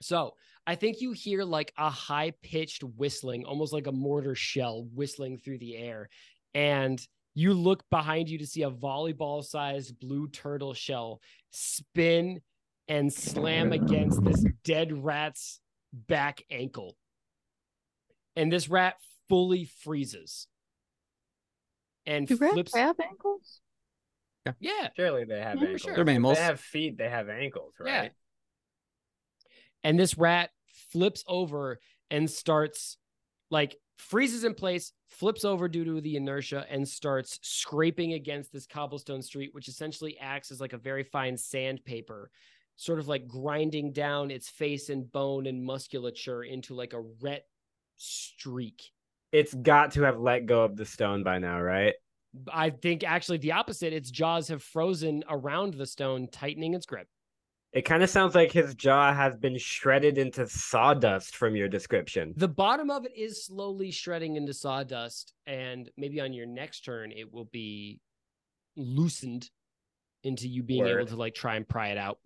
So 0.03 0.35
I 0.67 0.75
think 0.75 1.01
you 1.01 1.13
hear 1.13 1.43
like 1.45 1.73
a 1.79 1.89
high 1.91 2.33
pitched 2.43 2.85
whistling, 2.85 3.45
almost 3.45 3.73
like 3.73 3.87
a 3.87 3.93
mortar 3.93 4.35
shell 4.35 4.87
whistling 4.95 5.39
through 5.39 5.59
the 5.59 5.77
air. 5.77 6.09
And 6.55 7.01
you 7.39 7.53
look 7.53 7.85
behind 7.91 8.29
you 8.31 8.39
to 8.39 8.47
see 8.47 8.63
a 8.63 8.71
volleyball 8.71 9.45
sized 9.45 10.01
blue 10.01 10.27
turtle 10.29 10.73
shell 10.75 11.21
spin 11.53 12.41
and 12.89 13.13
slam 13.13 13.73
against 13.73 14.25
this 14.25 14.43
dead 14.65 15.05
rat's 15.05 15.61
back 15.93 16.43
ankle. 16.51 16.97
And 18.37 18.51
this 18.51 18.69
rat 18.71 18.95
fully 19.29 19.67
freezes 19.85 20.47
and 22.07 22.27
Do 22.27 22.37
rats 22.37 22.55
flips. 22.55 22.75
have 22.75 22.97
ankles? 23.01 23.61
Yeah. 24.47 24.53
yeah. 24.61 24.89
Surely 24.97 25.25
they 25.25 25.41
have 25.41 25.57
Yeah, 25.57 25.63
ankles. 25.65 25.81
sure. 25.83 25.95
They're 25.95 26.05
mammals. 26.07 26.39
They 26.39 26.45
have 26.45 26.61
feet. 26.61 26.97
They 26.97 27.09
have 27.11 27.29
ankles, 27.29 27.75
right? 27.79 27.89
Yeah. 27.93 28.01
right? 28.01 28.13
and 29.85 29.99
this 30.01 30.17
rat 30.17 30.51
flips 30.91 31.23
over 31.29 31.79
and 32.11 32.31
starts 32.31 32.97
like 33.51 33.77
freezes 33.97 34.45
in 34.45 34.55
place 34.55 34.93
flips 35.09 35.45
over 35.45 35.69
due 35.69 35.85
to 35.85 36.01
the 36.01 36.17
inertia 36.17 36.67
and 36.71 36.87
starts 36.87 37.39
scraping 37.43 38.13
against 38.13 38.53
this 38.53 38.67
cobblestone 38.67 39.23
street 39.23 39.51
which 39.53 39.69
essentially 39.69 40.19
acts 40.21 40.51
as 40.51 40.61
like 40.61 40.75
a 40.75 40.79
very 40.79 41.03
fine 41.03 41.37
sandpaper 41.37 42.31
sort 42.77 42.99
of 42.99 43.09
like 43.09 43.27
grinding 43.27 43.93
down 43.93 44.31
its 44.31 44.49
face 44.49 44.91
and 44.91 45.11
bone 45.11 45.47
and 45.47 45.65
musculature 45.65 46.45
into 46.45 46.75
like 46.75 46.93
a 46.93 47.01
red 47.23 47.43
streak. 47.97 48.83
It's 49.33 49.55
got 49.55 49.93
to 49.93 50.03
have 50.03 50.21
let 50.21 50.47
go 50.47 50.63
of 50.63 50.77
the 50.77 50.85
stone 50.85 51.23
by 51.23 51.39
now, 51.39 51.61
right? 51.61 51.95
i 52.53 52.69
think 52.69 53.03
actually 53.03 53.39
the 53.39 53.53
opposite. 53.53 53.95
Its 53.95 54.11
jaws 54.11 54.49
have 54.49 54.63
frozen 54.63 55.25
around 55.31 55.73
the 55.73 55.87
stone 55.87 56.29
tightening 56.31 56.75
its 56.75 56.85
grip 56.85 57.09
It 57.73 57.83
kind 57.83 58.03
of 58.03 58.09
sounds 58.09 58.35
like 58.35 58.53
his 58.53 58.75
jaw 58.75 59.13
has 59.13 59.37
been 59.37 59.59
shredded 59.59 60.17
into 60.17 60.47
sawdust 60.49 61.37
from 61.37 61.55
your 61.55 61.69
description. 61.69 62.33
The 62.37 62.49
bottom 62.49 62.91
of 62.91 63.05
it 63.05 63.13
is 63.15 63.45
slowly 63.45 63.91
shredding 63.91 64.37
into 64.37 64.55
sawdust, 64.55 65.35
and 65.47 65.91
maybe 65.97 66.21
on 66.21 66.33
your 66.33 66.47
next 66.47 66.85
turn 66.85 67.13
it 67.13 67.33
will 67.33 67.45
be 67.45 68.01
loosened 68.77 69.51
into 70.23 70.49
you 70.49 70.63
being 70.63 70.87
able 70.87 71.07
to 71.07 71.17
like 71.17 71.35
try 71.35 71.57
and 71.57 71.69
pry 71.69 71.89
it 71.89 71.99
out. 71.99 72.19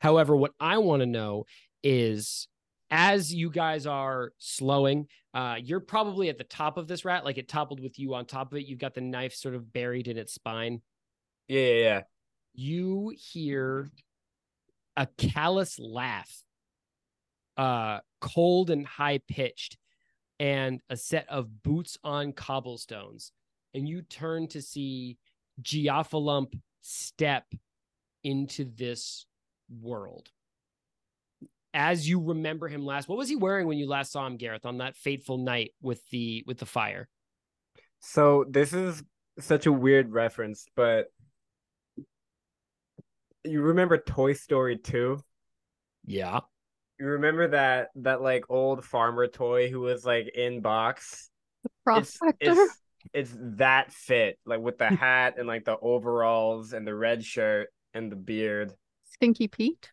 However, 0.00 0.36
what 0.36 0.52
I 0.60 0.78
want 0.78 1.00
to 1.00 1.06
know 1.06 1.46
is 1.82 2.48
as 2.90 3.32
you 3.32 3.50
guys 3.50 3.86
are 3.86 4.32
slowing, 4.38 5.08
uh, 5.34 5.56
you're 5.62 5.80
probably 5.80 6.28
at 6.28 6.38
the 6.38 6.44
top 6.44 6.76
of 6.76 6.86
this 6.86 7.04
rat, 7.04 7.24
like 7.24 7.38
it 7.38 7.48
toppled 7.48 7.80
with 7.80 7.98
you 7.98 8.14
on 8.14 8.26
top 8.26 8.52
of 8.52 8.58
it. 8.58 8.66
You've 8.66 8.78
got 8.78 8.94
the 8.94 9.00
knife 9.00 9.34
sort 9.34 9.54
of 9.54 9.72
buried 9.72 10.08
in 10.08 10.18
its 10.18 10.34
spine. 10.34 10.82
Yeah, 11.48 11.60
yeah, 11.60 11.82
yeah. 11.82 12.00
You 12.54 13.14
hear 13.16 13.90
a 14.96 15.06
callous 15.18 15.78
laugh, 15.78 16.30
uh, 17.56 18.00
cold 18.20 18.70
and 18.70 18.86
high 18.86 19.18
pitched, 19.18 19.76
and 20.38 20.80
a 20.90 20.96
set 20.96 21.28
of 21.28 21.62
boots 21.62 21.98
on 22.02 22.32
cobblestones. 22.32 23.32
And 23.74 23.88
you 23.88 24.02
turn 24.02 24.48
to 24.48 24.60
see 24.60 25.18
Geophalump 25.62 26.58
step 26.80 27.44
into 28.24 28.64
this 28.64 29.26
world. 29.80 30.28
As 31.74 32.06
you 32.06 32.20
remember 32.20 32.68
him 32.68 32.84
last, 32.84 33.08
what 33.08 33.16
was 33.16 33.30
he 33.30 33.36
wearing 33.36 33.66
when 33.66 33.78
you 33.78 33.88
last 33.88 34.12
saw 34.12 34.26
him, 34.26 34.36
Gareth, 34.36 34.66
on 34.66 34.78
that 34.78 34.96
fateful 34.96 35.38
night 35.38 35.72
with 35.80 36.06
the 36.10 36.44
with 36.46 36.58
the 36.58 36.66
fire? 36.66 37.08
So 38.00 38.44
this 38.48 38.74
is 38.74 39.02
such 39.38 39.64
a 39.64 39.72
weird 39.72 40.12
reference, 40.12 40.66
but 40.76 41.06
you 43.44 43.62
remember 43.62 43.98
Toy 43.98 44.32
Story 44.32 44.76
2? 44.76 45.18
Yeah. 46.04 46.40
You 46.98 47.06
remember 47.06 47.48
that 47.48 47.88
that 47.96 48.22
like 48.22 48.44
old 48.48 48.84
farmer 48.84 49.26
toy 49.26 49.68
who 49.70 49.80
was 49.80 50.04
like 50.04 50.28
in 50.34 50.60
box? 50.60 51.30
It's, 51.64 51.74
Prospector? 51.84 52.36
it's 52.40 52.78
it's 53.12 53.36
that 53.56 53.92
fit, 53.92 54.38
like 54.46 54.60
with 54.60 54.78
the 54.78 54.86
hat 54.88 55.34
and 55.38 55.48
like 55.48 55.64
the 55.64 55.76
overalls 55.80 56.72
and 56.72 56.86
the 56.86 56.94
red 56.94 57.24
shirt 57.24 57.68
and 57.94 58.10
the 58.10 58.16
beard. 58.16 58.72
Stinky 59.04 59.48
Pete? 59.48 59.90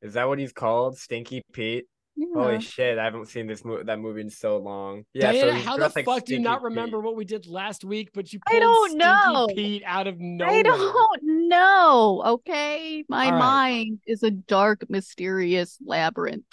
Is 0.00 0.14
that 0.14 0.28
what 0.28 0.38
he's 0.38 0.52
called? 0.52 0.98
Stinky 0.98 1.42
Pete? 1.52 1.86
Yeah. 2.14 2.26
Holy 2.34 2.60
shit, 2.60 2.98
I 2.98 3.04
haven't 3.04 3.26
seen 3.28 3.46
this 3.46 3.64
mo- 3.64 3.82
that 3.82 3.98
movie 3.98 4.20
in 4.20 4.30
so 4.30 4.58
long. 4.58 5.04
Yeah, 5.14 5.32
Dianna, 5.32 5.40
so 5.40 5.52
he's 5.52 5.64
how 5.64 5.72
the 5.72 5.78
dressed 5.78 5.96
like 5.96 6.04
fuck 6.04 6.24
do 6.26 6.34
you 6.34 6.40
not 6.40 6.62
remember 6.62 6.98
Pete. 6.98 7.04
what 7.04 7.16
we 7.16 7.24
did 7.24 7.46
last 7.46 7.84
week? 7.84 8.10
But 8.12 8.32
you 8.32 8.40
I 8.46 8.50
pulled 8.50 8.62
don't 8.62 8.90
Stinky 8.90 9.04
know. 9.06 9.46
Pete 9.54 9.82
out 9.86 10.06
of 10.06 10.20
nowhere. 10.20 10.54
I 10.54 10.62
don't 10.62 11.48
know. 11.48 12.22
Okay. 12.26 13.04
My 13.08 13.26
All 13.26 13.32
right. 13.32 13.38
mind 13.38 14.00
is 14.06 14.22
a 14.22 14.30
dark, 14.30 14.84
mysterious 14.90 15.78
labyrinth. 15.84 16.44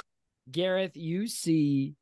Gareth, 0.52 0.95
you 0.95 1.27
see 1.27 1.95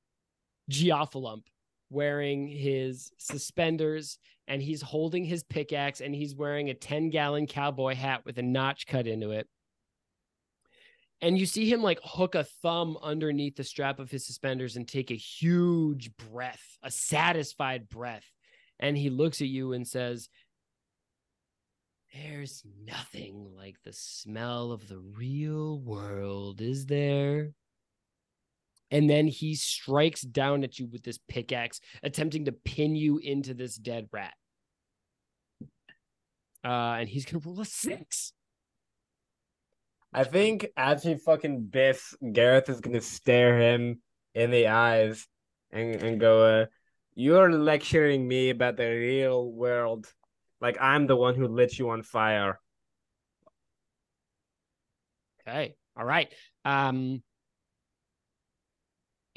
Geophalump 0.71 1.43
wearing 1.89 2.47
his 2.47 3.11
suspenders 3.17 4.19
and 4.47 4.61
he's 4.61 4.81
holding 4.81 5.23
his 5.25 5.43
pickaxe 5.43 6.01
and 6.01 6.13
he's 6.13 6.35
wearing 6.35 6.69
a 6.69 6.73
10 6.73 7.09
gallon 7.09 7.47
cowboy 7.47 7.95
hat 7.95 8.25
with 8.25 8.37
a 8.37 8.41
notch 8.43 8.85
cut 8.87 9.07
into 9.07 9.31
it. 9.31 9.47
And 11.21 11.37
you 11.37 11.45
see 11.45 11.71
him 11.71 11.81
like 11.81 11.99
hook 12.03 12.35
a 12.35 12.43
thumb 12.43 12.97
underneath 13.01 13.55
the 13.55 13.63
strap 13.63 13.99
of 13.99 14.11
his 14.11 14.25
suspenders 14.25 14.75
and 14.75 14.87
take 14.87 15.09
a 15.09 15.15
huge 15.15 16.11
breath, 16.15 16.61
a 16.83 16.91
satisfied 16.91 17.89
breath. 17.89 18.25
And 18.79 18.95
he 18.95 19.09
looks 19.09 19.41
at 19.41 19.47
you 19.47 19.73
and 19.73 19.87
says, 19.87 20.29
There's 22.13 22.63
nothing 22.85 23.49
like 23.55 23.77
the 23.83 23.93
smell 23.93 24.71
of 24.71 24.87
the 24.87 24.99
real 24.99 25.79
world, 25.79 26.61
is 26.61 26.85
there? 26.85 27.51
And 28.91 29.09
then 29.09 29.27
he 29.27 29.55
strikes 29.55 30.21
down 30.21 30.63
at 30.63 30.77
you 30.77 30.87
with 30.87 31.03
this 31.03 31.19
pickaxe, 31.27 31.81
attempting 32.03 32.45
to 32.45 32.51
pin 32.51 32.95
you 32.95 33.17
into 33.17 33.53
this 33.55 33.75
dead 33.75 34.07
rat. 34.13 34.33
Uh, 36.63 36.97
and 36.99 37.09
he's 37.09 37.25
gonna 37.25 37.41
roll 37.43 37.59
a 37.59 37.65
six. 37.65 38.33
I 40.13 40.23
think 40.23 40.67
as 40.75 41.03
he 41.03 41.15
fucking 41.15 41.65
biffs, 41.65 42.15
Gareth 42.31 42.69
is 42.69 42.81
gonna 42.81 43.01
stare 43.01 43.59
him 43.59 44.01
in 44.33 44.51
the 44.51 44.67
eyes 44.67 45.27
and, 45.71 45.95
and 45.95 46.19
go, 46.19 46.61
uh, 46.61 46.65
You're 47.15 47.51
lecturing 47.51 48.27
me 48.27 48.49
about 48.49 48.77
the 48.77 48.89
real 48.89 49.51
world. 49.51 50.11
Like 50.61 50.77
I'm 50.81 51.07
the 51.07 51.15
one 51.15 51.35
who 51.35 51.47
lit 51.47 51.77
you 51.77 51.89
on 51.89 52.03
fire. 52.03 52.59
Okay. 55.41 55.75
All 55.95 56.05
right. 56.05 56.31
Um 56.65 57.23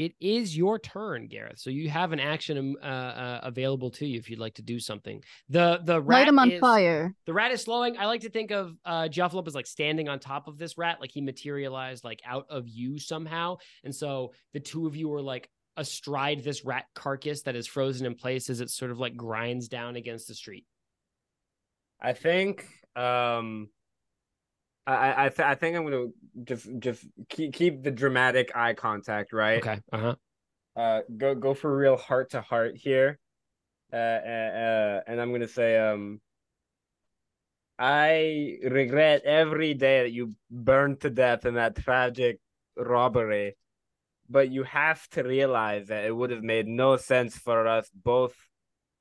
it 0.00 0.14
is 0.18 0.56
your 0.56 0.78
turn, 0.78 1.26
Gareth. 1.26 1.58
So 1.58 1.68
you 1.68 1.90
have 1.90 2.12
an 2.12 2.20
action 2.20 2.56
um, 2.56 2.76
uh, 2.82 2.86
uh, 2.86 3.40
available 3.42 3.90
to 3.90 4.06
you 4.06 4.18
if 4.18 4.30
you'd 4.30 4.38
like 4.38 4.54
to 4.54 4.62
do 4.62 4.80
something. 4.80 5.22
The 5.50 5.78
the 5.84 6.00
rat 6.00 6.20
Light 6.20 6.28
him 6.28 6.38
on 6.38 6.50
is- 6.50 6.60
fire. 6.60 7.14
The 7.26 7.34
rat 7.34 7.50
is 7.50 7.60
slowing. 7.60 7.98
I 7.98 8.06
like 8.06 8.22
to 8.22 8.30
think 8.30 8.50
of 8.50 8.74
uh 8.86 9.08
Juffalump 9.10 9.46
as 9.46 9.54
like 9.54 9.66
standing 9.66 10.08
on 10.08 10.18
top 10.18 10.48
of 10.48 10.56
this 10.56 10.78
rat, 10.78 11.02
like 11.02 11.10
he 11.12 11.20
materialized 11.20 12.02
like 12.02 12.22
out 12.24 12.46
of 12.48 12.66
you 12.66 12.98
somehow. 12.98 13.58
And 13.84 13.94
so 13.94 14.32
the 14.54 14.60
two 14.60 14.86
of 14.86 14.96
you 14.96 15.12
are 15.12 15.20
like 15.20 15.50
astride 15.76 16.42
this 16.42 16.64
rat 16.64 16.86
carcass 16.94 17.42
that 17.42 17.54
is 17.54 17.66
frozen 17.66 18.06
in 18.06 18.14
place 18.14 18.48
as 18.48 18.62
it 18.62 18.70
sort 18.70 18.90
of 18.90 18.98
like 18.98 19.16
grinds 19.16 19.68
down 19.68 19.96
against 19.96 20.28
the 20.28 20.34
street. 20.34 20.64
I 22.00 22.14
think 22.14 22.64
um 22.96 23.68
I 24.86 25.26
I 25.26 25.28
th- 25.28 25.46
I 25.46 25.54
think 25.54 25.76
I'm 25.76 25.84
gonna 25.84 26.06
just 26.44 26.68
just 26.78 27.04
keep 27.28 27.52
keep 27.52 27.82
the 27.82 27.90
dramatic 27.90 28.56
eye 28.56 28.74
contact, 28.74 29.32
right? 29.32 29.58
Okay. 29.58 29.80
Uh-huh. 29.92 30.14
Uh 30.76 31.00
go 31.16 31.34
go 31.34 31.54
for 31.54 31.74
real 31.76 31.96
heart 31.96 32.30
to 32.30 32.40
heart 32.40 32.76
here. 32.76 33.18
Uh, 33.92 33.96
uh, 33.96 33.98
uh 33.98 35.00
and 35.06 35.20
I'm 35.20 35.32
gonna 35.32 35.48
say 35.48 35.78
um 35.78 36.20
I 37.78 38.58
regret 38.62 39.22
every 39.24 39.72
day 39.74 40.02
that 40.02 40.12
you 40.12 40.34
burned 40.50 41.00
to 41.00 41.10
death 41.10 41.46
in 41.46 41.54
that 41.54 41.76
tragic 41.76 42.38
robbery. 42.76 43.56
But 44.28 44.50
you 44.50 44.62
have 44.64 45.08
to 45.10 45.22
realize 45.22 45.88
that 45.88 46.04
it 46.04 46.14
would 46.14 46.30
have 46.30 46.44
made 46.44 46.68
no 46.68 46.96
sense 46.96 47.36
for 47.36 47.66
us 47.66 47.90
both 47.94 48.34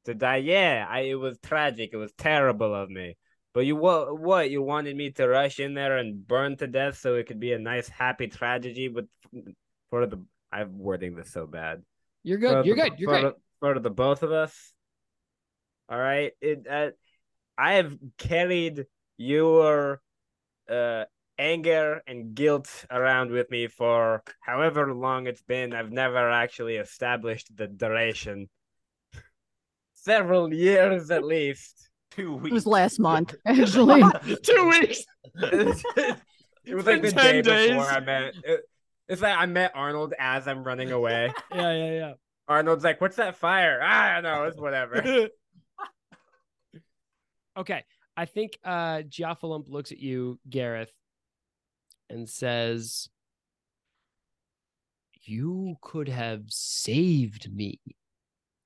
to 0.05 0.15
die. 0.15 0.37
Yeah, 0.37 0.87
I, 0.89 1.01
it 1.01 1.15
was 1.15 1.37
tragic. 1.39 1.91
It 1.93 1.97
was 1.97 2.13
terrible 2.13 2.73
of 2.73 2.89
me. 2.89 3.15
But 3.53 3.61
you 3.65 3.75
what? 3.75 4.19
What 4.19 4.49
you 4.51 4.61
wanted 4.61 4.95
me 4.95 5.11
to 5.11 5.27
rush 5.27 5.59
in 5.59 5.73
there 5.73 5.97
and 5.97 6.25
burn 6.27 6.57
to 6.57 6.67
death 6.67 6.97
so 6.99 7.15
it 7.15 7.27
could 7.27 7.39
be 7.39 7.53
a 7.53 7.59
nice, 7.59 7.89
happy 7.89 8.27
tragedy? 8.27 8.87
But 8.89 9.05
for 9.89 10.05
the, 10.05 10.23
I'm 10.51 10.77
wording 10.77 11.15
this 11.15 11.31
so 11.31 11.47
bad. 11.47 11.81
You're 12.23 12.37
For 12.39 12.63
good. 12.63 12.65
You're 12.65 12.75
the- 12.75 12.81
good. 12.89 12.99
You're 12.99 13.09
for 13.09 13.21
great. 13.21 13.33
the- 13.33 13.39
for 13.59 13.79
the 13.79 13.89
both 13.89 14.23
of 14.23 14.31
us. 14.31 14.73
All 15.89 15.99
right. 15.99 16.31
It. 16.41 16.65
Uh, 16.69 16.91
I 17.57 17.73
have 17.73 17.97
carried 18.17 18.85
your 19.17 20.01
uh 20.69 21.05
anger 21.37 22.01
and 22.05 22.35
guilt 22.35 22.85
around 22.91 23.31
with 23.31 23.49
me 23.49 23.67
for 23.67 24.23
however 24.41 24.93
long 24.93 25.25
it's 25.27 25.41
been. 25.41 25.73
I've 25.73 25.91
never 25.91 26.29
actually 26.29 26.75
established 26.75 27.47
the 27.55 27.67
duration. 27.67 28.49
Several 29.93 30.53
years 30.53 31.09
at 31.11 31.23
least. 31.23 31.88
Two 32.19 32.45
It 32.45 32.51
was 32.51 32.65
last 32.65 32.99
month, 33.09 33.35
actually. 33.45 34.01
Two 34.43 34.69
weeks. 34.69 35.03
it 35.35 36.75
was 36.75 36.85
like 36.85 37.01
the 37.01 37.11
day 37.11 37.41
days. 37.41 37.69
before 37.69 37.85
I 37.85 37.99
met. 37.99 38.33
It, 38.43 38.61
it's 39.07 39.21
like 39.21 39.37
I 39.37 39.45
met 39.45 39.71
Arnold 39.75 40.13
as 40.19 40.47
I'm 40.47 40.63
running 40.63 40.91
away. 40.91 41.33
yeah, 41.53 41.71
yeah, 41.73 41.91
yeah. 41.91 42.13
Arnold's 42.47 42.83
like, 42.83 42.99
"What's 43.01 43.15
that 43.17 43.37
fire?" 43.37 43.81
I 43.81 44.15
don't 44.15 44.23
know. 44.23 44.43
It's 44.43 44.57
whatever. 44.57 45.29
okay. 47.57 47.83
I 48.17 48.25
think 48.25 48.57
uh 48.63 49.03
Giaffalump 49.07 49.69
looks 49.69 49.91
at 49.91 49.99
you, 49.99 50.39
Gareth, 50.49 50.91
and 52.09 52.27
says, 52.27 53.07
You 55.21 55.75
could 55.81 56.09
have 56.09 56.43
saved 56.47 57.53
me. 57.53 57.79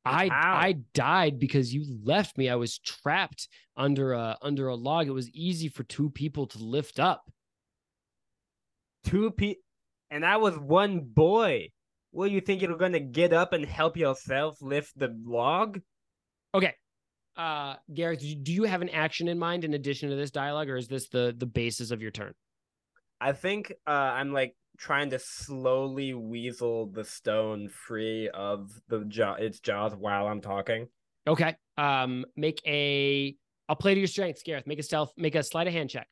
I? 0.05 0.29
I 0.31 0.73
died 0.93 1.39
because 1.39 1.73
you 1.73 1.85
left 2.03 2.37
me. 2.37 2.49
I 2.49 2.55
was 2.55 2.77
trapped 2.79 3.47
under 3.77 4.13
a 4.13 4.37
under 4.41 4.67
a 4.67 4.75
log. 4.75 5.07
It 5.07 5.11
was 5.11 5.29
easy 5.31 5.69
for 5.69 5.83
two 5.83 6.09
people 6.09 6.47
to 6.47 6.57
lift 6.59 6.99
up. 6.99 7.31
Two 9.05 9.31
pe, 9.31 9.55
and 10.09 10.25
I 10.25 10.37
was 10.37 10.57
one 10.57 11.01
boy. 11.01 11.69
What 12.11 12.31
you 12.31 12.41
think 12.41 12.61
you're 12.61 12.77
gonna 12.77 12.99
get 12.99 13.33
up 13.33 13.53
and 13.53 13.65
help 13.65 13.97
yourself 13.97 14.57
lift 14.61 14.97
the 14.97 15.09
log? 15.25 15.81
Okay. 16.53 16.73
Uh 17.35 17.75
Gareth, 17.93 18.19
do 18.19 18.27
you- 18.27 18.35
do 18.35 18.53
you 18.53 18.63
have 18.63 18.81
an 18.81 18.89
action 18.89 19.27
in 19.27 19.39
mind 19.39 19.63
in 19.65 19.73
addition 19.73 20.09
to 20.09 20.15
this 20.15 20.31
dialogue, 20.31 20.69
or 20.69 20.77
is 20.77 20.87
this 20.87 21.09
the 21.09 21.33
the 21.35 21.47
basis 21.47 21.91
of 21.91 22.01
your 22.01 22.11
turn? 22.11 22.33
I 23.19 23.31
think 23.31 23.71
uh, 23.87 23.89
I'm 23.89 24.33
like 24.33 24.55
trying 24.83 25.09
to 25.09 25.17
slowly 25.17 26.13
weasel 26.13 26.87
the 26.87 27.05
stone 27.05 27.69
free 27.69 28.29
of 28.33 28.69
the 28.89 29.05
jaw 29.05 29.35
its 29.35 29.61
jaws 29.61 29.95
while 29.95 30.27
I'm 30.27 30.41
talking. 30.41 30.87
Okay. 31.25 31.55
Um, 31.77 32.25
make 32.35 32.61
a. 32.67 33.33
I'll 33.69 33.77
play 33.77 33.93
to 33.93 33.99
your 33.99 34.07
strengths, 34.07 34.43
Gareth. 34.43 34.67
Make 34.67 34.79
a 34.79 34.83
stealth. 34.83 35.13
Make 35.15 35.35
a 35.35 35.43
sleight 35.43 35.67
of 35.67 35.73
hand 35.73 35.89
check. 35.89 36.07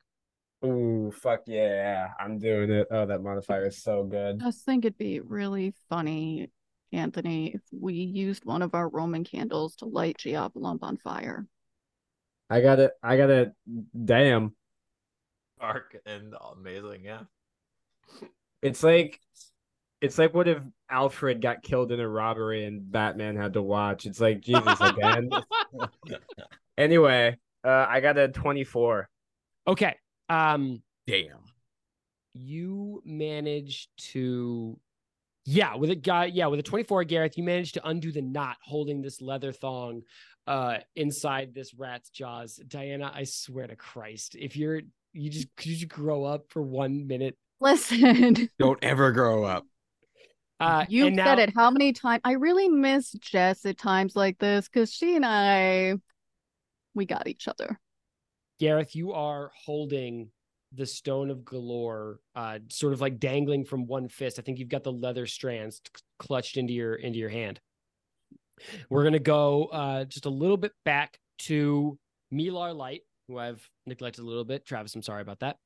Ooh, 0.64 1.12
fuck 1.14 1.42
yeah! 1.46 2.08
I'm 2.18 2.38
doing 2.38 2.70
it. 2.70 2.86
Oh, 2.90 3.04
that 3.04 3.22
modifier 3.22 3.66
is 3.66 3.82
so 3.82 4.04
good. 4.04 4.40
I 4.40 4.46
just 4.46 4.64
think 4.64 4.84
it'd 4.86 4.96
be 4.96 5.20
really 5.20 5.74
funny, 5.90 6.48
Anthony, 6.92 7.52
if 7.52 7.60
we 7.72 7.92
used 7.92 8.46
one 8.46 8.62
of 8.62 8.74
our 8.74 8.88
Roman 8.88 9.22
candles 9.22 9.76
to 9.76 9.84
light 9.84 10.16
Giabalump 10.18 10.78
on 10.82 10.96
fire. 10.96 11.46
I 12.48 12.62
got 12.62 12.78
it. 12.78 12.92
I 13.02 13.16
got 13.18 13.28
it. 13.28 13.52
Damn. 14.04 14.54
Dark 15.60 15.96
and 16.06 16.34
amazing, 16.56 17.04
yeah. 17.04 17.22
It's 18.62 18.82
like 18.82 19.20
it's 20.00 20.18
like 20.18 20.34
what 20.34 20.48
if 20.48 20.58
Alfred 20.90 21.40
got 21.42 21.62
killed 21.62 21.92
in 21.92 22.00
a 22.00 22.08
robbery 22.08 22.64
and 22.64 22.90
Batman 22.90 23.36
had 23.36 23.54
to 23.54 23.62
watch? 23.62 24.06
It's 24.06 24.20
like 24.20 24.40
Jesus 24.40 24.80
again. 24.80 25.30
anyway, 26.78 27.36
uh 27.64 27.86
I 27.88 28.00
got 28.00 28.18
a 28.18 28.28
24. 28.28 29.08
Okay. 29.66 29.96
Um, 30.28 30.82
Damn. 31.06 31.38
you 32.34 33.02
managed 33.04 33.88
to, 34.12 34.78
yeah, 35.44 35.74
with 35.76 35.90
a 35.90 35.94
guy, 35.94 36.26
yeah, 36.26 36.46
with 36.46 36.60
a 36.60 36.62
twenty-four, 36.62 37.04
Gareth, 37.04 37.36
you 37.36 37.44
managed 37.44 37.74
to 37.74 37.86
undo 37.86 38.10
the 38.12 38.22
knot 38.22 38.56
holding 38.62 39.02
this 39.02 39.20
leather 39.20 39.52
thong, 39.52 40.02
uh, 40.46 40.78
inside 40.96 41.54
this 41.54 41.74
rat's 41.74 42.10
jaws. 42.10 42.60
Dianna, 42.66 43.10
I 43.14 43.24
swear 43.24 43.66
to 43.66 43.76
Christ, 43.76 44.36
if 44.38 44.56
you're, 44.56 44.80
you 45.12 45.30
just 45.30 45.48
could 45.56 45.66
you 45.66 45.76
just 45.76 45.88
grow 45.88 46.24
up 46.24 46.46
for 46.48 46.62
one 46.62 47.06
minute? 47.06 47.36
Listen, 47.62 48.48
Don't 48.58 48.82
ever 48.82 49.12
grow 49.12 49.44
up. 49.44 49.64
Uh, 50.58 50.84
you've 50.88 51.14
said 51.14 51.14
now- 51.14 51.38
it 51.38 51.54
how 51.54 51.70
many 51.70 51.92
times? 51.92 52.20
I 52.24 52.32
really 52.32 52.68
miss 52.68 53.12
Jess 53.12 53.64
at 53.64 53.78
times 53.78 54.16
like 54.16 54.38
this 54.38 54.68
because 54.68 54.92
she 54.92 55.14
and 55.14 55.24
I, 55.24 55.94
we 56.94 57.06
got 57.06 57.28
each 57.28 57.46
other. 57.46 57.78
Gareth, 58.58 58.96
you 58.96 59.12
are 59.12 59.52
holding 59.64 60.30
the 60.72 60.86
stone 60.86 61.30
of 61.30 61.38
Golorr, 61.38 62.16
uh, 62.34 62.58
sort 62.68 62.92
of 62.94 63.00
like 63.00 63.20
dangling 63.20 63.64
from 63.64 63.86
one 63.86 64.08
fist. 64.08 64.38
I 64.38 64.42
think 64.42 64.58
you've 64.58 64.68
got 64.68 64.82
the 64.82 64.92
leather 64.92 65.26
strands 65.26 65.76
c- 65.76 66.02
clutched 66.18 66.56
into 66.56 66.72
your 66.72 66.94
into 66.94 67.18
your 67.18 67.28
hand. 67.28 67.60
We're 68.90 69.04
gonna 69.04 69.18
go 69.20 69.66
uh, 69.66 70.04
just 70.06 70.26
a 70.26 70.30
little 70.30 70.56
bit 70.56 70.72
back 70.84 71.18
to 71.40 71.96
Milar 72.32 72.74
Light, 72.74 73.02
who 73.28 73.38
I've 73.38 73.68
neglected 73.86 74.22
a 74.22 74.26
little 74.26 74.44
bit. 74.44 74.66
Travis, 74.66 74.94
I'm 74.96 75.02
sorry 75.02 75.22
about 75.22 75.40
that. 75.40 75.58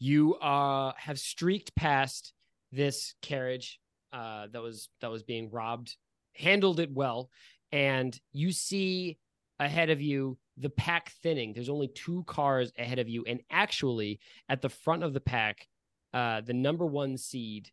You 0.00 0.34
uh, 0.36 0.92
have 0.96 1.18
streaked 1.18 1.76
past 1.76 2.32
this 2.72 3.14
carriage 3.20 3.78
uh, 4.12 4.46
that 4.50 4.62
was 4.62 4.88
that 5.00 5.10
was 5.10 5.22
being 5.22 5.50
robbed, 5.50 5.96
handled 6.34 6.80
it 6.80 6.90
well, 6.90 7.30
and 7.70 8.18
you 8.32 8.50
see 8.50 9.18
ahead 9.58 9.90
of 9.90 10.00
you 10.00 10.38
the 10.56 10.70
pack 10.70 11.12
thinning. 11.22 11.52
There's 11.52 11.68
only 11.68 11.88
two 11.88 12.24
cars 12.24 12.72
ahead 12.78 12.98
of 12.98 13.08
you, 13.08 13.24
and 13.26 13.40
actually 13.50 14.20
at 14.48 14.62
the 14.62 14.70
front 14.70 15.04
of 15.04 15.12
the 15.12 15.20
pack, 15.20 15.68
uh, 16.14 16.40
the 16.40 16.54
number 16.54 16.86
one 16.86 17.18
seed, 17.18 17.70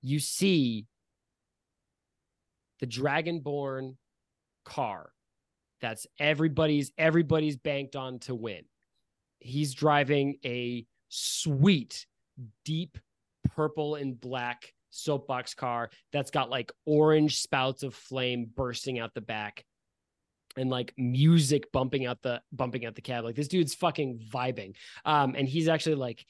you 0.00 0.18
see 0.18 0.86
the 2.80 2.86
Dragonborn 2.86 3.96
car. 4.64 5.10
That's 5.82 6.06
everybody's 6.18 6.92
everybody's 6.96 7.56
banked 7.56 7.94
on 7.94 8.20
to 8.20 8.34
win. 8.34 8.64
He's 9.38 9.74
driving 9.74 10.38
a 10.44 10.86
sweet, 11.08 12.06
deep 12.64 12.98
purple 13.54 13.94
and 13.94 14.20
black 14.20 14.72
soapbox 14.90 15.54
car 15.54 15.90
that's 16.12 16.30
got 16.30 16.50
like 16.50 16.72
orange 16.84 17.38
spouts 17.40 17.82
of 17.82 17.94
flame 17.94 18.50
bursting 18.54 18.98
out 18.98 19.14
the 19.14 19.20
back 19.20 19.64
and 20.56 20.70
like 20.70 20.94
music 20.96 21.70
bumping 21.72 22.06
out 22.06 22.22
the 22.22 22.40
bumping 22.52 22.86
out 22.86 22.94
the 22.94 23.02
cab. 23.02 23.24
Like 23.24 23.34
this 23.34 23.48
dude's 23.48 23.74
fucking 23.74 24.26
vibing. 24.32 24.74
Um, 25.04 25.34
and 25.36 25.48
he's 25.48 25.68
actually 25.68 25.96
like 25.96 26.24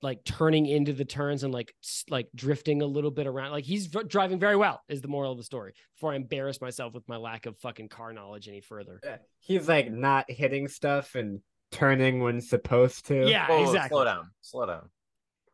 like 0.00 0.24
turning 0.24 0.66
into 0.66 0.92
the 0.92 1.04
turns 1.04 1.44
and 1.44 1.52
like 1.52 1.74
like 2.08 2.28
drifting 2.34 2.82
a 2.82 2.86
little 2.86 3.10
bit 3.10 3.26
around. 3.26 3.52
Like 3.52 3.64
he's 3.64 3.86
v- 3.86 4.04
driving 4.06 4.38
very 4.38 4.56
well. 4.56 4.80
Is 4.88 5.00
the 5.00 5.08
moral 5.08 5.32
of 5.32 5.38
the 5.38 5.44
story. 5.44 5.74
Before 5.94 6.12
I 6.12 6.16
embarrass 6.16 6.60
myself 6.60 6.94
with 6.94 7.08
my 7.08 7.16
lack 7.16 7.46
of 7.46 7.58
fucking 7.58 7.88
car 7.88 8.12
knowledge 8.12 8.48
any 8.48 8.60
further. 8.60 9.00
He's 9.40 9.68
like 9.68 9.90
not 9.90 10.30
hitting 10.30 10.68
stuff 10.68 11.14
and 11.14 11.40
turning 11.72 12.20
when 12.22 12.40
supposed 12.40 13.06
to. 13.06 13.28
Yeah, 13.28 13.48
Whoa, 13.48 13.64
exactly. 13.64 13.96
Slow 13.96 14.04
down. 14.04 14.30
Slow 14.42 14.66
down. 14.66 14.90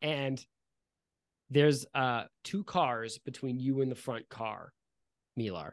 and 0.02 0.44
there's 1.50 1.86
uh 1.94 2.24
two 2.44 2.62
cars 2.64 3.16
between 3.24 3.58
you 3.58 3.80
and 3.80 3.90
the 3.90 3.94
front 3.96 4.28
car 4.28 4.72
milar 5.38 5.70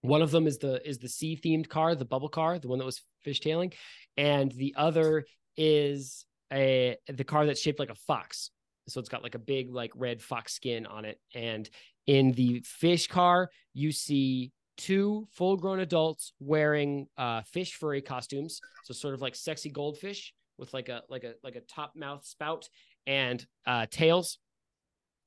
one 0.00 0.22
of 0.22 0.30
them 0.30 0.46
is 0.46 0.56
the 0.58 0.80
is 0.88 0.96
the 0.96 1.08
sea 1.10 1.36
themed 1.36 1.68
car 1.68 1.94
the 1.94 2.06
bubble 2.06 2.30
car 2.30 2.58
the 2.58 2.68
one 2.68 2.78
that 2.78 2.86
was 2.86 3.02
fishtailing 3.26 3.74
and 4.16 4.50
the 4.52 4.74
other 4.78 5.26
is 5.58 6.24
a 6.52 6.96
the 7.08 7.24
car 7.24 7.44
that's 7.44 7.60
shaped 7.60 7.78
like 7.78 7.90
a 7.90 7.94
fox 7.94 8.50
So 8.88 8.98
it's 9.00 9.10
got 9.10 9.22
like 9.22 9.34
a 9.34 9.38
big 9.38 9.70
like 9.70 9.92
red 9.94 10.22
fox 10.22 10.54
skin 10.54 10.86
on 10.86 11.04
it. 11.04 11.20
And 11.34 11.68
in 12.06 12.32
the 12.32 12.62
fish 12.64 13.06
car, 13.08 13.50
you 13.74 13.92
see 13.92 14.50
two 14.78 15.26
full-grown 15.32 15.80
adults 15.80 16.32
wearing 16.40 17.08
uh 17.18 17.42
fish 17.42 17.74
furry 17.74 18.00
costumes. 18.00 18.60
So 18.84 18.94
sort 18.94 19.12
of 19.12 19.20
like 19.20 19.34
sexy 19.34 19.68
goldfish 19.68 20.32
with 20.56 20.72
like 20.72 20.88
a 20.88 21.02
like 21.10 21.24
a 21.24 21.34
like 21.42 21.56
a 21.56 21.60
top 21.60 21.94
mouth 21.94 22.24
spout 22.24 22.68
and 23.06 23.44
uh 23.66 23.86
tails. 23.90 24.38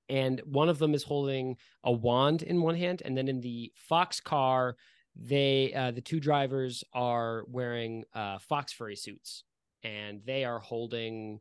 And 0.10 0.42
one 0.46 0.70
of 0.70 0.80
them 0.80 0.94
is 0.94 1.04
holding 1.04 1.58
a 1.84 1.92
wand 1.92 2.42
in 2.42 2.62
one 2.62 2.76
hand, 2.76 3.02
and 3.06 3.18
then 3.18 3.28
in 3.28 3.40
the 3.40 3.72
fox 3.76 4.20
car, 4.20 4.76
they 5.16 5.74
uh 5.74 5.92
the 5.92 6.02
two 6.02 6.20
drivers 6.20 6.84
are 6.94 7.44
wearing 7.48 8.06
uh 8.14 8.40
fox 8.40 8.74
furry 8.74 8.96
suits 8.96 9.44
and 9.84 10.22
they 10.26 10.46
are 10.46 10.60
holding 10.60 11.40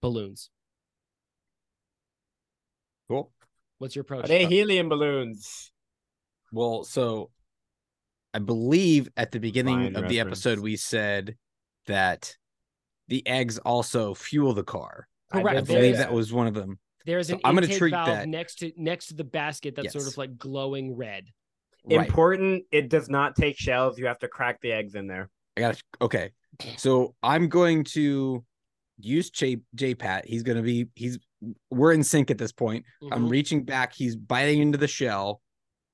balloons. 0.00 0.50
Cool. 3.08 3.30
What's 3.78 3.94
your 3.94 4.02
approach? 4.02 4.24
Are 4.24 4.28
they 4.28 4.46
helium 4.46 4.88
balloons? 4.88 5.70
Well, 6.52 6.84
so 6.84 7.30
I 8.32 8.38
believe 8.38 9.08
at 9.16 9.32
the 9.32 9.40
beginning 9.40 9.92
Fine 9.92 9.96
of 9.96 10.08
the 10.08 10.20
episode 10.20 10.58
we 10.60 10.76
said 10.76 11.36
that 11.86 12.36
the 13.08 13.26
eggs 13.26 13.58
also 13.58 14.14
fuel 14.14 14.54
the 14.54 14.64
car. 14.64 15.08
I 15.32 15.42
Correct. 15.42 15.58
I 15.58 15.60
believe 15.62 15.96
that 15.98 16.12
was 16.12 16.32
one 16.32 16.46
of 16.46 16.54
them. 16.54 16.78
There's 17.04 17.28
so 17.28 17.34
an 17.34 17.40
I'm 17.44 17.54
gonna 17.54 17.66
intake 17.66 17.78
treat 17.78 17.90
valve 17.90 18.08
that- 18.08 18.28
next 18.28 18.56
to 18.56 18.72
next 18.76 19.06
to 19.06 19.14
the 19.14 19.24
basket 19.24 19.76
that's 19.76 19.92
sort 19.92 20.06
of 20.06 20.16
like 20.18 20.36
glowing 20.38 20.96
red. 20.96 21.26
Right. 21.84 22.06
Important. 22.06 22.64
It 22.72 22.88
does 22.88 23.08
not 23.08 23.36
take 23.36 23.56
shells. 23.56 23.98
You 23.98 24.06
have 24.06 24.18
to 24.20 24.28
crack 24.28 24.60
the 24.60 24.72
eggs 24.72 24.96
in 24.96 25.06
there. 25.06 25.30
I 25.56 25.60
got 25.60 25.74
it. 25.74 25.82
okay. 26.00 26.32
So 26.76 27.14
I'm 27.22 27.48
going 27.48 27.84
to 27.92 28.44
use 28.98 29.30
J 29.30 29.58
J 29.74 29.94
Pat. 29.94 30.26
He's 30.26 30.42
gonna 30.42 30.62
be 30.62 30.88
he's 30.94 31.18
we're 31.70 31.92
in 31.92 32.02
sync 32.04 32.30
at 32.30 32.38
this 32.38 32.52
point. 32.52 32.84
I'm 33.12 33.26
Mhm. 33.26 33.30
reaching 33.30 33.64
back, 33.64 33.94
he's 33.94 34.16
biting 34.16 34.60
into 34.62 34.78
the 34.78 34.88
shell. 34.88 35.40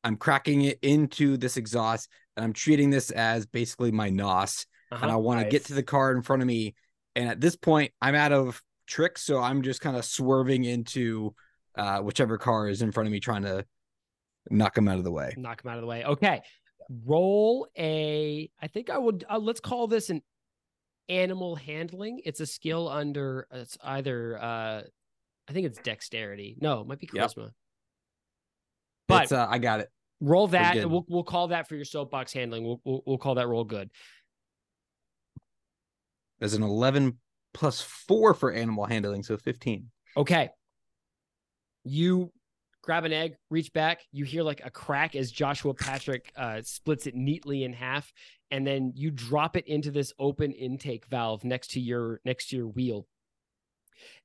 I'm 0.04 0.16
cracking 0.16 0.62
it 0.62 0.78
into 0.82 1.36
this 1.36 1.56
exhaust, 1.56 2.08
and 2.36 2.44
I'm 2.44 2.52
treating 2.52 2.90
this 2.90 3.10
as 3.10 3.46
basically 3.46 3.92
my 3.92 4.08
NOS. 4.10 4.66
Uh-huh. 4.90 5.02
And 5.02 5.12
I 5.12 5.16
want 5.16 5.40
to 5.42 5.48
get 5.48 5.64
to 5.66 5.74
the 5.74 5.82
car 5.82 6.12
in 6.12 6.22
front 6.22 6.42
of 6.42 6.46
me. 6.46 6.74
And 7.14 7.28
at 7.28 7.40
this 7.40 7.56
point, 7.56 7.92
I'm 8.02 8.14
out 8.14 8.32
of 8.32 8.62
tricks, 8.86 9.22
so 9.22 9.38
I'm 9.38 9.62
just 9.62 9.80
kind 9.80 9.96
of 9.96 10.04
swerving 10.04 10.64
into 10.64 11.34
uh 11.74 12.00
whichever 12.00 12.36
car 12.36 12.68
is 12.68 12.82
in 12.82 12.92
front 12.92 13.06
of 13.06 13.12
me, 13.12 13.20
trying 13.20 13.42
to 13.42 13.64
knock 14.50 14.76
him 14.76 14.88
out 14.88 14.98
of 14.98 15.04
the 15.04 15.12
way. 15.12 15.32
knock 15.38 15.64
him 15.64 15.70
out 15.70 15.78
of 15.78 15.82
the 15.82 15.86
way. 15.86 16.04
Okay. 16.04 16.42
Roll 17.06 17.66
a 17.78 18.50
I 18.60 18.66
think 18.66 18.90
I 18.90 18.98
would 18.98 19.24
uh, 19.30 19.38
let's 19.38 19.60
call 19.60 19.86
this 19.86 20.10
an 20.10 20.20
animal 21.08 21.56
handling. 21.56 22.20
It's 22.24 22.40
a 22.40 22.46
skill 22.46 22.88
under 22.88 23.46
it's 23.50 23.78
either 23.82 24.36
uh 24.42 24.82
I 25.48 25.52
think 25.52 25.66
it's 25.66 25.78
dexterity. 25.78 26.56
No, 26.60 26.80
it 26.80 26.86
might 26.86 26.98
be 27.00 27.08
Yep. 27.12 27.30
charisma. 27.30 27.50
But 29.08 29.32
uh, 29.32 29.46
I 29.50 29.58
got 29.58 29.80
it. 29.80 29.88
roll 30.20 30.46
that 30.48 30.76
and 30.76 30.90
we'll 30.90 31.04
we'll 31.08 31.24
call 31.24 31.48
that 31.48 31.68
for 31.68 31.74
your 31.76 31.84
soapbox 31.84 32.32
handling. 32.32 32.64
We'll 32.64 32.80
we'll, 32.84 33.02
we'll 33.06 33.18
call 33.18 33.34
that 33.34 33.48
roll 33.48 33.64
good. 33.64 33.90
There's 36.38 36.54
an 36.54 36.62
11 36.62 37.18
plus 37.54 37.80
four 37.80 38.34
for 38.34 38.50
animal 38.52 38.84
handling, 38.86 39.22
so 39.22 39.36
15. 39.36 39.90
Okay. 40.16 40.50
You 41.84 42.32
grab 42.82 43.04
an 43.04 43.12
egg, 43.12 43.36
reach 43.50 43.72
back, 43.72 44.00
you 44.10 44.24
hear 44.24 44.42
like 44.42 44.60
a 44.64 44.70
crack 44.70 45.14
as 45.14 45.30
Joshua 45.30 45.74
Patrick 45.74 46.32
uh, 46.36 46.60
splits 46.64 47.06
it 47.06 47.14
neatly 47.14 47.62
in 47.64 47.72
half, 47.72 48.12
and 48.50 48.66
then 48.66 48.92
you 48.96 49.10
drop 49.10 49.56
it 49.56 49.66
into 49.68 49.90
this 49.90 50.12
open 50.18 50.50
intake 50.52 51.06
valve 51.06 51.44
next 51.44 51.72
to 51.72 51.80
your 51.80 52.20
next 52.24 52.48
to 52.48 52.56
your 52.56 52.68
wheel. 52.68 53.06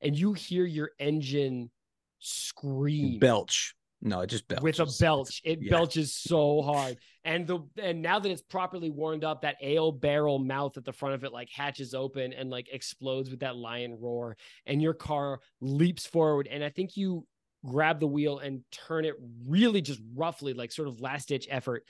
And 0.02 0.18
you 0.18 0.34
hear 0.34 0.66
your 0.66 0.92
engine 1.00 1.70
scream 2.20 3.20
Belch. 3.20 3.76
No, 4.02 4.22
it 4.22 4.28
just 4.28 4.48
belches. 4.48 4.64
with 4.64 4.80
a 4.80 5.04
belch. 5.04 5.42
It 5.44 5.60
yeah. 5.62 5.72
belches 5.72 6.14
so 6.16 6.62
hard. 6.62 6.98
And 7.24 7.48
the 7.48 7.60
and 7.82 8.02
now 8.02 8.20
that 8.20 8.32
it's 8.32 8.42
properly 8.42 8.90
warmed 8.90 9.24
up, 9.24 9.42
that 9.42 9.58
ale 9.62 9.92
barrel 9.92 10.40
mouth 10.40 10.78
at 10.78 10.86
the 10.86 10.94
front 10.94 11.16
of 11.16 11.24
it 11.24 11.34
like 11.34 11.50
hatches 11.50 11.94
open 11.94 12.32
and 12.34 12.50
like 12.50 12.70
explodes 12.72 13.30
with 13.30 13.40
that 13.40 13.56
lion 13.56 13.98
roar. 14.00 14.38
And 14.66 14.82
your 14.82 14.94
car 14.94 15.40
leaps 15.62 16.06
forward. 16.06 16.48
And 16.48 16.64
I 16.64 16.70
think 16.70 16.96
you 16.96 17.26
grab 17.66 18.00
the 18.00 18.08
wheel 18.08 18.40
and 18.40 18.62
turn 18.72 19.04
it 19.04 19.16
really 19.48 19.82
just 19.82 20.02
roughly, 20.16 20.54
like 20.54 20.72
sort 20.72 20.88
of 20.88 21.02
last 21.02 21.30
ditch 21.30 21.48
effort, 21.50 21.84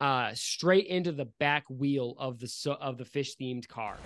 uh, 0.00 0.32
straight 0.34 0.86
into 0.86 1.12
the 1.12 1.26
back 1.38 1.64
wheel 1.70 2.16
of 2.18 2.40
the 2.40 2.48
so 2.48 2.72
of 2.72 2.98
the 2.98 3.04
fish 3.04 3.36
themed 3.40 3.68
car. 3.68 3.98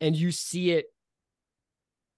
And 0.00 0.16
you 0.16 0.30
see 0.30 0.72
it 0.72 0.86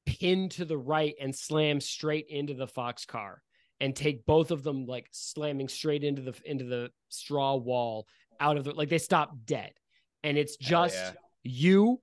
pin 0.06 0.48
to 0.50 0.64
the 0.64 0.76
right 0.76 1.14
and 1.20 1.34
slam 1.34 1.80
straight 1.80 2.26
into 2.28 2.54
the 2.54 2.66
fox 2.66 3.04
car 3.04 3.42
and 3.80 3.94
take 3.96 4.24
both 4.26 4.50
of 4.50 4.62
them 4.62 4.86
like 4.86 5.09
slamming 5.10 5.68
straight 5.68 6.04
into 6.04 6.22
the 6.22 6.34
into 6.44 6.64
the 6.64 6.90
straw 7.09 7.56
wall 7.56 8.06
out 8.40 8.56
of 8.56 8.64
the 8.64 8.72
like 8.72 8.88
they 8.88 8.98
stop 8.98 9.32
dead. 9.44 9.72
And 10.22 10.38
it's 10.38 10.56
just 10.56 10.94
yeah. 10.94 11.12
you 11.42 12.00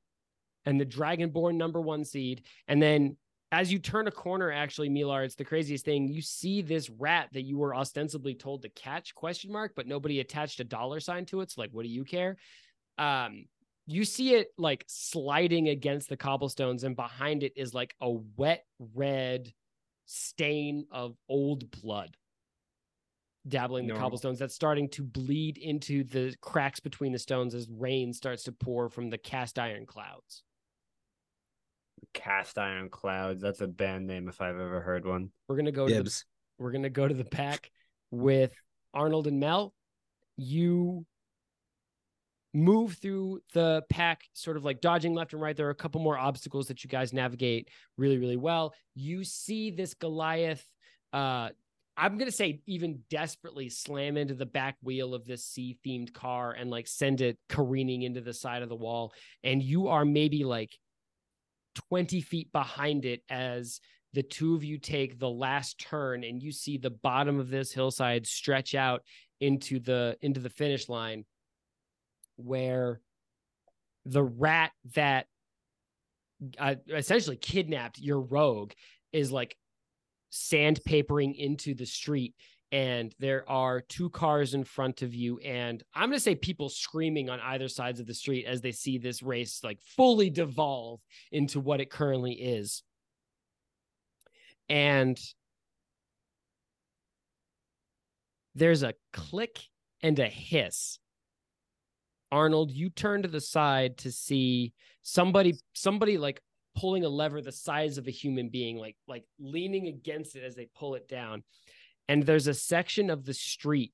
and 0.65 0.79
the 0.79 0.85
dragonborn 0.85 1.55
number 1.55 1.79
one 1.79 2.03
seed. 2.03 2.43
And 2.67 2.81
then 2.81 3.15
as 3.51 3.71
you 3.71 3.79
turn 3.79 4.07
a 4.07 4.11
corner 4.11 4.51
actually 4.51 4.89
milar 4.89 5.25
it's 5.25 5.35
the 5.35 5.45
craziest 5.45 5.85
thing. 5.85 6.07
You 6.07 6.21
see 6.21 6.61
this 6.61 6.89
rat 6.89 7.29
that 7.33 7.43
you 7.43 7.57
were 7.57 7.73
ostensibly 7.73 8.35
told 8.35 8.61
to 8.63 8.69
catch 8.69 9.15
question 9.15 9.51
mark 9.51 9.71
but 9.75 9.87
nobody 9.87 10.19
attached 10.19 10.59
a 10.59 10.65
dollar 10.65 10.99
sign 10.99 11.25
to 11.27 11.41
it. 11.41 11.51
So 11.51 11.61
like 11.61 11.71
what 11.71 11.83
do 11.83 11.89
you 11.89 12.03
care? 12.03 12.37
Um 12.97 13.45
you 13.91 14.05
see 14.05 14.35
it 14.35 14.49
like 14.57 14.85
sliding 14.87 15.67
against 15.69 16.09
the 16.09 16.17
cobblestones 16.17 16.83
and 16.83 16.95
behind 16.95 17.41
it 17.43 17.53
is 17.55 17.73
like 17.73 17.95
a 18.01 18.09
wet 18.37 18.63
red 18.93 19.51
stain 20.05 20.85
of 20.91 21.15
old 21.27 21.69
blood 21.81 22.15
dabbling 23.47 23.87
the 23.87 23.93
No. 23.93 23.99
cobblestones 23.99 24.37
that's 24.37 24.53
starting 24.53 24.89
to 24.89 25.01
bleed 25.01 25.57
into 25.57 26.03
the 26.03 26.35
cracks 26.41 26.79
between 26.79 27.11
the 27.13 27.17
stones 27.19 27.55
as 27.55 27.67
rain 27.67 28.13
starts 28.13 28.43
to 28.43 28.51
pour 28.51 28.89
from 28.89 29.09
the 29.09 29.17
cast 29.17 29.57
iron 29.57 29.85
clouds 29.85 30.43
Cast 32.13 32.57
iron 32.57 32.89
clouds. 32.89 33.41
That's 33.41 33.61
a 33.61 33.67
band 33.67 34.07
name 34.07 34.29
if 34.29 34.39
I've 34.41 34.57
ever 34.59 34.81
heard 34.81 35.05
one. 35.05 35.31
we're 35.47 35.57
gonna 35.57 35.71
go 35.71 35.87
to 35.87 35.93
the, 36.03 36.23
we're 36.57 36.71
gonna 36.71 36.89
go 36.89 37.07
to 37.07 37.13
the 37.13 37.25
pack 37.25 37.69
with 38.09 38.51
arnold 38.93 39.27
and 39.27 39.39
mel 39.39 39.73
you 40.37 41.05
move 42.53 42.97
through 43.01 43.39
the 43.53 43.83
pack 43.89 44.23
sort 44.33 44.57
of 44.57 44.65
like 44.65 44.81
dodging 44.81 45.13
left 45.13 45.33
and 45.33 45.41
right. 45.41 45.55
There 45.55 45.67
are 45.67 45.71
a 45.71 45.75
couple 45.75 46.01
more 46.01 46.17
obstacles 46.17 46.67
that 46.67 46.83
you 46.83 46.89
guys 46.89 47.13
navigate 47.13 47.69
really 47.97 48.17
really 48.17 48.37
well. 48.37 48.73
You 48.95 49.23
see 49.23 49.71
this 49.71 49.93
goliath 49.93 50.65
uh 51.13 51.49
i'm 51.97 52.17
gonna 52.17 52.31
say 52.31 52.61
even 52.67 52.99
desperately 53.09 53.69
slam 53.69 54.15
into 54.15 54.33
the 54.33 54.45
back 54.45 54.77
wheel 54.81 55.13
of 55.13 55.25
this 55.25 55.45
sea 55.45 55.77
themed 55.85 56.13
car 56.13 56.51
and 56.51 56.69
like 56.69 56.87
send 56.87 57.21
it 57.21 57.37
careening 57.49 58.03
into 58.03 58.21
the 58.21 58.33
side 58.33 58.61
of 58.61 58.69
the 58.69 58.75
wall 58.75 59.13
and 59.43 59.61
you 59.61 59.87
are 59.87 60.05
maybe 60.05 60.43
like 60.43 60.77
20 61.89 62.21
feet 62.21 62.51
behind 62.51 63.05
it 63.05 63.21
as 63.29 63.79
the 64.13 64.23
two 64.23 64.55
of 64.55 64.63
you 64.63 64.77
take 64.77 65.19
the 65.19 65.29
last 65.29 65.79
turn 65.79 66.23
and 66.23 66.41
you 66.41 66.51
see 66.51 66.77
the 66.77 66.89
bottom 66.89 67.39
of 67.39 67.49
this 67.49 67.71
hillside 67.71 68.25
stretch 68.25 68.75
out 68.75 69.03
into 69.39 69.79
the 69.79 70.17
into 70.21 70.39
the 70.39 70.49
finish 70.49 70.89
line 70.89 71.25
where 72.39 73.01
the 74.05 74.23
rat 74.23 74.71
that 74.95 75.27
uh, 76.57 76.75
essentially 76.87 77.35
kidnapped 77.35 77.99
your 77.99 78.21
rogue 78.21 78.71
is 79.11 79.31
like 79.31 79.55
sandpapering 80.31 81.35
into 81.35 81.73
the 81.73 81.85
street 81.85 82.33
and 82.71 83.13
there 83.19 83.49
are 83.49 83.81
two 83.81 84.09
cars 84.11 84.53
in 84.53 84.63
front 84.63 85.01
of 85.01 85.13
you 85.13 85.39
and 85.39 85.83
i'm 85.95 86.09
going 86.09 86.17
to 86.17 86.19
say 86.19 86.35
people 86.35 86.69
screaming 86.69 87.29
on 87.29 87.39
either 87.39 87.67
sides 87.67 87.99
of 87.99 88.05
the 88.05 88.13
street 88.13 88.45
as 88.45 88.61
they 88.61 88.71
see 88.71 88.97
this 88.97 89.23
race 89.23 89.61
like 89.63 89.81
fully 89.81 90.29
devolve 90.29 91.01
into 91.31 91.59
what 91.59 91.81
it 91.81 91.89
currently 91.89 92.33
is. 92.33 92.83
And 94.69 95.19
there's 98.53 98.83
a 98.83 98.93
click 99.13 99.59
and 100.03 100.19
a 100.19 100.27
hiss 100.27 100.99
arnold 102.31 102.71
you 102.71 102.89
turn 102.89 103.21
to 103.21 103.27
the 103.27 103.41
side 103.41 103.97
to 103.97 104.11
see 104.11 104.73
somebody 105.01 105.55
somebody 105.73 106.17
like 106.17 106.41
pulling 106.75 107.03
a 107.03 107.09
lever 107.09 107.41
the 107.41 107.51
size 107.51 107.97
of 107.97 108.07
a 108.07 108.11
human 108.11 108.49
being 108.49 108.77
like 108.77 108.95
like 109.07 109.23
leaning 109.39 109.87
against 109.87 110.35
it 110.35 110.43
as 110.43 110.55
they 110.55 110.67
pull 110.75 110.95
it 110.95 111.07
down 111.07 111.43
and 112.07 112.23
there's 112.23 112.47
a 112.47 112.53
section 112.53 113.09
of 113.09 113.25
the 113.25 113.33
street 113.33 113.91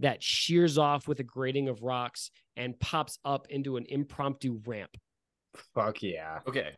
that 0.00 0.22
shears 0.22 0.78
off 0.78 1.08
with 1.08 1.20
a 1.20 1.24
grating 1.24 1.68
of 1.68 1.82
rocks 1.82 2.30
and 2.56 2.78
pops 2.80 3.18
up 3.24 3.46
into 3.50 3.76
an 3.76 3.84
impromptu 3.88 4.60
ramp 4.66 4.96
Fuck 5.74 6.02
yeah. 6.02 6.40
Okay. 6.46 6.70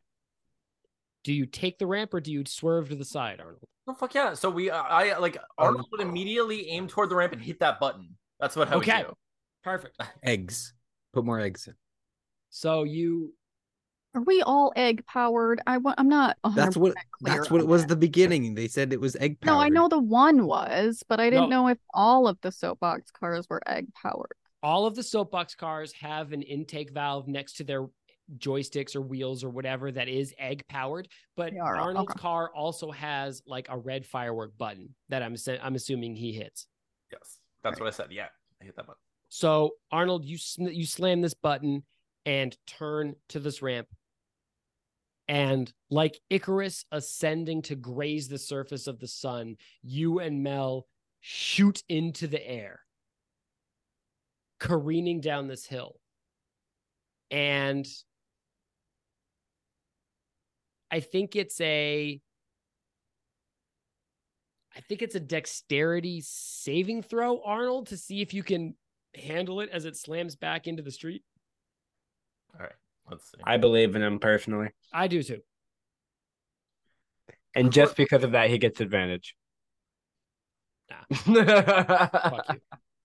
do 1.24 1.32
you 1.32 1.44
take 1.46 1.78
the 1.78 1.86
ramp 1.86 2.14
or 2.14 2.20
do 2.20 2.32
you 2.32 2.44
swerve 2.46 2.88
to 2.90 2.94
the 2.96 3.04
side 3.04 3.40
arnold 3.40 3.64
Oh 3.88 3.94
fuck 3.94 4.14
yeah! 4.14 4.34
So 4.34 4.50
we, 4.50 4.70
uh, 4.70 4.80
I 4.82 5.18
like 5.18 5.36
Arnold 5.58 5.86
would 5.90 6.00
immediately 6.02 6.68
aim 6.68 6.86
toward 6.86 7.08
the 7.08 7.16
ramp 7.16 7.32
and 7.32 7.42
hit 7.42 7.58
that 7.58 7.80
button. 7.80 8.10
That's 8.38 8.54
what 8.54 8.68
I 8.68 8.76
would 8.76 8.88
Okay. 8.88 9.02
do. 9.02 9.14
perfect 9.64 9.96
Eggs. 10.22 10.74
Put 11.12 11.24
more 11.24 11.40
eggs 11.40 11.66
in. 11.66 11.74
So 12.50 12.84
you 12.84 13.32
Are 14.14 14.22
we 14.22 14.42
all 14.42 14.72
egg 14.76 15.04
powered? 15.06 15.60
I 15.66 15.78
wa- 15.78 15.94
I'm 15.98 16.08
not. 16.08 16.36
100% 16.44 16.54
That's 16.56 16.76
what 16.76 16.94
clear 17.22 17.34
that's 17.36 17.50
what 17.50 17.60
it 17.60 17.66
was 17.66 17.82
that. 17.82 17.88
the 17.88 17.96
beginning. 17.96 18.54
They 18.54 18.68
said 18.68 18.92
it 18.92 19.00
was 19.00 19.16
egg 19.16 19.40
powered. 19.40 19.56
No, 19.56 19.60
I 19.62 19.68
know 19.68 19.88
the 19.88 20.00
one 20.00 20.46
was, 20.46 21.02
but 21.08 21.20
I 21.20 21.30
didn't 21.30 21.50
No. 21.50 21.62
know 21.64 21.68
if 21.68 21.78
all 21.94 22.26
of 22.26 22.38
the 22.40 22.50
soapbox 22.52 23.10
cars 23.12 23.46
were 23.48 23.60
egg 23.66 23.86
powered. 23.94 24.32
all 24.62 24.84
of 24.86 24.94
the 24.94 25.02
soapbox 25.02 25.54
cars 25.54 25.90
have 25.92 26.32
an 26.32 26.42
intake 26.42 26.90
valve 26.90 27.26
next 27.26 27.54
to 27.54 27.64
their 27.64 27.86
joysticks 28.36 28.94
or 28.94 29.00
wheels 29.00 29.42
or 29.42 29.48
whatever 29.48 29.90
that 29.90 30.06
is 30.06 30.32
egg 30.38 30.62
powered 30.68 31.08
but 31.36 31.52
They 31.52 31.58
are, 31.58 31.76
arnold's 31.76 32.10
okay. 32.12 32.20
car 32.20 32.50
also 32.54 32.90
has 32.92 33.42
like 33.46 33.66
a 33.70 33.78
red 33.78 34.04
firework 34.06 34.56
button 34.58 34.94
that 35.08 35.22
i'm 35.22 35.34
i'm 35.62 35.74
assuming 35.74 36.14
he 36.14 36.32
hits 36.32 36.66
Yes, 37.10 37.38
that's 37.64 37.80
what 37.80 37.86
I 37.88 37.90
said. 37.90 38.12
Yeah, 38.12 38.28
I 38.62 38.66
hit 38.66 38.76
that 38.76 38.86
button. 38.86 39.00
So 39.30 39.70
arnold 39.90 40.24
you 40.24 40.38
you 40.58 40.84
slam 40.84 41.22
this 41.22 41.34
button 41.34 41.84
and 42.26 42.56
turn 42.66 43.14
to 43.30 43.40
this 43.40 43.62
ramp. 43.62 43.88
And 45.28 45.72
like 45.88 46.20
icarus 46.28 46.84
ascending 46.90 47.62
to 47.62 47.76
graze 47.76 48.28
the 48.28 48.38
surface 48.38 48.88
of 48.88 48.98
the 48.98 49.06
sun 49.06 49.56
you 49.82 50.18
and 50.18 50.42
mel 50.42 50.86
shoot 51.20 51.84
into 51.88 52.26
the 52.26 52.44
air 52.46 52.80
careening 54.58 55.20
down 55.20 55.46
this 55.46 55.64
hill. 55.64 56.00
And 57.30 57.86
I 60.90 60.98
think 60.98 61.36
it's 61.36 61.60
a 61.60 62.20
I 64.76 64.80
think 64.80 65.02
it's 65.02 65.14
a 65.14 65.20
dexterity 65.20 66.22
saving 66.24 67.02
throw, 67.02 67.40
Arnold, 67.42 67.88
to 67.88 67.96
see 67.96 68.20
if 68.20 68.34
you 68.34 68.42
can 68.42 68.74
handle 69.14 69.60
it 69.60 69.70
as 69.72 69.84
it 69.84 69.96
slams 69.96 70.36
back 70.36 70.66
into 70.66 70.82
the 70.82 70.90
street. 70.90 71.22
All 72.54 72.62
right, 72.62 72.72
let's 73.10 73.24
see. 73.30 73.38
I 73.44 73.56
believe 73.56 73.94
in 73.96 74.02
him 74.02 74.18
personally. 74.18 74.70
I 74.92 75.06
do 75.08 75.22
too. 75.22 75.40
And 77.54 77.72
just 77.72 77.96
because 77.96 78.22
of 78.22 78.32
that, 78.32 78.48
he 78.50 78.58
gets 78.58 78.80
advantage. 78.80 79.34
Fuck 81.12 82.46
you. 82.52 82.60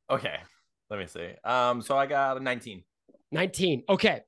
Okay, 0.10 0.38
let 0.90 1.00
me 1.00 1.08
see. 1.08 1.30
Um, 1.44 1.82
so 1.82 1.98
I 1.98 2.06
got 2.06 2.38
a 2.38 2.40
19. 2.40 2.84
19. 3.32 3.84
Okay. 3.90 4.22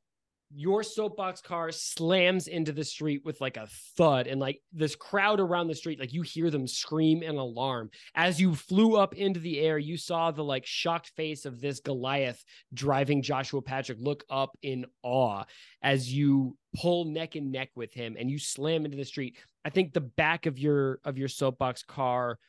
Your 0.55 0.81
soapbox 0.81 1.41
car 1.41 1.71
slams 1.71 2.47
into 2.47 2.71
the 2.71 2.83
street 2.83 3.21
with 3.25 3.41
like 3.41 3.57
a 3.57 3.67
thud, 3.97 4.27
and 4.27 4.39
like 4.39 4.61
this 4.71 4.95
crowd 4.95 5.41
around 5.41 5.67
the 5.67 5.75
street, 5.75 5.99
like 5.99 6.13
you 6.13 6.21
hear 6.21 6.49
them 6.49 6.67
scream 6.67 7.21
in 7.21 7.35
alarm. 7.35 7.89
As 8.15 8.39
you 8.39 8.55
flew 8.55 8.95
up 8.95 9.13
into 9.15 9.41
the 9.41 9.59
air, 9.59 9.77
you 9.77 9.97
saw 9.97 10.31
the 10.31 10.43
like 10.43 10.65
shocked 10.65 11.11
face 11.17 11.45
of 11.45 11.59
this 11.59 11.81
Goliath 11.81 12.43
driving 12.73 13.21
Joshua 13.21 13.61
Patrick 13.61 13.97
look 13.99 14.23
up 14.29 14.51
in 14.61 14.85
awe 15.03 15.43
as 15.81 16.13
you 16.13 16.57
pull 16.75 17.05
neck 17.05 17.35
and 17.35 17.51
neck 17.51 17.69
with 17.75 17.93
him 17.93 18.15
and 18.17 18.29
you 18.31 18.39
slam 18.39 18.85
into 18.85 18.97
the 18.97 19.05
street. 19.05 19.37
I 19.65 19.69
think 19.69 19.91
the 19.91 20.01
back 20.01 20.45
of 20.45 20.57
your 20.57 20.99
of 21.03 21.17
your 21.17 21.27
soapbox 21.27 21.83
car 21.83 22.39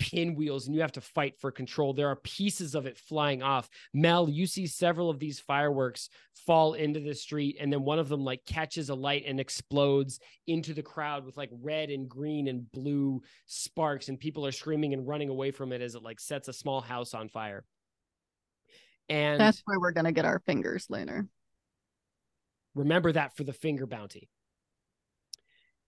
pinwheels 0.00 0.66
and 0.66 0.74
you 0.74 0.80
have 0.80 0.92
to 0.92 1.00
fight 1.00 1.38
for 1.38 1.52
control. 1.52 1.92
There 1.92 2.08
are 2.08 2.16
pieces 2.16 2.74
of 2.74 2.86
it 2.86 2.98
flying 2.98 3.42
off. 3.42 3.68
Mel, 3.94 4.28
you 4.28 4.46
see 4.46 4.66
several 4.66 5.10
of 5.10 5.20
these 5.20 5.38
fireworks 5.38 6.08
fall 6.46 6.72
into 6.74 6.98
the 6.98 7.14
street, 7.14 7.58
and 7.60 7.72
then 7.72 7.84
one 7.84 8.00
of 8.00 8.08
them 8.08 8.24
like 8.24 8.44
catches 8.46 8.88
a 8.88 8.94
light 8.94 9.24
and 9.26 9.38
explodes 9.38 10.18
into 10.48 10.74
the 10.74 10.82
crowd 10.82 11.24
with 11.24 11.36
like 11.36 11.50
red 11.62 11.90
and 11.90 12.08
green 12.08 12.48
and 12.48 12.70
blue 12.72 13.20
sparks, 13.46 14.08
and 14.08 14.18
people 14.18 14.44
are 14.44 14.52
screaming 14.52 14.94
and 14.94 15.06
running 15.06 15.28
away 15.28 15.52
from 15.52 15.70
it 15.70 15.82
as 15.82 15.94
it 15.94 16.02
like 16.02 16.18
sets 16.18 16.48
a 16.48 16.52
small 16.52 16.80
house 16.80 17.14
on 17.14 17.28
fire. 17.28 17.64
And 19.08 19.38
That's 19.38 19.62
where 19.66 19.78
we're 19.78 19.92
gonna 19.92 20.12
get 20.12 20.24
our 20.24 20.40
fingers 20.40 20.86
later. 20.88 21.28
Remember 22.74 23.12
that 23.12 23.36
for 23.36 23.44
the 23.44 23.52
finger 23.52 23.86
bounty. 23.86 24.30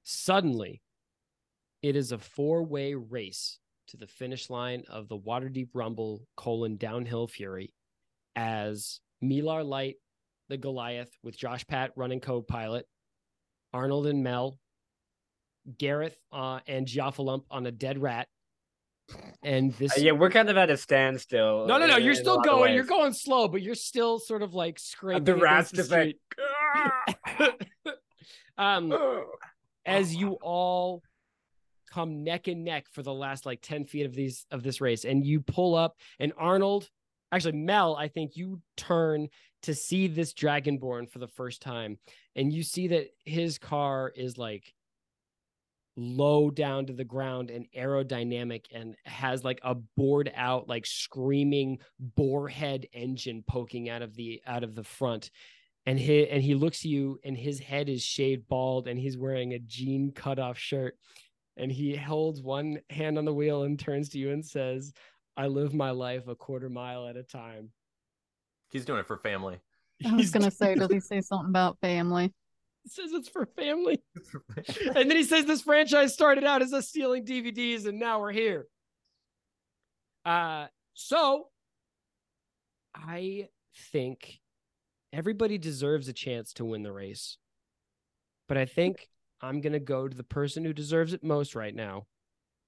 Suddenly, 0.05 0.83
it 1.81 1.97
is 1.97 2.13
a 2.13 2.19
four 2.19 2.63
way 2.63 2.95
race 2.95 3.59
to 3.93 3.99
the 3.99 4.07
finish 4.07 4.49
line 4.51 4.85
of 4.89 5.09
the 5.09 5.19
Waterdeep 5.19 5.69
Rumble 5.75 6.27
colon 6.35 6.77
downhill 6.77 7.29
fury 7.29 7.75
as 8.35 9.01
Milar 9.23 9.65
Light, 9.65 9.97
the 10.49 10.57
Goliath, 10.57 11.11
with 11.23 11.37
Josh 11.37 11.67
Pat 11.67 11.93
running 11.95 12.21
co 12.21 12.41
pilot, 12.41 12.87
Arnold 13.75 14.07
and 14.07 14.25
Mel, 14.25 14.59
Gareth 15.79 16.17
uh, 16.33 16.61
and 16.67 16.87
Jafalump 16.87 17.45
on 17.51 17.67
a 17.67 17.71
dead 17.71 18.01
rat. 18.01 18.29
And 19.43 19.75
this 19.75 19.99
Uh, 19.99 20.01
yeah, 20.01 20.13
we're 20.13 20.31
kind 20.31 20.49
of 20.49 20.57
at 20.57 20.71
a 20.71 20.77
standstill. 20.79 21.67
no, 21.67 21.77
no, 21.77 21.87
no. 21.87 21.97
in- 21.99 22.03
You're 22.05 22.15
in 22.15 22.19
still 22.19 22.41
going. 22.41 22.75
You're 22.75 22.85
going 22.85 23.13
slow, 23.13 23.47
but 23.47 23.61
you're 23.61 23.75
still 23.75 24.19
sort 24.19 24.41
of 24.43 24.55
like 24.55 24.79
scraping. 24.79 25.25
The 25.25 25.37
rat's 25.37 25.91
like, 25.91 26.17
um, 28.57 28.95
as 29.85 30.15
you 30.15 30.39
all 30.41 31.03
come 31.93 32.25
neck 32.25 32.49
and 32.49 32.65
neck 32.65 32.87
for 32.91 33.03
the 33.03 33.13
last 33.13 33.47
like 33.47 33.61
10 33.63 33.85
feet 33.85 34.07
of 34.07 34.15
these 34.15 34.47
of 34.51 34.63
this 34.63 34.81
race, 34.81 35.05
and 35.05 35.25
you 35.25 35.41
pull 35.41 35.75
up, 35.75 35.97
and 36.19 36.33
Arnold, 36.39 36.89
actually 37.31 37.53
Mel, 37.53 37.97
I 37.97 38.09
think 38.09 38.37
you 38.37 38.61
turn 38.77 39.29
to 39.63 39.75
see 39.75 40.09
this 40.09 40.33
dragonborn 40.33 41.11
for 41.11 41.19
the 41.19 41.29
first 41.29 41.63
time, 41.63 41.99
and 42.37 42.53
you 42.53 42.63
see 42.63 42.89
that 42.89 43.09
his 43.25 43.59
car 43.59 44.13
is 44.15 44.39
like 44.39 44.73
low 45.97 46.51
down 46.51 46.87
to 46.87 46.93
the 46.93 47.05
ground 47.05 47.51
and 47.51 47.67
aerodynamic 47.77 48.65
and 48.73 48.97
has 49.05 49.45
like 49.45 49.61
a 49.63 49.75
bored 49.75 50.33
out 50.35 50.69
like 50.69 50.87
screaming 50.87 51.79
boar 51.99 52.49
head 52.49 52.87
engine 52.95 53.45
poking 53.47 53.91
out 53.91 54.01
of 54.03 54.15
the 54.15 54.41
out 54.47 54.65
of 54.65 54.75
the 54.75 54.85
front. 54.85 55.31
And 55.85 55.99
he 55.99 56.29
and 56.29 56.43
he 56.43 56.55
looks 56.55 56.81
at 56.81 56.87
you 56.87 57.19
and 57.25 57.37
his 57.37 57.59
head 57.59 57.89
is 57.89 58.03
shaved 58.03 58.49
bald 58.49 58.89
and 58.89 58.99
he's 58.99 59.19
wearing 59.19 59.53
a 59.53 59.59
jean 59.59 60.13
cut 60.13 60.39
off 60.39 60.57
shirt 60.57 60.97
and 61.57 61.71
he 61.71 61.95
holds 61.97 62.41
one 62.41 62.79
hand 62.91 63.19
on 63.19 63.25
the 63.25 63.35
wheel 63.35 63.65
and 63.65 63.79
turns 63.79 64.09
to 64.11 64.19
you 64.19 64.31
and 64.31 64.45
says 64.45 64.93
i 65.37 65.47
live 65.47 65.75
my 65.75 65.91
life 65.91 66.29
a 66.29 66.35
quarter 66.35 66.69
mile 66.69 67.07
at 67.07 67.17
a 67.17 67.23
time 67.23 67.71
He's 68.73 68.87
doing 68.87 69.01
it 69.01 69.07
for 69.07 69.19
family. 69.19 69.61
I 70.05 70.15
was 70.15 70.31
gonna 70.31 70.51
say, 70.51 70.75
does 70.75 70.91
he 70.91 70.99
say 70.99 71.21
something 71.21 71.51
about 71.51 71.79
family? 71.81 72.33
He 72.83 72.89
says 72.89 73.13
it's 73.13 73.29
for 73.29 73.47
family. 73.47 74.03
and 74.97 75.11
then 75.11 75.17
he 75.17 75.23
says 75.23 75.45
this 75.45 75.63
franchise 75.63 76.15
started 76.15 76.45
out 76.45 76.63
as 76.63 76.73
us 76.73 76.89
stealing 76.89 77.25
DVDs 77.25 77.87
and 77.87 78.01
now 78.01 78.19
we're 78.19 78.33
here. 78.33 78.67
Uh 80.25 80.67
so 80.95 81.49
I 82.95 83.49
think 83.93 84.41
everybody 85.13 85.59
deserves 85.59 86.09
a 86.09 86.13
chance 86.13 86.55
to 86.55 86.65
win 86.65 86.83
the 86.83 86.93
race. 86.93 87.37
But 88.49 88.57
I 88.57 88.65
think 88.65 89.09
I'm 89.43 89.61
going 89.61 89.73
to 89.73 89.81
go 89.81 90.09
to 90.09 90.17
the 90.17 90.23
person 90.23 90.65
who 90.65 90.73
deserves 90.73 91.13
it 91.13 91.25
most 91.25 91.55
right 91.55 91.75
now, 91.75 92.07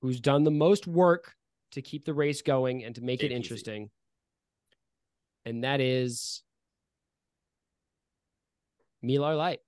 who's 0.02 0.20
done 0.20 0.44
the 0.44 0.50
most 0.50 0.86
work 0.86 1.34
to 1.72 1.82
keep 1.82 2.04
the 2.04 2.14
race 2.14 2.42
going 2.42 2.84
and 2.84 2.94
to 2.96 3.02
make 3.02 3.22
it 3.22 3.30
JPZ. 3.30 3.34
interesting. 3.36 3.90
And 5.44 5.62
that 5.64 5.80
is 5.80 6.42
Milar 9.04 9.36
Light. 9.36 9.60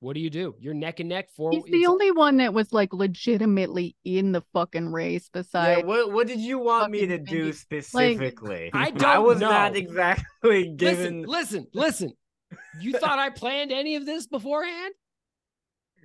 What 0.00 0.14
do 0.14 0.20
you 0.20 0.30
do? 0.30 0.54
You're 0.58 0.72
neck 0.74 1.00
and 1.00 1.10
neck 1.10 1.28
for 1.36 1.50
He's 1.52 1.62
the 1.64 1.86
only 1.86 2.10
one 2.10 2.38
that 2.38 2.54
was 2.54 2.72
like 2.72 2.94
legitimately 2.94 3.96
in 4.02 4.32
the 4.32 4.40
fucking 4.54 4.92
race 4.92 5.28
Besides, 5.30 5.52
Yeah, 5.52 5.74
besides 5.82 5.86
what 5.86 6.12
what 6.12 6.26
did 6.26 6.40
you 6.40 6.58
want 6.58 6.90
me 6.90 7.06
to 7.06 7.18
do 7.18 7.52
specifically? 7.52 8.70
I 8.74 8.86
I 8.86 8.90
don't 8.92 9.26
was 9.26 9.40
know. 9.40 9.50
not 9.50 9.76
exactly 9.76 10.68
given. 10.74 11.22
Listen, 11.22 11.66
listen, 11.74 12.12
listen. 12.12 12.12
You 12.80 12.94
thought 12.94 13.18
I 13.18 13.28
planned 13.28 13.72
any 13.72 13.94
of 13.96 14.06
this 14.06 14.26
beforehand? 14.26 14.94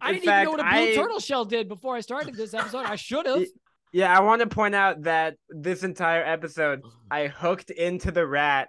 I 0.01 0.11
didn't 0.13 0.26
fact, 0.26 0.47
even 0.49 0.57
know 0.57 0.63
what 0.63 0.73
a 0.73 0.77
blue 0.80 0.91
I- 0.91 0.95
turtle 0.95 1.19
shell 1.19 1.45
did 1.45 1.67
before 1.67 1.95
I 1.95 2.01
started 2.01 2.35
this 2.35 2.53
episode. 2.53 2.85
I 2.85 2.95
should 2.95 3.26
have. 3.26 3.43
Yeah, 3.93 4.13
I 4.13 4.19
want 4.19 4.41
to 4.41 4.47
point 4.47 4.76
out 4.76 5.03
that 5.03 5.38
this 5.49 5.84
entire 5.84 6.22
episode, 6.22 6.81
I 7.09 7.27
hooked 7.27 7.69
into 7.69 8.11
the 8.11 8.27
rat 8.27 8.67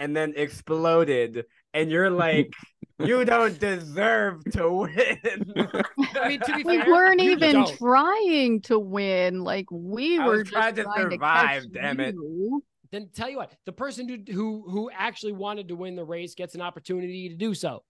and 0.00 0.16
then 0.16 0.32
exploded, 0.36 1.44
and 1.74 1.90
you're 1.90 2.08
like, 2.08 2.54
you 2.98 3.26
don't 3.26 3.58
deserve 3.60 4.42
to 4.52 4.70
win. 4.72 5.18
I 6.16 6.28
mean, 6.28 6.40
to 6.40 6.56
be 6.56 6.62
we 6.64 6.78
fair, 6.78 6.86
weren't 6.90 7.20
even 7.20 7.52
don't. 7.56 7.76
trying 7.76 8.62
to 8.62 8.78
win. 8.78 9.44
Like 9.44 9.66
we 9.70 10.18
I 10.18 10.26
were 10.26 10.32
was 10.38 10.42
just 10.44 10.52
trying 10.52 10.74
to 10.76 10.84
trying 10.84 11.10
survive, 11.10 11.62
catch 11.64 11.72
damn 11.72 12.00
it. 12.00 12.14
you. 12.14 12.64
Then 12.90 13.10
tell 13.14 13.28
you 13.28 13.36
what, 13.36 13.52
the 13.66 13.72
person 13.72 14.08
who, 14.08 14.32
who 14.32 14.64
who 14.70 14.90
actually 14.96 15.32
wanted 15.32 15.68
to 15.68 15.76
win 15.76 15.94
the 15.94 16.04
race 16.04 16.34
gets 16.34 16.54
an 16.54 16.62
opportunity 16.62 17.28
to 17.28 17.34
do 17.34 17.52
so. 17.52 17.82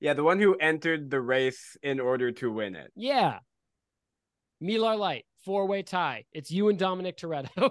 Yeah, 0.00 0.14
the 0.14 0.24
one 0.24 0.40
who 0.40 0.56
entered 0.56 1.10
the 1.10 1.20
race 1.20 1.76
in 1.82 2.00
order 2.00 2.32
to 2.32 2.50
win 2.50 2.74
it. 2.74 2.90
Yeah. 2.96 3.38
Milar 4.62 4.98
Light, 4.98 5.26
four 5.44 5.66
way 5.66 5.82
tie. 5.82 6.24
It's 6.32 6.50
you 6.50 6.68
and 6.68 6.78
Dominic 6.78 7.18
Toretto. 7.18 7.70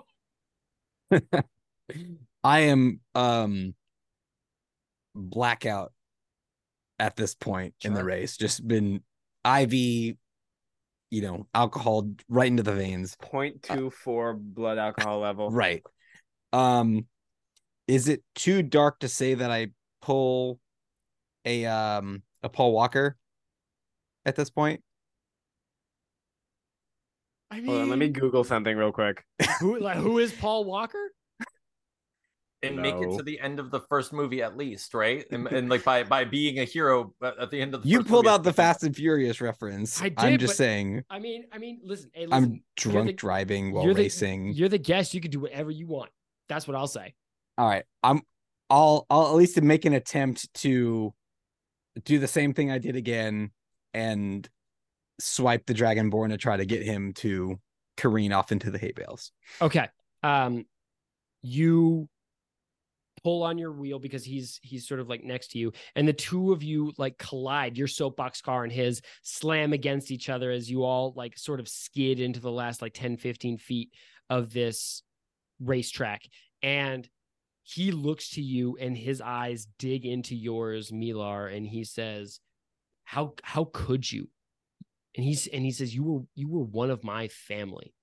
I 2.44 2.60
am 2.60 3.02
um 3.16 3.74
blackout 5.16 5.92
at 7.00 7.16
this 7.16 7.34
point 7.34 7.74
in 7.84 7.94
the 7.94 8.04
race. 8.04 8.38
Just 8.38 8.68
been 8.68 9.02
IV, 9.46 9.74
you 9.74 10.16
know, 11.12 11.48
alcohol 11.54 12.12
right 12.28 12.48
into 12.48 12.64
the 12.64 12.74
veins. 12.74 13.16
0.24 13.22 14.38
blood 14.40 14.78
alcohol 14.78 15.20
level. 15.22 15.50
Right. 15.50 15.84
Um 16.54 17.08
is 17.88 18.08
it 18.08 18.22
too 18.36 18.62
dark 18.62 19.00
to 19.00 19.08
say 19.08 19.34
that 19.34 19.50
I 19.50 19.70
pull 20.02 20.60
a 21.46 21.66
um 21.66 22.24
a 22.44 22.50
Paul 22.50 22.72
Walker 22.74 23.18
at 24.26 24.36
this 24.36 24.50
point? 24.50 24.82
I 27.52 27.58
mean, 27.58 27.66
Hold 27.68 27.82
on, 27.82 27.90
let 27.90 28.00
me 28.00 28.10
Google 28.10 28.44
something 28.44 28.76
real 28.78 28.92
quick. 28.92 29.24
who 29.60 29.80
like 29.80 29.98
who 29.98 30.20
is 30.20 30.32
Paul 30.34 30.66
Walker? 30.66 31.12
and 32.64 32.76
make 32.78 32.96
it 32.96 33.18
to 33.18 33.24
the 33.24 33.40
end 33.40 33.60
of 33.60 33.72
the 33.72 33.80
first 33.80 34.14
movie 34.14 34.44
at 34.44 34.56
least, 34.56 34.94
right? 34.94 35.26
And, 35.32 35.48
and 35.52 35.70
like 35.70 35.84
by 35.84 36.04
by 36.04 36.26
being 36.26 36.60
a 36.60 36.64
hero 36.64 37.14
at 37.24 37.38
at 37.40 37.50
the 37.52 37.60
end 37.60 37.74
of 37.74 37.82
the 37.84 37.90
You 37.90 38.00
first 38.00 38.10
pulled 38.10 38.26
movie, 38.26 38.34
out 38.36 38.44
the 38.44 38.54
Fast 38.54 38.84
and 38.84 38.96
Furious 38.96 39.42
reference. 39.42 40.00
I 40.02 40.14
I'm 40.18 40.38
just 40.38 40.58
saying. 40.58 41.04
I 41.10 41.18
mean, 41.20 41.46
I 41.52 41.58
mean, 41.58 41.80
listen, 41.84 42.12
hey, 42.14 42.28
listen, 42.28 42.44
I'm 42.44 42.64
drunk 42.78 43.08
the- 43.08 43.14
driving 43.14 43.72
while 43.72 43.84
you're 43.86 43.94
the- 43.96 44.04
racing. 44.04 44.54
You're 44.54 44.70
the 44.70 44.78
guest. 44.78 45.14
You 45.14 45.22
can 45.22 45.32
do 45.32 45.40
whatever 45.40 45.72
you 45.72 45.88
want. 45.88 46.12
That's 46.50 46.68
what 46.68 46.76
I'll 46.78 46.88
say. 46.88 47.16
All 47.58 47.68
right. 47.68 47.84
I'm 48.04 48.22
I'll 48.70 49.08
I'll 49.10 49.28
at 49.28 49.34
least 49.36 49.60
make 49.62 49.86
an 49.86 49.94
attempt 49.94 50.54
to 50.56 51.14
do 52.04 52.20
the 52.20 52.28
same 52.28 52.54
thing 52.54 52.72
I 52.72 52.78
did 52.78 52.96
again 52.96 53.52
and 53.94 54.48
swipe 55.20 55.66
the 55.66 55.74
Dragonborn 55.74 56.30
to 56.30 56.38
try 56.38 56.58
to 56.58 56.66
get 56.66 56.84
him 56.84 57.14
to 57.14 57.60
careen 57.98 58.32
off 58.32 58.52
into 58.52 58.72
the 58.72 58.78
hay 58.78 58.94
bales. 58.96 59.32
Okay. 59.62 59.88
Um, 60.24 60.66
you 61.42 62.08
pull 63.24 63.44
on 63.44 63.58
your 63.58 63.72
wheel 63.72 64.00
because 64.00 64.24
he's 64.24 64.60
he's 64.64 64.88
sort 64.88 65.00
of 65.00 65.10
like 65.10 65.24
next 65.24 65.50
to 65.52 65.60
you, 65.60 65.74
and 65.96 66.08
the 66.08 66.14
two 66.14 66.52
of 66.52 66.64
you 66.64 66.94
like 66.98 67.18
collide. 67.18 67.78
Your 67.78 67.88
soapbox 67.88 68.42
car 68.42 68.64
and 68.64 68.72
his 68.72 69.02
slam 69.22 69.74
against 69.74 70.12
each 70.12 70.30
other 70.30 70.52
as 70.52 70.70
you 70.70 70.84
all 70.84 71.14
like 71.16 71.38
sort 71.38 71.60
of 71.60 71.68
skid 71.68 72.20
into 72.20 72.40
the 72.40 72.52
last 72.52 72.82
like 72.82 72.94
10, 72.94 73.18
15 73.18 73.58
feet 73.58 73.92
of 74.30 74.54
this 74.54 75.04
racetrack. 75.60 76.24
And 76.62 77.08
he 77.72 77.92
looks 77.92 78.32
to 78.32 78.42
you 78.42 78.78
and 78.80 78.98
his 78.98 79.22
eyes 79.22 79.68
dig 79.78 80.06
into 80.06 80.36
yours, 80.36 80.92
Milar, 80.92 81.56
and 81.56 81.66
he 81.66 81.84
says, 81.84 82.40
How 83.04 83.34
how 83.44 83.70
could 83.72 84.12
you? 84.12 84.30
And 85.16 85.24
he's 85.24 85.48
and 85.48 85.64
he 85.64 85.72
says, 85.72 85.94
You 85.94 86.04
were 86.04 86.22
you 86.36 86.48
were 86.48 86.64
one 86.64 86.90
of 86.90 87.04
my 87.04 87.28
family 87.28 87.94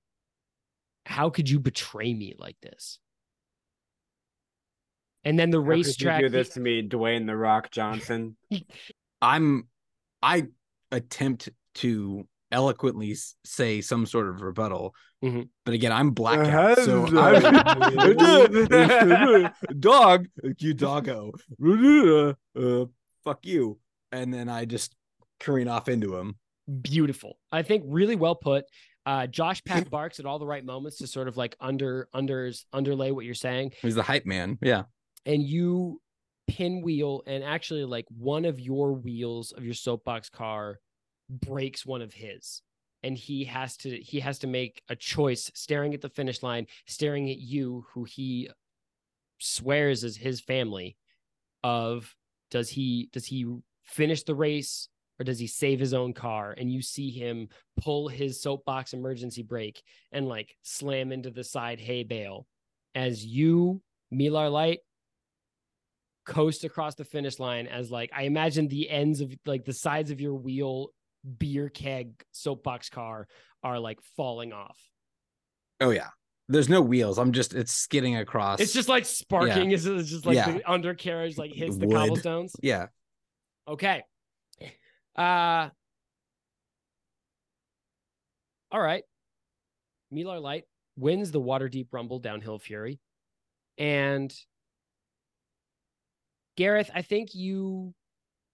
how 1.07 1.31
could 1.31 1.49
you 1.49 1.61
betray 1.61 2.13
me 2.13 2.35
like 2.37 2.57
this? 2.61 2.99
And 5.25 5.39
then 5.39 5.51
the 5.51 5.61
How 5.61 5.67
could 5.67 6.01
you 6.01 6.29
do 6.29 6.29
this 6.29 6.51
to 6.51 6.61
me, 6.61 6.87
Dwayne 6.87 7.27
the 7.27 7.37
Rock 7.37 7.71
Johnson. 7.71 8.37
I'm 9.23 9.69
I 10.23 10.49
attempt 10.91 11.49
to 11.77 12.27
eloquently 12.53 13.17
say 13.45 13.81
some 13.81 14.07
sort 14.07 14.29
of 14.29 14.41
rebuttal, 14.43 14.95
Mhm. 15.25 15.49
but 15.65 15.75
again, 15.75 15.93
I'm 15.93 16.11
blackout. 16.13 16.79
So. 16.79 17.07
I'm 17.17 17.43
dog, 19.81 20.27
you 20.59 20.75
doggo, 20.75 21.33
uh, 22.57 22.85
fuck 23.25 23.45
you, 23.47 23.79
and 24.13 24.33
then 24.33 24.49
I 24.49 24.65
just 24.65 24.95
careen 25.41 25.69
off 25.69 25.89
into 25.89 26.17
him. 26.17 26.37
beautiful. 26.83 27.39
I 27.53 27.63
think 27.63 27.85
really 27.87 28.17
well 28.17 28.35
put. 28.35 28.65
Uh, 29.05 29.27
Josh 29.27 29.63
Pat 29.65 29.89
barks 29.91 30.19
at 30.19 30.27
all 30.27 30.39
the 30.41 30.47
right 30.47 30.65
moments 30.65 30.99
to 30.99 31.07
sort 31.07 31.29
of 31.29 31.37
like 31.37 31.55
under 31.61 32.09
unders 32.15 32.65
underlay 32.73 33.11
what 33.13 33.25
you're 33.25 33.35
saying, 33.35 33.73
He's 33.83 33.95
the 33.95 34.03
hype 34.03 34.27
man. 34.27 34.59
Yeah. 34.63 34.85
and 35.25 35.43
you 35.43 36.01
pinwheel, 36.49 37.23
and 37.27 37.43
actually 37.45 37.85
like 37.85 38.07
one 38.17 38.45
of 38.45 38.61
your 38.61 38.93
wheels 38.93 39.53
of 39.53 39.65
your 39.65 39.75
soapbox 39.75 40.29
car 40.31 40.79
breaks 41.29 41.85
one 41.85 42.03
of 42.03 42.13
his, 42.13 42.63
and 43.03 43.17
he 43.17 43.45
has 43.45 43.77
to 43.79 43.97
he 43.99 44.21
has 44.21 44.39
to 44.41 44.47
make 44.47 44.83
a 44.89 44.97
choice, 44.97 45.51
staring 45.55 45.95
at 45.95 46.01
the 46.01 46.09
finish 46.09 46.43
line, 46.43 46.67
staring 46.87 47.31
at 47.31 47.39
you, 47.39 47.85
who 47.93 48.05
he 48.05 48.51
swears 49.39 50.05
is 50.05 50.17
his 50.17 50.41
family, 50.41 50.97
of 51.63 52.15
does 52.51 52.69
he 52.69 53.09
does 53.13 53.27
he 53.27 53.47
finish 53.85 54.23
the 54.23 54.35
race 54.35 54.89
or 55.19 55.25
does 55.25 55.39
he 55.39 55.47
save 55.47 55.81
his 55.81 55.95
own 55.95 56.13
car? 56.13 56.55
And 56.57 56.71
you 56.71 56.83
see 56.83 57.11
him 57.11 57.49
pull 57.81 58.09
his 58.09 58.41
soapbox 58.41 58.93
emergency 58.93 59.43
brake 59.43 59.83
and 60.13 60.29
like 60.29 60.55
slam 60.63 61.13
into 61.13 61.31
the 61.31 61.45
side 61.45 61.81
hay 61.81 62.03
bale 62.03 62.47
as 62.95 63.25
you 63.25 63.81
milar 64.13 64.51
light 64.51 64.81
coast 66.25 66.65
across 66.65 66.97
the 66.97 67.05
finish 67.05 67.39
line 67.39 67.69
as 67.69 67.91
like 67.91 68.11
i 68.15 68.23
imagine 68.23 68.67
the 68.67 68.91
ends 68.91 69.21
of 69.21 69.33
like 69.47 69.65
the 69.65 69.73
sides 69.73 70.11
of 70.11 70.21
your 70.21 70.35
wheel 70.35 70.89
beer 71.39 71.69
keg 71.69 72.13
soapbox 72.33 72.89
car 72.89 73.27
are 73.63 73.79
like 73.81 73.99
falling 74.17 74.53
off 74.53 74.79
Oh 75.81 75.91
yeah. 75.91 76.09
There's 76.49 76.69
no 76.69 76.81
wheels. 76.81 77.19
I'm 77.19 77.33
just 77.33 77.53
it's 77.53 77.73
skidding 77.73 78.17
across. 78.17 78.61
it's 78.61 78.73
just 78.73 78.89
like 78.89 79.05
sparking 79.05 79.73
it's 79.73 79.85
it's 79.85 80.09
just 80.09 80.25
like 80.25 80.37
Yeah. 80.37 80.53
the 80.53 80.71
undercarriage 80.71 81.37
like 81.37 81.53
hits 81.53 81.77
the 81.77 81.87
Wood. 81.87 81.97
cobblestones 81.97 82.53
yeah. 82.63 82.87
Okay. 83.69 84.03
Uh 85.17 85.69
all 88.71 88.81
right. 88.81 89.03
Milar 90.13 90.41
Light 90.41 90.65
wins 90.97 91.31
the 91.31 91.41
Waterdeep 91.41 91.89
Rumble 91.93 92.19
downhill 92.21 92.59
fury. 92.59 93.01
And 93.79 94.33
Gareth, 96.57 96.91
I 96.95 97.03
think 97.03 97.35
you 97.35 97.93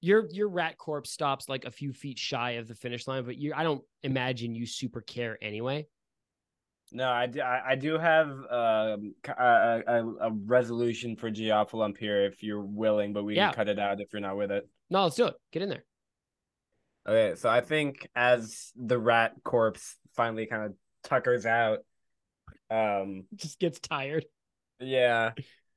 your 0.02 0.28
your 0.30 0.48
rat 0.48 0.76
corpse 0.76 1.10
stops 1.10 1.48
like 1.48 1.64
a 1.64 1.70
few 1.70 1.92
feet 1.94 2.18
shy 2.18 2.52
of 2.52 2.68
the 2.68 2.74
finish 2.74 3.06
line, 3.08 3.24
but 3.24 3.38
you 3.38 3.54
I 3.56 3.62
don't 3.62 3.82
imagine 4.02 4.54
you 4.54 4.66
super 4.66 5.00
care 5.00 5.38
anyway. 5.40 5.86
No, 6.94 7.08
I 7.08 7.26
do, 7.26 7.40
I, 7.40 7.74
do 7.74 7.96
have 7.96 8.28
um, 8.28 9.14
a, 9.26 9.82
a, 9.86 10.06
a 10.28 10.30
resolution 10.30 11.16
for 11.16 11.30
Geoffilump 11.30 11.96
here 11.96 12.26
if 12.26 12.42
you're 12.42 12.60
willing, 12.60 13.14
but 13.14 13.24
we 13.24 13.34
Yeah. 13.34 13.46
can 13.46 13.54
cut 13.54 13.68
it 13.70 13.78
out 13.78 14.02
if 14.02 14.12
you're 14.12 14.20
not 14.20 14.36
with 14.36 14.50
it. 14.50 14.68
No, 14.90 15.04
let's 15.04 15.16
do 15.16 15.24
it. 15.26 15.34
Get 15.52 15.62
in 15.62 15.70
there. 15.70 15.84
Okay, 17.08 17.34
so 17.36 17.48
I 17.48 17.62
think 17.62 18.10
as 18.14 18.72
the 18.76 18.98
rat 18.98 19.32
corpse 19.42 19.96
finally 20.16 20.44
kind 20.44 20.64
of 20.64 20.74
tuckers 21.02 21.46
out, 21.46 21.78
um, 22.70 23.24
Just 23.36 23.58
gets 23.58 23.80
tired. 23.80 24.26
yeah, 24.78 25.30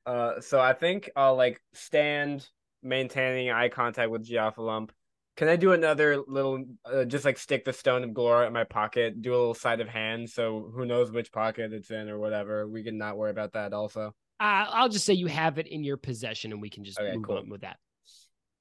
uh, 0.04 0.40
so 0.42 0.60
I 0.60 0.74
think 0.74 1.08
I'll 1.16 1.36
like 1.36 1.62
stand 1.72 2.46
maintaining 2.82 3.50
eye 3.50 3.68
contact 3.68 4.10
with 4.10 4.26
Geoffilump. 4.28 4.90
Can 5.36 5.48
I 5.48 5.56
do 5.56 5.72
another 5.72 6.16
little, 6.26 6.64
uh, 6.84 7.04
just 7.04 7.24
like 7.26 7.36
stick 7.36 7.64
the 7.64 7.72
stone 7.72 8.02
of 8.04 8.10
Golorr 8.10 8.46
in 8.46 8.52
my 8.54 8.64
pocket, 8.64 9.20
do 9.20 9.32
a 9.32 9.36
little 9.36 9.54
sleight 9.54 9.80
of 9.80 9.88
hand, 9.88 10.30
so 10.30 10.70
who 10.74 10.86
knows 10.86 11.10
which 11.12 11.30
pocket 11.30 11.72
it's 11.74 11.90
in 11.90 12.08
or 12.08 12.18
whatever. 12.18 12.66
We 12.66 12.82
can 12.82 12.96
not 12.96 13.18
worry 13.18 13.30
about 13.32 13.52
that 13.52 13.74
also. 13.74 14.14
Uh, 14.40 14.64
I'll 14.70 14.88
just 14.88 15.04
say 15.04 15.12
you 15.14 15.26
have 15.26 15.58
it 15.58 15.66
in 15.66 15.84
your 15.84 15.96
possession 15.98 16.52
and 16.52 16.60
we 16.62 16.70
can 16.70 16.84
just 16.84 16.98
Okay, 16.98 17.14
move 17.14 17.26
cool. 17.26 17.38
on 17.38 17.48
with 17.50 17.62
that. 17.62 17.76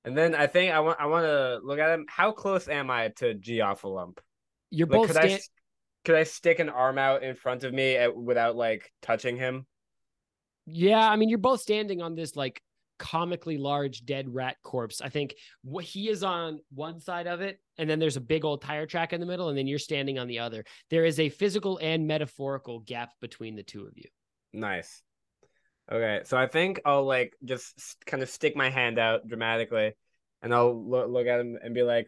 And 0.04 0.18
then 0.18 0.36
I 0.36 0.48
think 0.48 0.72
I 0.74 0.82
want 0.82 1.00
I 1.00 1.08
want 1.08 1.26
to 1.26 1.60
look 1.64 1.80
at 1.80 1.90
him. 1.92 2.06
How 2.08 2.32
close 2.32 2.68
am 2.68 2.92
I 2.92 3.10
to 3.18 3.34
Geoffilump? 3.36 4.20
You're 4.70 4.88
Like, 4.88 5.00
both 5.02 5.08
could 5.08 5.18
I 5.18 5.28
stand- 5.28 5.40
s- 5.42 5.50
could 6.04 6.16
I 6.16 6.24
stick 6.24 6.60
an 6.60 6.70
arm 6.70 6.98
out 6.98 7.24
in 7.24 7.36
front 7.36 7.64
of 7.64 7.74
me 7.74 7.96
at, 7.96 8.16
without 8.16 8.56
like 8.56 8.92
touching 9.02 9.38
him? 9.38 9.66
Yeah, 10.68 11.10
I 11.10 11.16
mean, 11.16 11.30
you're 11.30 11.38
both 11.40 11.62
standing 11.62 12.02
on 12.02 12.16
this 12.16 12.36
like 12.36 12.62
comically 12.98 13.58
large 13.58 14.06
dead 14.06 14.34
rat 14.34 14.58
corpse. 14.64 15.02
I 15.02 15.10
think 15.10 15.36
he 15.82 16.10
is 16.10 16.24
on 16.24 16.60
one 16.74 17.00
side 17.00 17.28
of 17.28 17.42
it, 17.42 17.60
and 17.78 17.90
then 17.90 18.00
there's 18.00 18.18
a 18.18 18.22
big 18.22 18.46
old 18.46 18.62
tire 18.62 18.86
track 18.86 19.14
in 19.14 19.20
the 19.20 19.26
middle, 19.26 19.50
and 19.50 19.58
then 19.58 19.68
you're 19.68 19.80
standing 19.80 20.20
on 20.20 20.28
the 20.28 20.40
other. 20.40 20.64
There 20.90 21.06
is 21.06 21.20
a 21.20 21.30
physical 21.30 21.78
and 21.82 22.08
metaphorical 22.08 22.80
gap 22.80 23.10
between 23.22 23.56
the 23.56 23.64
two 23.64 23.86
of 23.86 23.94
you. 23.96 24.10
Nice. 24.54 25.02
Okay, 25.92 26.22
so 26.26 26.38
I 26.38 26.48
think 26.48 26.82
I'll 26.86 27.06
like 27.06 27.36
just 27.44 28.04
kind 28.06 28.24
of 28.24 28.30
stick 28.30 28.56
my 28.56 28.70
hand 28.70 28.98
out 28.98 29.28
dramatically, 29.28 29.94
and 30.42 30.54
I'll 30.54 30.74
lo- 30.74 31.08
look 31.08 31.28
at 31.28 31.40
him 31.40 31.58
and 31.62 31.76
be 31.76 31.84
like, 31.84 32.08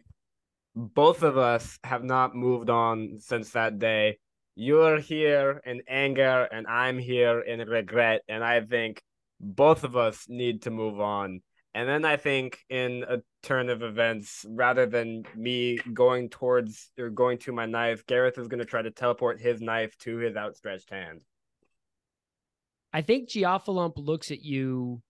"Both 0.74 1.22
of 1.22 1.38
us 1.38 1.78
have 1.84 2.02
not 2.02 2.34
moved 2.34 2.70
on 2.70 3.18
since 3.20 3.50
that 3.50 3.78
day. 3.78 4.18
You're 4.56 4.98
here 4.98 5.60
in 5.64 5.82
anger, 5.86 6.48
and 6.50 6.66
I'm 6.66 6.98
here 6.98 7.40
in 7.40 7.60
regret, 7.60 8.22
and 8.28 8.42
I 8.42 8.60
think 8.60 9.00
both 9.40 9.84
of 9.84 9.96
us 9.96 10.26
need 10.28 10.62
to 10.62 10.70
move 10.70 11.00
on." 11.00 11.42
And 11.74 11.88
then 11.88 12.04
I 12.04 12.16
think 12.16 12.64
in 12.70 13.04
a 13.08 13.18
turn 13.42 13.68
of 13.68 13.82
events, 13.82 14.44
rather 14.48 14.86
than 14.86 15.24
me 15.36 15.78
going 15.92 16.28
towards 16.28 16.90
or 16.98 17.10
going 17.10 17.38
to 17.38 17.52
my 17.52 17.66
knife, 17.66 18.06
Gareth 18.06 18.38
is 18.38 18.48
going 18.48 18.58
to 18.58 18.64
try 18.64 18.82
to 18.82 18.90
teleport 18.90 19.40
his 19.40 19.60
knife 19.60 19.96
to 19.98 20.16
his 20.16 20.36
outstretched 20.36 20.90
hand. 20.90 21.24
I 22.92 23.02
think 23.02 23.28
Geoffilump 23.28 23.92
looks 23.96 24.30
at 24.30 24.42
you 24.42 25.02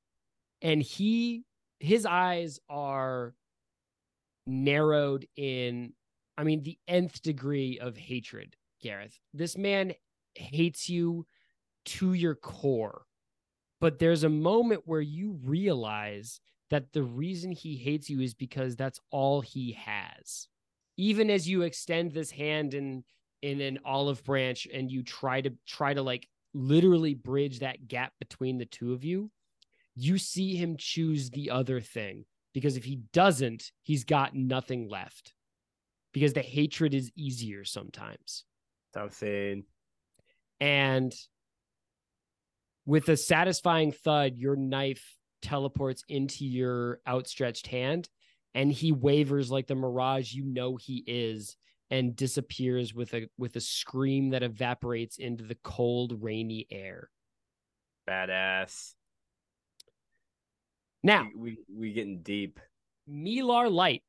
and 0.61 0.83
he 0.83 1.45
his 1.81 2.05
eyes 2.05 2.59
are 2.69 3.35
narrowed 4.47 5.27
in 5.37 5.93
I 6.37 6.45
mean 6.45 6.63
the 6.63 6.79
nth 6.87 7.23
degree 7.23 7.79
of 7.79 7.97
hatred, 7.97 8.57
Gareth. 8.83 9.19
This 9.33 9.57
man 9.57 9.95
hates 10.35 10.89
you 10.89 11.27
to 11.87 12.13
your 12.13 12.35
core. 12.35 13.07
But 13.81 13.99
there's 13.99 14.25
a 14.25 14.29
moment 14.29 14.83
where 14.85 15.01
you 15.01 15.39
realize 15.45 16.41
that 16.71 16.93
the 16.93 17.03
reason 17.03 17.53
he 17.53 17.77
hates 17.77 18.11
you 18.11 18.21
is 18.21 18.35
because 18.35 18.77
that's 18.77 19.01
all 19.11 19.41
he 19.41 19.73
has. 19.73 20.49
Even 20.97 21.31
as 21.31 21.49
you 21.49 21.63
extend 21.63 22.13
this 22.13 22.31
hand 22.31 22.75
in 22.75 23.05
in 23.41 23.61
an 23.61 23.79
olive 23.85 24.25
branch 24.25 24.67
and 24.73 24.91
you 24.91 25.03
try 25.03 25.41
to 25.41 25.51
try 25.65 25.95
to 25.95 26.03
like 26.03 26.29
literally 26.55 27.15
bridge 27.15 27.61
that 27.61 27.87
gap 27.87 28.13
between 28.19 28.59
the 28.59 28.67
two 28.67 28.93
of 28.93 29.05
you, 29.05 29.31
you 29.95 30.19
see 30.19 30.57
him 30.57 30.77
choose 30.77 31.31
the 31.31 31.51
other 31.51 31.81
thing 31.81 32.25
because 32.53 32.77
if 32.77 32.85
he 32.85 32.97
doesn't, 33.13 33.71
he's 33.83 34.05
got 34.05 34.35
nothing 34.35 34.89
left. 34.89 35.35
Because 36.13 36.33
the 36.33 36.41
hatred 36.41 36.95
is 36.95 37.13
easier 37.15 37.65
sometimes. 37.65 38.45
Scene. 39.11 39.65
And 40.59 41.15
with 42.89 43.11
a 43.11 43.19
satisfying 43.19 43.93
thud, 43.93 44.39
your 44.39 44.57
knife 44.57 45.15
teleports 45.43 46.03
into 46.09 46.47
your 46.47 47.01
outstretched 47.07 47.67
hand, 47.67 48.09
and 48.55 48.73
he 48.73 48.93
wavers 48.93 49.51
like 49.51 49.67
the 49.67 49.75
mirage 49.75 50.33
you 50.33 50.43
know 50.43 50.77
he 50.77 51.05
is, 51.07 51.55
and 51.91 52.17
disappears 52.17 52.95
with 52.95 53.13
a 53.13 53.29
with 53.37 53.55
a 53.57 53.61
scream 53.61 54.31
that 54.31 54.43
evaporates 54.43 55.19
into 55.19 55.45
the 55.45 55.59
cold, 55.63 56.23
rainy 56.23 56.67
air. 56.71 57.11
Badass. 58.09 58.95
Now, 61.03 61.29
We, 61.37 61.59
we 61.69 61.77
we 61.77 61.93
getting 61.93 62.23
deep. 62.23 62.59
Milar 63.07 63.71
Light, 63.71 64.03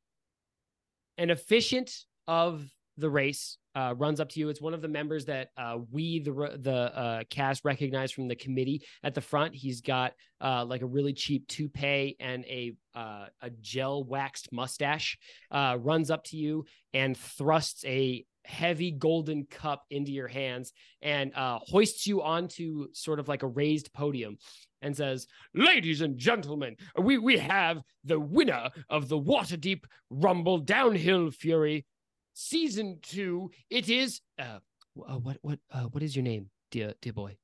an 1.17 1.31
efficient 1.31 2.05
of 2.29 2.63
the 2.99 3.09
race, 3.09 3.57
uh, 3.75 3.93
runs 3.97 4.19
up 4.19 4.29
to 4.29 4.39
you. 4.39 4.49
It's 4.49 4.61
one 4.61 4.73
of 4.73 4.81
the 4.81 4.87
members 4.87 5.25
that 5.25 5.49
uh, 5.57 5.77
we, 5.91 6.19
the 6.19 6.57
the 6.59 6.97
uh, 6.97 7.23
cast, 7.29 7.63
recognize 7.63 8.11
from 8.11 8.27
the 8.27 8.35
committee 8.35 8.81
at 9.03 9.13
the 9.13 9.21
front. 9.21 9.55
He's 9.55 9.81
got 9.81 10.13
uh, 10.41 10.65
like 10.65 10.81
a 10.81 10.87
really 10.87 11.13
cheap 11.13 11.47
toupee 11.47 12.15
and 12.19 12.45
a 12.45 12.73
uh, 12.95 13.27
a 13.41 13.49
gel 13.61 14.03
waxed 14.03 14.51
mustache. 14.51 15.17
Uh, 15.51 15.77
runs 15.79 16.11
up 16.11 16.23
to 16.25 16.37
you 16.37 16.65
and 16.93 17.15
thrusts 17.15 17.85
a 17.85 18.25
heavy 18.45 18.91
golden 18.91 19.45
cup 19.45 19.83
into 19.91 20.11
your 20.11 20.27
hands 20.27 20.73
and 21.03 21.31
hoists 21.35 22.07
you 22.07 22.23
onto 22.23 22.87
sort 22.93 23.19
of 23.19 23.27
like 23.27 23.43
a 23.43 23.47
raised 23.47 23.93
podium 23.93 24.37
and 24.81 24.95
says, 24.95 25.27
"Ladies 25.53 26.01
and 26.01 26.17
gentlemen, 26.17 26.75
we 26.97 27.17
we 27.17 27.37
have 27.37 27.81
the 28.03 28.19
winner 28.19 28.69
of 28.89 29.07
the 29.07 29.19
Waterdeep 29.19 29.83
Rumble 30.09 30.57
Downhill 30.59 31.31
Fury 31.31 31.85
season 32.33 32.99
two. 33.01 33.51
It 33.69 33.89
is 33.89 34.21
uh, 34.39 34.59
uh 35.07 35.17
what 35.17 35.37
what 35.41 35.59
uh, 35.71 35.83
what 35.83 36.03
is 36.03 36.15
your 36.15 36.23
name, 36.23 36.49
dear 36.71 36.93
dear 37.01 37.13
boy? 37.13 37.37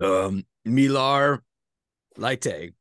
Um, 0.00 0.44
Milar 0.66 1.40
Laite. 2.16 2.74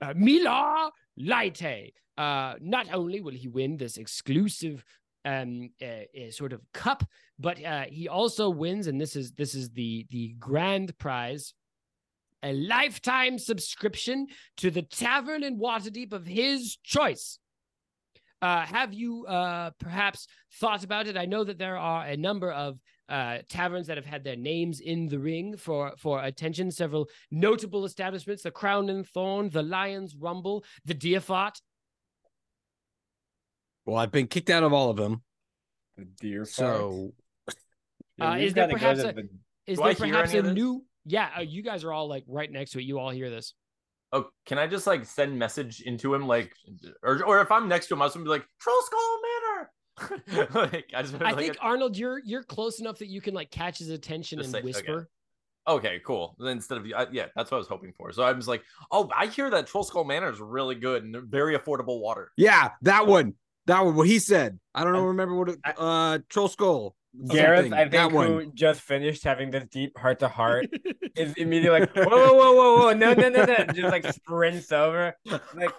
Uh, 0.00 0.14
Milar 0.14 0.90
Laite. 1.18 1.92
Uh, 2.16 2.54
not 2.60 2.86
only 2.92 3.20
will 3.20 3.32
he 3.32 3.48
win 3.48 3.76
this 3.76 3.96
exclusive 3.96 4.84
um 5.24 5.70
uh, 5.82 5.86
uh, 5.86 6.30
sort 6.30 6.52
of 6.52 6.60
cup, 6.72 7.02
but 7.38 7.62
uh, 7.64 7.84
he 7.88 8.08
also 8.08 8.50
wins, 8.50 8.86
and 8.86 9.00
this 9.00 9.16
is 9.16 9.32
this 9.32 9.54
is 9.54 9.70
the 9.70 10.06
the 10.10 10.34
grand 10.38 10.96
prize. 10.98 11.54
A 12.42 12.52
lifetime 12.52 13.38
subscription 13.38 14.26
to 14.58 14.70
the 14.70 14.82
tavern 14.82 15.42
in 15.42 15.58
Waterdeep 15.58 16.12
of 16.12 16.26
his 16.26 16.76
choice. 16.84 17.38
Uh, 18.44 18.60
have 18.66 18.92
you 18.92 19.24
uh, 19.24 19.70
perhaps 19.80 20.26
thought 20.60 20.84
about 20.84 21.06
it? 21.06 21.16
I 21.16 21.24
know 21.24 21.44
that 21.44 21.56
there 21.56 21.78
are 21.78 22.04
a 22.04 22.14
number 22.14 22.52
of 22.52 22.78
uh, 23.08 23.38
taverns 23.48 23.86
that 23.86 23.96
have 23.96 24.04
had 24.04 24.22
their 24.22 24.36
names 24.36 24.80
in 24.80 25.06
the 25.08 25.18
ring 25.18 25.56
for 25.56 25.92
for 25.96 26.22
attention. 26.22 26.70
Several 26.70 27.08
notable 27.30 27.86
establishments: 27.86 28.42
the 28.42 28.50
Crown 28.50 28.90
and 28.90 29.08
Thorn, 29.08 29.48
the 29.48 29.62
Lions 29.62 30.14
Rumble, 30.14 30.62
the 30.84 30.92
Deer 30.92 31.20
Fought. 31.20 31.58
Well, 33.86 33.96
I've 33.96 34.12
been 34.12 34.26
kicked 34.26 34.50
out 34.50 34.62
of 34.62 34.74
all 34.74 34.90
of 34.90 34.98
them. 34.98 35.22
The 35.96 36.04
deer 36.04 36.44
So 36.44 37.12
Yeah, 38.18 38.32
Uh, 38.32 38.36
is 38.36 38.52
there 38.52 38.68
perhaps 38.68 39.00
a- 39.00 39.12
the- 39.14 39.28
Is 39.66 39.78
Do 39.78 39.84
there 39.84 39.92
I 39.92 39.94
perhaps 39.94 40.34
a 40.34 40.42
new? 40.42 40.84
Yeah, 41.06 41.30
uh, 41.38 41.40
you 41.40 41.62
guys 41.62 41.82
are 41.82 41.94
all 41.94 42.08
like 42.08 42.24
right 42.28 42.50
next 42.52 42.72
to 42.72 42.78
it. 42.78 42.82
You 42.82 42.98
all 42.98 43.08
hear 43.10 43.30
this. 43.30 43.54
Oh, 44.14 44.26
can 44.46 44.58
I 44.58 44.68
just 44.68 44.86
like 44.86 45.04
send 45.04 45.36
message 45.36 45.80
into 45.80 46.14
him 46.14 46.28
like, 46.28 46.54
or 47.02 47.22
or 47.24 47.40
if 47.40 47.50
I'm 47.50 47.68
next 47.68 47.88
to 47.88 47.94
him, 47.94 48.02
I 48.02 48.04
was 48.04 48.14
gonna 48.14 48.24
be 48.24 48.30
like 48.30 48.46
Troll 48.60 48.80
Skull 48.82 49.18
Manor. 49.26 49.70
like 50.72 50.86
I 50.94 51.02
just 51.02 51.14
I 51.16 51.32
like, 51.32 51.36
think 51.36 51.56
Arnold, 51.60 51.96
you're 51.96 52.20
you're 52.24 52.44
close 52.44 52.78
enough 52.78 52.98
that 52.98 53.08
you 53.08 53.20
can 53.20 53.34
like 53.34 53.50
catch 53.50 53.78
his 53.78 53.90
attention 53.90 54.38
Just 54.38 54.54
and 54.54 54.62
say- 54.62 54.62
whisper. 54.62 55.08
Okay, 55.66 56.00
cool. 56.04 56.36
Then 56.38 56.48
instead 56.58 56.78
of 56.78 56.86
I, 56.94 57.06
yeah, 57.10 57.26
that's 57.34 57.50
what 57.50 57.56
I 57.56 57.58
was 57.58 57.68
hoping 57.68 57.92
for. 57.96 58.12
So 58.12 58.22
I 58.22 58.32
was 58.32 58.46
like, 58.46 58.62
oh, 58.92 59.10
I 59.16 59.26
hear 59.26 59.48
that 59.50 59.66
Troll 59.66 59.82
Skull 59.82 60.04
Manor 60.04 60.30
is 60.30 60.38
really 60.38 60.74
good 60.74 61.04
and 61.04 61.16
very 61.24 61.56
affordable 61.58 62.00
water. 62.00 62.30
yeah, 62.36 62.70
that 62.82 63.06
one. 63.06 63.34
That 63.66 63.84
one. 63.84 63.96
What 63.96 64.06
he 64.06 64.18
said. 64.18 64.60
I 64.74 64.84
don't 64.84 64.92
know. 64.92 65.06
Remember 65.06 65.34
what? 65.34 65.48
It, 65.48 65.58
uh, 65.78 66.18
Troll 66.28 66.48
Skull. 66.48 66.94
Gareth. 67.28 67.72
I 67.72 67.88
think, 67.88 68.12
who 68.12 68.46
just 68.52 68.80
finished 68.80 69.24
having 69.24 69.50
this 69.50 69.64
deep 69.66 69.96
heart 69.96 70.18
to 70.20 70.28
heart, 70.28 70.66
is 71.16 71.34
immediately 71.34 71.80
like, 71.80 71.94
whoa, 71.94 72.04
whoa, 72.04 72.34
whoa, 72.34 72.54
whoa, 72.54 72.76
whoa, 72.78 72.92
no, 72.92 73.12
no, 73.14 73.28
no, 73.28 73.44
no, 73.44 73.56
just 73.72 73.90
like 73.90 74.10
sprints 74.12 74.72
over, 74.72 75.16
like 75.54 75.72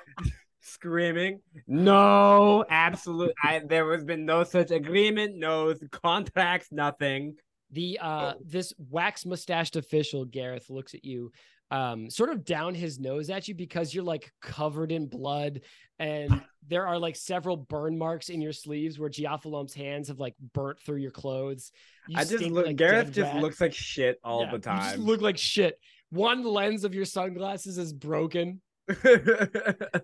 screaming, 0.61 1.41
no, 1.67 2.65
absolute. 2.69 3.33
I 3.43 3.59
there 3.59 3.91
has 3.91 4.05
been 4.05 4.25
no 4.25 4.43
such 4.43 4.71
agreement, 4.71 5.35
no 5.35 5.73
contracts, 5.91 6.69
nothing. 6.71 7.35
The 7.71 7.99
uh 8.01 8.33
this 8.43 8.73
wax 8.89 9.25
mustached 9.25 9.75
official 9.75 10.23
Gareth 10.23 10.69
looks 10.69 10.93
at 10.93 11.03
you 11.03 11.31
um 11.71 12.09
sort 12.09 12.29
of 12.29 12.45
down 12.45 12.75
his 12.75 12.99
nose 12.99 13.29
at 13.29 13.47
you 13.47 13.55
because 13.55 13.93
you're 13.93 14.03
like 14.03 14.31
covered 14.41 14.91
in 14.91 15.07
blood 15.07 15.61
and 15.99 16.41
there 16.67 16.85
are 16.87 16.97
like 16.99 17.15
several 17.15 17.57
burn 17.57 17.97
marks 17.97 18.29
in 18.29 18.41
your 18.41 18.51
sleeves 18.53 18.99
where 18.99 19.09
Giafalom's 19.09 19.73
hands 19.73 20.07
have 20.09 20.19
like 20.19 20.35
burnt 20.53 20.79
through 20.79 20.97
your 20.97 21.11
clothes. 21.11 21.71
You 22.07 22.17
I 22.19 22.23
just 22.25 22.43
look. 22.45 22.65
like 22.67 22.75
Gareth 22.75 23.11
just 23.11 23.33
rat. 23.33 23.41
looks 23.41 23.61
like 23.61 23.73
shit 23.73 24.19
all 24.23 24.41
Yeah, 24.41 24.51
the 24.51 24.57
You 24.57 24.61
just 24.77 24.95
time. 24.95 24.99
look 25.05 25.21
like 25.21 25.37
shit. 25.37 25.79
One 26.09 26.43
lens 26.43 26.83
of 26.83 26.93
your 26.95 27.05
sunglasses 27.05 27.77
is 27.77 27.93
broken. 27.93 28.61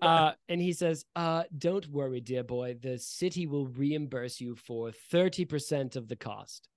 Uh, 0.02 0.32
and 0.48 0.60
he 0.60 0.72
says, 0.72 1.04
uh, 1.14 1.44
don't 1.56 1.86
worry, 1.88 2.20
dear 2.20 2.42
boy. 2.42 2.76
The 2.80 2.98
city 2.98 3.46
will 3.46 3.66
reimburse 3.68 4.40
you 4.40 4.56
for 4.56 4.90
30% 5.12 5.94
of 5.96 6.08
the 6.08 6.16
cost. 6.16 6.68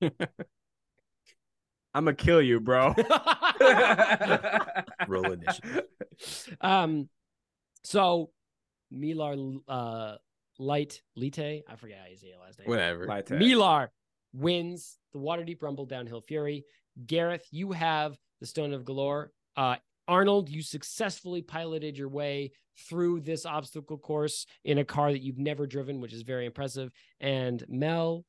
I'm 1.94 2.04
gonna 2.04 2.16
kill 2.16 2.42
you, 2.42 2.60
bro. 2.60 2.94
Roll 5.08 5.32
initiative. 5.32 5.82
um, 6.60 7.08
so 7.84 8.30
Milar 8.92 9.60
uh 9.68 10.16
Light 10.58 11.02
Lite, 11.16 11.62
I 11.68 11.76
forget 11.76 11.98
how 12.02 12.10
you 12.10 12.16
say 12.16 12.28
your 12.28 12.38
last 12.38 12.58
name. 12.58 12.68
Whatever. 12.68 13.06
Like, 13.06 13.26
Milar 13.26 13.88
wins 14.32 14.98
the 15.12 15.18
Waterdeep 15.18 15.62
Rumble 15.62 15.86
Downhill 15.86 16.20
Fury. 16.20 16.64
Gareth, 17.06 17.46
you 17.50 17.72
have 17.72 18.16
the 18.40 18.46
Stone 18.46 18.72
of 18.72 18.84
Golorr. 18.84 19.28
Uh, 19.56 19.76
Arnold, 20.06 20.48
you 20.48 20.62
successfully 20.62 21.42
piloted 21.42 21.96
your 21.96 22.08
way 22.08 22.52
through 22.88 23.20
this 23.20 23.46
obstacle 23.46 23.98
course 23.98 24.46
in 24.64 24.78
a 24.78 24.84
car 24.84 25.12
that 25.12 25.22
you've 25.22 25.38
never 25.38 25.66
driven, 25.66 26.00
which 26.00 26.12
is 26.12 26.22
very 26.22 26.46
impressive. 26.46 26.90
And 27.20 27.64
Mel, 27.68 28.24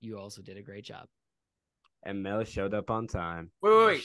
you 0.00 0.18
also 0.18 0.42
did 0.42 0.56
a 0.56 0.62
great 0.62 0.84
job. 0.84 1.06
And 2.04 2.22
Mel 2.22 2.44
showed 2.44 2.74
up 2.74 2.90
on 2.90 3.06
time. 3.06 3.50
Wait, 3.62 3.70
wait, 3.76 3.86
wait. 3.86 4.04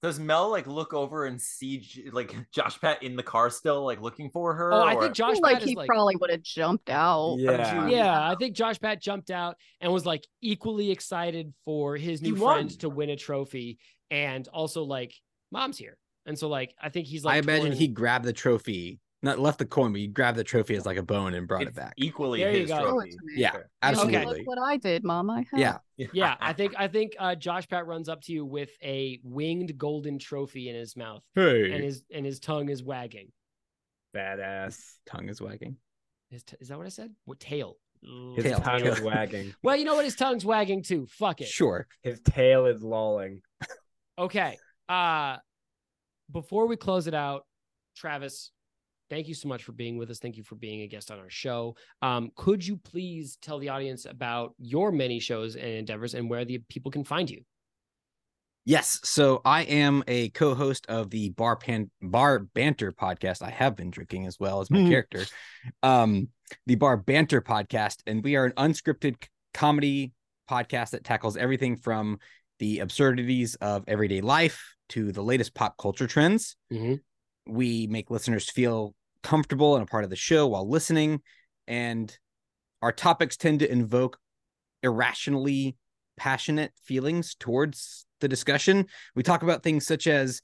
Does 0.00 0.20
Mel 0.20 0.48
like 0.48 0.68
look 0.68 0.94
over 0.94 1.24
and 1.26 1.42
see 1.42 1.84
like 2.12 2.32
Josh 2.54 2.80
Pat 2.80 3.02
in 3.02 3.16
the 3.16 3.22
car 3.22 3.50
still, 3.50 3.84
like 3.84 4.00
looking 4.00 4.30
for 4.30 4.54
her? 4.54 4.72
Oh, 4.72 4.78
I 4.78 4.94
or- 4.94 5.02
think 5.02 5.14
Josh 5.14 5.34
feel 5.34 5.42
like 5.42 5.54
Pat 5.54 5.62
is 5.64 5.68
he 5.70 5.74
like 5.76 5.88
probably 5.88 6.14
would 6.16 6.30
have 6.30 6.42
jumped 6.42 6.88
out. 6.88 7.36
Yeah. 7.38 7.88
Yeah, 7.88 8.30
I 8.30 8.36
think 8.36 8.54
Josh 8.54 8.78
Pat 8.78 9.00
jumped 9.02 9.30
out 9.30 9.56
and 9.80 9.92
was 9.92 10.06
like 10.06 10.24
equally 10.40 10.92
excited 10.92 11.52
for 11.64 11.96
his 11.96 12.22
new 12.22 12.36
won. 12.36 12.54
friend 12.68 12.80
to 12.80 12.88
win 12.88 13.10
a 13.10 13.16
trophy 13.16 13.78
and 14.10 14.46
also 14.48 14.84
like 14.84 15.12
mom's 15.50 15.78
here. 15.78 15.96
And 16.26 16.38
so 16.38 16.48
like 16.48 16.74
I 16.80 16.90
think 16.90 17.08
he's 17.08 17.24
like 17.24 17.34
I 17.34 17.38
imagine 17.38 17.66
torn- 17.68 17.78
he 17.78 17.88
grabbed 17.88 18.24
the 18.24 18.32
trophy, 18.32 19.00
not 19.22 19.38
left 19.38 19.58
the 19.58 19.66
coin, 19.66 19.90
but 19.92 20.00
he 20.00 20.06
grabbed 20.06 20.38
the 20.38 20.44
trophy 20.44 20.76
as 20.76 20.86
like 20.86 20.96
a 20.96 21.02
bone 21.02 21.34
and 21.34 21.48
brought 21.48 21.62
it's 21.62 21.70
it 21.70 21.74
back. 21.74 21.94
equally 21.96 22.40
There 22.40 22.52
you 22.52 22.60
his 22.60 22.70
go. 22.70 22.78
Trophy. 22.90 23.08
it 23.08 23.12
to 23.12 23.18
me. 23.24 23.32
Yeah, 23.36 23.52
Hey, 23.82 24.24
look 24.24 24.46
what 24.46 24.58
I 24.58 24.76
did, 24.76 25.02
Mom. 25.04 25.28
I 25.30 25.38
have. 25.50 25.58
Yeah. 25.60 25.78
Yeah, 26.12 26.36
I 26.40 26.52
think 26.52 26.74
I 26.78 26.86
think 26.86 27.14
uh 27.18 27.34
Josh 27.34 27.66
Pat 27.66 27.86
runs 27.88 28.08
up 28.08 28.20
to 28.22 28.32
you 28.32 28.44
with 28.44 28.70
a 28.84 29.18
winged 29.24 29.76
golden 29.76 30.20
trophy 30.20 30.68
in 30.68 30.76
his 30.76 30.96
mouth 30.96 31.24
and 31.34 31.82
his 31.82 32.04
and 32.14 32.24
his 32.24 32.38
tongue 32.38 32.68
is 32.68 32.84
wagging. 32.84 33.32
Badass. 34.14 34.78
Tongue 35.06 35.28
is 35.28 35.40
wagging. 35.40 35.76
His 36.30 36.44
t- 36.44 36.56
is 36.60 36.68
that 36.68 36.78
what 36.78 36.86
I 36.86 36.90
said? 36.90 37.10
What 37.24 37.40
tail? 37.40 37.76
His 38.36 38.44
Tail. 38.44 38.60
tongue 38.60 38.86
is 38.86 39.00
wagging. 39.02 39.52
Well, 39.62 39.74
you 39.74 39.84
know 39.84 39.96
what? 39.96 40.04
His 40.04 40.14
tongue's 40.14 40.44
wagging 40.44 40.84
too. 40.84 41.06
Fuck 41.10 41.40
it. 41.40 41.48
Sure. 41.48 41.86
His 42.02 42.20
tail 42.20 42.66
is 42.66 42.80
lolling. 42.82 43.40
Okay. 44.16 44.56
Uh 44.88 45.38
before 46.30 46.66
we 46.68 46.76
close 46.76 47.06
it 47.08 47.14
out, 47.14 47.44
Travis, 47.96 48.52
thank 49.10 49.28
you 49.28 49.34
so 49.34 49.48
much 49.48 49.64
for 49.64 49.72
being 49.72 49.96
with 49.96 50.10
us. 50.10 50.18
Thank 50.18 50.36
you 50.36 50.42
for 50.42 50.54
being 50.54 50.82
a 50.82 50.86
guest 50.86 51.10
on 51.10 51.18
our 51.18 51.30
show. 51.30 51.76
Um, 52.02 52.30
could 52.36 52.66
you 52.66 52.76
please 52.76 53.38
tell 53.40 53.58
the 53.58 53.68
audience 53.68 54.04
about 54.04 54.54
your 54.58 54.92
many 54.92 55.20
shows 55.20 55.56
and 55.56 55.66
endeavors 55.66 56.14
and 56.14 56.28
where 56.28 56.44
the 56.44 56.58
people 56.68 56.90
can 56.90 57.04
find 57.04 57.30
you? 57.30 57.42
Yes. 58.64 59.00
So 59.02 59.40
I 59.46 59.62
am 59.62 60.04
a 60.06 60.28
co-host 60.30 60.84
of 60.88 61.08
the 61.08 61.30
Bar 61.30 61.56
Pan 61.56 61.90
Bar 62.02 62.40
Banter 62.40 62.92
podcast. 62.92 63.40
I 63.40 63.48
have 63.50 63.76
been 63.76 63.90
drinking 63.90 64.26
as 64.26 64.38
well 64.38 64.60
as 64.60 64.70
my 64.70 64.80
Mhm. 64.80 64.90
character. 64.90 65.24
Um, 65.82 66.28
the 66.66 66.74
Bar 66.74 66.98
Banter 66.98 67.40
podcast, 67.40 68.02
and 68.06 68.22
we 68.22 68.36
are 68.36 68.44
an 68.44 68.52
unscripted 68.52 69.16
comedy 69.54 70.12
podcast 70.50 70.90
that 70.90 71.04
tackles 71.04 71.36
everything 71.38 71.76
from 71.76 72.18
the 72.58 72.80
absurdities 72.80 73.54
of 73.56 73.84
everyday 73.88 74.20
life 74.20 74.74
to 74.90 75.12
the 75.12 75.22
latest 75.22 75.54
pop 75.54 75.78
culture 75.78 76.06
trends. 76.06 76.56
Mhm. 76.70 77.00
We 77.46 77.86
make 77.86 78.10
listeners 78.10 78.50
feel 78.50 78.94
comfortable 79.22 79.74
and 79.74 79.82
a 79.82 79.86
part 79.86 80.04
of 80.04 80.10
the 80.10 80.16
show 80.16 80.46
while 80.46 80.68
listening. 80.68 81.20
And 81.66 82.16
our 82.82 82.92
topics 82.92 83.36
tend 83.36 83.60
to 83.60 83.70
invoke 83.70 84.18
irrationally 84.82 85.76
passionate 86.16 86.72
feelings 86.82 87.34
towards 87.34 88.06
the 88.20 88.28
discussion. 88.28 88.86
We 89.14 89.22
talk 89.22 89.42
about 89.42 89.62
things 89.62 89.86
such 89.86 90.06
as 90.06 90.40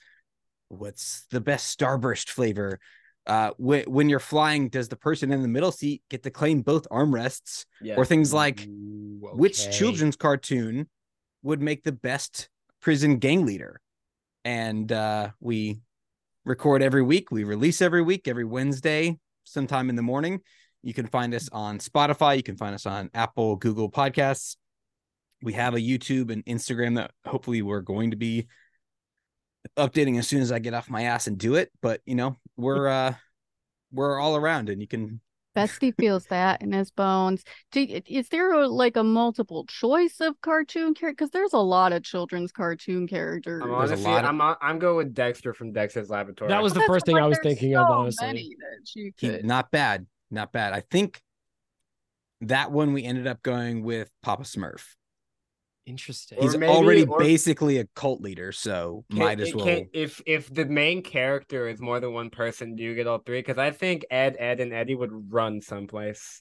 what's 0.68 1.26
the 1.30 1.40
best 1.40 1.78
Starburst 1.78 2.30
flavor? 2.30 2.78
Uh, 3.26 3.50
wh- 3.52 3.88
when 3.88 4.08
you're 4.08 4.20
flying, 4.20 4.68
does 4.68 4.88
the 4.88 4.96
person 4.96 5.32
in 5.32 5.42
the 5.42 5.48
middle 5.48 5.72
seat 5.72 6.02
get 6.10 6.22
to 6.24 6.30
claim 6.30 6.62
both 6.62 6.88
armrests? 6.90 7.64
Or 7.98 8.04
things 8.04 8.32
like 8.32 8.66
which 9.20 9.66
okay. 9.66 9.76
children's 9.76 10.16
cartoon 10.16 10.88
would 11.42 11.62
make 11.62 11.84
the 11.84 11.92
best 11.92 12.48
prison 12.80 13.18
gang 13.18 13.46
leader? 13.46 13.80
And 14.44 14.90
uh, 14.92 15.30
we 15.40 15.80
record 16.44 16.82
every 16.82 17.02
week. 17.02 17.30
We 17.30 17.44
release 17.44 17.80
every 17.80 18.02
week, 18.02 18.28
every 18.28 18.44
Wednesday, 18.44 19.18
sometime 19.44 19.88
in 19.88 19.96
the 19.96 20.02
morning. 20.02 20.40
You 20.82 20.92
can 20.92 21.06
find 21.06 21.34
us 21.34 21.48
on 21.50 21.78
Spotify. 21.78 22.36
You 22.36 22.42
can 22.42 22.56
find 22.56 22.74
us 22.74 22.86
on 22.86 23.10
Apple, 23.14 23.56
Google 23.56 23.90
Podcasts. 23.90 24.56
We 25.42 25.54
have 25.54 25.74
a 25.74 25.78
YouTube 25.78 26.30
and 26.30 26.44
Instagram 26.44 26.96
that 26.96 27.10
hopefully 27.24 27.62
we're 27.62 27.80
going 27.80 28.10
to 28.10 28.16
be 28.16 28.48
updating 29.78 30.18
as 30.18 30.28
soon 30.28 30.42
as 30.42 30.52
I 30.52 30.58
get 30.58 30.74
off 30.74 30.90
my 30.90 31.04
ass 31.04 31.26
and 31.26 31.38
do 31.38 31.54
it. 31.54 31.70
But 31.80 32.00
you 32.04 32.14
know, 32.14 32.36
we're 32.56 32.88
uh 32.88 33.14
we're 33.92 34.18
all 34.18 34.36
around 34.36 34.68
and 34.68 34.80
you 34.80 34.88
can 34.88 35.20
Bestie 35.56 35.94
feels 35.98 36.26
that 36.26 36.62
in 36.62 36.72
his 36.72 36.90
bones. 36.90 37.44
Do, 37.72 37.86
is 38.06 38.28
there 38.28 38.52
a, 38.52 38.66
like 38.68 38.96
a 38.96 39.04
multiple 39.04 39.64
choice 39.66 40.20
of 40.20 40.40
cartoon 40.40 40.94
character? 40.94 41.12
Because 41.12 41.30
there's 41.30 41.52
a 41.52 41.58
lot 41.58 41.92
of 41.92 42.02
children's 42.02 42.50
cartoon 42.52 43.06
characters. 43.06 43.62
I'm 43.62 43.68
There's 43.70 43.90
a 43.90 43.94
honestly, 43.94 44.10
lot 44.12 44.24
of- 44.24 44.30
I'm 44.30 44.40
uh, 44.40 44.54
I'm 44.60 44.78
going 44.78 44.96
with 44.96 45.14
Dexter 45.14 45.54
from 45.54 45.72
Dexter's 45.72 46.10
Laboratory. 46.10 46.48
That 46.48 46.62
was 46.62 46.72
the 46.72 46.80
That's 46.80 46.88
first 46.88 47.06
thing 47.06 47.16
I 47.18 47.26
was 47.26 47.38
there's 47.42 47.56
thinking 47.58 47.76
of, 47.76 47.86
honestly. 47.88 48.26
many 48.26 48.56
that 48.58 48.94
you 48.94 49.12
he, 49.16 49.38
not 49.42 49.70
bad. 49.70 50.06
Not 50.30 50.52
bad. 50.52 50.72
I 50.72 50.80
think 50.80 51.22
that 52.40 52.72
one 52.72 52.92
we 52.92 53.04
ended 53.04 53.26
up 53.26 53.42
going 53.42 53.82
with 53.84 54.10
Papa 54.22 54.42
Smurf. 54.42 54.82
Interesting. 55.86 56.38
He's 56.40 56.56
maybe- 56.56 56.72
already 56.72 57.04
or- 57.04 57.18
basically 57.18 57.78
a 57.78 57.84
cult 57.94 58.20
leader, 58.22 58.52
so 58.52 59.04
Can- 59.10 59.18
might 59.18 59.40
as 59.40 59.54
well. 59.54 59.66
can- 59.66 59.88
if 59.92 60.22
if 60.26 60.52
the 60.52 60.64
main 60.64 61.02
character 61.02 61.68
is 61.68 61.80
more 61.80 62.00
than 62.00 62.12
one 62.14 62.30
person, 62.30 62.74
do 62.74 62.82
you 62.82 62.94
get 62.94 63.06
all 63.06 63.18
three? 63.18 63.40
Because 63.40 63.58
I 63.58 63.70
think 63.70 64.04
Ed, 64.10 64.36
Edd 64.38 64.60
n 64.60 64.72
Eddy 64.72 64.94
would 64.94 65.32
run 65.32 65.60
someplace. 65.60 66.40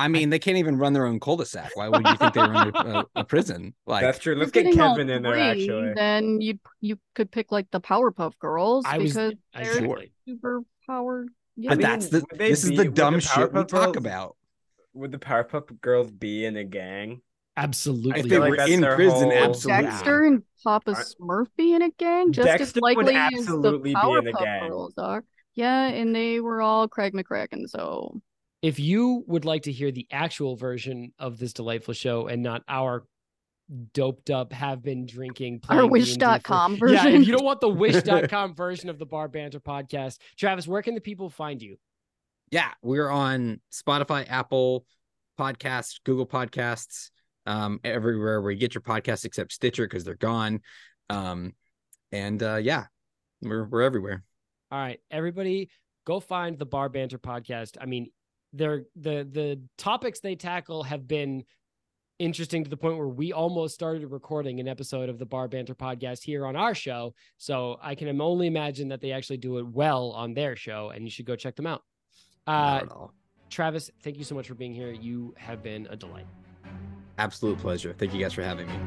I 0.00 0.06
mean, 0.06 0.30
they 0.30 0.38
can't 0.38 0.58
even 0.58 0.76
run 0.76 0.92
their 0.92 1.06
own 1.06 1.18
cul-de-sac. 1.18 1.74
Why 1.74 1.88
would 1.88 2.06
you 2.06 2.16
think 2.16 2.32
they 2.34 2.40
run 2.40 2.70
a, 2.76 3.04
a 3.16 3.24
prison? 3.24 3.74
Like 3.84 4.02
That's 4.02 4.20
true. 4.20 4.36
Let's 4.36 4.52
get 4.52 4.72
Kevin 4.72 5.10
in 5.10 5.22
there. 5.24 5.32
three, 5.32 5.40
Actually, 5.40 5.92
Then 5.94 6.40
you 6.40 6.60
you 6.80 6.98
could 7.16 7.32
pick 7.32 7.50
like 7.50 7.68
the 7.72 7.80
Powerpuff 7.80 8.38
Girls 8.38 8.84
I 8.86 8.98
was 8.98 9.14
because 9.14 9.14
they're 9.54 9.62
exactly. 9.62 10.12
super 10.26 10.60
powered. 10.86 11.30
Yeah. 11.56 11.70
but 11.70 11.78
mean, 11.78 11.82
that's 11.82 12.08
the 12.08 12.18
would 12.30 12.38
they 12.38 12.50
this 12.50 12.62
is 12.62 12.70
the 12.70 12.76
would 12.76 12.86
the 12.88 12.92
dumb 12.92 13.18
shit 13.18 13.52
we 13.52 13.60
Powerpuff 13.62 13.68
talk 13.68 13.96
about. 13.96 14.36
would 14.92 15.10
the 15.10 15.18
Powerpuff 15.18 15.80
Girls 15.80 16.10
be 16.12 16.44
in 16.44 16.56
a 16.56 16.64
gang? 16.64 17.20
Absolutely. 17.58 18.20
If 18.20 18.28
they 18.28 18.38
like 18.38 18.50
were 18.50 18.56
that's 18.56 18.70
in 18.70 18.82
prison, 18.84 19.30
whole- 19.30 19.32
absolutely. 19.32 19.84
Dexter 19.84 20.22
and 20.24 20.42
Papa 20.62 20.92
Aren't- 20.94 21.14
Smurf 21.20 21.46
be 21.56 21.74
in 21.74 21.82
a 21.82 21.90
gang 21.90 22.32
just 22.32 22.48
as 22.48 22.58
Dexter 22.58 22.80
would 22.82 22.96
likely 22.96 23.14
as 23.16 23.30
the 23.32 23.38
absolutely 23.40 23.90
be 23.90 23.94
Powerpuff. 23.94 24.68
Girls 24.68 24.94
are. 24.98 25.24
Yeah, 25.54 25.86
and 25.88 26.14
they 26.14 26.38
were 26.40 26.62
all 26.62 26.86
Craig 26.86 27.14
McCracken, 27.14 27.68
so 27.68 28.20
if 28.62 28.78
you 28.78 29.24
would 29.26 29.44
like 29.44 29.62
to 29.64 29.72
hear 29.72 29.90
the 29.90 30.06
actual 30.10 30.54
version 30.56 31.12
of 31.18 31.38
this 31.38 31.52
delightful 31.52 31.94
show 31.94 32.26
and 32.28 32.42
not 32.42 32.62
our 32.68 33.04
doped 33.92 34.30
up 34.30 34.52
have 34.52 34.82
been 34.82 35.04
drinking 35.04 35.60
our 35.68 35.88
playing 35.88 35.92
D&D 36.04 36.18
for- 36.20 36.26
Wish.com 36.30 36.72
yeah 36.74 36.78
version. 36.78 37.14
if 37.22 37.26
you 37.28 37.32
don't 37.36 37.44
want 37.44 37.60
the 37.60 37.68
wish.com 37.68 38.54
version 38.56 38.88
of 38.88 38.98
the 38.98 39.04
bar 39.06 39.28
banter 39.28 39.60
podcast 39.60 40.18
travis 40.38 40.66
where 40.66 40.80
can 40.80 40.94
the 40.94 41.00
people 41.02 41.28
find 41.28 41.60
you 41.60 41.76
Yeah, 42.50 42.70
we're 42.82 43.10
on 43.10 43.60
Spotify, 43.72 44.26
Apple 44.28 44.86
Podcasts, 45.38 46.00
Google 46.04 46.26
Podcasts, 46.26 47.10
um, 47.48 47.80
everywhere 47.82 48.40
where 48.42 48.50
you 48.50 48.58
get 48.58 48.74
your 48.74 48.82
podcast 48.82 49.24
except 49.24 49.52
Stitcher 49.52 49.86
because 49.86 50.04
they're 50.04 50.14
gone. 50.14 50.60
Um, 51.08 51.54
and 52.12 52.42
uh, 52.42 52.56
yeah, 52.56 52.84
we're 53.42 53.64
we're 53.64 53.82
everywhere. 53.82 54.22
all 54.70 54.78
right 54.78 55.00
everybody 55.10 55.70
go 56.04 56.20
find 56.20 56.58
the 56.58 56.66
bar 56.66 56.88
banter 56.88 57.18
podcast. 57.18 57.76
I 57.80 57.86
mean 57.86 58.10
they're 58.52 58.84
the 58.96 59.28
the 59.30 59.60
topics 59.76 60.20
they 60.20 60.36
tackle 60.36 60.82
have 60.82 61.06
been 61.06 61.44
interesting 62.18 62.64
to 62.64 62.70
the 62.70 62.76
point 62.76 62.98
where 62.98 63.08
we 63.08 63.32
almost 63.32 63.74
started 63.74 64.04
recording 64.10 64.58
an 64.58 64.66
episode 64.66 65.08
of 65.08 65.18
the 65.18 65.26
bar 65.26 65.46
banter 65.46 65.74
podcast 65.74 66.22
here 66.24 66.44
on 66.46 66.56
our 66.56 66.74
show. 66.74 67.14
So 67.36 67.78
i 67.80 67.94
can 67.94 68.20
only 68.20 68.46
imagine 68.46 68.88
that 68.88 69.00
they 69.00 69.12
actually 69.12 69.36
do 69.38 69.58
it 69.58 69.66
well 69.66 70.10
on 70.12 70.34
their 70.34 70.56
show 70.56 70.90
and 70.94 71.04
you 71.04 71.10
should 71.10 71.26
go 71.26 71.36
check 71.36 71.56
them 71.56 71.66
out. 71.66 71.82
Uh 72.46 72.80
travis 73.50 73.90
thank 74.02 74.18
you 74.18 74.24
so 74.24 74.34
much 74.34 74.48
for 74.48 74.54
being 74.54 74.74
here. 74.74 74.90
You 74.90 75.34
have 75.38 75.62
been 75.62 75.86
a 75.90 75.96
delight 75.96 76.26
Absolute 77.18 77.58
pleasure. 77.58 77.92
Thank 77.98 78.14
you 78.14 78.20
guys 78.20 78.32
for 78.32 78.42
having 78.42 78.68
me. 78.68 78.78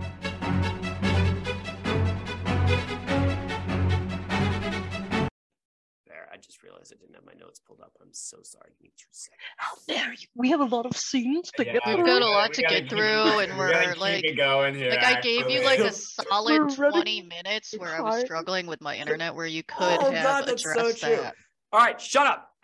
there 6.07 6.27
i 6.33 6.37
just 6.37 6.63
realized 6.63 6.91
i 6.93 6.97
didn't 6.99 7.15
have 7.15 7.25
my 7.25 7.33
notes 7.39 7.59
pulled 7.65 7.79
up 7.81 7.91
i'm 8.01 8.09
so 8.11 8.37
sorry 8.43 8.69
give 8.77 8.83
me 8.83 8.91
two 8.97 9.05
seconds 9.11 9.39
How 9.57 9.73
dare 9.87 10.11
you? 10.13 10.27
We 10.35 10.49
have 10.49 10.59
a 10.59 10.65
lot 10.65 10.85
of 10.85 10.97
scenes 10.97 11.51
to 11.57 11.65
Yeah, 11.65 11.73
get 11.73 11.83
through. 11.83 11.97
We've 11.97 12.05
got 12.05 12.21
a 12.21 12.25
lot 12.25 12.49
gotta 12.49 12.53
to 12.53 12.61
keep- 12.67 12.69
get 12.69 12.89
through, 12.89 13.39
and 13.39 13.53
we 13.53 13.57
we're 13.59 13.95
like, 13.95 14.35
going 14.35 14.75
here. 14.75 14.89
like 14.89 15.03
I 15.03 15.21
gave 15.21 15.49
you 15.49 15.63
like 15.63 15.79
a 15.79 15.91
solid 16.29 16.69
20 16.75 17.21
minutes 17.23 17.73
where 17.77 17.95
I 17.95 18.01
was 18.01 18.21
struggling 18.21 18.65
with 18.67 18.81
my 18.81 18.95
internet 18.97 19.35
where 19.35 19.45
you 19.45 19.61
oh 19.69 19.73
could 19.77 19.99
Oh, 20.07 20.11
have 20.11 20.23
God, 20.23 20.47
that's 20.47 20.63
so 20.63 20.71
addressed 20.71 20.99
true. 21.01 21.15
that. 21.17 21.35
all 21.71 21.79
right 21.79 21.99
shut 22.01 22.27
up 22.27 22.49